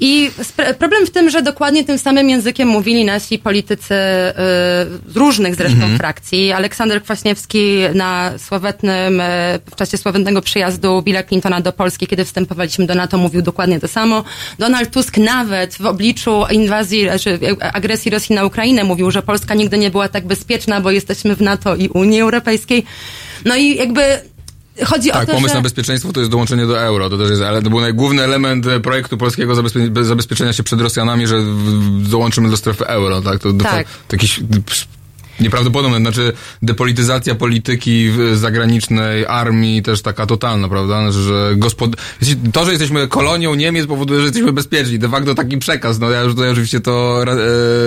I 0.00 0.30
problem 0.78 1.06
w 1.06 1.10
tym, 1.10 1.30
że 1.30 1.42
dokładnie 1.42 1.84
tym 1.84 1.98
samym 1.98 2.30
językiem 2.30 2.68
mówili 2.68 3.04
nasi 3.04 3.38
politycy 3.38 3.94
y, 3.94 5.12
z 5.12 5.16
różnych 5.16 5.54
zresztą 5.54 5.74
Mhm. 5.74 5.98
frakcji. 5.98 6.52
Aleksander 6.52 7.02
Kwaśniewski 7.02 7.78
na 7.94 8.32
sławetnym, 8.38 9.20
y, 9.20 9.24
w 9.70 9.76
czasie 9.76 9.96
sławetnego 9.98 10.42
przyjazdu 10.42 11.02
Billa 11.02 11.22
Clintona 11.22 11.60
do 11.60 11.72
Polski, 11.72 12.06
kiedy 12.06 12.24
wstępowaliśmy 12.24 12.86
do 12.86 12.94
NATO, 12.94 13.18
mówił 13.18 13.42
dokładnie 13.42 13.80
to 13.80 13.88
samo. 13.88 14.24
Donald 14.58 14.90
Tusk 14.90 15.16
nawet 15.16 15.74
w 15.74 15.86
obliczu 15.86 16.44
inwazji, 16.50 17.06
czy 17.20 17.38
agresji 17.72 18.10
Rosji 18.10 18.34
na 18.36 18.44
Ukrainę 18.44 18.84
mówił, 18.84 19.10
że 19.10 19.22
Polska 19.22 19.54
nigdy 19.54 19.78
nie 19.78 19.90
była 19.90 20.08
tak 20.08 20.26
bezpieczna, 20.26 20.80
bo 20.80 20.90
jesteśmy 20.90 21.36
w 21.36 21.40
NATO 21.40 21.76
i 21.76 21.88
Unii 21.88 22.20
Europejskiej. 22.20 22.84
No 23.44 23.56
i 23.56 23.76
jakby 23.76 24.02
chodzi 24.86 25.10
Tak, 25.10 25.22
o 25.22 25.26
to, 25.26 25.32
pomysł 25.32 25.48
że... 25.48 25.54
na 25.54 25.60
bezpieczeństwo 25.60 26.12
to 26.12 26.20
jest 26.20 26.30
dołączenie 26.32 26.66
do 26.66 26.80
euro. 26.80 27.10
To 27.10 27.18
też 27.18 27.30
jest, 27.30 27.42
ale 27.42 27.62
to 27.62 27.70
był 27.70 27.80
najgłówny 27.80 28.22
element 28.22 28.66
e, 28.66 28.80
projektu 28.80 29.18
polskiego 29.18 29.54
zabezpie 29.54 29.90
bez- 29.90 30.06
zabezpieczenia 30.06 30.52
się 30.52 30.62
przed 30.62 30.80
Rosjanami, 30.80 31.26
że 31.26 31.36
dołączymy 32.10 32.50
do 32.50 32.56
strefy 32.56 32.86
euro, 32.86 33.22
tak? 33.22 33.38
To, 33.38 33.52
to, 33.52 33.58
Tak. 33.64 33.86
to 34.08 34.16
jakiś 34.16 34.40
psz, 34.66 34.86
nieprawdopodobne, 35.40 35.98
znaczy 35.98 36.32
depolityzacja 36.62 37.34
polityki 37.34 38.10
zagranicznej, 38.34 39.26
armii 39.26 39.82
też 39.82 40.02
taka 40.02 40.26
totalna, 40.26 40.68
prawda? 40.68 41.00
Znaczy, 41.00 41.22
że 41.22 41.52
gospod... 41.56 41.96
To, 42.52 42.64
że 42.64 42.70
jesteśmy 42.70 43.08
kolonią 43.08 43.54
Niemiec 43.54 43.86
powoduje, 43.86 44.20
że 44.20 44.26
jesteśmy 44.26 44.52
bezpieczni. 44.52 44.98
De 44.98 45.08
facto 45.08 45.34
taki 45.34 45.58
przekaz. 45.58 45.98
No 45.98 46.10
ja 46.10 46.20
już 46.20 46.34
tutaj 46.34 46.50
oczywiście 46.50 46.80
to 46.80 47.24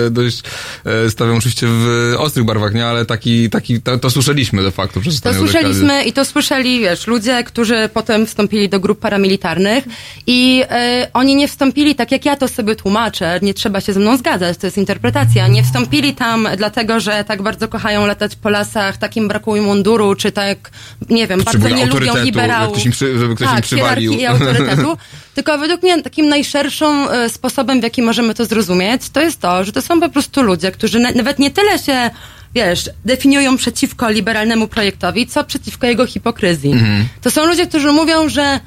e, 0.06 0.10
dość 0.10 0.42
e, 0.84 1.10
stawiam 1.10 1.36
oczywiście 1.36 1.66
w 1.70 2.14
ostrych 2.18 2.44
barwach, 2.44 2.74
nie? 2.74 2.86
Ale 2.86 3.04
taki, 3.04 3.50
taki 3.50 3.82
to, 3.82 3.98
to 3.98 4.10
słyszeliśmy 4.10 4.62
de 4.62 4.70
facto 4.70 5.00
przez 5.00 5.20
To 5.20 5.34
słyszeliśmy 5.34 6.04
i 6.04 6.12
to 6.12 6.24
słyszeli, 6.24 6.80
wiesz, 6.80 7.06
ludzie, 7.06 7.44
którzy 7.44 7.88
potem 7.94 8.26
wstąpili 8.26 8.68
do 8.68 8.80
grup 8.80 9.00
paramilitarnych 9.00 9.84
i 10.26 10.64
e, 10.70 11.08
oni 11.14 11.36
nie 11.36 11.48
wstąpili 11.48 11.94
tak, 11.94 12.12
jak 12.12 12.24
ja 12.24 12.36
to 12.36 12.48
sobie 12.48 12.76
tłumaczę, 12.76 13.38
nie 13.42 13.54
trzeba 13.54 13.80
się 13.80 13.92
ze 13.92 14.00
mną 14.00 14.16
zgadzać, 14.16 14.58
to 14.58 14.66
jest 14.66 14.78
interpretacja. 14.78 15.48
Nie 15.48 15.62
wstąpili 15.62 16.14
tam 16.14 16.48
dlatego, 16.56 17.00
że 17.00 17.24
tak 17.24 17.37
bardzo 17.42 17.68
kochają 17.68 18.06
latać 18.06 18.36
po 18.36 18.50
lasach, 18.50 18.96
takim 18.96 19.28
brakuje 19.28 19.62
munduru, 19.62 20.14
czy 20.14 20.32
tak, 20.32 20.70
nie 21.10 21.26
wiem, 21.26 21.38
bardzo 21.44 21.58
Potrzebują 21.58 21.86
nie 21.86 21.92
lubią 21.92 22.24
liberałów. 22.24 22.72
ktoś 22.72 22.86
im 22.86 22.92
przy- 22.92 23.18
żeby 23.18 23.34
ktoś 23.34 23.48
im 23.48 23.54
tak, 23.54 23.64
przywalił. 23.64 24.12
hierarchii 24.12 24.42
i 24.42 24.46
autorytetu. 24.48 24.96
Tylko 25.34 25.58
według 25.58 25.82
mnie 25.82 26.02
takim 26.02 26.28
najszerszym 26.28 27.08
e, 27.10 27.28
sposobem, 27.28 27.80
w 27.80 27.82
jaki 27.82 28.02
możemy 28.02 28.34
to 28.34 28.44
zrozumieć, 28.44 29.10
to 29.10 29.20
jest 29.20 29.40
to, 29.40 29.64
że 29.64 29.72
to 29.72 29.82
są 29.82 30.00
po 30.00 30.08
prostu 30.08 30.42
ludzie, 30.42 30.72
którzy 30.72 31.00
na, 31.00 31.10
nawet 31.10 31.38
nie 31.38 31.50
tyle 31.50 31.78
się 31.78 32.10
wiesz, 32.54 32.90
definiują 33.04 33.56
przeciwko 33.56 34.10
liberalnemu 34.10 34.68
projektowi, 34.68 35.26
co 35.26 35.44
przeciwko 35.44 35.86
jego 35.86 36.06
hipokryzji. 36.06 36.72
Mhm. 36.72 37.08
To 37.22 37.30
są 37.30 37.46
ludzie, 37.46 37.66
którzy 37.66 37.92
mówią, 37.92 38.28
że 38.28 38.60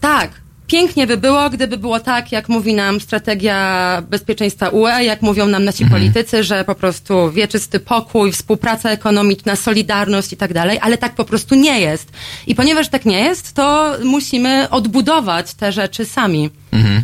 tak, 0.00 0.30
pięknie 0.66 1.06
by 1.06 1.16
było, 1.16 1.50
gdyby 1.50 1.76
było 1.78 2.00
tak, 2.00 2.32
jak 2.32 2.48
mówi 2.48 2.74
nam 2.74 3.00
strategia 3.00 4.02
bezpieczeństwa 4.10 4.68
UE, 4.68 5.04
jak 5.04 5.22
mówią 5.22 5.46
nam 5.46 5.64
nasi 5.64 5.86
politycy, 5.86 6.44
że 6.44 6.64
po 6.64 6.74
prostu 6.74 7.30
wieczysty 7.30 7.80
pokój, 7.80 8.32
współpraca 8.32 8.90
ekonomiczna, 8.90 9.56
solidarność 9.56 10.32
i 10.32 10.36
tak 10.36 10.52
dalej, 10.52 10.78
ale 10.82 10.98
tak 10.98 11.14
po 11.14 11.24
prostu 11.24 11.54
nie 11.54 11.80
jest. 11.80 12.12
I 12.46 12.54
ponieważ 12.54 12.88
tak 12.88 13.04
nie 13.04 13.20
jest, 13.20 13.52
to 13.52 13.94
musimy 14.04 14.70
odbudować 14.70 15.54
te 15.54 15.72
rzeczy 15.72 16.04
sami. 16.04 16.50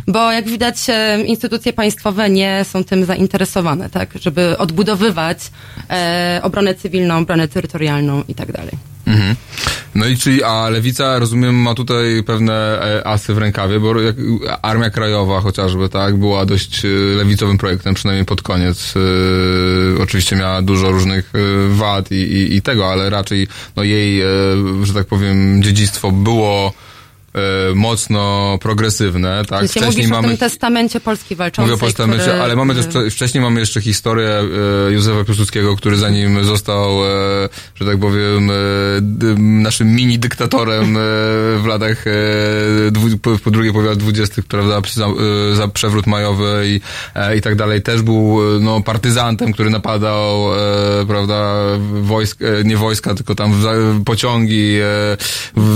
Bo 0.07 0.31
jak 0.31 0.45
widać, 0.45 0.75
e, 0.89 1.23
instytucje 1.23 1.73
państwowe 1.73 2.29
nie 2.29 2.65
są 2.71 2.83
tym 2.83 3.05
zainteresowane, 3.05 3.89
tak, 3.89 4.09
żeby 4.21 4.57
odbudowywać 4.57 5.37
e, 5.89 6.39
obronę 6.43 6.75
cywilną, 6.75 7.17
obronę 7.17 7.47
terytorialną 7.47 8.23
i 8.27 8.35
tak 8.35 8.51
dalej. 8.51 8.73
Mhm. 9.07 9.35
No 9.95 10.07
i 10.07 10.17
czyli, 10.17 10.43
a 10.43 10.69
lewica, 10.69 11.19
rozumiem, 11.19 11.55
ma 11.55 11.75
tutaj 11.75 12.23
pewne 12.25 12.53
e, 12.53 13.07
asy 13.07 13.33
w 13.33 13.37
rękawie, 13.37 13.79
bo 13.79 14.01
jak, 14.01 14.15
Armia 14.61 14.89
Krajowa 14.89 15.41
chociażby, 15.41 15.89
tak, 15.89 16.17
była 16.17 16.45
dość 16.45 16.85
e, 16.85 16.87
lewicowym 17.17 17.57
projektem, 17.57 17.93
przynajmniej 17.93 18.25
pod 18.25 18.41
koniec. 18.41 18.93
E, 18.95 20.01
oczywiście 20.03 20.35
miała 20.35 20.61
dużo 20.61 20.91
różnych 20.91 21.33
wad 21.69 22.11
i, 22.11 22.15
i, 22.15 22.55
i 22.55 22.61
tego, 22.61 22.91
ale 22.91 23.09
raczej 23.09 23.47
no 23.75 23.83
jej, 23.83 24.21
że 24.83 24.93
tak 24.93 25.07
powiem, 25.07 25.63
dziedzictwo 25.63 26.11
było 26.11 26.73
mocno 27.75 28.57
progresywne, 28.61 29.45
tak. 29.45 29.61
Jeśli 29.61 29.81
mówisz 29.81 30.11
o 30.11 30.21
tym 30.21 30.37
testamencie 30.37 30.99
Polski 30.99 31.35
walczącej, 31.35 31.71
Mówię 31.71 31.83
o 31.83 31.87
postamencie, 31.87 32.23
który- 32.23 32.41
ale 32.41 32.55
mamy 32.55 32.75
też 32.75 32.85
wcze- 32.85 33.11
wcześniej 33.11 33.43
mamy 33.43 33.59
jeszcze 33.59 33.81
historię 33.81 34.29
e, 34.87 34.91
Józefa 34.91 35.23
Piłsudskiego, 35.23 35.75
który 35.75 35.97
zanim 35.97 36.43
został, 36.43 37.05
e, 37.05 37.49
że 37.75 37.85
tak 37.85 37.99
powiem, 37.99 38.51
naszym 39.61 39.95
mini 39.95 40.19
dyktatorem 40.19 40.97
w 41.57 41.63
latach 41.67 42.05
po, 43.43 43.51
drugiej 43.51 43.71
połowie 43.71 43.89
lat 43.89 43.97
dwudziestych, 43.97 44.45
prawda, 44.45 44.81
za, 44.93 45.07
za 45.53 45.67
przewrót 45.67 46.07
majowy 46.07 46.63
i, 46.65 46.81
e, 47.15 47.37
i 47.37 47.41
tak 47.41 47.55
dalej, 47.55 47.81
też 47.81 48.01
był 48.01 48.39
no, 48.59 48.81
partyzantem, 48.81 49.53
który 49.53 49.69
napadał, 49.69 50.53
e, 50.55 51.05
prawda, 51.07 51.53
wojsk, 52.01 52.41
e, 52.41 52.63
nie 52.63 52.77
wojska, 52.77 53.15
tylko 53.15 53.35
tam 53.35 53.53
w, 53.53 54.03
pociągi 54.05 54.77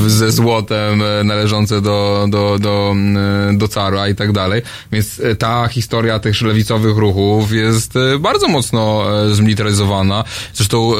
ze 0.07 0.31
złotem 0.31 1.01
e, 1.01 1.23
należące 1.47 1.81
do, 1.81 2.27
do, 2.29 2.59
do, 2.59 2.89
mm, 2.91 3.57
do 3.57 3.67
cara 3.67 4.07
i 4.07 4.15
tak 4.15 4.31
dalej. 4.31 4.61
Więc 4.91 5.19
e, 5.19 5.35
ta 5.35 5.67
historia 5.67 6.19
tych 6.19 6.41
lewicowych 6.41 6.97
ruchów 6.97 7.51
jest 7.51 7.95
e, 7.95 8.19
bardzo 8.19 8.47
mocno 8.47 9.05
e, 9.23 9.35
zmilitaryzowana. 9.35 10.23
Zresztą 10.53 10.93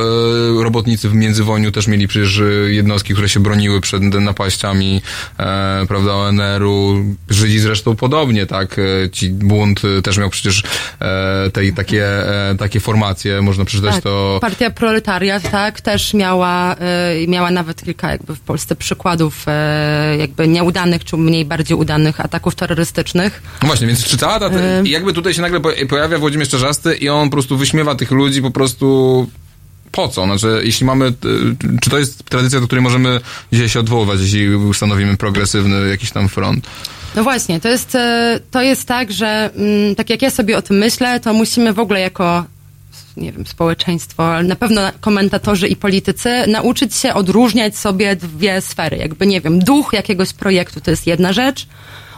robotnicy 0.62 1.10
w 1.10 1.14
międzywojniu 1.14 1.72
też 1.72 1.88
mieli 1.88 2.08
przecież 2.08 2.42
jednostki, 2.68 3.14
które 3.14 3.30
się 3.30 3.40
broniły 3.40 3.82
przed 3.82 4.02
napaściami, 4.02 5.02
prawda, 5.88 6.14
ONR-u. 6.14 7.06
Żydzi 7.30 7.60
zresztą 7.60 7.96
podobnie, 7.96 8.46
tak. 8.46 8.76
Ci 9.12 9.30
bunt 9.30 9.82
też 10.04 10.18
miał 10.18 10.30
przecież 10.30 10.64
tej, 11.54 11.74
takie, 11.74 12.08
takie 12.60 12.80
formacje, 12.80 13.42
można 13.42 13.66
przeczytać 13.66 13.94
Tak, 13.94 14.04
to 14.04 14.38
Partia 14.42 14.70
Proletariat, 14.70 15.52
tak, 15.52 15.82
też 15.82 16.14
miała, 16.14 16.76
miała 17.28 17.52
nawet 17.52 17.84
kilka 17.84 18.12
jakby 18.12 18.36
w 18.36 18.40
Polsce 18.40 18.76
przykładów 18.76 19.46
y, 19.48 20.18
jakby 20.38 20.54
nieudanych, 20.54 21.04
czy 21.04 21.18
mniej 21.18 21.46
bardziej 21.46 21.78
udanych 21.78 22.20
ataków 22.20 22.56
terrorystycznych. 22.56 23.42
No 23.62 23.68
właśnie, 23.68 23.88
więc 23.88 24.04
czy 24.04 24.18
ta, 24.18 24.40
i 24.84 24.90
jakby 24.90 25.14
tutaj 25.14 25.34
się 25.34 25.42
nagle 25.42 25.60
po- 25.60 25.72
pojawia 25.90 26.18
Włodzimierz 26.18 26.50
Czarzasty 26.50 26.96
i 26.96 27.10
on 27.10 27.30
po 27.30 27.34
prostu 27.34 27.58
wyśmiewa 27.58 27.96
tych 27.96 28.12
ludzi 28.12 28.42
po 28.42 28.52
prostu 28.52 29.28
po 29.92 30.08
co? 30.08 30.24
Znaczy, 30.26 30.62
jeśli 30.64 30.86
mamy, 30.86 31.06
y, 31.08 31.12
czy 31.82 31.90
to 31.90 32.00
jest 32.00 32.24
tradycja, 32.24 32.60
do 32.60 32.66
której 32.66 32.84
możemy 32.84 33.20
dzisiaj 33.52 33.70
się 33.70 33.80
odwoływać, 33.80 34.20
jeśli 34.22 34.56
ustanowimy 34.56 35.18
progresywny 35.18 35.90
jakiś 35.90 36.12
tam 36.12 36.30
front? 36.30 36.68
No 37.16 37.24
właśnie, 37.24 37.60
to 37.60 37.70
jest, 37.70 37.96
y, 37.96 38.00
to 38.52 38.62
jest 38.62 38.88
tak, 38.88 39.12
że 39.12 39.50
mm, 39.56 39.96
tak 39.96 40.10
jak 40.10 40.22
ja 40.22 40.30
sobie 40.30 40.58
o 40.58 40.62
tym 40.62 40.78
myślę, 40.78 41.20
to 41.20 41.34
musimy 41.34 41.74
w 41.74 41.80
ogóle 41.80 42.00
jako 42.00 42.46
nie 43.18 43.32
wiem, 43.32 43.46
społeczeństwo, 43.46 44.36
ale 44.36 44.44
na 44.44 44.56
pewno 44.56 44.82
komentatorzy 45.02 45.68
i 45.68 45.76
politycy 45.76 46.30
nauczyć 46.48 46.96
się 46.96 47.14
odróżniać 47.14 47.78
sobie 47.78 48.16
dwie 48.16 48.62
sfery. 48.62 48.98
Jakby, 48.98 49.28
nie 49.28 49.42
wiem, 49.42 49.60
duch 49.60 49.94
jakiegoś 49.94 50.34
projektu 50.34 50.82
to 50.82 50.92
jest 50.92 51.08
jedna 51.08 51.34
rzecz, 51.34 51.68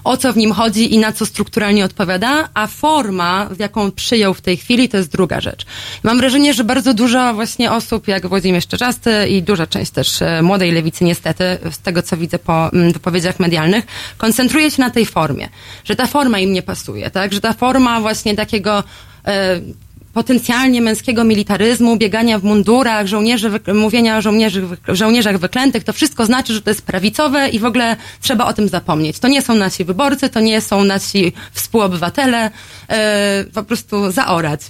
o 0.03 0.17
co 0.17 0.33
w 0.33 0.37
nim 0.37 0.51
chodzi 0.51 0.93
i 0.93 0.97
na 0.97 1.11
co 1.11 1.25
strukturalnie 1.25 1.85
odpowiada, 1.85 2.49
a 2.53 2.67
forma, 2.67 3.49
jaką 3.59 3.91
przyjął 3.91 4.33
w 4.33 4.41
tej 4.41 4.57
chwili, 4.57 4.89
to 4.89 4.97
jest 4.97 5.11
druga 5.11 5.41
rzecz. 5.41 5.65
Mam 6.03 6.17
wrażenie, 6.17 6.53
że 6.53 6.63
bardzo 6.63 6.93
dużo 6.93 7.33
właśnie 7.33 7.71
osób, 7.71 8.07
jak 8.07 8.27
Włodzimierz 8.27 8.67
Czerzasty 8.67 9.27
i 9.27 9.43
duża 9.43 9.67
część 9.67 9.91
też 9.91 10.21
e, 10.21 10.41
młodej 10.41 10.71
lewicy 10.71 11.03
niestety, 11.03 11.43
z 11.71 11.79
tego 11.79 12.01
co 12.01 12.17
widzę 12.17 12.39
po 12.39 12.73
mm, 12.73 12.91
wypowiedziach 12.93 13.39
medialnych, 13.39 13.85
koncentruje 14.17 14.71
się 14.71 14.81
na 14.81 14.89
tej 14.89 15.05
formie, 15.05 15.49
że 15.83 15.95
ta 15.95 16.07
forma 16.07 16.39
im 16.39 16.53
nie 16.53 16.61
pasuje, 16.61 17.09
tak, 17.09 17.33
że 17.33 17.41
ta 17.41 17.53
forma 17.53 18.01
właśnie 18.01 18.35
takiego 18.35 18.83
e, 19.25 19.59
potencjalnie 20.13 20.81
męskiego 20.81 21.23
militaryzmu, 21.23 21.97
biegania 21.97 22.39
w 22.39 22.43
mundurach, 22.43 23.07
żołnierzy, 23.07 23.51
mówienia 23.73 24.17
o 24.17 24.21
żołnierzy, 24.21 24.67
żołnierzach 24.87 25.37
wyklętych, 25.37 25.83
to 25.83 25.93
wszystko 25.93 26.25
znaczy, 26.25 26.53
że 26.53 26.61
to 26.61 26.69
jest 26.69 26.81
prawicowe 26.81 27.49
i 27.49 27.59
w 27.59 27.65
ogóle 27.65 27.95
trzeba 28.21 28.45
o 28.45 28.53
tym 28.53 28.67
zapomnieć. 28.67 29.19
To 29.19 29.27
nie 29.27 29.41
są 29.41 29.55
nasi 29.55 29.85
wyborcy, 29.85 30.29
to 30.29 30.39
nie 30.39 30.61
są 30.61 30.83
nasi 30.83 31.33
współobywatele, 31.51 32.51
e, 32.89 33.45
po 33.53 33.63
prostu 33.63 34.11
zaorać. 34.11 34.61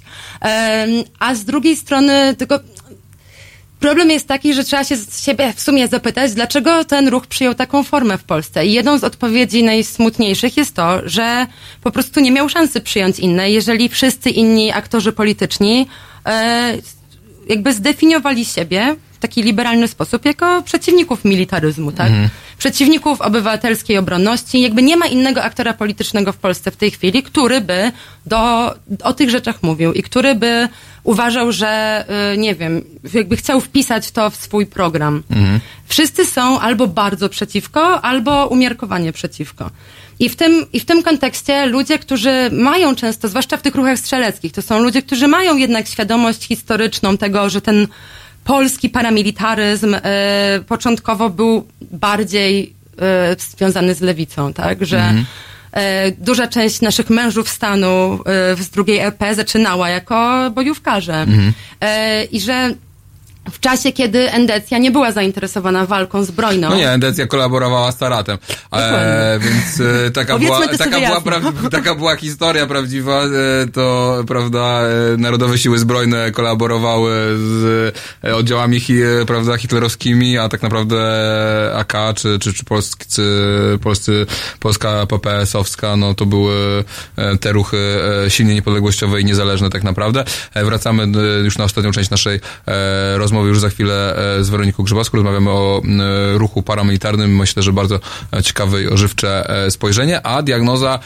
E, 0.42 0.88
a 1.20 1.36
z 1.36 1.46
drugiej 1.46 1.76
strony, 1.76 2.36
tylko 2.38 2.60
Problem 3.80 4.10
jest 4.10 4.28
taki, 4.28 4.54
że 4.54 4.64
trzeba 4.64 4.84
się 4.84 4.96
z 4.96 5.26
siebie 5.26 5.54
w 5.56 5.62
sumie 5.62 5.88
zapytać, 5.88 6.34
dlaczego 6.34 6.86
ten 6.86 7.08
ruch 7.08 7.28
przyjął 7.28 7.56
taką 7.56 7.84
formę 7.84 8.18
w 8.18 8.24
Polsce. 8.24 8.66
I 8.66 8.74
jedną 8.74 8.98
z 8.98 9.04
odpowiedzi 9.04 9.64
najsmutniejszych 9.64 10.58
jest 10.58 10.76
to, 10.76 11.02
że 11.06 11.48
po 11.82 11.92
prostu 11.92 12.20
nie 12.20 12.32
miał 12.32 12.50
szansy 12.50 12.82
przyjąć 12.82 13.20
innej, 13.20 13.54
jeżeli 13.54 13.90
wszyscy 13.90 14.30
inni 14.30 14.72
aktorzy 14.72 15.12
polityczni 15.12 15.88
e, 16.26 16.78
jakby 17.50 17.74
zdefiniowali 17.74 18.46
siebie 18.46 18.96
w 19.20 19.22
taki 19.22 19.44
liberalny 19.44 19.88
sposób 19.88 20.26
jako 20.26 20.62
przeciwników 20.62 21.26
militaryzmu, 21.26 21.92
tak? 21.92 22.08
Mhm. 22.08 22.30
Przeciwników 22.58 23.22
obywatelskiej 23.22 23.98
obronności. 23.98 24.62
Jakby 24.62 24.82
nie 24.82 24.98
ma 24.98 25.08
innego 25.08 25.44
aktora 25.44 25.74
politycznego 25.74 26.34
w 26.34 26.38
Polsce 26.38 26.72
w 26.72 26.76
tej 26.76 26.92
chwili, 26.92 27.24
który 27.24 27.62
by 27.62 27.92
do, 28.26 28.74
o 29.04 29.14
tych 29.14 29.30
rzeczach 29.30 29.64
mówił 29.64 29.94
i 29.94 30.04
który 30.04 30.36
by 30.36 30.68
uważał, 31.04 31.52
że, 31.52 32.06
y, 32.34 32.38
nie 32.38 32.56
wiem, 32.56 32.82
jakby 33.14 33.38
chciał 33.38 33.62
wpisać 33.62 34.12
to 34.12 34.30
w 34.30 34.36
swój 34.36 34.66
program. 34.66 35.24
Wszyscy 35.86 36.26
są 36.26 36.60
albo 36.60 36.88
bardzo 36.88 37.30
przeciwko, 37.30 38.02
albo 38.02 38.48
umiarkowanie 38.48 39.12
przeciwko. 39.12 39.70
I 40.20 40.30
w, 40.30 40.36
tym, 40.36 40.66
I 40.74 40.80
w 40.80 40.86
tym 40.86 41.04
kontekście 41.04 41.66
ludzie, 41.66 42.00
którzy 42.00 42.50
mają 42.52 42.96
często, 42.96 43.28
zwłaszcza 43.28 43.58
w 43.58 43.62
tych 43.62 43.76
ruchach 43.76 44.00
strzeleckich, 44.00 44.52
to 44.54 44.62
są 44.62 44.80
ludzie, 44.80 45.02
którzy 45.02 45.28
mają 45.28 45.58
jednak 45.58 45.88
świadomość 45.88 46.48
historyczną 46.48 47.18
tego, 47.18 47.50
że 47.50 47.62
ten 47.62 47.88
polski 48.50 48.90
paramilitaryzm 48.90 49.96
e, 49.96 50.00
początkowo 50.68 51.30
był 51.30 51.68
bardziej 51.92 52.74
e, 53.02 53.36
związany 53.40 53.96
z 53.96 54.02
lewicą, 54.02 54.54
tak? 54.54 54.86
Że 54.86 54.98
Mhm. 54.98 55.26
e, 55.72 56.12
duża 56.12 56.48
część 56.48 56.82
naszych 56.82 57.10
mężów 57.10 57.50
stanu 57.50 58.20
z 58.60 58.70
drugiej 58.70 59.00
RP 59.00 59.36
zaczynała 59.36 59.90
jako 59.90 60.52
bojówkarze. 60.56 61.14
Mhm. 61.14 61.54
I 62.32 62.42
że 62.42 62.74
w 63.52 63.60
czasie, 63.60 63.92
kiedy 63.92 64.32
Endecja 64.32 64.78
nie 64.78 64.92
była 64.92 65.12
zainteresowana 65.12 65.86
walką 65.86 66.24
zbrojną. 66.24 66.70
No 66.70 66.76
nie, 66.76 66.90
Endecja 66.90 67.28
kolaborowała 67.28 67.92
z 67.92 67.98
Taratem. 67.98 68.38
E, 68.74 69.40
więc 69.40 69.82
e, 70.08 70.12
taka, 70.12 70.40
była, 70.40 70.68
taka, 70.68 71.00
była 71.00 71.22
pra, 71.22 71.42
taka 71.72 71.96
była 71.96 72.16
historia 72.16 72.68
prawdziwa. 72.68 73.24
E, 73.24 73.28
to, 73.74 74.18
prawda, 74.28 74.82
e, 75.14 75.18
Narodowe 75.18 75.58
Siły 75.58 75.80
Zbrojne 75.80 76.32
kolaborowały 76.32 77.12
z 77.38 77.96
e, 78.24 78.36
oddziałami 78.36 78.80
hi, 78.80 79.02
e, 79.02 79.26
prawda, 79.26 79.58
hitlerowskimi, 79.58 80.38
a 80.38 80.50
tak 80.50 80.62
naprawdę 80.62 81.00
AK 81.76 81.94
czy, 82.16 82.40
czy, 82.40 82.54
czy 82.54 82.66
polscy, 82.66 83.24
polscy, 83.82 84.26
Polska 84.60 85.06
PPS-owska, 85.06 85.98
no 85.98 86.14
to 86.14 86.26
były 86.26 86.84
te 87.42 87.52
ruchy 87.52 87.78
silnie 88.28 88.54
niepodległościowe 88.54 89.22
i 89.22 89.26
niezależne 89.26 89.70
tak 89.70 89.84
naprawdę. 89.84 90.24
Wracamy 90.56 91.08
już 91.44 91.58
na 91.58 91.64
ostatnią 91.64 91.92
część 91.92 92.10
naszej 92.10 92.40
e, 92.68 93.18
rozmowy, 93.18 93.29
już 93.32 93.60
za 93.60 93.70
chwilę 93.70 94.16
e, 94.40 94.44
z 94.44 94.50
Weroniką 94.50 94.84
Grzybowską. 94.84 95.18
Rozmawiamy 95.18 95.50
o 95.50 95.82
ruchu 96.34 96.64
paramilitarnym. 96.64 97.36
Myślę, 97.36 97.64
że 97.64 97.74
bardzo 97.74 98.00
e, 98.34 98.44
ciekawe 98.44 98.84
i 98.84 98.88
ożywcze 98.88 99.50
e, 99.66 99.72
spojrzenie, 99.72 100.22
a 100.22 100.42
diagnoza, 100.42 101.00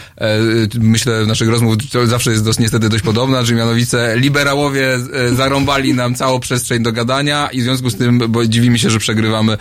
myślę, 0.80 1.26
naszych 1.26 1.50
rozmów 1.50 1.76
zawsze 2.06 2.32
jest 2.32 2.45
dość, 2.45 2.60
niestety 2.60 2.90
dość 2.90 3.04
podobna, 3.04 3.44
że 3.44 3.56
mianowicie 3.56 3.98
liberałowie 4.16 5.00
zarąbali 5.34 5.94
nam 5.94 6.16
całą 6.16 6.40
przestrzeń 6.40 6.84
do 6.84 6.91
gadania 6.91 7.50
i 7.52 7.62
w 7.62 7.64
związku 7.64 7.90
z 7.90 7.98
tym, 7.98 8.20
bo 8.30 8.45
dziwimy 8.45 8.80
się, 8.80 8.90
że 8.90 9.00
przegrywamy 9.00 9.58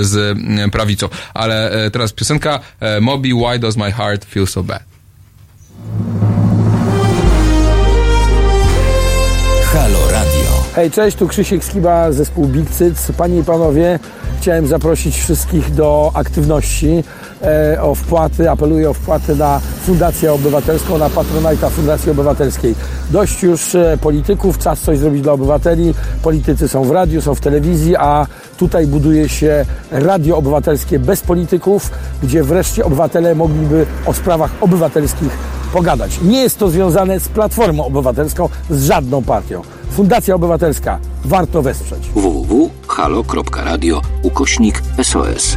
z 0.00 0.38
prawicą. 0.72 1.08
Ale 1.34 1.72
teraz 1.92 2.12
piosenka 2.12 2.60
Moby, 3.00 3.28
Why 3.28 3.58
Does 3.58 3.76
My 3.76 3.92
Heart 3.92 4.24
Feel 4.24 4.46
So 4.46 4.62
Bad? 4.62 4.82
Hej, 10.74 10.90
cześć, 10.90 11.16
tu 11.16 11.28
Krzysiek 11.28 11.64
Skiba, 11.64 12.12
zespół 12.12 12.46
Big 12.46 12.70
Cyc. 12.70 13.12
Panie 13.16 13.38
i 13.38 13.44
panowie, 13.44 13.98
chciałem 14.40 14.66
zaprosić 14.66 15.16
wszystkich 15.16 15.74
do 15.74 16.10
aktywności, 16.14 17.04
e, 17.42 17.82
o 17.82 17.94
wpłaty, 17.94 18.50
apeluję 18.50 18.90
o 18.90 18.94
wpłaty 18.94 19.36
na 19.36 19.60
Fundację 19.60 20.32
Obywatelską, 20.32 20.98
na 20.98 21.10
Patronajta 21.10 21.70
Fundacji 21.70 22.10
Obywatelskiej. 22.10 22.74
Dość 23.10 23.42
już 23.42 23.74
e, 23.74 23.98
polityków, 24.00 24.58
czas 24.58 24.80
coś 24.80 24.98
zrobić 24.98 25.22
dla 25.22 25.32
obywateli. 25.32 25.94
Politycy 26.22 26.68
są 26.68 26.84
w 26.84 26.90
radiu, 26.90 27.20
są 27.20 27.34
w 27.34 27.40
telewizji, 27.40 27.96
a 27.96 28.26
tutaj 28.56 28.86
buduje 28.86 29.28
się 29.28 29.64
radio 29.90 30.36
obywatelskie 30.36 30.98
bez 30.98 31.20
polityków, 31.20 31.90
gdzie 32.22 32.42
wreszcie 32.42 32.84
obywatele 32.84 33.34
mogliby 33.34 33.86
o 34.06 34.12
sprawach 34.12 34.50
obywatelskich 34.60 35.38
pogadać. 35.72 36.18
Nie 36.22 36.40
jest 36.40 36.58
to 36.58 36.68
związane 36.68 37.20
z 37.20 37.28
Platformą 37.28 37.84
Obywatelską, 37.84 38.48
z 38.70 38.84
żadną 38.84 39.22
partią. 39.22 39.62
Fundacja 39.94 40.34
Obywatelska. 40.34 40.98
Warto 41.24 41.62
wesprzeć. 41.62 42.08
www.halo.radio 42.14 44.00
ukośnik 44.22 44.82
SOS. 45.02 45.56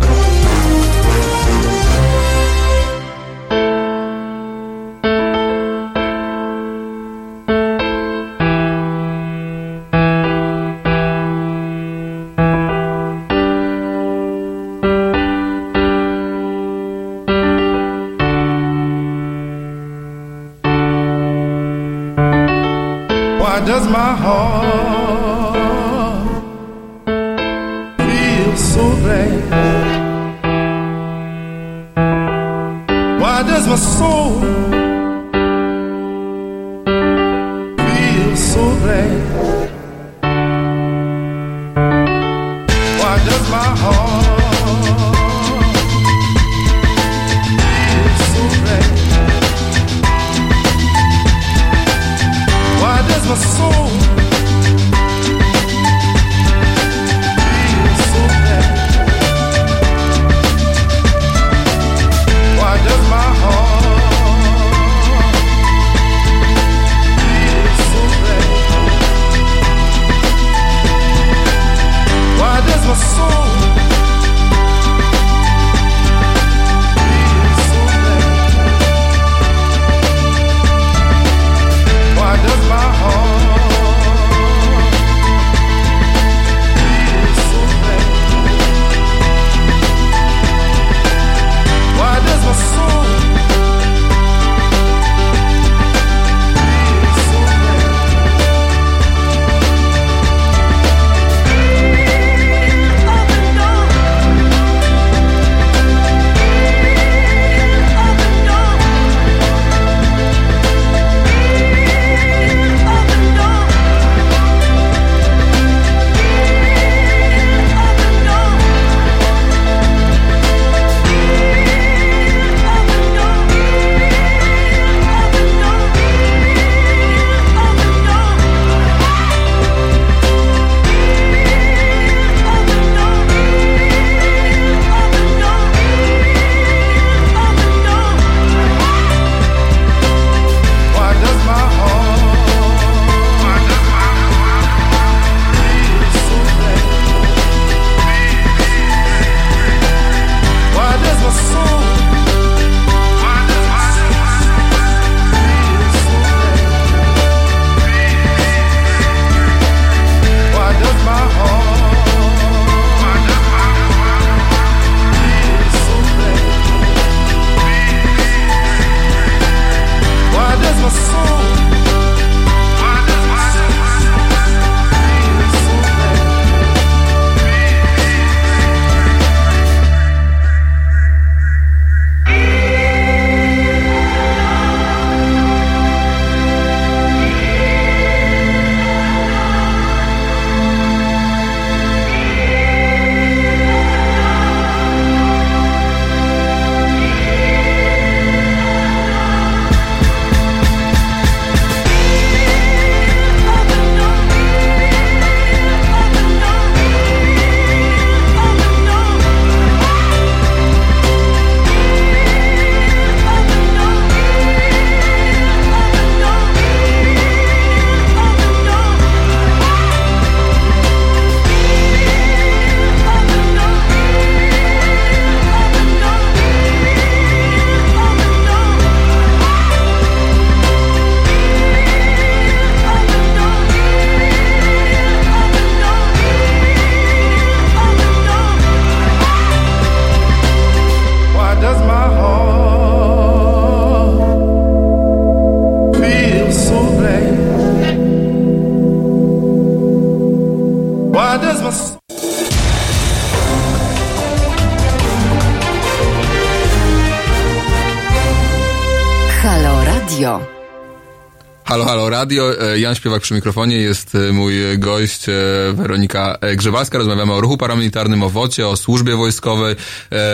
Jan 262.87 262.95
Śpiewak 262.95 263.21
przy 263.21 263.33
mikrofonie, 263.33 263.77
jest 263.77 264.15
e, 264.15 264.33
mój 264.33 264.53
gość 264.77 265.29
e, 265.29 265.33
Weronika 265.73 266.37
e, 266.41 266.55
Grzebalska. 266.55 266.97
Rozmawiamy 266.97 267.33
o 267.33 267.41
ruchu 267.41 267.57
paramilitarnym, 267.57 268.23
o 268.23 268.29
wocie, 268.29 268.67
o 268.67 268.77
służbie 268.77 269.15
wojskowej, 269.15 269.75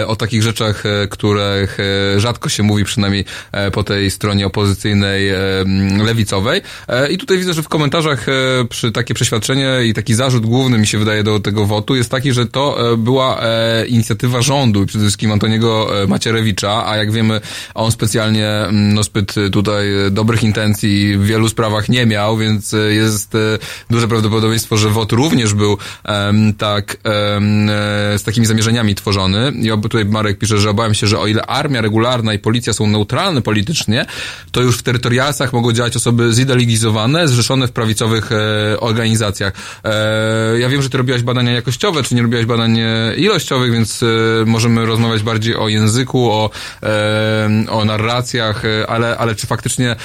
o 0.08 0.16
takich 0.16 0.44
rzeczach, 0.44 0.84
których 1.10 1.78
rzadko 2.18 2.50
się 2.50 2.64
mówi, 2.64 2.84
przynajmniej 2.84 3.26
po 3.74 3.84
tej 3.84 4.12
stronie 4.12 4.48
opozycyjnej, 4.48 5.32
lewicowej. 6.06 6.62
I 7.10 7.18
tutaj 7.18 7.38
widzę, 7.38 7.54
że 7.54 7.64
w 7.64 7.70
komentarzach 7.70 8.26
przy 8.70 8.92
takie 8.92 9.14
przeświadczenie 9.14 9.70
i 9.86 9.94
taki 9.94 10.16
zarzut 10.16 10.46
główny 10.46 10.78
mi 10.78 10.88
się 10.88 10.98
wydaje 10.98 11.24
do 11.24 11.40
tego 11.40 11.66
wotu 11.66 11.96
jest 11.96 12.12
taki, 12.12 12.34
że 12.34 12.46
to 12.46 12.98
była 12.98 13.42
inicjatywa 13.88 14.42
rządu 14.42 14.84
i 14.84 14.86
przede 14.86 15.04
wszystkim 15.04 15.32
Antoniego 15.32 15.90
Macierewicza, 16.08 16.88
a 16.88 16.98
jak 16.98 17.12
wiemy, 17.12 17.42
on 17.74 17.92
specjalnie 17.92 18.50
no, 18.72 19.04
zbyt 19.04 19.36
tutaj 19.52 19.86
dobrych 20.12 20.44
intencji 20.44 21.18
w 21.18 21.26
wielu 21.26 21.50
sprawach 21.50 21.90
nie 21.90 22.06
miał, 22.06 22.38
więc 22.44 22.74
e, 22.74 22.78
jest 22.78 23.36
e, 23.36 23.38
duże 23.90 24.08
prawdopodobieństwo, 24.08 24.78
że 24.78 24.90
WOT 24.90 25.12
również 25.12 25.54
był 25.54 25.78
tak 26.58 26.94
e, 26.94 26.98
z 28.18 28.24
takimi 28.24 28.46
zamierzeniami 28.46 28.96
tworzony. 28.96 29.52
I 29.62 29.72
ob, 29.72 29.82
tutaj 29.82 30.06
Marek 30.06 30.38
pisze, 30.38 30.58
że 30.58 30.70
obawiam 30.70 30.94
się, 30.94 31.08
że 31.08 31.20
o 31.20 31.28
ile 31.28 31.46
armia 31.46 31.82
regularna 31.82 32.34
i 32.34 32.40
policja 32.40 32.74
są 32.74 32.88
neutralne 32.88 33.42
politycznie, 33.42 34.06
to 34.52 34.62
już 34.62 34.78
w 34.78 34.84
terytorialsach 34.84 35.54
mogą 35.54 35.72
działać 35.72 35.96
osoby 35.96 36.34
zideologizowane, 36.34 37.28
zrzeszone 37.28 37.68
w 37.68 37.72
prawicowych 37.72 38.30
organizacjach. 38.80 39.54
Ja 40.60 40.70
wiem, 40.70 40.82
że 40.82 40.90
ty 40.90 40.98
robiłaś 40.98 41.22
badania 41.22 41.52
jakościowe, 41.52 42.04
czy 42.04 42.16
nie 42.16 42.22
robiłaś 42.22 42.46
badań 42.46 42.80
ilościowych, 43.18 43.72
więc 43.72 44.04
możemy 44.46 44.86
rozmawiać 44.86 45.24
bardziej 45.24 45.56
o 45.56 45.68
języku, 45.68 46.32
o, 46.32 46.50
o 47.70 47.86
narracjach, 47.86 48.64
ale, 48.88 49.18
ale 49.18 49.36
czy 49.36 49.48
faktycznie 49.48 49.96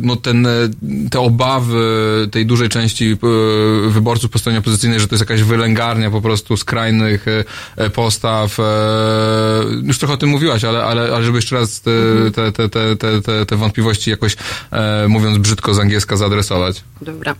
no 0.00 0.16
ten, 0.16 0.48
te 1.10 1.20
obawy 1.42 2.28
tej 2.30 2.46
dużej 2.46 2.68
części 2.68 3.12
e, 3.12 3.90
wyborców 3.90 4.30
po 4.30 4.38
stronie 4.38 4.58
opozycyjnej, 4.58 5.00
że 5.00 5.08
to 5.08 5.14
jest 5.14 5.22
jakaś 5.22 5.42
wylęgarnia 5.42 6.10
po 6.10 6.20
prostu 6.20 6.56
skrajnych 6.56 7.28
e, 7.28 7.44
e, 7.76 7.90
postaw. 7.90 8.60
e, 8.60 8.62
Już 9.82 9.98
trochę 9.98 10.14
o 10.14 10.16
tym 10.16 10.28
mówiłaś, 10.28 10.64
ale, 10.64 10.84
ale, 10.84 11.14
ale 11.14 11.24
żeby 11.24 11.38
jeszcze 11.38 11.56
raz 11.56 11.80
te, 11.80 11.90
te, 12.34 12.52
te, 12.52 12.68
te, 12.68 12.96
te, 12.96 13.22
te, 13.22 13.46
te 13.46 13.56
wątpliwości 13.56 14.10
jakoś, 14.10 14.36
e, 14.72 15.08
mówiąc 15.08 15.38
brzydko 15.38 15.74
z 15.74 15.78
angielska, 15.78 16.16
zaadresować. 16.16 16.82
Dobra. 17.02 17.34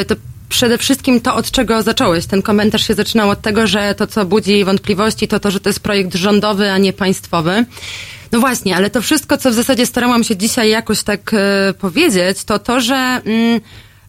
Y, 0.00 0.04
To 0.04 0.14
przede 0.48 0.78
wszystkim 0.78 1.20
to, 1.20 1.34
od 1.34 1.50
czego 1.50 1.82
zacząłeś. 1.82 2.26
Ten 2.26 2.42
komentarz 2.42 2.86
się 2.86 2.94
zaczynał 2.94 3.30
od 3.30 3.42
tego, 3.42 3.66
że 3.66 3.94
to, 3.94 4.06
co 4.06 4.24
budzi 4.24 4.64
wątpliwości, 4.64 5.28
to 5.28 5.40
to, 5.40 5.50
że 5.50 5.60
to 5.60 5.68
jest 5.68 5.80
projekt 5.80 6.14
rządowy, 6.14 6.70
a 6.70 6.78
nie 6.78 6.92
państwowy. 6.92 7.64
No 8.32 8.40
właśnie, 8.40 8.76
ale 8.76 8.90
to 8.90 9.02
wszystko, 9.02 9.38
co 9.38 9.50
w 9.50 9.54
zasadzie 9.54 9.86
starałam 9.86 10.24
się 10.24 10.36
dzisiaj 10.36 10.70
jakoś 10.70 11.02
tak 11.02 11.34
e, 11.34 11.74
powiedzieć, 11.74 12.44
to 12.44 12.58
to, 12.58 12.80
że 12.80 13.20
mm, 13.24 13.60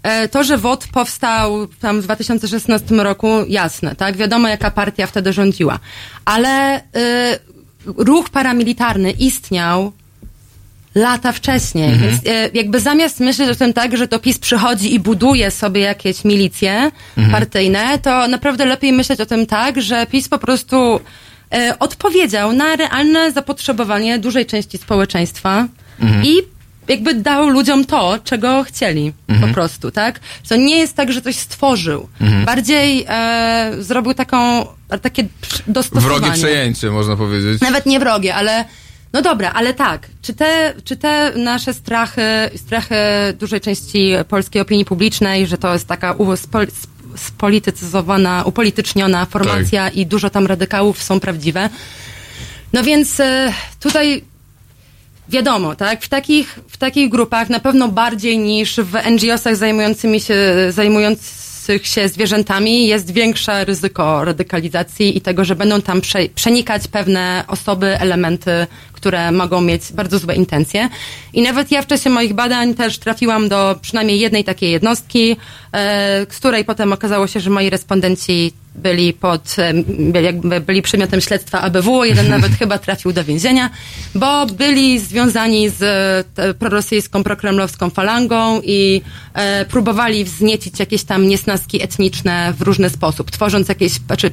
e, 0.03 0.27
to, 0.27 0.43
że 0.43 0.57
WOT 0.57 0.87
powstał 0.93 1.67
tam 1.67 2.01
w 2.01 2.03
2016 2.03 2.95
roku, 2.95 3.27
jasne, 3.47 3.95
tak? 3.95 4.17
Wiadomo, 4.17 4.47
jaka 4.47 4.71
partia 4.71 5.07
wtedy 5.07 5.33
rządziła. 5.33 5.79
Ale 6.25 6.75
e, 6.75 6.81
ruch 7.85 8.29
paramilitarny 8.29 9.11
istniał 9.11 9.91
lata 10.95 11.31
wcześniej. 11.31 11.89
Mhm. 11.93 12.11
Więc 12.11 12.27
e, 12.27 12.49
jakby 12.53 12.79
zamiast 12.79 13.19
myśleć 13.19 13.49
o 13.49 13.55
tym 13.55 13.73
tak, 13.73 13.97
że 13.97 14.07
to 14.07 14.19
PiS 14.19 14.39
przychodzi 14.39 14.93
i 14.93 14.99
buduje 14.99 15.51
sobie 15.51 15.81
jakieś 15.81 16.23
milicje 16.23 16.91
Mhm. 17.17 17.31
partyjne, 17.31 17.99
to 17.99 18.27
naprawdę 18.27 18.65
lepiej 18.65 18.93
myśleć 18.93 19.21
o 19.21 19.25
tym 19.25 19.45
tak, 19.45 19.81
że 19.81 20.05
PiS 20.05 20.29
po 20.29 20.37
prostu 20.37 20.99
odpowiedział 21.79 22.53
na 22.53 22.75
realne 22.75 23.31
zapotrzebowanie 23.31 24.19
dużej 24.19 24.45
części 24.45 24.77
społeczeństwa 24.77 25.67
Mhm. 25.99 26.25
i 26.25 26.37
jakby 26.87 27.13
dał 27.13 27.49
ludziom 27.49 27.85
to, 27.85 28.19
czego 28.23 28.63
chcieli 28.63 29.13
Mhm. 29.27 29.47
po 29.49 29.53
prostu, 29.53 29.91
tak? 29.91 30.19
To 30.49 30.55
nie 30.55 30.77
jest 30.77 30.95
tak, 30.95 31.11
że 31.11 31.21
coś 31.21 31.35
stworzył. 31.35 32.07
Mhm. 32.21 32.45
Bardziej 32.45 33.05
e, 33.09 33.71
zrobił 33.79 34.13
taką, 34.13 34.65
takie 35.01 35.23
dostosowanie. 35.67 36.19
Wrogie 36.19 36.33
przejęcie, 36.33 36.91
można 36.91 37.15
powiedzieć. 37.15 37.61
Nawet 37.61 37.85
nie 37.85 37.99
wrogie, 37.99 38.35
ale 38.35 38.65
no 39.13 39.21
dobra, 39.21 39.51
ale 39.55 39.73
tak, 39.73 40.07
czy 40.21 40.33
te, 40.33 40.73
czy 40.83 40.97
te 40.97 41.31
nasze 41.35 41.73
strachy, 41.73 42.21
strachy 42.55 42.95
dużej 43.39 43.61
części 43.61 44.11
polskiej 44.29 44.61
opinii 44.61 44.85
publicznej, 44.85 45.47
że 45.47 45.57
to 45.57 45.73
jest 45.73 45.87
taka 45.87 46.13
spolityzowana, 47.17 48.43
upolityczniona 48.45 49.25
formacja 49.25 49.89
i 49.89 50.05
dużo 50.05 50.29
tam 50.29 50.47
radykałów 50.47 51.03
są 51.03 51.19
prawdziwe. 51.19 51.69
No 52.73 52.83
więc 52.83 53.19
e, 53.19 53.53
tutaj 53.79 54.23
wiadomo, 55.29 55.75
tak, 55.75 56.03
w 56.03 56.09
takich, 56.09 56.59
w 56.69 56.77
takich 56.77 57.09
grupach 57.09 57.49
na 57.49 57.59
pewno 57.59 57.87
bardziej 57.87 58.37
niż 58.37 58.75
w 58.75 58.93
NGO-sach 58.93 59.55
zajmującymi 59.55 60.21
się, 60.21 60.35
zajmujących 61.67 61.87
się 61.87 62.09
zwierzętami 62.09 62.87
jest 62.87 63.11
większe 63.11 63.65
ryzyko 63.65 64.25
radykalizacji 64.25 65.17
i 65.17 65.21
tego, 65.21 65.45
że 65.45 65.55
będą 65.55 65.81
tam 65.81 66.01
prze, 66.01 66.19
przenikać 66.35 66.87
pewne 66.87 67.43
osoby, 67.47 67.87
elementy, 67.99 68.67
które 68.93 69.31
mogą 69.31 69.61
mieć 69.61 69.81
bardzo 69.93 70.19
złe 70.19 70.35
intencje. 70.35 70.89
I 71.33 71.41
nawet 71.41 71.71
ja 71.71 71.81
w 71.81 71.87
czasie 71.87 72.09
moich 72.09 72.33
badań 72.33 72.73
też 72.75 72.97
trafiłam 72.97 73.49
do 73.49 73.75
przynajmniej 73.81 74.19
jednej 74.19 74.43
takiej 74.43 74.71
jednostki, 74.71 75.35
e, 75.73 76.25
z 76.29 76.37
której 76.37 76.65
potem 76.65 76.93
okazało 76.93 77.27
się, 77.27 77.39
że 77.39 77.49
moi 77.49 77.69
respondenci 77.69 78.53
byli 78.77 79.13
pod, 79.13 79.55
jakby 80.23 80.61
byli 80.61 80.81
przedmiotem 80.81 81.21
śledztwa 81.21 81.61
ABW, 81.61 82.03
jeden 82.03 82.29
nawet 82.29 82.51
chyba 82.59 82.77
trafił 82.77 83.13
do 83.13 83.23
więzienia, 83.23 83.69
bo 84.15 84.45
byli 84.45 84.99
związani 84.99 85.69
z 85.69 85.81
e, 86.37 86.53
prorosyjską, 86.53 87.23
prokremlowską 87.23 87.89
falangą 87.89 88.61
i 88.63 89.01
e, 89.33 89.65
próbowali 89.65 90.23
wzniecić 90.23 90.79
jakieś 90.79 91.03
tam 91.03 91.27
niesnaski 91.27 91.83
etniczne 91.83 92.53
w 92.57 92.61
różny 92.61 92.89
sposób, 92.89 93.31
tworząc 93.31 93.69
jakieś, 93.69 93.91
znaczy 93.91 94.31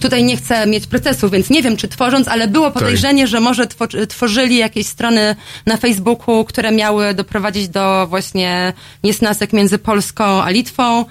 tutaj 0.00 0.24
nie 0.24 0.36
chcę 0.36 0.66
mieć 0.66 0.86
procesu, 0.86 1.30
więc 1.30 1.50
nie 1.50 1.62
wiem, 1.62 1.76
czy 1.76 1.88
tworząc, 1.88 2.28
ale 2.28 2.48
było 2.48 2.70
podejrzenie, 2.70 3.26
że 3.26 3.40
może 3.40 3.66
two, 3.66 3.86
tworzyli 4.08 4.56
jakieś 4.56 4.86
strony 4.86 5.36
na 5.66 5.76
Facebooku, 5.76 6.44
które 6.44 6.72
miały 6.72 7.14
doprowadzić 7.14 7.68
do 7.68 8.06
właśnie 8.06 8.72
niesnasek 9.02 9.52
między 9.52 9.78
Polską 9.78 10.42
a 10.42 10.50
Litwą. 10.50 11.04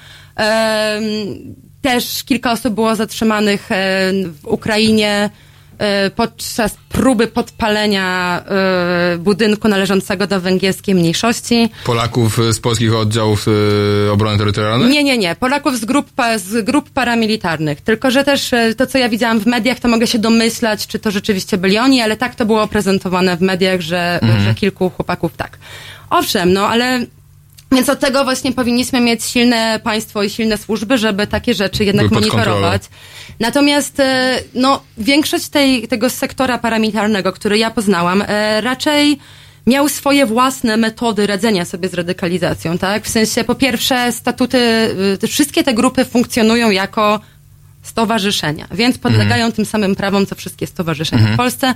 Też 1.83 2.23
kilka 2.23 2.51
osób 2.51 2.73
było 2.73 2.95
zatrzymanych 2.95 3.71
e, 3.71 3.75
w 4.41 4.47
Ukrainie 4.47 5.29
e, 5.77 6.09
podczas 6.09 6.75
próby 6.89 7.27
podpalenia 7.27 8.39
e, 8.45 9.17
budynku 9.17 9.67
należącego 9.67 10.27
do 10.27 10.41
węgierskiej 10.41 10.95
mniejszości. 10.95 11.69
Polaków 11.85 12.37
z 12.51 12.59
polskich 12.59 12.95
oddziałów 12.95 13.45
obrony 14.13 14.37
terytorialnej? 14.37 14.89
Nie, 14.89 15.03
nie, 15.03 15.17
nie. 15.17 15.35
Polaków 15.35 15.77
z 15.79 15.85
grup, 15.85 16.07
z 16.37 16.65
grup 16.65 16.89
paramilitarnych. 16.89 17.81
Tylko, 17.81 18.11
że 18.11 18.23
też 18.23 18.51
to, 18.77 18.87
co 18.87 18.97
ja 18.97 19.09
widziałam 19.09 19.39
w 19.39 19.45
mediach, 19.45 19.79
to 19.79 19.87
mogę 19.87 20.07
się 20.07 20.19
domyślać, 20.19 20.87
czy 20.87 20.99
to 20.99 21.11
rzeczywiście 21.11 21.57
byli 21.57 21.77
oni, 21.77 22.01
ale 22.01 22.17
tak 22.17 22.35
to 22.35 22.45
było 22.45 22.67
prezentowane 22.67 23.37
w 23.37 23.41
mediach, 23.41 23.81
że, 23.81 24.19
Mhm. 24.21 24.43
że 24.43 24.55
kilku 24.55 24.89
chłopaków 24.89 25.31
tak. 25.37 25.57
Owszem, 26.09 26.53
no 26.53 26.67
ale 26.67 27.05
więc 27.73 27.89
od 27.89 27.99
tego 27.99 28.23
właśnie 28.23 28.51
powinniśmy 28.51 28.99
mieć 28.99 29.23
silne 29.23 29.79
państwo 29.83 30.23
i 30.23 30.29
silne 30.29 30.57
służby, 30.57 30.97
żeby 30.97 31.27
takie 31.27 31.53
rzeczy 31.53 31.85
jednak 31.85 32.11
monitorować. 32.11 32.81
Natomiast 33.39 33.99
e, 33.99 34.39
no, 34.53 34.81
większość 34.97 35.47
tej, 35.47 35.87
tego 35.87 36.09
sektora 36.09 36.57
paramilitarnego, 36.57 37.33
który 37.33 37.57
ja 37.57 37.71
poznałam, 37.71 38.23
e, 38.27 38.61
raczej 38.61 39.19
miał 39.67 39.89
swoje 39.89 40.25
własne 40.25 40.77
metody 40.77 41.27
radzenia 41.27 41.65
sobie 41.65 41.89
z 41.89 41.93
radykalizacją, 41.93 42.77
tak? 42.77 43.05
W 43.05 43.09
sensie, 43.09 43.43
po 43.43 43.55
pierwsze, 43.55 44.11
statuty, 44.11 44.57
y, 45.23 45.27
wszystkie 45.27 45.63
te 45.63 45.73
grupy 45.73 46.05
funkcjonują 46.05 46.69
jako 46.69 47.19
stowarzyszenia, 47.83 48.67
więc 48.71 48.97
podlegają 48.97 49.51
tym 49.51 49.65
samym 49.65 49.95
prawom, 49.95 50.25
co 50.25 50.35
wszystkie 50.35 50.67
stowarzyszenia 50.67 51.21
Mhm. 51.21 51.35
w 51.35 51.37
Polsce 51.37 51.73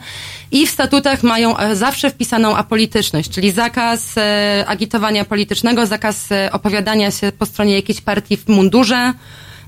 i 0.51 0.67
w 0.67 0.69
statutach 0.69 1.23
mają 1.23 1.57
e, 1.57 1.75
zawsze 1.75 2.09
wpisaną 2.09 2.55
apolityczność, 2.55 3.29
czyli 3.29 3.51
zakaz 3.51 4.17
e, 4.17 4.63
agitowania 4.67 5.25
politycznego, 5.25 5.85
zakaz 5.85 6.31
e, 6.31 6.49
opowiadania 6.51 7.11
się 7.11 7.31
po 7.31 7.45
stronie 7.45 7.75
jakiejś 7.75 8.01
partii 8.01 8.38
w 8.38 8.47
mundurze. 8.47 9.13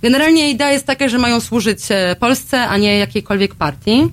Generalnie 0.02 0.50
idea 0.50 0.72
jest 0.72 0.86
taka, 0.86 1.10
że 1.10 1.18
mają 1.18 1.40
służyć 1.40 1.80
e, 1.90 2.16
Polsce, 2.20 2.68
a 2.68 2.78
nie 2.78 2.98
jakiejkolwiek 2.98 3.56
partii. 3.56 4.08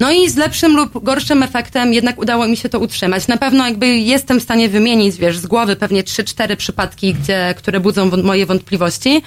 No 0.00 0.12
i 0.12 0.30
z 0.30 0.36
lepszym 0.36 0.76
lub 0.76 1.04
gorszym 1.04 1.42
efektem 1.42 1.92
jednak 1.94 2.18
udało 2.18 2.48
mi 2.48 2.56
się 2.56 2.68
to 2.68 2.78
utrzymać. 2.78 3.28
Na 3.28 3.36
pewno 3.36 3.66
jakby 3.66 3.86
jestem 3.96 4.40
w 4.40 4.42
stanie 4.42 4.68
wymienić, 4.68 5.16
wiesz, 5.16 5.38
z 5.38 5.46
głowy 5.46 5.76
pewnie 5.76 6.02
3-4 6.04 6.56
przypadki, 6.56 7.14
gdzie, 7.14 7.54
które 7.58 7.80
budzą 7.80 8.10
moje 8.22 8.46
wątpliwości. 8.46 9.22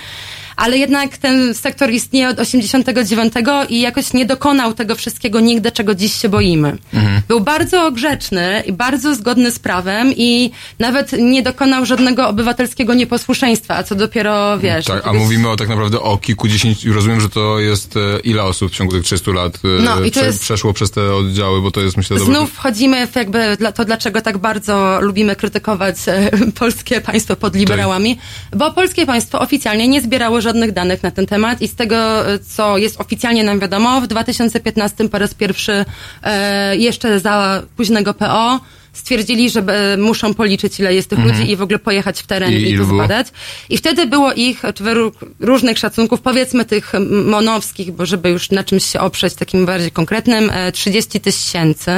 Ale 0.60 0.78
jednak 0.78 1.18
ten 1.18 1.54
sektor 1.54 1.92
istnieje 1.92 2.30
od 2.30 2.40
89 2.40 3.34
i 3.70 3.82
jakoś 3.82 4.14
nie 4.14 4.26
dokonał 4.26 4.74
tego 4.74 4.96
wszystkiego 4.96 5.40
nigdy, 5.40 5.72
czego 5.72 5.96
dziś 5.96 6.14
się 6.14 6.30
boimy. 6.30 6.78
Mhm. 6.94 7.22
Był 7.28 7.40
bardzo 7.40 7.92
grzeczny 7.92 8.64
i 8.66 8.74
bardzo 8.74 9.16
zgodny 9.16 9.52
z 9.52 9.60
prawem 9.60 10.14
i 10.18 10.52
nawet 10.80 11.12
nie 11.20 11.44
dokonał 11.44 11.86
żadnego 11.86 12.28
obywatelskiego 12.28 12.94
nieposłuszeństwa, 12.94 13.76
a 13.76 13.84
co 13.84 13.96
dopiero, 13.96 14.58
wiesz... 14.58 14.86
Tak, 14.86 15.08
a 15.08 15.14
mówimy 15.14 15.50
o 15.50 15.56
tak 15.56 15.70
naprawdę 15.70 16.02
o 16.02 16.18
kilkudziesięciu, 16.18 16.94
rozumiem, 16.94 17.22
że 17.22 17.30
to 17.30 17.60
jest 17.60 17.98
e, 17.98 18.20
ile 18.20 18.44
osób 18.44 18.72
w 18.72 18.76
ciągu 18.76 18.94
tych 18.94 19.04
30 19.04 19.32
lat 19.32 19.60
e, 19.80 19.82
No, 19.82 20.04
i 20.04 20.12
to 20.12 20.26
jest- 20.26 20.42
przeszło 20.42 20.74
przez 20.74 20.92
te 20.92 21.16
oddziały, 21.16 21.62
bo 21.62 21.72
to 21.72 21.82
jest 21.82 21.98
myślę. 21.98 22.20
Znów 22.20 22.52
wchodzimy 22.52 23.08
w 23.08 23.16
jakby 23.16 23.58
to, 23.76 23.86
dlaczego 23.86 24.22
tak 24.22 24.38
bardzo 24.38 25.02
lubimy 25.02 25.36
krytykować 25.36 25.96
e, 26.08 26.30
polskie 26.60 27.02
państwo 27.02 27.36
pod 27.36 27.56
liberałami, 27.56 28.18
bo 28.56 28.72
polskie 28.72 29.06
państwo 29.06 29.40
oficjalnie 29.40 29.88
nie 29.88 30.02
zbierało 30.02 30.42
żadnych 30.42 30.49
danych 30.54 31.04
na 31.04 31.12
ten 31.12 31.26
temat 31.26 31.62
i 31.62 31.68
z 31.68 31.76
tego, 31.76 32.30
e, 32.34 32.40
co 32.40 32.78
jest 32.78 33.02
oficjalnie 33.02 33.44
nam 33.44 33.60
wiadomo, 33.60 34.02
w 34.02 34.08
2015 34.08 35.10
po 35.10 35.18
raz 35.20 35.34
pierwszy 35.34 35.86
e, 36.24 36.78
jeszcze 36.78 37.20
za 37.20 37.64
późnego 37.78 38.14
PO 38.14 38.60
stwierdzili, 38.94 39.50
że 39.50 39.60
e, 39.60 39.98
muszą 39.98 40.34
policzyć, 40.34 40.80
ile 40.80 40.94
jest 40.94 41.10
tych 41.10 41.20
Mhm. 41.20 41.38
ludzi 41.40 41.52
i 41.52 41.56
w 41.56 41.62
ogóle 41.62 41.80
pojechać 41.80 42.20
w 42.22 42.28
teren 42.28 42.52
I 42.52 42.56
i, 42.72 42.78
to 42.78 42.84
zbadać. 42.86 43.28
I 43.70 43.78
wtedy 43.78 44.06
było 44.06 44.34
ich, 44.34 44.62
według 44.80 45.16
różnych 45.40 45.78
szacunków, 45.80 46.22
powiedzmy 46.22 46.66
tych 46.66 46.92
monowskich, 47.26 47.92
bo 47.92 48.06
żeby 48.06 48.30
już 48.30 48.52
na 48.52 48.64
czymś 48.64 48.84
się 48.86 49.00
oprzeć 49.00 49.34
takim 49.34 49.66
bardziej 49.66 49.92
konkretnym, 49.92 50.50
e, 50.54 50.72
30 50.72 51.20
tysięcy. 51.20 51.92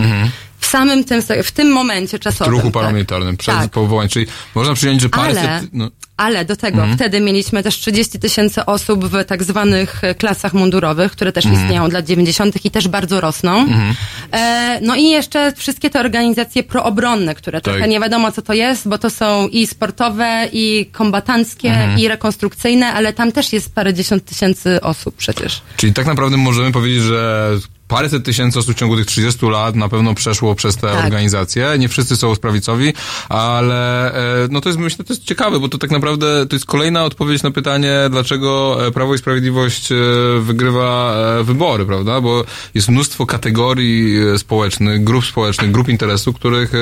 Mhm. 0.00 0.30
W 0.58 0.66
samym 0.66 1.04
tym, 1.04 1.22
w 1.44 1.52
tym 1.52 1.72
momencie 1.72 2.18
W 2.18 2.20
czasowym. 2.20 2.52
ruchu 2.52 2.64
tak. 2.64 2.72
parlamentarnym, 2.72 3.36
przed 3.36 3.54
Tak. 3.54 3.70
powołaniem, 3.70 4.08
czyli 4.08 4.26
można 4.54 4.74
przyjąć, 4.74 5.00
że 5.02 5.08
paręset... 5.08 5.44
Ale, 5.44 5.60
No, 5.72 5.90
ale 6.22 6.44
do 6.44 6.56
tego 6.56 6.78
Mhm. 6.78 6.96
wtedy 6.98 7.20
mieliśmy 7.20 7.62
też 7.62 7.74
30 7.78 8.18
tysięcy 8.18 8.64
osób 8.66 9.04
w 9.04 9.24
tak 9.24 9.42
zwanych 9.44 10.04
e, 10.04 10.14
klasach 10.14 10.54
mundurowych, 10.54 11.12
które 11.12 11.32
też 11.32 11.46
Mhm. 11.46 11.62
istnieją 11.64 11.84
od 11.84 11.92
lat 11.92 12.04
90. 12.04 12.64
i 12.64 12.70
też 12.70 12.88
bardzo 12.88 13.20
rosną. 13.20 13.58
Mhm. 13.60 13.94
E, 14.32 14.78
no 14.82 14.96
i 14.96 15.04
jeszcze 15.10 15.52
wszystkie 15.56 15.90
te 15.90 16.00
organizacje 16.00 16.62
proobronne, 16.62 17.34
które 17.34 17.60
Tak. 17.60 17.74
trochę 17.74 17.88
nie 17.88 18.00
wiadomo 18.00 18.32
co 18.32 18.42
to 18.42 18.52
jest, 18.52 18.88
bo 18.88 18.98
to 18.98 19.10
są 19.10 19.48
i 19.48 19.66
sportowe, 19.66 20.48
i 20.52 20.86
kombatanckie, 20.92 21.68
Mhm. 21.68 21.98
i 21.98 22.08
rekonstrukcyjne, 22.08 22.92
ale 22.92 23.12
tam 23.12 23.32
też 23.32 23.52
jest 23.52 23.74
parę 23.74 23.94
dziesiąt 23.94 24.24
tysięcy 24.24 24.80
osób 24.80 25.16
przecież. 25.16 25.62
Czyli 25.76 25.92
tak 25.92 26.06
naprawdę 26.06 26.36
możemy 26.36 26.72
powiedzieć, 26.72 27.02
że 27.02 27.50
paręset 27.88 28.24
tysięcy 28.24 28.58
osób 28.58 28.74
w 28.76 28.78
ciągu 28.78 28.96
tych 28.96 29.06
30 29.06 29.46
lat 29.46 29.74
na 29.76 29.88
pewno 29.88 30.14
przeszło 30.14 30.54
przez 30.54 30.76
te 30.76 30.86
Tak. 30.92 31.04
organizacje. 31.04 31.66
Nie 31.78 31.88
wszyscy 31.88 32.16
są 32.16 32.36
prawicowi, 32.36 32.92
ale 33.28 34.12
e, 34.44 34.48
no 34.50 34.60
to 34.60 34.68
jest, 34.68 34.78
myślę, 34.78 35.04
to 35.04 35.12
jest 35.12 35.24
ciekawe, 35.24 35.60
bo 35.60 35.68
to 35.68 35.78
tak 35.78 35.90
naprawdę 35.90 36.46
to 36.46 36.56
jest 36.56 36.66
kolejna 36.66 37.04
odpowiedź 37.04 37.42
na 37.42 37.50
pytanie, 37.50 37.92
dlaczego 38.10 38.78
e, 38.86 38.90
Prawo 38.90 39.14
i 39.14 39.18
Sprawiedliwość 39.18 39.92
e, 39.92 39.96
wygrywa 40.40 41.14
wybory, 41.42 41.86
prawda? 41.86 42.20
Bo 42.20 42.44
jest 42.74 42.88
mnóstwo 42.88 43.26
kategorii 43.26 44.14
społecznych, 44.38 45.04
grup 45.04 45.24
społecznych, 45.26 45.70
grup 45.70 45.88
interesu, 45.88 46.32
których 46.32 46.72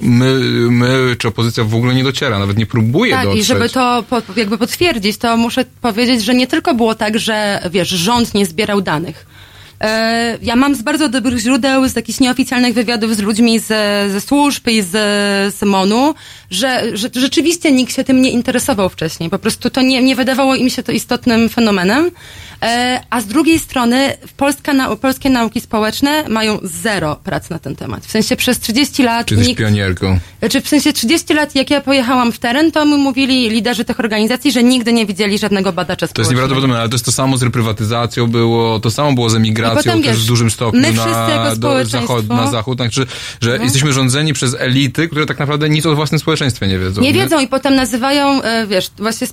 my, 0.00 0.34
my 0.70 1.16
czy 1.18 1.28
opozycja 1.28 1.64
w 1.64 1.74
ogóle 1.74 1.94
nie 1.94 2.04
dociera, 2.04 2.38
nawet 2.38 2.58
nie 2.58 2.66
próbuje 2.66 3.12
Tak, 3.12 3.24
dotrzeć. 3.24 3.42
i 3.42 3.46
żeby 3.46 3.68
to 3.68 4.04
jakby 4.36 4.58
potwierdzić, 4.58 5.18
to 5.18 5.36
muszę 5.36 5.64
powiedzieć, 5.80 6.24
że 6.24 6.34
nie 6.34 6.46
tylko 6.46 6.74
było 6.74 6.94
tak, 6.94 7.18
że 7.18 7.60
wiesz, 7.70 7.88
rząd 7.88 8.34
nie 8.34 8.46
zbierał 8.46 8.80
danych. 8.80 9.26
E, 9.80 10.38
Ja 10.42 10.56
mam 10.56 10.74
z 10.74 10.82
bardzo 10.82 11.08
dobrych 11.08 11.38
źródeł, 11.38 11.88
z 11.88 11.96
jakichś 11.96 12.20
nieoficjalnych 12.20 12.74
wywiadów 12.74 13.16
z 13.16 13.18
ludźmi 13.18 13.58
ze, 13.58 14.06
ze 14.12 14.20
służb 14.20 14.68
i 14.68 14.82
z, 14.82 14.90
z 15.54 15.62
MONU, 15.62 16.14
że, 16.50 16.96
że 16.96 17.08
rzeczywiście 17.14 17.72
nikt 17.72 17.94
się 17.94 18.04
tym 18.04 18.22
nie 18.22 18.30
interesował 18.30 18.88
wcześniej. 18.88 19.30
Po 19.30 19.38
prostu 19.38 19.70
to 19.70 19.82
nie, 19.82 20.02
nie 20.02 20.16
wydawało 20.16 20.54
im 20.54 20.70
się 20.70 20.82
to 20.82 20.92
istotnym 20.92 21.48
fenomenem. 21.48 22.10
E, 22.62 23.00
A 23.10 23.20
z 23.20 23.26
drugiej 23.26 23.58
strony 23.58 24.12
Polska, 24.36 24.72
nau- 24.74 24.96
polskie 24.96 25.30
nauki 25.30 25.60
społeczne 25.60 26.24
mają 26.28 26.58
zero 26.62 27.16
prac 27.24 27.50
na 27.50 27.58
ten 27.58 27.76
temat. 27.76 28.06
W 28.06 28.10
sensie 28.10 28.36
przez 28.36 28.60
30 28.60 29.02
lat 29.02 29.26
Czy 29.26 29.36
nikt 29.36 29.58
pionierką? 29.58 30.18
znaczy 30.38 30.60
w 30.60 30.68
sensie 30.68 30.92
30 30.92 31.34
lat, 31.34 31.54
jak 31.54 31.70
ja 31.70 31.80
pojechałam 31.80 32.32
w 32.32 32.38
teren, 32.38 32.72
to 32.72 32.84
mi 32.86 32.94
mówili 32.96 33.50
liderzy 33.50 33.84
tych 33.84 34.00
organizacji, 34.00 34.52
że 34.52 34.62
nigdy 34.62 34.92
nie 34.92 35.06
widzieli 35.06 35.38
żadnego 35.38 35.72
badacza 35.72 35.96
To 35.96 36.02
jest 36.04 36.10
społecznego. 36.12 36.40
nieprawdopodobne, 36.40 36.80
ale 36.80 36.88
to 36.88 36.94
jest 36.94 37.04
to 37.04 37.12
samo 37.12 37.36
z 37.36 37.42
reprywatyzacją 37.42 38.26
było, 38.26 38.80
to 38.80 38.90
samo 38.90 39.12
było 39.12 39.30
z 39.30 39.34
emigracją 39.34 39.67
I 39.72 39.76
potem, 39.76 40.02
też 40.02 40.12
wiesz, 40.12 40.24
w 40.24 40.26
dużym 40.26 40.50
stopniu 40.50 40.80
na, 40.80 41.56
do, 41.56 41.84
zachod, 41.84 42.28
na 42.28 42.50
zachód. 42.50 42.78
Znaczy, 42.78 43.06
że 43.40 43.50
Mhm. 43.50 43.64
jesteśmy 43.64 43.92
rządzeni 43.92 44.32
przez 44.32 44.56
elity, 44.58 45.08
które 45.08 45.26
tak 45.26 45.38
naprawdę 45.38 45.68
nic 45.68 45.86
o 45.86 45.94
własnym 45.94 46.18
społeczeństwie 46.18 46.66
nie 46.66 46.78
wiedzą. 46.78 47.02
Nie 47.02 47.12
wiedzą 47.12 47.40
i 47.40 47.48
potem 47.48 47.74
nazywają, 47.74 48.42
e, 48.42 48.66
wiesz, 48.66 48.90
właśnie 48.98 49.26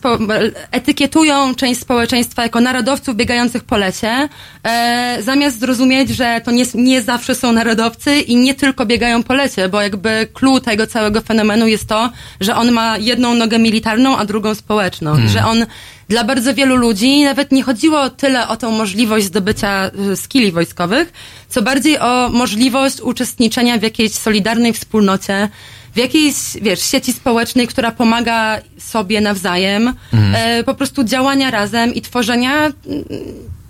etykietują 0.71 1.55
część 1.55 1.81
społeczeństwa 1.81 2.43
jako 2.43 2.61
narodowców 2.61 3.15
biegających 3.15 3.63
po 3.63 3.77
lecie, 3.77 4.29
e, 4.63 5.17
zamiast 5.21 5.59
zrozumieć, 5.59 6.09
że 6.09 6.41
to 6.45 6.51
nie, 6.51 6.65
nie 6.73 7.01
zawsze 7.01 7.35
są 7.35 7.51
narodowcy 7.51 8.19
i 8.19 8.35
nie 8.35 8.55
tylko 8.55 8.85
biegają 8.85 9.23
po 9.23 9.33
lecie, 9.33 9.69
bo 9.69 9.81
jakby 9.81 10.27
clue 10.33 10.59
tego 10.59 10.87
całego 10.87 11.21
fenomenu 11.21 11.67
jest 11.67 11.87
to, 11.87 12.09
że 12.41 12.55
on 12.55 12.71
ma 12.71 12.97
jedną 12.97 13.33
nogę 13.33 13.59
militarną, 13.59 14.17
a 14.17 14.25
drugą 14.25 14.55
społeczną. 14.55 15.11
Hmm. 15.11 15.27
I 15.27 15.29
że 15.29 15.45
on 15.45 15.65
dla 16.09 16.23
bardzo 16.23 16.53
wielu 16.53 16.75
ludzi 16.75 17.23
nawet 17.23 17.51
nie 17.51 17.63
chodziło 17.63 18.09
tyle 18.09 18.47
o 18.47 18.57
tą 18.57 18.71
możliwość 18.71 19.25
zdobycia 19.25 19.91
e, 20.11 20.15
skilli 20.15 20.51
wojskowych, 20.51 21.13
co 21.49 21.61
bardziej 21.61 21.99
o 21.99 22.29
możliwość 22.29 23.01
uczestniczenia 23.01 23.77
w 23.77 23.81
jakiejś 23.83 24.11
solidarnej 24.13 24.73
wspólnocie, 24.73 25.49
w 25.93 25.97
jakiejś, 25.97 26.35
wiesz, 26.61 26.81
sieci 26.91 27.13
społecznej, 27.13 27.67
która 27.67 27.91
pomaga 27.91 28.59
sobie 28.77 29.21
nawzajem, 29.21 29.93
Mhm. 30.13 30.35
e, 30.59 30.63
po 30.63 30.73
prostu 30.75 31.03
działania 31.03 31.51
razem 31.51 31.93
i 31.93 32.01
tworzenia 32.01 32.55
mm, 32.65 32.73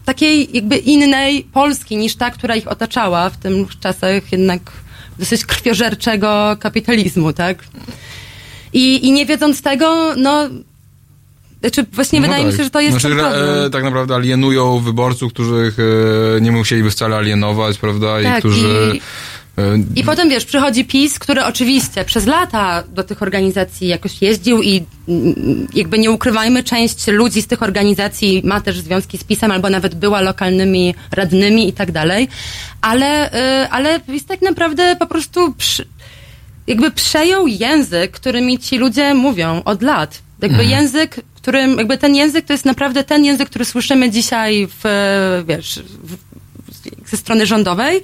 takiej 0.05 0.49
jakby 0.53 0.77
innej 0.77 1.43
Polski 1.43 1.97
niż 1.97 2.15
ta, 2.15 2.31
która 2.31 2.55
ich 2.55 2.67
otaczała 2.67 3.29
w 3.29 3.37
tych 3.37 3.79
czasach 3.79 4.31
jednak 4.31 4.61
dosyć 5.19 5.45
krwiożerczego 5.45 6.57
kapitalizmu, 6.59 7.33
tak? 7.33 7.63
I, 8.73 9.07
i 9.07 9.11
nie 9.11 9.25
wiedząc 9.25 9.61
tego, 9.61 10.13
no, 10.17 10.49
znaczy 11.69 11.85
właśnie 11.91 12.19
No 12.19 12.27
wydaje 12.27 12.43
tak. 12.43 12.51
mi 12.53 12.57
się, 12.57 12.63
że 12.63 12.69
to 12.69 12.79
jest 12.81 12.99
znaczy, 12.99 13.15
problem. 13.15 13.71
tak 13.71 13.83
naprawdę 13.83 14.15
alienują 14.15 14.79
wyborców, 14.79 15.33
których 15.33 15.77
e, 16.37 16.41
nie 16.41 16.51
musieliby 16.51 16.91
wcale 16.91 17.15
alienować, 17.15 17.77
prawda? 17.77 18.21
I 18.21 18.23
Tak, 18.23 18.39
którzy... 18.39 18.91
i- 18.95 19.01
e, 19.61 19.61
I 19.95 20.03
potem 20.03 20.29
wiesz, 20.29 20.45
przychodzi 20.45 20.85
PiS, 20.85 21.19
który 21.19 21.43
oczywiście 21.45 22.05
przez 22.05 22.25
lata 22.25 22.83
do 22.93 23.03
tych 23.03 23.21
organizacji 23.21 23.87
jakoś 23.87 24.21
jeździł 24.21 24.61
i 24.61 24.83
mm, 25.07 25.67
jakby 25.73 25.99
nie 25.99 26.11
ukrywajmy, 26.11 26.63
część 26.63 27.07
ludzi 27.07 27.41
z 27.41 27.47
tych 27.47 27.63
organizacji 27.63 28.41
ma 28.45 28.61
też 28.61 28.79
związki 28.79 29.17
z 29.17 29.23
PiSem 29.23 29.51
albo 29.51 29.69
nawet 29.69 29.95
była 29.95 30.21
lokalnymi 30.21 30.95
radnymi 31.11 31.69
i 31.69 31.73
tak 31.73 31.91
dalej, 31.91 32.27
ale, 32.81 33.33
y, 33.63 33.69
ale 33.69 33.99
PiS 33.99 34.25
tak 34.25 34.41
naprawdę 34.41 34.95
po 34.99 35.07
prostu 35.07 35.53
przy, 35.57 35.87
jakby 36.67 36.91
przejął 36.91 37.47
język, 37.47 38.11
którymi 38.11 38.59
ci 38.59 38.77
ludzie 38.77 39.13
mówią 39.13 39.61
od 39.65 39.81
lat. 39.81 40.21
Jakby 40.41 40.59
Mhm. 40.63 40.69
język, 40.79 41.21
którym, 41.45 41.77
jakby 41.77 41.97
ten 41.97 42.15
język 42.15 42.45
to 42.45 42.53
jest 42.53 42.65
naprawdę 42.65 43.03
ten 43.03 43.25
język, 43.25 43.49
który 43.49 43.65
słyszymy 43.65 44.09
dzisiaj 44.09 44.67
w, 44.83 44.83
wiesz, 45.47 45.79
w, 46.03 46.17
ze 47.09 47.17
strony 47.17 47.45
rządowej. 47.45 48.01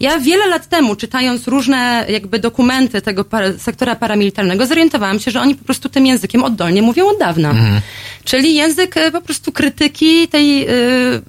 Ja 0.00 0.18
wiele 0.18 0.46
lat 0.46 0.68
temu, 0.68 0.96
czytając 0.96 1.48
różne 1.48 2.06
jakby 2.08 2.38
dokumenty 2.38 3.02
tego 3.02 3.24
para, 3.24 3.58
sektora 3.58 3.96
paramilitarnego, 3.96 4.66
zorientowałam 4.66 5.20
się, 5.20 5.30
że 5.30 5.40
oni 5.40 5.54
po 5.54 5.64
prostu 5.64 5.88
tym 5.88 6.06
językiem 6.06 6.44
oddolnie 6.44 6.82
mówią 6.82 7.06
od 7.06 7.18
dawna. 7.18 7.54
Czyli 8.24 8.54
język 8.54 8.96
e, 8.96 9.10
po 9.10 9.20
prostu 9.20 9.52
krytyki 9.52 10.28
tej, 10.28 10.62
e, 10.62 10.68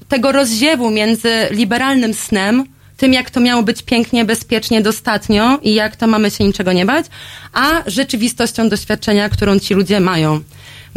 tego 0.07 0.31
rozziewu 0.31 0.89
między 0.89 1.31
liberalnym 1.51 2.13
snem, 2.13 2.65
tym 2.97 3.13
jak 3.13 3.29
to 3.29 3.39
miało 3.39 3.63
być 3.63 3.81
pięknie, 3.81 4.25
bezpiecznie, 4.25 4.81
dostatnio 4.81 5.59
i 5.61 5.73
jak 5.73 5.95
to 5.95 6.07
mamy 6.07 6.31
się 6.31 6.43
niczego 6.43 6.73
nie 6.73 6.85
bać, 6.85 7.05
a 7.53 7.83
rzeczywistością 7.85 8.69
doświadczenia, 8.69 9.29
którą 9.29 9.59
ci 9.59 9.73
ludzie 9.73 9.99
mają. 9.99 10.41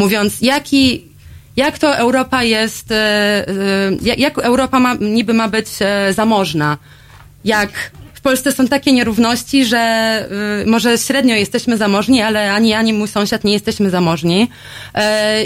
Mówiąc, 0.01 0.41
jaki, 0.43 1.05
jak 1.57 1.79
to 1.79 1.97
Europa 1.97 2.43
jest, 2.43 2.93
e, 2.93 2.97
e, 4.07 4.17
jak- 4.17 4.39
Europa 4.39 4.79
ma, 4.81 4.95
niby 5.01 5.35
ma 5.35 5.49
być 5.49 5.67
e, 5.81 6.13
zamożna, 6.13 6.79
jak 7.45 7.71
w 8.15 8.21
Polsce 8.21 8.53
są 8.53 8.69
takie 8.69 8.93
nierówności, 8.93 9.65
że 9.65 9.83
może 10.67 10.99
średnio 10.99 11.35
jesteśmy 11.35 11.77
zamożni, 11.77 12.23
ale 12.23 12.53
ani 12.53 12.75
ani 12.75 12.93
mój 12.93 13.09
sąsiad 13.09 13.45
nie 13.45 13.53
jesteśmy 13.53 13.91
zamożni. 13.91 14.51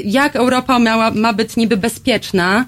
Jak 0.05 0.37
Europa 0.37 0.79
miała, 0.79 1.11
ma 1.11 1.33
być 1.33 1.57
niby 1.57 1.77
bezpieczna, 1.77 2.65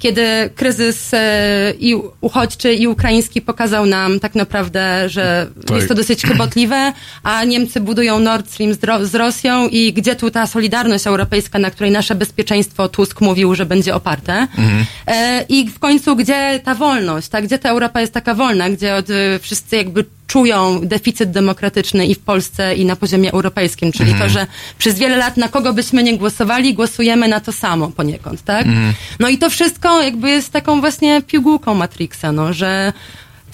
kiedy 0.00 0.50
kryzys 0.56 1.14
e, 1.14 1.72
i 1.78 1.94
uchodźczy 2.20 2.74
i 2.74 2.86
ukraiński 2.86 3.40
pokazał 3.42 3.86
nam 3.86 4.20
tak 4.20 4.34
naprawdę, 4.34 5.08
że 5.08 5.46
Tak. 5.66 5.76
jest 5.76 5.88
to 5.88 5.94
dosyć 5.94 6.22
chybotliwe, 6.22 6.92
a 7.22 7.44
Niemcy 7.44 7.80
budują 7.80 8.18
Nord 8.18 8.50
Stream 8.50 8.74
z, 8.74 8.84
Ro- 8.84 9.06
z 9.06 9.14
Rosją 9.14 9.68
i 9.68 9.92
gdzie 9.92 10.16
tu 10.16 10.30
ta 10.30 10.46
solidarność 10.46 11.06
europejska, 11.06 11.58
na 11.58 11.70
której 11.70 11.90
nasze 11.92 12.14
bezpieczeństwo 12.14 12.88
Tusk 12.88 13.20
mówił, 13.20 13.54
że 13.54 13.66
będzie 13.66 13.94
oparte. 13.94 14.32
Mhm. 14.58 14.84
E, 15.06 15.44
I 15.48 15.68
w 15.68 15.78
końcu, 15.78 16.16
gdzie 16.16 16.60
ta 16.64 16.74
wolność, 16.74 17.28
tak? 17.28 17.44
Gdzie 17.44 17.58
ta 17.58 17.68
Europa 17.68 18.00
jest 18.00 18.12
taka 18.12 18.34
wolna, 18.34 18.70
gdzie 18.70 18.94
od, 18.94 19.10
y, 19.10 19.38
wszyscy 19.42 19.76
jakby 19.76 20.04
czują 20.30 20.80
deficyt 20.82 21.30
demokratyczny 21.30 22.06
i 22.06 22.14
w 22.14 22.18
Polsce, 22.18 22.74
i 22.74 22.84
na 22.84 22.96
poziomie 22.96 23.32
europejskim, 23.32 23.92
czyli 23.92 24.10
Mhm. 24.10 24.28
to, 24.30 24.34
że 24.38 24.46
przez 24.78 24.98
wiele 24.98 25.16
lat 25.16 25.36
na 25.36 25.48
kogo 25.48 25.72
byśmy 25.72 26.02
nie 26.02 26.18
głosowali, 26.18 26.74
głosujemy 26.74 27.28
na 27.28 27.40
to 27.40 27.52
samo 27.52 27.88
poniekąd, 27.90 28.44
tak? 28.44 28.66
Mhm. 28.66 28.92
No 29.20 29.28
i 29.28 29.38
to 29.38 29.50
wszystko 29.50 30.02
jakby 30.02 30.30
jest 30.30 30.52
taką 30.52 30.80
właśnie 30.80 31.22
pigułką 31.22 31.74
Matrixa, 31.74 32.32
no, 32.32 32.52
że 32.52 32.92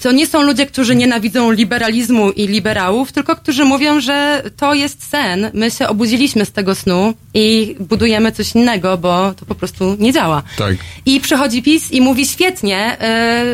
to 0.03 0.11
nie 0.11 0.27
są 0.27 0.41
ludzie, 0.41 0.65
którzy 0.65 0.95
nienawidzą 0.95 1.51
liberalizmu 1.51 2.31
i 2.31 2.47
liberałów, 2.47 3.11
tylko 3.11 3.35
którzy 3.35 3.65
mówią, 3.65 3.99
że 4.01 4.43
to 4.57 4.73
jest 4.73 5.09
sen. 5.09 5.49
My 5.53 5.71
się 5.71 5.87
obudziliśmy 5.87 6.45
z 6.45 6.51
tego 6.51 6.75
snu 6.75 7.13
i 7.33 7.75
budujemy 7.79 8.31
coś 8.31 8.55
innego, 8.55 8.97
bo 8.97 9.33
to 9.33 9.45
po 9.45 9.55
prostu 9.55 9.95
nie 9.99 10.13
działa. 10.13 10.43
Tak. 10.57 10.75
I 11.05 11.19
przychodzi 11.19 11.63
PiS 11.63 11.91
i 11.91 12.01
mówi 12.01 12.27
świetnie, 12.27 12.97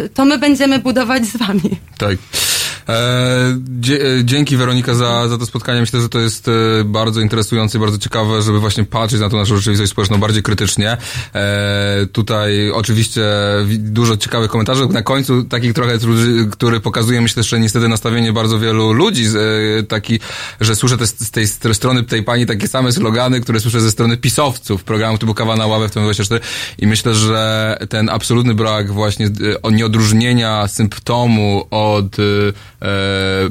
y, 0.06 0.10
to 0.10 0.26
my 0.26 0.38
będziemy 0.38 0.80
budować 0.80 1.26
z 1.26 1.38
wami. 1.38 1.70
Tak. 1.98 2.18
E, 2.89 2.93
e, 2.93 4.23
dzięki 4.23 4.57
Weronika 4.57 4.93
za, 4.95 5.27
za 5.27 5.38
to 5.38 5.45
spotkanie. 5.45 5.81
Myślę, 5.81 6.01
że 6.01 6.10
to 6.10 6.19
jest 6.19 6.47
e, 6.47 6.51
bardzo 6.85 7.22
interesujące 7.22 7.77
i 7.77 7.81
bardzo 7.81 7.97
ciekawe, 7.97 8.41
żeby 8.41 8.60
właśnie 8.60 8.84
patrzeć 8.84 9.19
na 9.22 9.30
tą 9.30 9.38
naszą 9.38 9.55
rzeczywistość 9.57 9.91
społeczną 9.91 10.18
bardziej 10.18 10.43
krytycznie. 10.43 10.97
Tutaj 12.11 12.72
oczywiście 12.72 13.22
wi- 13.65 13.80
dużo 13.80 14.18
ciekawych 14.18 14.51
komentarzy. 14.51 14.88
Na 14.88 15.01
końcu 15.01 15.43
takich 15.43 15.73
trochę, 15.73 15.97
który 16.51 16.80
pokazuje, 16.80 17.22
myślę, 17.22 17.43
że 17.43 17.60
niestety 17.60 17.88
nastawienie 17.88 18.34
bardzo 18.34 18.60
wielu 18.60 18.93
ludzi, 18.93 19.26
taki, 19.88 20.19
że 20.61 20.76
słyszę 20.76 20.97
te, 20.97 21.07
z 21.07 21.31
tej 21.31 21.47
st- 21.47 21.76
strony 21.76 22.03
tej 22.03 22.23
pani 22.23 22.45
takie 22.45 22.68
same 22.68 22.91
slogany, 22.91 23.41
które 23.41 23.60
słyszę 23.60 23.81
ze 23.81 23.91
strony 23.91 24.18
pisowców 24.18 24.84
programu 24.84 25.18
typu 25.18 25.34
Kawa 25.34 25.55
na 25.55 25.68
ławę 25.68 25.89
w 25.89 25.91
tym 25.91 26.03
24 26.03 26.41
i 26.80 26.88
myślę, 26.88 27.15
że 27.15 27.77
ten 27.89 28.10
absolutny 28.10 28.53
brak 28.53 28.91
właśnie 28.91 29.30
nieodróżnienia 29.72 30.68
symptomu 30.68 31.68
od 31.72 32.18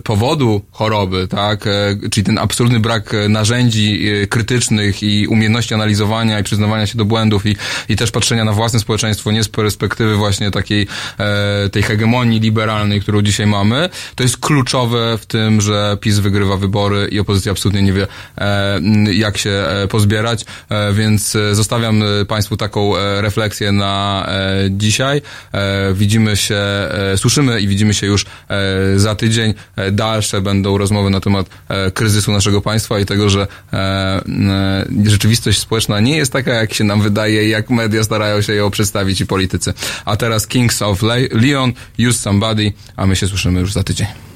powodu 0.05 0.63
choroby, 0.71 1.29
tak, 1.29 1.67
e, 1.67 1.71
czyli 2.11 2.25
ten 2.25 2.39
absolutny 2.39 2.81
brak 2.81 3.15
e, 3.15 3.29
narzędzi 3.29 4.09
e, 4.09 4.27
krytycznych 4.27 5.03
i 5.03 5.27
umiejętności 5.27 5.75
analizowania 5.75 6.41
i 6.41 6.43
przyznawania 6.43 6.87
się 6.87 6.99
do 6.99 7.05
błędów 7.05 7.47
i, 7.47 7.57
i 7.89 7.97
też 7.97 8.11
patrzenia 8.11 8.45
na 8.45 8.53
własne 8.53 8.81
społeczeństwo 8.81 9.33
nie 9.33 9.45
z 9.45 9.49
perspektywy 9.49 10.17
właśnie 10.17 10.51
takiej 10.51 10.87
e, 11.19 11.69
tej 11.69 11.83
hegemonii 11.83 12.41
liberalnej, 12.41 13.01
którą 13.01 13.23
dzisiaj 13.23 13.47
mamy, 13.47 13.89
to 14.15 14.23
jest 14.23 14.37
kluczowe 14.37 15.19
w 15.19 15.27
tym, 15.27 15.61
że 15.61 15.97
PiS 16.01 16.19
wygrywa 16.19 16.57
wybory 16.57 17.09
i 17.11 17.21
opozycja 17.21 17.53
absolutnie 17.53 17.83
nie 17.83 17.93
wie, 17.93 18.07
e, 18.39 18.81
jak 19.13 19.39
się 19.39 19.51
e, 19.51 19.89
pozbierać, 19.89 20.45
e, 20.69 20.93
więc 20.93 21.37
e, 21.37 21.55
zostawiam 21.55 22.03
e, 22.03 22.25
Państwu 22.25 22.57
taką 22.57 22.97
e, 22.97 23.21
refleksję 23.21 23.73
na 23.73 24.27
e, 24.29 24.71
dzisiaj. 24.71 25.23
E, 25.53 25.95
widzimy 25.95 26.37
się, 26.37 26.55
e, 26.55 27.17
słyszymy 27.17 27.61
i 27.61 27.69
widzimy 27.69 27.95
się 27.95 28.07
już 28.07 28.25
e, 28.25 28.99
za. 28.99 29.22
E, 29.77 29.93
dalsze 29.93 30.41
będą 30.41 30.79
rozmowy 30.79 31.11
na 31.11 31.21
temat 31.21 31.47
e, 31.69 31.91
kryzysu 31.91 32.33
naszego 32.33 32.61
państwa 32.61 33.01
i 33.01 33.07
tego, 33.07 33.31
że 33.31 33.47
e, 33.73 34.23
rzeczywistość 35.05 35.59
społeczna 35.59 36.01
nie 36.01 36.17
jest 36.17 36.33
taka, 36.33 36.55
jak 36.55 36.75
się 36.75 36.85
nam 36.85 37.03
wydaje, 37.03 37.49
jak 37.49 37.71
media 37.71 38.05
starają 38.05 38.43
się 38.43 38.55
ją 38.55 38.71
przedstawić 38.71 39.21
i 39.21 39.27
politycy. 39.27 39.75
A 40.05 40.17
teraz 40.17 40.47
Kings 40.47 40.83
of 40.83 41.03
Le- 41.03 41.29
Leon, 41.33 41.73
Use 42.09 42.19
Somebody, 42.19 42.73
a 42.97 43.07
my 43.07 43.17
się 43.17 43.29
słyszymy 43.29 43.61
już 43.61 43.73
za 43.73 43.83
tydzień. 43.83 44.32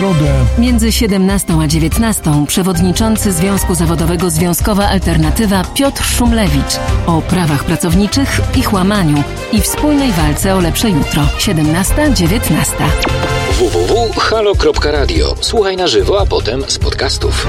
Środę 0.00 0.44
Między 0.58 0.92
17 0.92 1.54
a 1.62 1.66
19 1.66 2.22
przewodniczący 2.46 3.32
Związku 3.32 3.74
Zawodowego 3.74 4.30
Związkowa 4.30 4.88
Alternatywa 4.88 5.64
Piotr 5.74 6.04
Szumlewicz 6.04 6.78
o 7.06 7.22
prawach 7.22 7.64
pracowniczych, 7.64 8.40
ich 8.56 8.72
łamaniu 8.72 9.22
i 9.52 9.60
wspólnej 9.60 10.12
walce 10.12 10.54
o 10.54 10.60
lepsze 10.60 10.90
jutro. 10.90 11.22
17-19. 11.38 12.50
www.halo.radio. 13.58 15.34
Słuchaj 15.40 15.76
na 15.76 15.86
żywo, 15.86 16.20
a 16.20 16.26
potem 16.26 16.64
z 16.68 16.78
podcastów. 16.78 17.46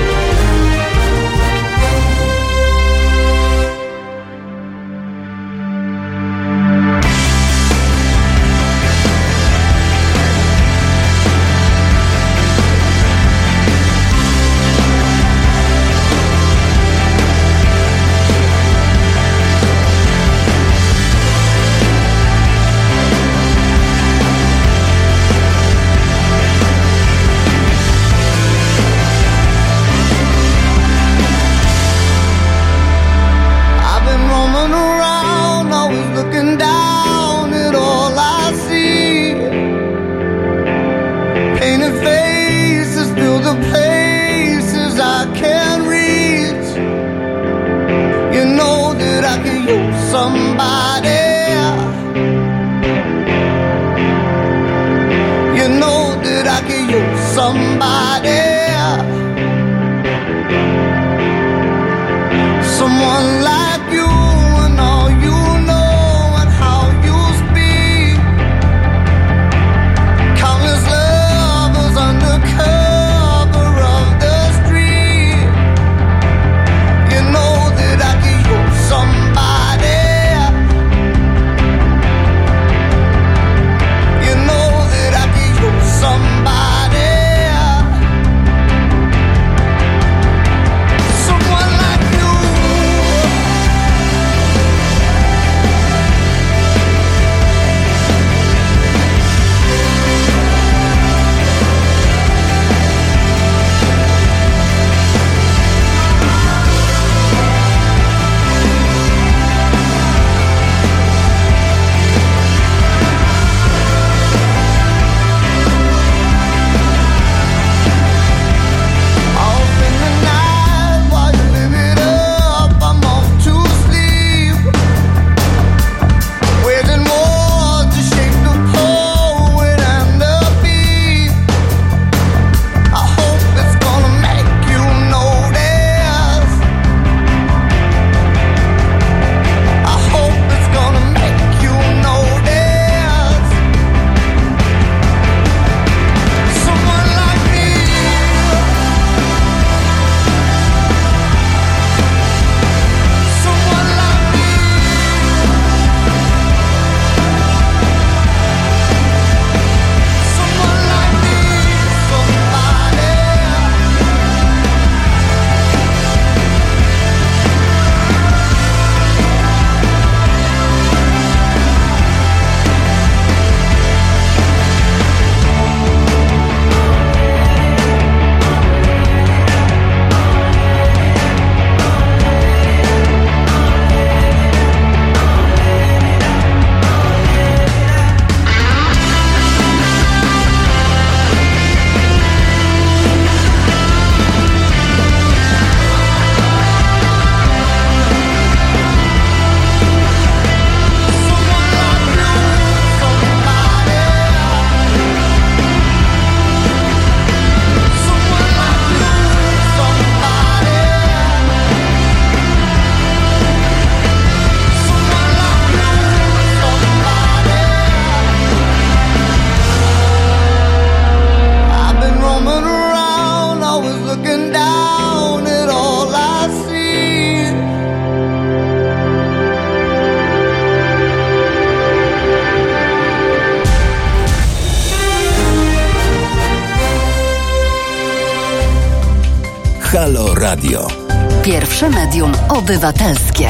Pierwsze 241.81 241.99
medium 241.99 242.31
obywatelskie. 242.49 243.47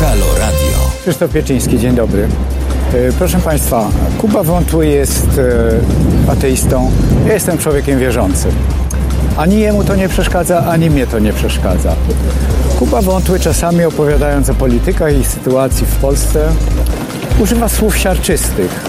Halo 0.00 0.26
Radio. 0.38 0.78
Krzysztof 1.02 1.30
Pieczyński, 1.30 1.78
dzień 1.78 1.94
dobry. 1.94 2.28
E, 2.94 3.12
Proszę 3.18 3.38
Państwa, 3.38 3.88
Kuba 4.18 4.42
Wątły 4.42 4.86
jest 4.86 5.26
e, 6.28 6.32
ateistą, 6.32 6.90
ja 7.26 7.34
jestem 7.34 7.58
człowiekiem 7.58 7.98
wierzącym. 7.98 8.50
Ani 9.36 9.60
jemu 9.60 9.84
to 9.84 9.96
nie 9.96 10.08
przeszkadza, 10.08 10.66
ani 10.66 10.90
mnie 10.90 11.06
to 11.06 11.18
nie 11.18 11.32
przeszkadza. 11.32 11.96
Kuba 12.78 13.02
Wątły 13.02 13.40
czasami 13.40 13.84
opowiadając 13.84 14.50
o 14.50 14.54
politykach 14.54 15.18
i 15.20 15.24
sytuacji 15.24 15.86
w 15.86 15.96
Polsce 15.96 16.48
używa 17.38 17.68
słów 17.68 17.98
siarczystych. 17.98 18.84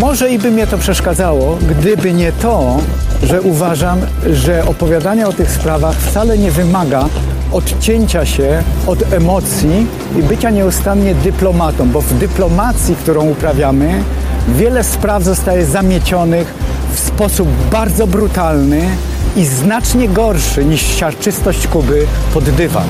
Może 0.00 0.30
i 0.30 0.38
by 0.38 0.50
mnie 0.50 0.66
to 0.66 0.78
przeszkadzało, 0.78 1.58
gdyby 1.68 2.12
nie 2.12 2.32
to, 2.32 2.76
że 3.22 3.42
uważam, 3.42 3.98
że 4.32 4.64
opowiadanie 4.66 5.28
o 5.28 5.32
tych 5.32 5.50
sprawach 5.50 5.96
wcale 5.96 6.38
nie 6.38 6.50
wymaga 6.50 7.08
odcięcia 7.52 8.26
się 8.26 8.62
od 8.86 9.12
emocji 9.12 9.86
i 10.18 10.22
bycia 10.22 10.50
nieustannie 10.50 11.14
dyplomatą, 11.14 11.90
bo 11.90 12.00
w 12.00 12.14
dyplomacji, 12.14 12.96
którą 12.96 13.24
uprawiamy, 13.24 14.02
wiele 14.48 14.84
spraw 14.84 15.22
zostaje 15.22 15.66
zamiecionych 15.66 16.54
w 16.94 16.98
sposób 16.98 17.48
bardzo 17.72 18.06
brutalny 18.06 18.88
i 19.36 19.44
znacznie 19.44 20.08
gorszy 20.08 20.64
niż 20.64 20.82
siarczystość 20.82 21.66
Kuby 21.66 22.06
pod 22.34 22.44
dywan. 22.44 22.86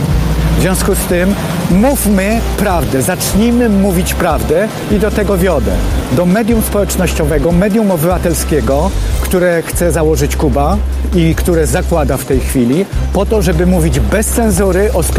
W 0.57 0.61
związku 0.61 0.95
z 0.95 0.99
tym 0.99 1.35
mówmy 1.71 2.41
prawdę, 2.57 3.03
zacznijmy 3.03 3.69
mówić 3.69 4.15
prawdę 4.15 4.69
i 4.91 4.99
do 4.99 5.11
tego 5.11 5.39
wiodę. 5.39 5.73
Do 6.13 6.27
medium 6.27 6.63
społecznościowego, 6.63 7.53
medium 7.53 7.91
obywatelskiego, 7.91 8.91
które 9.21 9.63
chce 9.63 9.93
założyć 9.93 10.37
Kuba 10.37 10.77
i 11.15 11.35
które 11.35 11.67
zakłada 11.67 12.17
w 12.17 12.25
tej 12.25 12.41
chwili, 12.41 12.87
po 13.13 13.27
to, 13.27 13.43
żeby 13.43 13.67
mówić 13.67 14.01
bez 14.01 14.27
cenzury 14.27 14.93
o 14.93 15.03